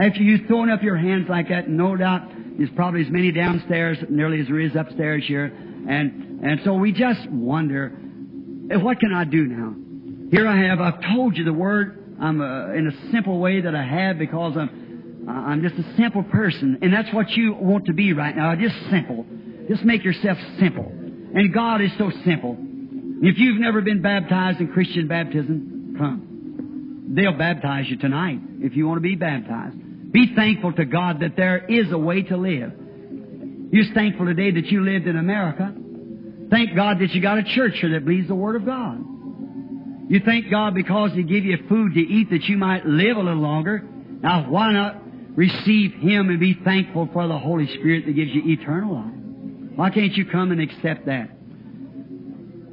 After 0.00 0.22
you 0.22 0.46
throwing 0.46 0.70
up 0.70 0.82
your 0.82 0.96
hands 0.96 1.26
like 1.28 1.48
that, 1.48 1.68
no 1.68 1.96
doubt 1.96 2.22
there's 2.56 2.70
probably 2.70 3.02
as 3.02 3.10
many 3.10 3.32
downstairs 3.32 3.98
nearly 4.08 4.40
as 4.40 4.46
there 4.46 4.60
is 4.60 4.74
upstairs 4.74 5.24
here. 5.26 5.44
And, 5.46 6.40
and 6.44 6.60
so 6.64 6.74
we 6.74 6.92
just 6.92 7.28
wonder, 7.30 7.90
what 7.90 9.00
can 9.00 9.12
I 9.12 9.24
do 9.24 9.44
now? 9.44 9.74
Here 10.30 10.46
I 10.46 10.56
have, 10.66 10.80
I've 10.80 11.00
told 11.14 11.36
you 11.36 11.44
the 11.44 11.52
word. 11.52 12.16
I'm 12.20 12.40
uh, 12.40 12.72
in 12.72 12.88
a 12.88 13.12
simple 13.12 13.38
way 13.38 13.60
that 13.60 13.74
I 13.74 13.84
have 13.84 14.18
because 14.18 14.56
I'm, 14.56 15.26
I'm 15.28 15.62
just 15.62 15.76
a 15.76 15.96
simple 15.96 16.24
person. 16.24 16.78
And 16.82 16.92
that's 16.92 17.12
what 17.14 17.30
you 17.30 17.54
want 17.54 17.86
to 17.86 17.92
be 17.92 18.12
right 18.12 18.36
now. 18.36 18.54
Just 18.56 18.74
simple. 18.90 19.24
Just 19.68 19.84
make 19.84 20.04
yourself 20.04 20.38
simple. 20.58 20.92
And 21.34 21.52
God 21.52 21.80
is 21.82 21.90
so 21.98 22.10
simple. 22.24 22.56
If 23.20 23.38
you've 23.38 23.60
never 23.60 23.80
been 23.80 24.00
baptized 24.00 24.60
in 24.60 24.72
Christian 24.72 25.08
baptism, 25.08 25.96
come. 25.98 27.14
They'll 27.14 27.36
baptize 27.36 27.86
you 27.88 27.96
tonight 27.96 28.38
if 28.60 28.76
you 28.76 28.86
want 28.86 28.98
to 28.98 29.02
be 29.02 29.16
baptized. 29.16 29.76
Be 30.12 30.34
thankful 30.34 30.72
to 30.74 30.84
God 30.84 31.20
that 31.20 31.36
there 31.36 31.58
is 31.58 31.90
a 31.92 31.98
way 31.98 32.22
to 32.22 32.36
live. 32.36 32.72
You're 33.70 33.92
thankful 33.94 34.26
today 34.26 34.50
that 34.52 34.66
you 34.66 34.82
lived 34.82 35.06
in 35.06 35.16
America. 35.16 35.74
Thank 36.50 36.74
God 36.74 37.00
that 37.00 37.10
you 37.10 37.20
got 37.20 37.38
a 37.38 37.44
church 37.44 37.74
here 37.80 37.90
that 37.92 38.04
believes 38.04 38.28
the 38.28 38.34
Word 38.34 38.56
of 38.56 38.64
God. 38.64 39.04
You 40.08 40.20
thank 40.24 40.50
God 40.50 40.74
because 40.74 41.12
He 41.12 41.22
gave 41.22 41.44
you 41.44 41.58
food 41.68 41.94
to 41.94 42.00
eat 42.00 42.30
that 42.30 42.44
you 42.44 42.56
might 42.56 42.86
live 42.86 43.16
a 43.16 43.20
little 43.20 43.42
longer. 43.42 43.82
Now, 44.22 44.50
why 44.50 44.72
not 44.72 45.02
receive 45.36 45.92
Him 45.92 46.30
and 46.30 46.40
be 46.40 46.54
thankful 46.64 47.10
for 47.12 47.28
the 47.28 47.38
Holy 47.38 47.66
Spirit 47.74 48.06
that 48.06 48.12
gives 48.12 48.30
you 48.30 48.42
eternal 48.46 48.94
life? 48.94 49.27
Why 49.78 49.90
can't 49.90 50.12
you 50.14 50.24
come 50.24 50.50
and 50.50 50.60
accept 50.60 51.06
that? 51.06 51.30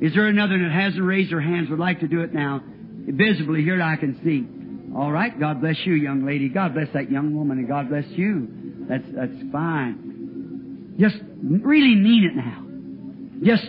Is 0.01 0.15
there 0.15 0.25
another 0.25 0.57
that 0.57 0.71
hasn't 0.71 1.03
raised 1.03 1.31
their 1.31 1.39
hands 1.39 1.69
would 1.69 1.77
like 1.77 1.99
to 1.99 2.07
do 2.07 2.21
it 2.21 2.33
now? 2.33 2.63
Visibly 2.65 3.61
here 3.61 3.79
I 3.79 3.95
can 3.95 4.19
see. 4.23 4.97
All 4.97 5.11
right, 5.11 5.39
God 5.39 5.61
bless 5.61 5.75
you, 5.85 5.93
young 5.93 6.25
lady. 6.25 6.49
God 6.49 6.73
bless 6.73 6.87
that 6.95 7.11
young 7.11 7.35
woman, 7.35 7.59
and 7.59 7.67
God 7.67 7.89
bless 7.89 8.05
you. 8.07 8.87
That's 8.89 9.03
that's 9.13 9.51
fine. 9.51 10.95
Just 10.99 11.17
really 11.43 11.93
mean 11.93 12.23
it 12.23 12.35
now. 12.35 13.53
Just 13.53 13.65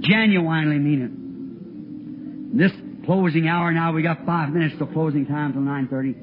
genuinely 0.00 0.80
mean 0.80 2.50
it. 2.50 2.58
This 2.58 2.72
closing 3.06 3.46
hour 3.46 3.70
now, 3.70 3.92
we 3.92 4.02
got 4.02 4.26
five 4.26 4.48
minutes 4.48 4.74
till 4.78 4.88
closing 4.88 5.26
time 5.26 5.52
till 5.52 5.62
nine 5.62 5.86
thirty. 5.86 6.16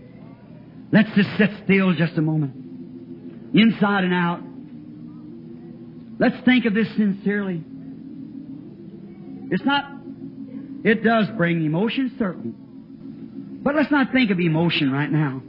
Let's 0.91 1.15
just 1.15 1.29
sit 1.37 1.49
still 1.63 1.93
just 1.93 2.17
a 2.17 2.21
moment. 2.21 3.55
Inside 3.55 4.03
and 4.03 4.13
out. 4.13 4.41
Let's 6.19 6.35
think 6.45 6.65
of 6.65 6.73
this 6.73 6.87
sincerely. 6.95 7.63
It's 9.49 9.63
not, 9.63 9.83
it 10.83 11.03
does 11.03 11.27
bring 11.37 11.63
emotion, 11.63 12.15
certainly. 12.17 12.53
But 13.63 13.75
let's 13.75 13.91
not 13.91 14.11
think 14.11 14.31
of 14.31 14.39
emotion 14.39 14.91
right 14.91 15.11
now. 15.11 15.41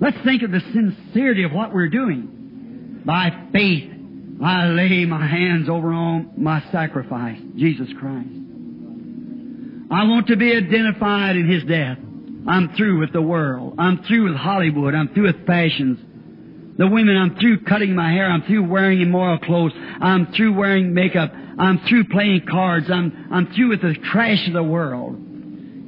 Let's 0.00 0.16
think 0.24 0.42
of 0.42 0.52
the 0.52 0.60
sincerity 0.60 1.44
of 1.44 1.52
what 1.52 1.74
we're 1.74 1.88
doing. 1.88 3.02
By 3.04 3.30
faith, 3.52 3.92
I 4.42 4.66
lay 4.66 5.04
my 5.06 5.26
hands 5.26 5.68
over 5.68 5.92
on 5.92 6.32
my 6.36 6.62
sacrifice, 6.70 7.38
Jesus 7.56 7.88
Christ. 7.98 8.28
I 9.90 10.04
want 10.04 10.28
to 10.28 10.36
be 10.36 10.54
identified 10.54 11.36
in 11.36 11.50
His 11.50 11.64
death. 11.64 11.98
I'm 12.46 12.74
through 12.76 13.00
with 13.00 13.12
the 13.12 13.22
world. 13.22 13.74
I'm 13.78 14.04
through 14.04 14.28
with 14.28 14.36
Hollywood. 14.36 14.94
I'm 14.94 15.08
through 15.08 15.26
with 15.26 15.46
fashions. 15.46 15.98
The 16.78 16.86
women, 16.86 17.16
I'm 17.16 17.34
through 17.36 17.64
cutting 17.64 17.94
my 17.94 18.12
hair. 18.12 18.30
I'm 18.30 18.42
through 18.42 18.68
wearing 18.68 19.00
immoral 19.00 19.38
clothes. 19.38 19.72
I'm 19.74 20.32
through 20.32 20.54
wearing 20.54 20.94
makeup. 20.94 21.32
I'm 21.58 21.80
through 21.88 22.04
playing 22.04 22.46
cards. 22.48 22.86
I'm, 22.88 23.28
I'm 23.32 23.52
through 23.52 23.70
with 23.70 23.82
the 23.82 23.94
trash 24.12 24.46
of 24.46 24.52
the 24.52 24.62
world. 24.62 25.16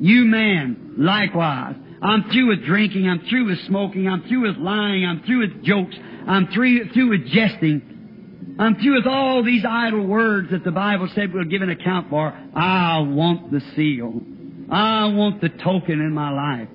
You 0.00 0.24
man, 0.24 0.94
likewise. 0.98 1.76
I'm 2.02 2.24
through 2.32 2.48
with 2.48 2.64
drinking. 2.64 3.08
I'm 3.08 3.20
through 3.28 3.46
with 3.50 3.58
smoking. 3.66 4.08
I'm 4.08 4.22
through 4.28 4.48
with 4.48 4.56
lying. 4.56 5.06
I'm 5.06 5.22
through 5.22 5.40
with 5.40 5.64
jokes. 5.64 5.94
I'm 6.26 6.48
through, 6.48 6.90
through 6.92 7.10
with 7.10 7.26
jesting. 7.28 8.56
I'm 8.58 8.74
through 8.76 8.96
with 8.96 9.06
all 9.06 9.44
these 9.44 9.64
idle 9.68 10.06
words 10.06 10.50
that 10.50 10.64
the 10.64 10.72
Bible 10.72 11.08
said 11.14 11.32
we'll 11.32 11.44
give 11.44 11.62
an 11.62 11.70
account 11.70 12.10
for. 12.10 12.36
I 12.54 12.98
want 12.98 13.52
the 13.52 13.60
seal. 13.76 14.20
I 14.72 15.06
want 15.06 15.40
the 15.40 15.50
token 15.50 16.00
in 16.00 16.12
my 16.12 16.30
life. 16.30 16.68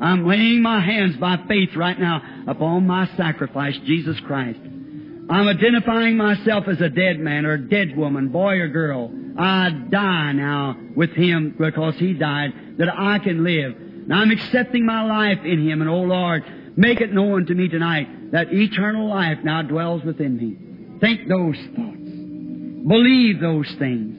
I'm 0.00 0.26
laying 0.26 0.62
my 0.62 0.80
hands 0.80 1.16
by 1.16 1.36
faith 1.48 1.70
right 1.76 1.98
now 1.98 2.22
upon 2.48 2.86
my 2.86 3.06
sacrifice, 3.16 3.78
Jesus 3.84 4.18
Christ. 4.26 4.58
I'm 5.30 5.46
identifying 5.46 6.16
myself 6.16 6.64
as 6.68 6.80
a 6.80 6.88
dead 6.88 7.20
man 7.20 7.44
or 7.44 7.52
a 7.52 7.68
dead 7.68 7.94
woman, 7.96 8.28
boy 8.28 8.54
or 8.54 8.68
girl. 8.68 9.12
I 9.38 9.68
die 9.90 10.32
now 10.32 10.74
with 10.96 11.10
Him 11.10 11.54
because 11.58 11.96
He 11.96 12.14
died 12.14 12.78
that 12.78 12.88
I 12.88 13.18
can 13.18 13.44
live. 13.44 13.76
Now 14.08 14.20
I'm 14.20 14.30
accepting 14.30 14.86
my 14.86 15.04
life 15.04 15.44
in 15.44 15.68
Him 15.68 15.82
and 15.82 15.90
oh 15.90 16.00
Lord, 16.00 16.44
make 16.78 17.02
it 17.02 17.12
known 17.12 17.44
to 17.46 17.54
me 17.54 17.68
tonight 17.68 18.32
that 18.32 18.52
eternal 18.52 19.06
life 19.08 19.38
now 19.44 19.60
dwells 19.60 20.02
within 20.02 20.38
me. 20.38 20.98
Think 21.00 21.28
those 21.28 21.56
thoughts. 21.76 21.98
Believe 22.88 23.40
those 23.40 23.70
things. 23.78 24.14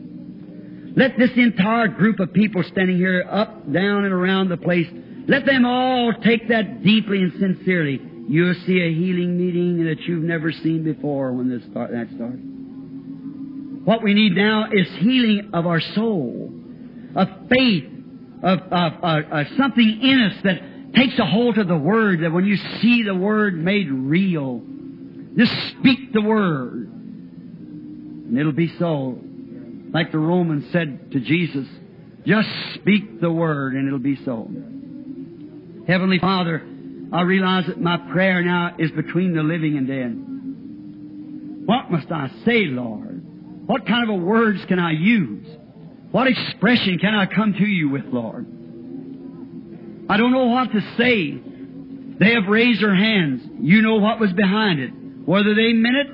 Let 0.95 1.17
this 1.17 1.31
entire 1.35 1.87
group 1.87 2.19
of 2.19 2.33
people 2.33 2.63
standing 2.63 2.97
here 2.97 3.25
up, 3.29 3.71
down, 3.71 4.05
and 4.05 4.13
around 4.13 4.49
the 4.49 4.57
place, 4.57 4.87
let 5.27 5.45
them 5.45 5.65
all 5.65 6.13
take 6.23 6.49
that 6.49 6.83
deeply 6.83 7.23
and 7.23 7.33
sincerely. 7.39 8.01
You'll 8.29 8.53
see 8.67 8.79
a 8.79 8.93
healing 8.93 9.39
meeting 9.39 9.85
that 9.85 10.01
you've 10.01 10.23
never 10.23 10.51
seen 10.51 10.83
before 10.83 11.33
when 11.33 11.49
this 11.49 11.63
start, 11.71 11.89
that 11.89 12.09
starts. 12.13 12.37
What 13.85 14.03
we 14.03 14.13
need 14.13 14.35
now 14.35 14.67
is 14.71 14.87
healing 14.99 15.49
of 15.51 15.65
our 15.65 15.79
soul, 15.79 16.53
of 17.15 17.27
faith, 17.49 17.85
of, 18.43 18.59
of, 18.71 18.93
of, 19.01 19.31
of 19.31 19.47
something 19.57 20.01
in 20.03 20.21
us 20.21 20.43
that 20.43 20.93
takes 20.93 21.17
a 21.17 21.25
hold 21.25 21.57
of 21.57 21.67
the 21.67 21.77
Word, 21.77 22.21
that 22.21 22.31
when 22.31 22.45
you 22.45 22.57
see 22.81 23.01
the 23.01 23.15
Word 23.15 23.57
made 23.57 23.89
real, 23.89 24.61
just 25.35 25.51
speak 25.79 26.13
the 26.13 26.21
Word, 26.21 26.87
and 26.87 28.37
it'll 28.37 28.51
be 28.51 28.71
so. 28.77 29.19
Like 29.91 30.11
the 30.11 30.19
Romans 30.19 30.71
said 30.71 31.13
to 31.13 31.19
Jesus, 31.19 31.67
just 32.27 32.49
speak 32.75 33.21
the 33.21 33.31
Word, 33.31 33.73
and 33.73 33.87
it'll 33.87 33.97
be 33.97 34.23
so. 34.23 34.47
Heavenly 35.87 36.19
Father, 36.19 36.61
I 37.11 37.21
realize 37.21 37.65
that 37.67 37.81
my 37.81 37.97
prayer 38.11 38.43
now 38.43 38.75
is 38.77 38.91
between 38.91 39.33
the 39.33 39.41
living 39.41 39.77
and 39.77 39.87
dead. 39.87 41.65
What 41.67 41.91
must 41.91 42.11
I 42.11 42.29
say, 42.45 42.65
Lord? 42.65 43.67
What 43.67 43.85
kind 43.87 44.09
of 44.09 44.15
a 44.15 44.23
words 44.23 44.63
can 44.65 44.79
I 44.79 44.91
use? 44.91 45.47
What 46.11 46.27
expression 46.27 46.97
can 46.99 47.13
I 47.13 47.25
come 47.25 47.53
to 47.53 47.65
you 47.65 47.89
with, 47.89 48.05
Lord? 48.05 48.45
I 50.09 50.17
don't 50.17 50.31
know 50.31 50.45
what 50.45 50.71
to 50.71 50.81
say. 50.97 51.39
They 52.19 52.33
have 52.33 52.49
raised 52.49 52.81
their 52.81 52.95
hands. 52.95 53.43
You 53.59 53.81
know 53.81 53.97
what 53.97 54.19
was 54.19 54.33
behind 54.33 54.79
it. 54.79 54.91
Whether 55.25 55.53
they 55.55 55.73
meant 55.73 55.95
it 55.95 56.07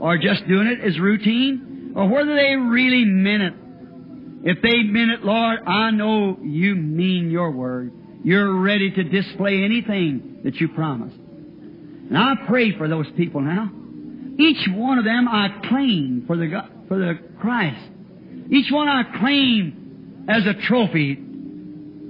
or 0.00 0.18
just 0.18 0.46
doing 0.48 0.66
it 0.66 0.80
as 0.80 0.98
routine 0.98 1.92
or 1.94 2.08
whether 2.08 2.34
they 2.34 2.56
really 2.56 3.04
meant 3.04 3.42
it. 3.42 3.54
If 4.44 4.62
they 4.62 4.82
meant 4.82 5.10
it, 5.10 5.24
Lord, 5.24 5.60
I 5.66 5.90
know 5.90 6.38
you 6.42 6.74
mean 6.74 7.30
your 7.30 7.50
word. 7.50 7.92
You're 8.24 8.54
ready 8.54 8.90
to 8.90 9.04
display 9.04 9.62
anything 9.62 10.40
that 10.44 10.56
you 10.56 10.68
promised. 10.68 11.16
And 11.16 12.16
I 12.16 12.34
pray 12.46 12.76
for 12.76 12.88
those 12.88 13.06
people 13.16 13.42
now. 13.42 13.70
Each 14.38 14.66
one 14.68 14.98
of 14.98 15.04
them 15.04 15.28
I 15.28 15.60
claim 15.68 16.24
for 16.26 16.36
the, 16.36 16.68
for 16.88 16.98
the 16.98 17.18
Christ. 17.38 17.82
Each 18.50 18.72
one 18.72 18.88
I 18.88 19.18
claim 19.18 20.24
as 20.28 20.46
a 20.46 20.54
trophy 20.54 21.22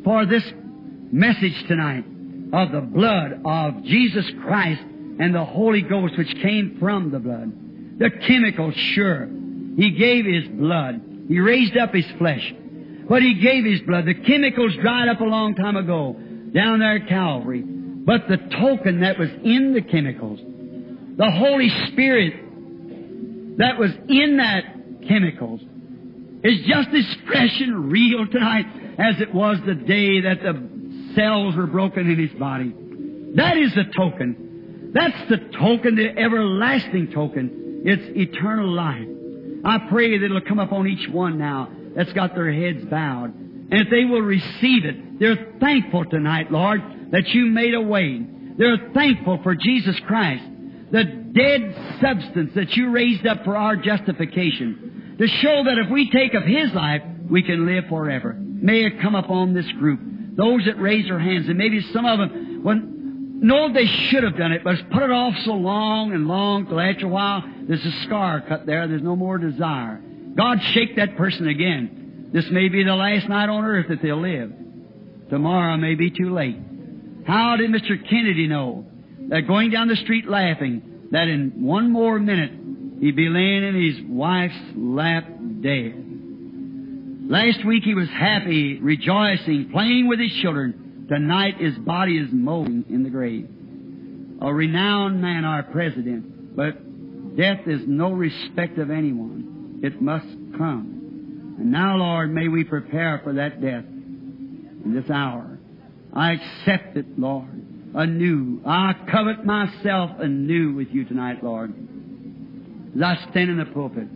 for 0.05 0.24
this 0.24 0.45
message 1.11 1.66
tonight 1.66 2.05
of 2.53 2.70
the 2.70 2.81
blood 2.81 3.41
of 3.45 3.82
Jesus 3.82 4.24
Christ 4.43 4.82
and 5.19 5.35
the 5.35 5.45
Holy 5.45 5.82
Ghost 5.82 6.16
which 6.16 6.32
came 6.41 6.77
from 6.78 7.11
the 7.11 7.19
blood. 7.19 7.99
The 7.99 8.11
chemical, 8.11 8.70
sure. 8.70 9.28
He 9.77 9.91
gave 9.91 10.27
His 10.27 10.47
blood. 10.47 11.03
He 11.28 11.41
raised 11.41 11.77
up 11.77 11.93
His 11.93 12.07
flesh. 12.19 12.55
But 13.09 13.23
He 13.23 13.35
gave 13.35 13.65
His 13.65 13.81
blood. 13.83 14.07
The 14.07 14.15
chemicals 14.15 14.75
dried 14.81 15.09
up 15.09 15.21
a 15.21 15.25
long 15.25 15.55
time 15.55 15.77
ago 15.77 16.17
down 16.55 16.81
there 16.81 16.97
at 16.97 17.09
Calvary. 17.09 17.63
But 17.63 18.29
the 18.29 18.37
token 18.37 19.01
that 19.01 19.19
was 19.19 19.31
in 19.45 19.75
the 19.75 19.83
chemicals, 19.83 20.41
the 21.17 21.31
Holy 21.31 21.69
Spirit 21.93 22.35
that 23.59 23.79
was 23.79 23.91
in 24.09 24.39
that 24.39 24.65
chemicals, 25.09 25.61
is 26.43 26.67
just 26.67 26.89
as 26.89 27.17
fresh 27.27 27.61
and 27.61 27.91
real 27.91 28.27
tonight 28.27 28.67
as 28.99 29.21
it 29.21 29.35
was 29.35 29.59
the 29.65 29.75
day 29.75 30.21
that 30.21 30.43
the 30.43 31.13
cells 31.15 31.57
were 31.57 31.67
broken 31.67 32.11
in 32.11 32.19
His 32.19 32.39
body. 32.39 32.75
That 33.37 33.57
is 33.57 33.75
the 33.75 33.85
token. 33.97 34.93
That's 34.93 35.29
the 35.29 35.39
token, 35.59 35.97
the 35.97 36.17
everlasting 36.17 37.11
token. 37.13 37.83
It's 37.85 38.03
eternal 38.17 38.69
life. 38.69 39.09
I 39.65 39.89
pray 39.91 40.19
that 40.19 40.25
it'll 40.25 40.41
come 40.43 40.59
upon 40.59 40.87
each 40.87 41.09
one 41.09 41.39
now 41.39 41.69
that's 41.95 42.12
got 42.12 42.35
their 42.35 42.53
heads 42.53 42.85
bowed. 42.87 43.35
And 43.35 43.73
if 43.73 43.91
they 43.91 44.05
will 44.05 44.21
receive 44.21 44.85
it, 44.85 45.19
they're 45.19 45.55
thankful 45.61 46.05
tonight, 46.05 46.53
Lord, 46.53 46.83
that 47.12 47.29
you 47.29 47.47
made 47.47 47.75
a 47.75 47.81
way. 47.81 48.25
They're 48.57 48.91
thankful 48.95 49.41
for 49.43 49.55
Jesus 49.55 49.99
Christ, 50.07 50.45
the 50.91 51.05
dead 51.05 51.99
substance 52.01 52.53
that 52.55 52.77
you 52.77 52.91
raised 52.91 53.27
up 53.27 53.45
for 53.45 53.57
our 53.57 53.77
justification, 53.77 55.16
to 55.19 55.27
show 55.27 55.65
that 55.65 55.79
if 55.79 55.91
we 55.91 56.11
take 56.11 56.35
of 56.35 56.45
His 56.45 56.73
life, 56.73 57.03
we 57.29 57.43
can 57.43 57.66
live 57.66 57.85
forever. 57.89 58.35
May 58.39 58.85
it 58.85 59.01
come 59.01 59.15
upon 59.15 59.55
this 59.55 59.71
group. 59.73 60.01
Those 60.37 60.65
that 60.66 60.81
raise 60.81 61.07
their 61.07 61.19
hands, 61.19 61.49
and 61.49 61.57
maybe 61.57 61.81
some 61.93 62.05
of 62.05 62.19
them, 62.19 62.61
when, 62.62 63.41
know 63.41 63.73
they 63.73 63.87
should 63.87 64.25
have 64.25 64.37
done 64.37 64.53
it, 64.53 64.62
but 64.65 64.75
it's 64.75 64.83
put 64.93 65.03
it 65.03 65.11
off 65.11 65.35
so 65.45 65.53
long 65.53 66.12
and 66.12 66.27
long 66.27 66.66
till 66.66 66.81
after 66.81 67.07
a 67.07 67.09
while, 67.09 67.43
there's 67.66 67.85
a 67.85 68.05
scar 68.05 68.41
cut 68.41 68.66
there, 68.66 68.87
there's 68.89 69.03
no 69.03 69.16
more 69.16 69.39
desire. 69.39 70.01
God 70.36 70.59
shake 70.73 70.97
that 70.97 71.16
person 71.16 71.48
again. 71.48 72.31
This 72.32 72.47
may 72.51 72.69
be 72.69 72.82
the 72.82 72.94
last 72.94 73.28
night 73.28 73.48
on 73.48 73.65
earth 73.65 73.86
that 73.89 74.02
they'll 74.02 74.20
live. 74.20 74.52
Tomorrow 75.31 75.77
may 75.77 75.94
be 75.94 76.11
too 76.11 76.35
late. 76.35 76.59
How 77.27 77.56
did 77.56 77.70
Mr. 77.70 77.97
Kennedy 78.09 78.48
know 78.48 78.86
that 79.28 79.47
going 79.47 79.70
down 79.70 79.89
the 79.89 79.97
street 79.97 80.28
laughing, 80.28 81.09
that 81.12 81.28
in 81.28 81.62
one 81.62 81.90
more 81.90 82.19
minute 82.19 82.51
he'd 83.01 83.16
be 83.16 83.28
laying 83.28 83.65
in 83.65 83.74
his 83.74 84.02
wife's 84.09 84.55
lap 84.77 85.27
dead? 85.61 85.94
Last 87.31 87.65
week 87.65 87.85
he 87.85 87.94
was 87.94 88.09
happy, 88.09 88.78
rejoicing, 88.81 89.70
playing 89.73 90.09
with 90.09 90.19
his 90.19 90.32
children. 90.43 91.06
Tonight 91.09 91.59
his 91.59 91.77
body 91.78 92.19
is 92.19 92.28
molding 92.32 92.85
in 92.90 93.02
the 93.02 93.11
grave. 93.11 93.48
A 94.43 94.52
renowned 94.52 95.23
man, 95.23 95.44
our 95.44 95.62
president, 95.62 96.56
but 96.56 96.77
Death 97.36 97.66
is 97.66 97.81
no 97.86 98.12
respect 98.12 98.78
of 98.78 98.90
anyone. 98.90 99.54
It 99.85 100.01
must 100.01 100.27
come. 100.56 101.56
And 101.59 101.70
now, 101.70 101.98
Lord, 101.98 102.32
may 102.32 102.48
we 102.48 102.65
prepare 102.65 103.20
for 103.23 103.35
that 103.35 103.61
death 103.61 103.85
in 103.85 104.94
this 104.94 105.11
hour. 105.11 105.59
I 106.11 106.32
accept 106.32 106.97
it, 106.97 107.19
Lord, 107.19 107.51
anew. 107.94 108.62
I 108.65 108.94
covet 109.12 109.44
myself 109.44 110.12
anew 110.20 110.73
with 110.73 110.89
you 110.89 111.05
tonight, 111.05 111.44
Lord. 111.44 111.74
As 112.97 113.02
I 113.02 113.31
stand 113.31 113.51
in 113.51 113.59
the 113.59 113.66
pulpit, 113.66 114.09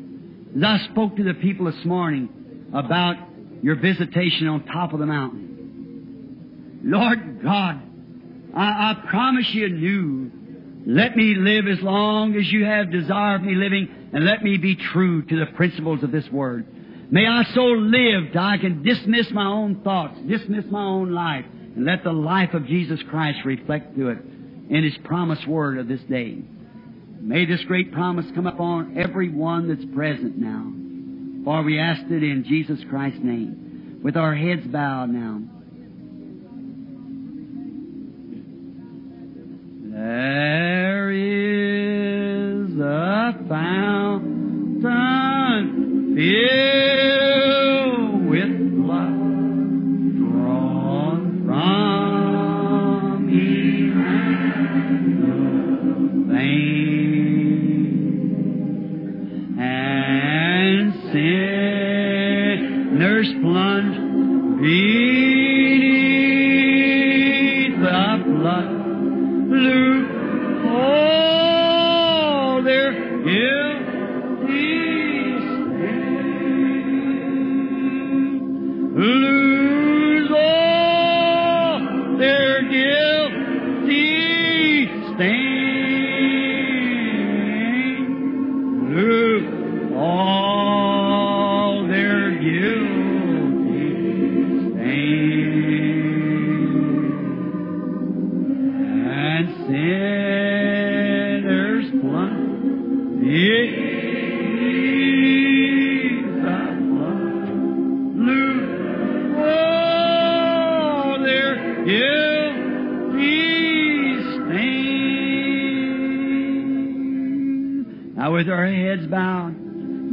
as 0.57 0.65
I 0.65 0.79
spoke 0.91 1.17
to 1.17 1.23
the 1.23 1.35
people 1.35 1.67
this 1.67 1.85
morning 1.85 2.71
about 2.73 3.17
your 3.61 3.75
visitation 3.75 4.49
on 4.49 4.65
top 4.65 4.95
of 4.95 5.01
the 5.01 5.07
mountain. 5.07 6.81
Lord 6.83 7.43
God, 7.43 7.83
I, 8.57 8.63
I 8.63 9.05
promise 9.11 9.47
you 9.53 9.67
anew, 9.67 10.31
let 10.87 11.15
me 11.15 11.35
live 11.37 11.67
as 11.69 11.83
long 11.83 12.37
as 12.37 12.51
you 12.51 12.65
have 12.65 12.91
desired 12.91 13.43
me 13.43 13.55
living, 13.55 13.98
and 14.13 14.25
let 14.25 14.43
me 14.43 14.57
be 14.57 14.77
true 14.77 15.23
to 15.23 15.39
the 15.39 15.53
principles 15.53 16.03
of 16.03 16.13
this 16.13 16.29
word. 16.31 16.67
May 17.11 17.27
I 17.27 17.43
so 17.55 17.63
live 17.63 18.33
that 18.35 18.43
I 18.43 18.59
can 18.59 18.83
dismiss 18.83 19.31
my 19.31 19.47
own 19.47 19.83
thoughts, 19.83 20.19
dismiss 20.27 20.67
my 20.71 20.85
own 20.85 21.13
life, 21.13 21.45
and 21.75 21.85
let 21.85 22.05
the 22.05 22.13
life 22.13 22.55
of 22.55 22.67
Jesus 22.67 23.01
Christ 23.09 23.39
reflect 23.45 23.95
through 23.95 24.11
it 24.11 24.19
in 24.69 24.85
His 24.85 24.97
promised 25.05 25.47
word 25.47 25.79
of 25.79 25.89
this 25.89 26.03
day. 26.03 26.39
May 27.21 27.47
this 27.47 27.65
great 27.65 27.93
promise 27.93 28.27
come 28.35 28.47
upon 28.47 28.99
every 28.99 29.31
one 29.31 29.69
that's 29.69 29.85
present 29.95 30.39
now. 30.39 30.73
For 31.45 31.63
we 31.63 31.79
ask 31.79 32.03
it 32.03 32.23
in 32.23 32.45
Jesus 32.47 32.79
Christ's 32.91 33.21
name. 33.23 34.01
With 34.03 34.17
our 34.17 34.35
heads 34.35 34.67
bowed 34.67 35.11
now. 35.11 35.43
Is 39.91 40.58
a 43.29 43.33
fountain. 43.49 44.89
filled 46.17 46.88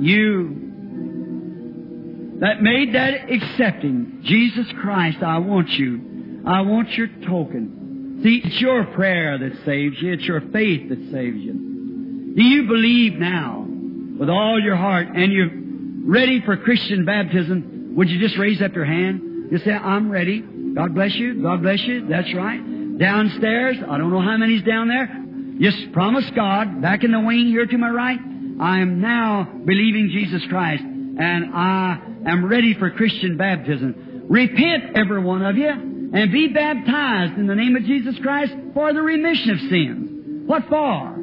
you 0.05 0.73
that 2.39 2.61
made 2.61 2.93
that 2.95 3.31
accepting, 3.31 4.21
Jesus 4.23 4.67
Christ, 4.81 5.23
I 5.23 5.37
want 5.39 5.69
you. 5.69 6.43
I 6.45 6.61
want 6.61 6.91
your 6.91 7.07
token. 7.27 8.19
See, 8.23 8.41
it's 8.43 8.59
your 8.61 8.85
prayer 8.93 9.37
that 9.37 9.65
saves 9.65 10.01
you. 10.01 10.13
It's 10.13 10.25
your 10.25 10.41
faith 10.41 10.89
that 10.89 10.99
saves 11.11 11.37
you. 11.37 12.33
Do 12.35 12.43
you 12.43 12.67
believe 12.67 13.13
now 13.13 13.65
with 14.19 14.29
all 14.29 14.59
your 14.61 14.75
heart 14.75 15.07
and 15.07 15.31
you're 15.31 15.49
ready 16.05 16.41
for 16.45 16.57
Christian 16.57 17.05
baptism? 17.05 17.93
Would 17.95 18.09
you 18.09 18.19
just 18.19 18.37
raise 18.37 18.61
up 18.61 18.75
your 18.75 18.85
hand? 18.85 19.49
Just 19.51 19.63
say, 19.63 19.71
I'm 19.71 20.11
ready. 20.11 20.41
God 20.41 20.93
bless 20.93 21.15
you. 21.15 21.41
God 21.41 21.61
bless 21.61 21.79
you. 21.81 22.07
That's 22.07 22.33
right. 22.35 22.59
Downstairs, 22.97 23.77
I 23.89 23.97
don't 23.97 24.11
know 24.11 24.21
how 24.21 24.37
many's 24.37 24.63
down 24.63 24.89
there. 24.89 25.23
Just 25.59 25.93
promise 25.93 26.29
God, 26.35 26.81
back 26.81 27.03
in 27.03 27.11
the 27.11 27.19
wing 27.19 27.47
here 27.47 27.65
to 27.65 27.77
my 27.77 27.89
right, 27.89 28.19
I 28.59 28.79
am 28.79 29.01
now 29.01 29.43
believing 29.65 30.09
Jesus 30.11 30.45
Christ 30.47 30.83
and 30.83 31.53
I 31.53 31.99
am 32.25 32.45
ready 32.45 32.73
for 32.73 32.89
Christian 32.91 33.37
baptism. 33.37 34.25
Repent, 34.29 34.97
every 34.97 35.21
one 35.21 35.43
of 35.43 35.57
you, 35.57 35.69
and 35.69 36.31
be 36.31 36.47
baptized 36.47 37.33
in 37.37 37.47
the 37.47 37.55
name 37.55 37.75
of 37.75 37.83
Jesus 37.83 38.17
Christ 38.19 38.53
for 38.73 38.93
the 38.93 39.01
remission 39.01 39.51
of 39.51 39.59
sins. 39.59 40.47
What 40.47 40.67
for? 40.67 41.15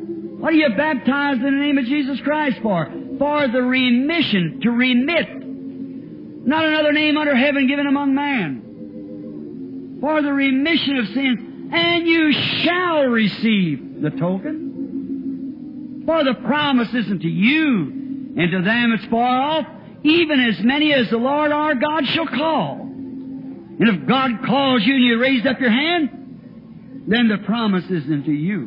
What 0.43 0.53
are 0.53 0.57
you 0.57 0.71
baptized 0.77 1.41
in 1.41 1.45
the 1.45 1.65
name 1.65 1.79
of 1.79 1.85
Jesus 1.85 2.21
Christ 2.21 2.59
for? 2.63 2.91
For 3.19 3.49
the 3.49 3.63
remission, 3.63 4.61
to 4.63 4.71
remit. 4.71 5.29
Not 6.47 6.65
another 6.65 6.93
name 6.93 7.17
under 7.17 7.37
heaven 7.37 7.69
given 7.69 7.87
among 7.87 8.15
man. 8.15 9.99
For 10.01 10.21
the 10.23 10.33
remission 10.33 10.97
of 10.99 11.07
sins. 11.09 11.39
And 11.73 12.07
you 12.07 12.33
shall 12.33 13.05
receive 13.05 14.03
the 14.03 14.11
token. 14.11 14.72
For 16.07 16.25
the 16.25 16.35
promise 16.35 16.93
isn't 16.93 17.21
to 17.21 17.29
you 17.29 18.35
and 18.37 18.51
to 18.51 18.63
them 18.63 18.93
it's 18.93 19.05
far 19.07 19.41
off, 19.41 19.67
even 20.03 20.41
as 20.41 20.61
many 20.61 20.93
as 20.93 21.11
the 21.11 21.17
Lord 21.17 21.53
our 21.53 21.75
God 21.75 22.07
shall 22.09 22.27
call. 22.27 22.81
And 22.81 23.89
if 23.89 24.07
God 24.07 24.45
calls 24.45 24.83
you 24.85 24.95
and 24.95 25.05
you 25.05 25.21
raise 25.21 25.47
up 25.47 25.61
your 25.61 25.71
hand, 25.71 27.05
then 27.07 27.29
the 27.29 27.39
promise 27.39 27.85
isn't 27.85 28.25
to 28.25 28.33
you. 28.33 28.67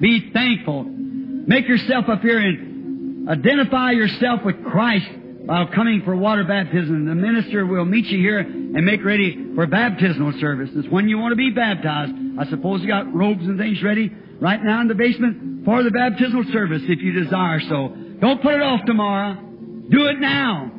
Be 0.00 0.30
thankful. 0.32 0.84
Make 0.84 1.68
yourself 1.68 2.08
up 2.08 2.20
here 2.20 2.38
and 2.38 3.28
identify 3.28 3.92
yourself 3.92 4.44
with 4.44 4.64
Christ 4.64 5.08
while 5.44 5.66
coming 5.68 6.02
for 6.02 6.14
water 6.14 6.44
baptism. 6.44 7.06
The 7.06 7.14
minister 7.14 7.66
will 7.66 7.84
meet 7.84 8.06
you 8.06 8.18
here 8.18 8.38
and 8.38 8.84
make 8.84 9.04
ready 9.04 9.54
for 9.54 9.66
baptismal 9.66 10.34
services. 10.40 10.86
When 10.88 11.08
you 11.08 11.18
want 11.18 11.32
to 11.32 11.36
be 11.36 11.50
baptized, 11.50 12.12
I 12.38 12.46
suppose 12.48 12.82
you 12.82 12.88
got 12.88 13.12
robes 13.12 13.44
and 13.44 13.58
things 13.58 13.82
ready 13.82 14.12
right 14.40 14.62
now 14.62 14.80
in 14.80 14.88
the 14.88 14.94
basement 14.94 15.49
for 15.64 15.82
the 15.82 15.90
baptismal 15.90 16.44
service 16.52 16.82
if 16.88 17.00
you 17.00 17.12
desire 17.12 17.60
so. 17.60 17.88
Don't 18.20 18.42
put 18.42 18.54
it 18.54 18.62
off 18.62 18.84
tomorrow. 18.86 19.34
Do 19.34 20.06
it 20.06 20.20
now. 20.20 20.70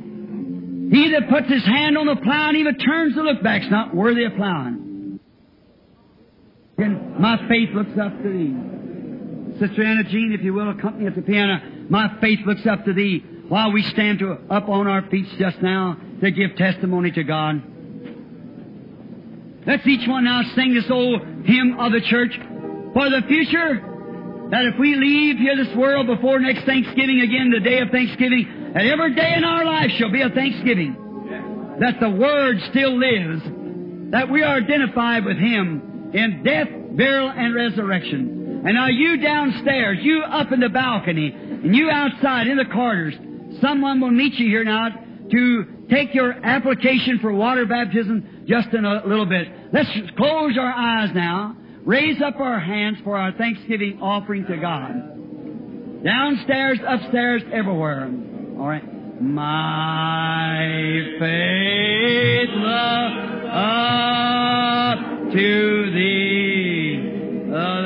He 0.91 1.11
that 1.11 1.29
puts 1.29 1.47
his 1.47 1.65
hand 1.65 1.97
on 1.97 2.07
the 2.07 2.15
plow 2.17 2.49
and 2.49 2.57
even 2.57 2.77
turns 2.77 3.15
to 3.15 3.21
look 3.21 3.41
back 3.41 3.63
is 3.63 3.71
not 3.71 3.95
worthy 3.95 4.25
of 4.25 4.35
plowing. 4.35 5.19
And 6.77 7.17
my 7.19 7.37
faith 7.47 7.69
looks 7.73 7.97
up 7.99 8.21
to 8.21 8.29
thee. 8.29 9.59
Sister 9.59 9.83
Anna 9.83 10.03
Jean, 10.03 10.35
if 10.37 10.43
you 10.43 10.53
will, 10.53 10.69
accompany 10.69 11.05
at 11.05 11.15
the 11.15 11.21
piano. 11.21 11.85
My 11.89 12.19
faith 12.19 12.39
looks 12.45 12.65
up 12.65 12.85
to 12.85 12.93
thee 12.93 13.23
while 13.47 13.71
we 13.71 13.83
stand 13.83 14.19
to, 14.19 14.31
up 14.49 14.69
on 14.69 14.87
our 14.87 15.07
feet 15.09 15.27
just 15.37 15.61
now 15.61 15.97
to 16.21 16.31
give 16.31 16.55
testimony 16.55 17.11
to 17.11 17.23
God. 17.23 17.61
Let's 19.67 19.85
each 19.85 20.07
one 20.07 20.23
now 20.23 20.41
sing 20.55 20.73
this 20.73 20.89
old 20.89 21.21
hymn 21.45 21.77
of 21.79 21.91
the 21.91 22.01
church 22.09 22.31
for 22.93 23.09
the 23.09 23.21
future. 23.27 23.90
That 24.51 24.65
if 24.65 24.77
we 24.77 24.95
leave 24.95 25.37
here 25.37 25.55
this 25.55 25.73
world 25.77 26.07
before 26.07 26.39
next 26.39 26.65
Thanksgiving 26.65 27.21
again, 27.21 27.51
the 27.51 27.63
day 27.63 27.79
of 27.79 27.89
Thanksgiving, 27.89 28.73
that 28.73 28.85
every 28.85 29.15
day 29.15 29.33
in 29.37 29.45
our 29.45 29.63
life 29.63 29.91
shall 29.97 30.11
be 30.11 30.21
a 30.21 30.29
Thanksgiving. 30.29 31.77
That 31.79 32.01
the 32.01 32.09
Word 32.09 32.57
still 32.69 32.99
lives. 32.99 33.41
That 34.11 34.29
we 34.29 34.43
are 34.43 34.57
identified 34.57 35.23
with 35.23 35.37
Him 35.37 36.11
in 36.13 36.43
death, 36.43 36.67
burial, 36.97 37.31
and 37.31 37.55
resurrection. 37.55 38.63
And 38.65 38.75
now 38.75 38.87
you 38.87 39.17
downstairs, 39.17 39.99
you 40.01 40.21
up 40.21 40.51
in 40.51 40.59
the 40.59 40.69
balcony, 40.69 41.31
and 41.31 41.73
you 41.73 41.89
outside 41.89 42.47
in 42.47 42.57
the 42.57 42.65
corridors, 42.65 43.15
someone 43.61 44.01
will 44.01 44.11
meet 44.11 44.33
you 44.33 44.47
here 44.47 44.65
now 44.65 44.89
to 45.31 45.87
take 45.89 46.13
your 46.13 46.33
application 46.45 47.19
for 47.19 47.31
water 47.31 47.65
baptism 47.65 48.45
just 48.47 48.67
in 48.73 48.83
a 48.83 49.07
little 49.07 49.25
bit. 49.25 49.47
Let's 49.71 49.89
close 50.17 50.57
our 50.59 50.73
eyes 50.73 51.11
now. 51.15 51.55
Raise 51.85 52.21
up 52.21 52.39
our 52.39 52.59
hands 52.59 52.97
for 53.03 53.17
our 53.17 53.31
Thanksgiving 53.31 53.99
offering 54.01 54.45
to 54.45 54.57
God. 54.57 56.03
Downstairs, 56.03 56.79
upstairs, 56.87 57.41
everywhere. 57.51 58.05
All 58.59 58.67
right. 58.67 58.83
My 59.21 60.67
faith 61.19 62.49
look 62.55 63.45
up 63.53 64.99
to 65.31 65.91
thee, 65.91 67.47
thou 67.49 67.81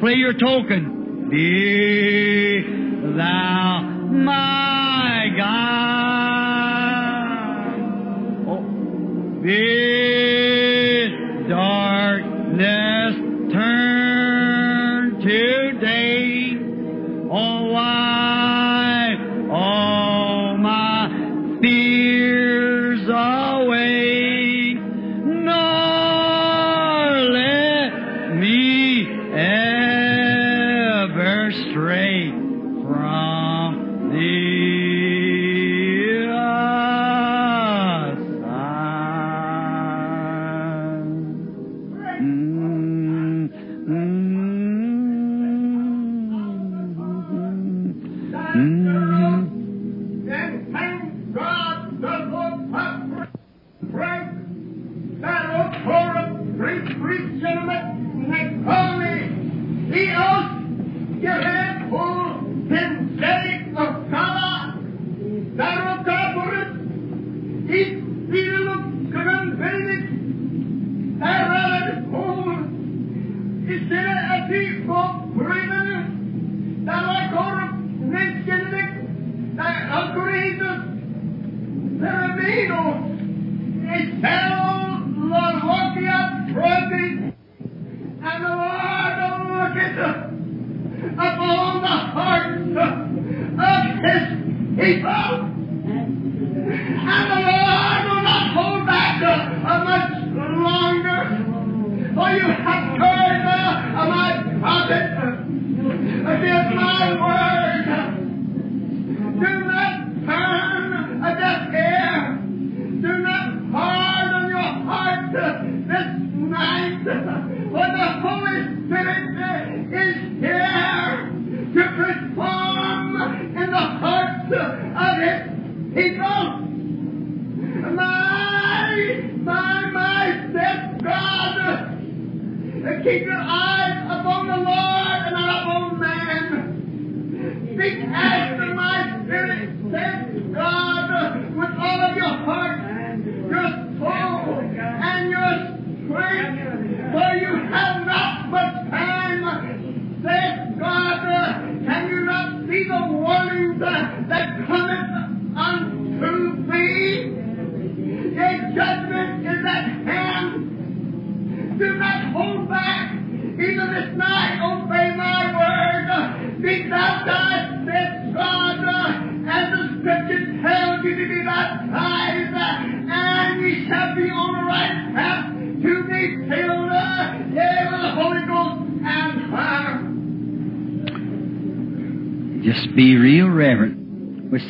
Display 0.00 0.14
your 0.14 0.32
token. 0.32 1.28
Be 1.28 2.62
thou 3.18 3.82
my 4.08 5.28
God. 5.36 5.66
Oh, 8.48 8.62
bid 9.42 9.89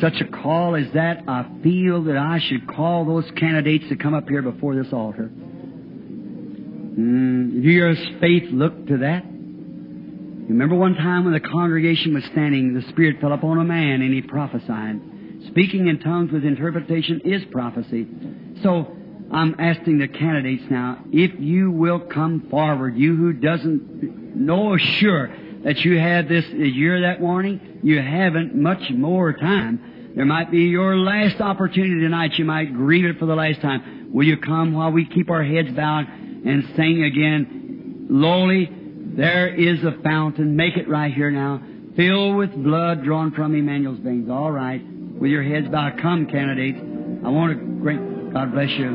such 0.01 0.19
a 0.19 0.25
call 0.25 0.75
as 0.75 0.91
that, 0.93 1.23
I 1.27 1.45
feel 1.63 2.03
that 2.05 2.17
I 2.17 2.39
should 2.39 2.67
call 2.67 3.05
those 3.05 3.29
candidates 3.37 3.87
to 3.89 3.95
come 3.95 4.13
up 4.13 4.27
here 4.27 4.41
before 4.41 4.75
this 4.75 4.91
altar. 4.91 5.29
Mm, 6.99 7.63
your 7.63 7.95
faith 8.19 8.51
look 8.51 8.87
to 8.87 8.97
that. 8.97 9.23
You 9.23 10.47
remember 10.49 10.75
one 10.75 10.95
time 10.95 11.23
when 11.23 11.33
the 11.33 11.39
congregation 11.39 12.13
was 12.13 12.25
standing, 12.25 12.73
the 12.73 12.81
Spirit 12.89 13.21
fell 13.21 13.31
upon 13.31 13.59
a 13.59 13.63
man 13.63 14.01
and 14.01 14.13
he 14.13 14.21
prophesied. 14.21 14.99
Speaking 15.47 15.87
in 15.87 15.99
tongues 15.99 16.31
with 16.31 16.43
interpretation 16.43 17.21
is 17.23 17.43
prophecy. 17.51 18.07
So 18.63 18.95
I'm 19.31 19.55
asking 19.59 19.99
the 19.99 20.07
candidates 20.07 20.63
now, 20.69 20.99
if 21.11 21.39
you 21.39 21.71
will 21.71 21.99
come 21.99 22.47
forward, 22.49 22.97
you 22.97 23.15
who 23.15 23.33
doesn't 23.33 24.35
know 24.35 24.75
sure 24.77 25.29
that 25.63 25.77
you 25.85 25.97
have 25.97 26.27
this 26.27 26.45
year 26.49 27.01
that 27.01 27.21
warning, 27.21 27.79
you 27.83 28.01
haven't 28.01 28.55
much 28.55 28.89
more 28.91 29.31
time. 29.31 29.90
There 30.15 30.25
might 30.25 30.51
be 30.51 30.63
your 30.63 30.97
last 30.97 31.39
opportunity 31.39 32.01
tonight. 32.01 32.31
You 32.37 32.45
might 32.45 32.73
grieve 32.73 33.05
it 33.05 33.17
for 33.17 33.25
the 33.25 33.35
last 33.35 33.61
time. 33.61 34.09
Will 34.13 34.25
you 34.25 34.37
come 34.37 34.73
while 34.73 34.91
we 34.91 35.05
keep 35.05 35.29
our 35.29 35.43
heads 35.43 35.69
bowed 35.71 36.05
and 36.07 36.63
sing 36.75 37.03
again? 37.03 38.07
Lowly, 38.09 38.69
there 39.15 39.47
is 39.47 39.83
a 39.83 40.01
fountain. 40.03 40.55
Make 40.55 40.75
it 40.75 40.89
right 40.89 41.13
here 41.13 41.31
now. 41.31 41.61
Filled 41.95 42.35
with 42.35 42.51
blood 42.61 43.03
drawn 43.03 43.31
from 43.31 43.55
Emmanuel's 43.55 43.99
veins. 43.99 44.29
All 44.29 44.51
right. 44.51 44.81
With 44.83 45.31
your 45.31 45.43
heads 45.43 45.69
bowed. 45.69 46.01
Come, 46.01 46.25
candidates. 46.25 46.79
I 47.23 47.29
want 47.29 47.57
to 47.57 47.65
great, 47.79 48.33
God 48.33 48.51
bless 48.51 48.69
you. 48.71 48.89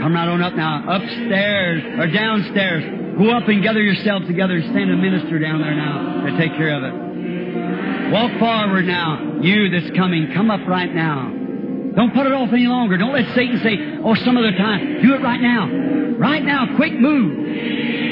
Come 0.00 0.14
right 0.14 0.28
on 0.28 0.40
up 0.42 0.54
now. 0.54 0.84
Upstairs 0.96 1.82
or 1.98 2.06
downstairs. 2.12 3.18
Go 3.18 3.30
up 3.36 3.48
and 3.48 3.62
gather 3.62 3.82
yourselves 3.82 4.26
together 4.26 4.56
and 4.56 4.90
a 4.90 4.96
minister 4.96 5.38
down 5.38 5.60
there 5.60 5.74
now 5.74 6.24
to 6.24 6.36
take 6.38 6.52
care 6.56 6.76
of 6.76 6.84
it. 6.84 8.12
Walk 8.12 8.38
forward 8.38 8.84
now. 8.84 9.25
You 9.42 9.68
that's 9.70 9.90
coming, 9.96 10.32
come 10.34 10.50
up 10.50 10.66
right 10.66 10.92
now. 10.92 11.30
Don't 11.96 12.12
put 12.12 12.26
it 12.26 12.32
off 12.32 12.52
any 12.52 12.66
longer. 12.66 12.98
Don't 12.98 13.12
let 13.12 13.34
Satan 13.34 13.58
say, 13.62 13.78
oh, 14.04 14.14
some 14.16 14.36
other 14.36 14.52
time. 14.52 15.00
Do 15.02 15.14
it 15.14 15.22
right 15.22 15.40
now. 15.40 15.66
Right 16.18 16.44
now. 16.44 16.76
Quick 16.76 16.92
move. 16.92 17.38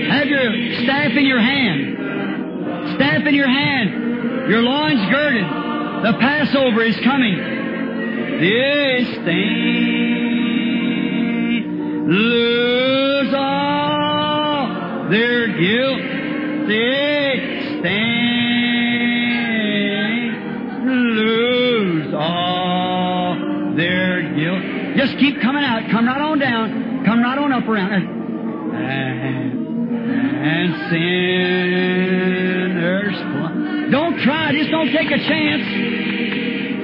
Have 0.09 0.27
your 0.27 0.83
staff 0.85 1.13
in 1.13 1.27
your 1.27 1.41
hand. 1.41 2.97
Staff 2.97 3.27
in 3.27 3.35
your 3.35 3.49
hand. 3.49 4.51
Your 4.51 4.63
loins 4.63 5.11
girded. 5.11 5.45
The 5.45 6.13
Passover 6.19 6.83
is 6.83 6.97
coming. 7.05 7.37
This 8.41 9.09
thing 9.25 10.05
lose 12.09 13.35
all 13.35 15.09
their 15.11 15.49
guilt. 15.49 16.01
This 16.69 17.83
thing 17.83 18.34
Just 24.97 25.19
keep 25.19 25.41
coming 25.41 25.65
out. 25.65 25.91
Come 25.91 26.07
right 26.07 26.21
on 26.21 26.39
down. 26.39 27.05
Come 27.05 27.21
right 27.23 27.39
on 27.39 27.53
up 27.53 27.67
around. 27.67 27.93
And, 28.75 29.59
and 30.47 30.75
sinners. 30.91 32.35
Don't 33.91 34.19
try. 34.21 34.53
Just 34.53 34.71
don't 34.71 34.93
take 34.93 35.11
a 35.11 35.19
chance. 35.19 35.63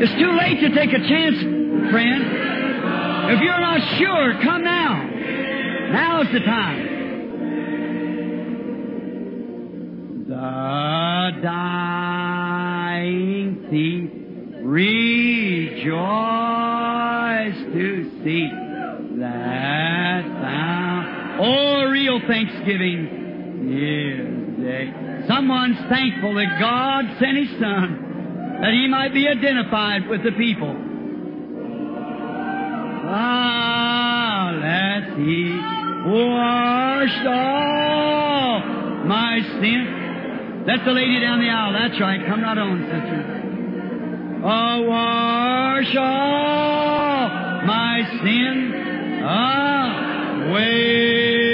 It's 0.02 0.12
too 0.14 0.32
late 0.32 0.60
to 0.60 0.70
take 0.74 0.92
a 0.92 0.98
chance, 0.98 1.40
friend. 1.90 2.24
If 3.32 3.40
you're 3.42 3.60
not 3.60 3.80
sure, 3.98 4.34
come 4.42 4.64
now. 4.64 5.06
Now's 5.92 6.32
the 6.32 6.40
time. 6.40 6.88
The 10.26 11.30
dying 11.42 12.86
thief 13.70 14.10
rejoice 14.62 15.80
to 15.80 16.59
see 18.24 18.48
that 19.20 20.22
found. 20.24 21.40
Oh, 21.40 21.84
real 21.90 22.20
thanksgiving 22.26 23.70
is. 23.72 24.40
Someone's 25.28 25.78
thankful 25.88 26.34
that 26.34 26.58
God 26.58 27.04
sent 27.18 27.36
His 27.36 27.50
Son 27.60 28.58
that 28.60 28.72
He 28.72 28.88
might 28.88 29.14
be 29.14 29.28
identified 29.28 30.08
with 30.08 30.22
the 30.22 30.32
people. 30.32 30.76
Ah, 33.12 34.52
let 34.60 35.18
He 35.18 35.50
wash 36.06 37.26
all 37.26 38.60
my 39.06 39.40
sin. 39.60 40.64
That's 40.66 40.84
the 40.84 40.92
lady 40.92 41.20
down 41.20 41.40
the 41.40 41.48
aisle. 41.48 41.72
That's 41.72 42.00
right. 42.00 42.26
Come 42.26 42.42
right 42.42 42.58
on, 42.58 42.82
sister. 42.82 43.36
Oh, 44.44 44.82
wash 44.82 45.96
all 45.96 46.79
my 47.66 48.02
sin 48.22 48.72
away. 50.48 51.49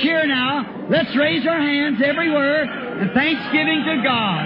Here 0.00 0.26
now. 0.26 0.86
Let's 0.90 1.14
raise 1.16 1.46
our 1.46 1.60
hands 1.60 2.00
everywhere 2.04 2.64
and 2.64 3.10
thanksgiving 3.12 3.84
to 3.84 3.96
God. 4.02 4.44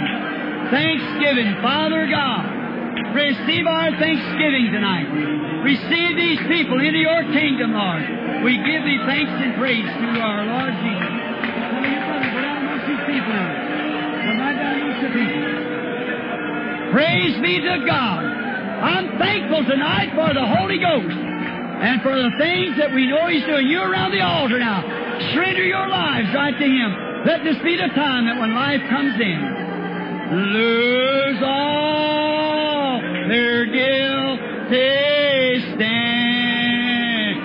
Thanksgiving, 0.71 1.61
Father 1.61 2.09
God. 2.09 2.63
Receive 3.15 3.67
our 3.67 3.91
thanksgiving 4.01 4.73
tonight. 4.73 5.07
Receive 5.63 6.17
these 6.17 6.41
people 6.49 6.81
into 6.81 6.99
your 6.99 7.23
kingdom, 7.33 7.73
Lord. 7.73 8.45
We 8.45 8.57
give 8.57 8.83
thee 8.83 9.01
thanks 9.07 9.33
and 9.37 9.55
praise 9.57 9.87
through 10.01 10.19
our 10.19 10.45
Lord 10.45 10.75
Jesus. 10.81 11.13
Praise 16.93 17.41
be 17.41 17.61
to 17.61 17.85
God. 17.87 18.25
I'm 18.83 19.19
thankful 19.19 19.65
tonight 19.65 20.13
for 20.15 20.35
the 20.35 20.45
Holy 20.45 20.79
Ghost 20.79 21.17
and 21.17 22.03
for 22.03 22.17
the 22.17 22.31
things 22.39 22.77
that 22.79 22.93
we 22.93 23.07
know 23.07 23.29
He's 23.29 23.45
doing. 23.45 23.69
You're 23.69 23.89
around 23.89 24.13
the 24.13 24.21
altar 24.21 24.59
now. 24.59 25.02
Surrender 25.33 25.65
your 25.65 25.89
lives 25.89 26.29
right 26.35 26.57
to 26.59 26.65
Him. 26.65 26.97
Let 27.27 27.45
this 27.45 27.57
be 27.63 27.77
the 27.77 27.89
time 27.95 28.27
that 28.27 28.39
when 28.41 28.55
life 28.55 28.81
comes 28.91 29.15
in, 29.21 29.41
lose 30.53 31.43
all 31.45 33.01
their 33.29 33.67
guilty 33.67 35.61
stand. 35.77 37.37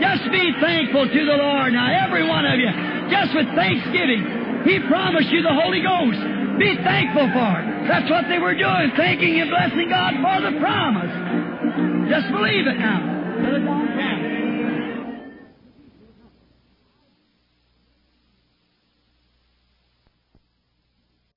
Just 0.00 0.30
be 0.32 0.52
thankful 0.60 1.04
to 1.08 1.24
the 1.26 1.36
Lord 1.36 1.72
now, 1.72 1.90
every 2.06 2.26
one 2.26 2.46
of 2.46 2.58
you. 2.58 2.70
Just 3.10 3.34
with 3.34 3.46
thanksgiving. 3.54 4.64
He 4.64 4.80
promised 4.88 5.28
you 5.30 5.42
the 5.42 5.54
Holy 5.54 5.82
Ghost. 5.82 6.18
Be 6.58 6.74
thankful 6.82 7.28
for 7.36 7.52
it. 7.60 7.86
That's 7.86 8.08
what 8.10 8.24
they 8.28 8.38
were 8.38 8.54
doing, 8.56 8.90
thanking 8.96 9.40
and 9.40 9.50
blessing 9.50 9.88
God 9.90 10.14
for 10.24 10.40
the 10.40 10.58
promise. 10.58 11.12
Just 12.08 12.32
believe 12.32 12.66
it 12.66 12.78
now. 12.80 12.98
Brother 13.38 13.60
Don 13.60 13.86
Campbell. 13.92 14.15